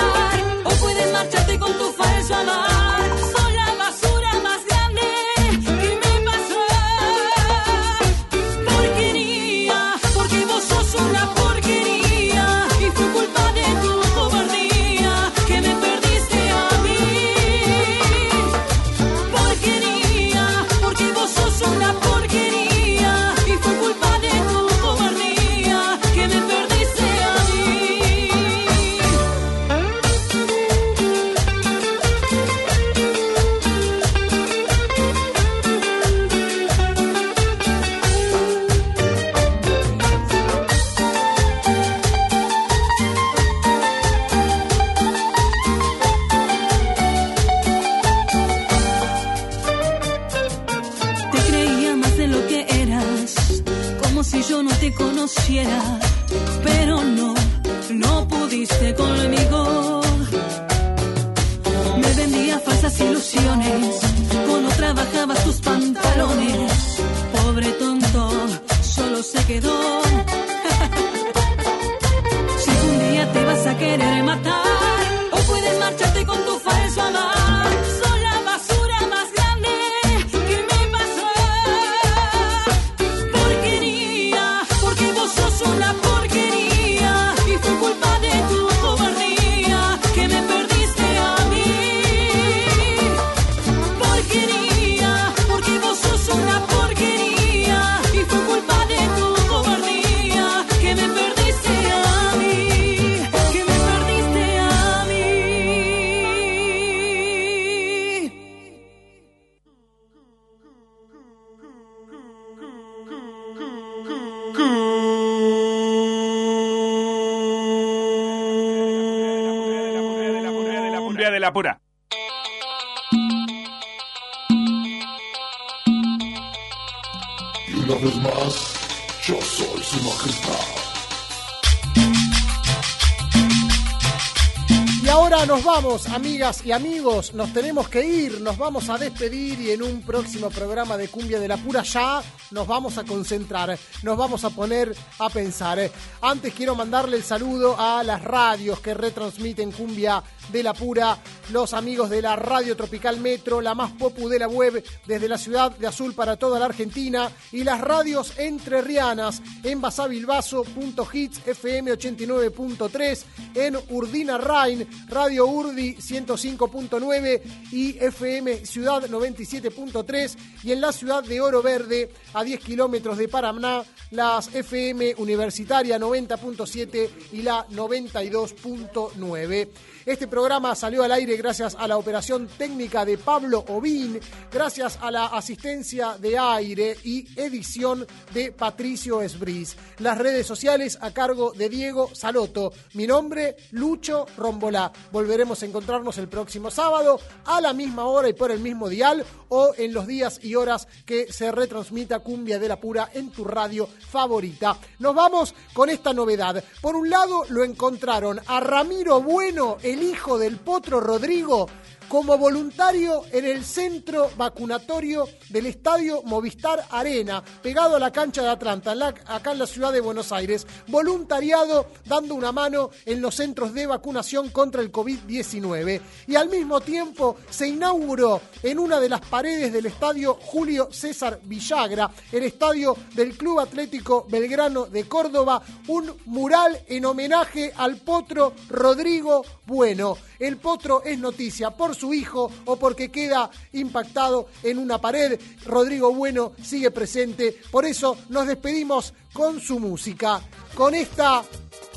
amigas 136.10 136.66
y 136.66 136.72
amigos, 136.72 137.34
nos 137.34 137.54
tenemos 137.54 137.90
que 137.90 138.06
ir, 138.06 138.42
nos 138.42 138.58
vamos 138.58 138.90
a 138.90 138.98
despedir 138.98 139.60
y 139.62 139.72
en 139.72 139.84
un 139.84 140.02
próximo 140.02 140.50
programa 140.50 140.98
de 140.98 141.08
Cumbia 141.08 141.40
de 141.40 141.48
la 141.48 141.58
Pura 141.58 141.84
ya 141.84 142.22
nos 142.52 142.68
vamos 142.68 142.98
a 142.98 143.04
concentrar, 143.04 143.78
nos 144.04 144.18
vamos 144.18 144.44
a 144.44 144.50
poner 144.50 144.96
a 145.20 145.30
pensar. 145.30 145.80
Antes 146.22 146.54
quiero 146.54 146.76
mandarle 146.76 147.18
el 147.18 147.24
saludo 147.24 147.76
a 147.80 148.04
las 148.04 148.24
radios 148.24 148.80
que 148.80 148.94
retransmiten 148.94 149.72
Cumbia 149.72 150.24
de 150.52 150.64
la 150.64 150.74
Pura, 150.74 151.18
los 151.52 151.74
amigos 151.74 152.10
de 152.10 152.22
la 152.22 152.36
Radio 152.36 152.76
Tropical 152.76 153.20
Metro, 153.20 153.62
la 153.62 153.74
más 153.74 153.92
popu 153.94 154.30
de 154.30 154.40
la 154.40 154.48
web 154.48 154.84
desde 155.06 155.28
la 155.28 155.38
ciudad 155.38 155.72
de 155.72 155.88
Azul 155.88 156.14
para 156.14 156.38
toda 156.38 156.60
la 156.60 156.66
Argentina 156.66 157.32
y 157.52 157.64
las 157.64 157.82
radios 157.82 158.38
entrerrianas 158.38 159.42
en 159.64 159.82
Basavilbaso.hits 159.82 161.48
FM 161.48 161.94
89.3, 161.94 163.24
en 163.56 163.78
Urdina 163.90 164.38
Rain, 164.38 164.88
Radio 165.08 165.48
Urdi 165.48 165.95
105.9 165.98 167.42
y 167.72 167.98
FM 167.98 168.66
Ciudad 168.66 169.08
97.3 169.08 170.38
y 170.64 170.72
en 170.72 170.82
la 170.82 170.92
ciudad 170.92 171.24
de 171.24 171.42
Oro 171.42 171.62
Verde 171.62 172.10
a 172.34 172.44
10 172.44 172.60
kilómetros 172.60 173.18
de 173.18 173.28
Paraná 173.28 173.84
las 174.12 174.54
FM 174.54 175.16
Universitaria 175.18 176.00
90.7 176.00 177.10
y 177.34 177.42
la 177.42 177.68
92.9. 177.68 179.68
Este 180.06 180.28
programa 180.28 180.76
salió 180.76 181.02
al 181.02 181.12
aire 181.12 181.36
gracias 181.36 181.76
a 181.80 181.88
la 181.88 181.98
operación 181.98 182.48
técnica 182.48 183.04
de 183.06 183.18
Pablo 183.18 183.66
Ovín, 183.70 184.20
gracias 184.52 185.00
a 185.02 185.10
la 185.10 185.26
asistencia 185.26 186.16
de 186.20 186.38
aire 186.38 186.96
y 187.04 187.28
edición 187.36 188.06
de 188.32 188.52
Patricio 188.52 189.24
Esbris. 189.24 189.76
Las 189.98 190.20
redes 190.20 190.46
sociales 190.46 191.00
a 191.02 191.12
cargo 191.12 191.54
de 191.54 191.70
Diego 191.70 192.12
Saloto. 192.14 192.72
Mi 192.94 193.08
nombre, 193.08 193.56
Lucho 193.72 194.28
Rombolá. 194.38 194.92
Volveremos 195.12 195.64
a 195.64 195.66
encontrarnos 195.66 196.20
el 196.20 196.28
próximo 196.28 196.70
sábado 196.70 197.20
a 197.46 197.60
la 197.60 197.74
misma 197.74 198.06
hora 198.06 198.30
y 198.30 198.34
por 198.34 198.52
el 198.52 198.60
mismo 198.60 198.88
dial 198.90 199.26
o 199.50 199.74
en 199.76 199.92
los 199.92 200.06
días 200.06 200.40
y 200.44 200.54
horas 200.54 200.88
que 201.08 201.34
se 201.34 201.52
retransmita 201.52 202.20
Cumbia 202.20 202.60
de 202.60 202.68
la 202.68 202.80
Pura 202.80 203.10
en 203.12 203.32
tu 203.32 203.44
radio 203.44 203.90
favorita. 204.12 204.78
Nos 205.00 205.16
vamos 205.16 205.56
con 205.74 205.90
esta 205.90 206.14
novedad. 206.14 206.64
Por 206.80 206.96
un 206.96 207.10
lado 207.10 207.44
lo 207.50 207.64
encontraron 207.64 208.40
a 208.46 208.60
Ramiro 208.60 209.20
Bueno, 209.20 209.78
el 209.82 209.95
hijo 210.04 210.38
del 210.38 210.58
potro 210.58 211.00
Rodrigo, 211.00 211.70
como 212.08 212.38
voluntario 212.38 213.24
en 213.32 213.46
el 213.46 213.64
centro 213.64 214.30
vacunatorio 214.38 215.28
del 215.50 215.66
estadio 215.66 216.22
Movistar 216.24 216.86
Arena, 216.92 217.44
pegado 217.62 217.96
a 217.96 218.00
la 218.00 218.12
cancha 218.12 218.42
de 218.42 218.50
Atlanta, 218.50 218.94
acá 219.28 219.52
en 219.52 219.60
la 219.60 219.68
ciudad 219.68 219.92
de 219.92 220.02
Buenos 220.02 220.32
Aires. 220.32 220.66
Voluntariado 220.88 221.88
dando 222.06 222.36
una 222.36 222.52
mano 222.52 222.92
en 223.06 223.22
los 223.22 223.36
centros 223.36 223.74
de 223.74 223.88
vacunación 223.88 224.50
contra 224.50 224.82
el 224.82 224.92
COVID-19. 224.92 226.02
Y 226.28 226.36
al 226.36 226.50
mismo 226.50 226.82
tiempo 226.82 227.38
se 227.50 227.68
inauguró 227.68 228.42
en 228.64 228.80
una 228.80 229.00
de 229.00 229.10
las 229.10 229.22
paredes 229.22 229.74
del 229.74 229.86
estadio 229.86 230.38
Julio 230.42 230.90
César 230.92 231.40
Villagra, 231.44 232.10
el 232.32 232.44
estadio 232.44 232.96
del 233.14 233.38
Club 233.38 233.60
Atlético 233.60 234.26
Belgrano 234.30 234.86
de 234.86 235.08
Córdoba, 235.08 235.62
un 235.88 236.12
mural 236.26 236.80
en 236.88 237.06
homenaje 237.06 237.74
al 237.76 237.98
potro 237.98 238.54
Rodrigo 238.70 239.44
Bueno. 239.66 240.18
El 240.38 240.58
potro 240.58 241.02
es 241.04 241.18
noticia 241.18 241.72
su 241.96 242.14
hijo 242.14 242.52
o 242.66 242.76
porque 242.76 243.10
queda 243.10 243.50
impactado 243.74 244.48
en 244.64 244.78
una 244.78 245.00
pared. 245.00 245.40
Rodrigo 245.66 246.14
Bueno 246.14 246.52
sigue 246.62 246.92
presente, 246.92 247.60
por 247.72 247.86
eso 247.86 248.18
nos 248.30 248.46
despedimos 248.48 249.14
con 249.34 249.60
su 249.60 249.80
música, 249.80 250.42
con 250.76 250.94
esta 250.94 251.44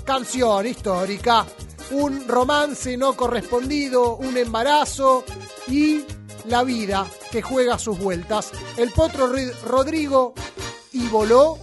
canción 0.04 0.66
histórica, 0.66 1.44
un 1.90 2.26
romance 2.26 2.96
no 2.96 3.14
correspondido, 3.14 4.16
un 4.16 4.36
embarazo 4.36 5.24
y 5.68 6.02
la 6.46 6.62
vida 6.64 7.06
que 7.30 7.42
juega 7.42 7.78
sus 7.78 7.98
vueltas. 7.98 8.50
El 8.76 8.90
potro 8.92 9.30
Ri- 9.32 9.52
Rodrigo 9.64 10.32
y 10.92 11.06
voló, 11.08 11.58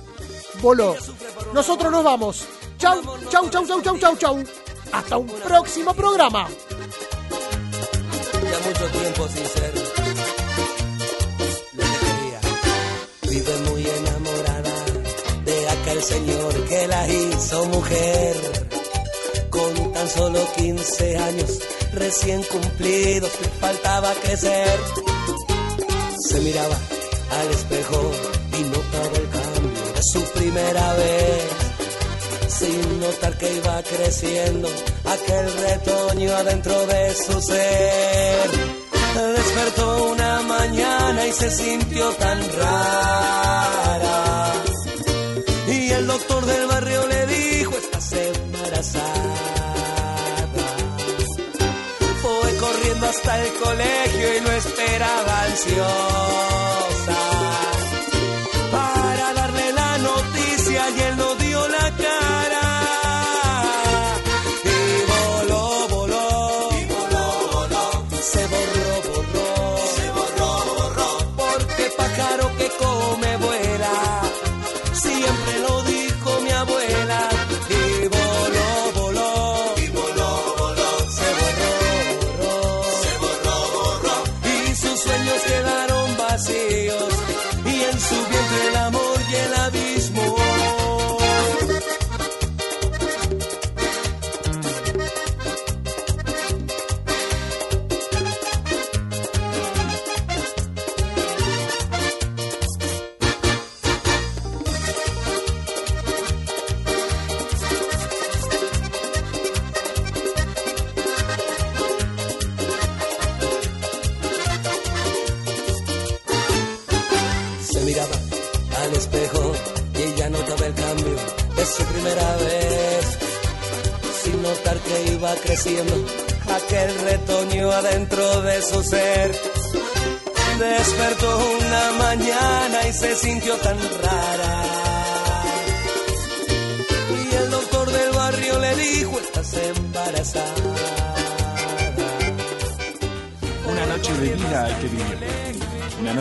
voló. 0.62 0.96
Nosotros 1.54 1.92
nos 1.92 2.04
vamos. 2.04 2.46
Chau, 2.78 3.02
chau, 3.30 3.50
chau, 3.50 3.66
chau, 3.66 3.82
chau, 3.82 3.98
chau, 3.98 4.16
chau. 4.18 4.44
Hasta 4.92 5.18
un 5.18 5.28
próximo 5.28 5.94
programa. 5.94 6.48
Tiempo 9.00 9.28
sin 9.28 9.46
ser 9.46 9.74
lo 11.74 11.84
que 11.84 11.98
quería. 12.04 12.40
Vive 13.30 13.58
muy 13.70 13.86
enamorada 13.88 14.76
de 15.46 15.70
aquel 15.70 16.04
señor 16.04 16.66
que 16.70 16.88
la 16.88 17.08
hizo 17.08 17.66
mujer. 17.66 18.36
Con 19.50 19.94
tan 19.94 20.10
solo 20.10 20.40
15 20.58 21.18
años 21.18 21.60
recién 21.94 22.44
cumplidos, 22.44 23.32
le 23.42 23.50
faltaba 23.60 24.14
crecer. 24.24 24.80
Se 26.28 26.40
miraba 26.42 26.78
al 27.40 27.52
espejo 27.52 28.12
y 28.58 28.62
notaba 28.64 29.18
el 29.18 29.30
cambio 29.30 29.94
de 29.96 30.04
su 30.04 30.22
primera 30.34 30.94
vez 30.94 31.66
sin 32.60 33.00
notar 33.00 33.38
que 33.38 33.54
iba 33.54 33.84
creciendo 33.84 34.70
aquel 35.06 35.46
retoño 35.54 36.32
adentro 36.36 36.86
de 36.88 37.14
su 37.16 37.42
ser. 37.42 38.85
Despertó 39.16 40.12
una 40.12 40.42
mañana 40.42 41.26
y 41.26 41.32
se 41.32 41.50
sintió 41.50 42.10
tan 42.16 42.40
rara. 42.60 44.54
Y 45.68 45.90
el 45.90 46.08
doctor 46.08 46.46
del 46.46 46.68
barrio 46.68 47.08
le 47.08 47.26
dijo, 47.28 47.72
estás 47.78 48.12
embarazada. 48.12 49.36
Fue 52.22 52.58
corriendo 52.58 53.08
hasta 53.08 53.42
el 53.42 53.54
colegio 53.54 54.38
y 54.38 54.40
lo 54.42 54.52
esperaba 54.52 55.44
ansiosa 55.44 56.95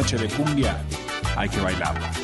noche 0.05 0.19
de 0.19 0.29
cumbia 0.29 0.77
hay 1.35 1.49
que 1.49 1.61
bailarla. 1.61 2.24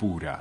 Pura. 0.00 0.38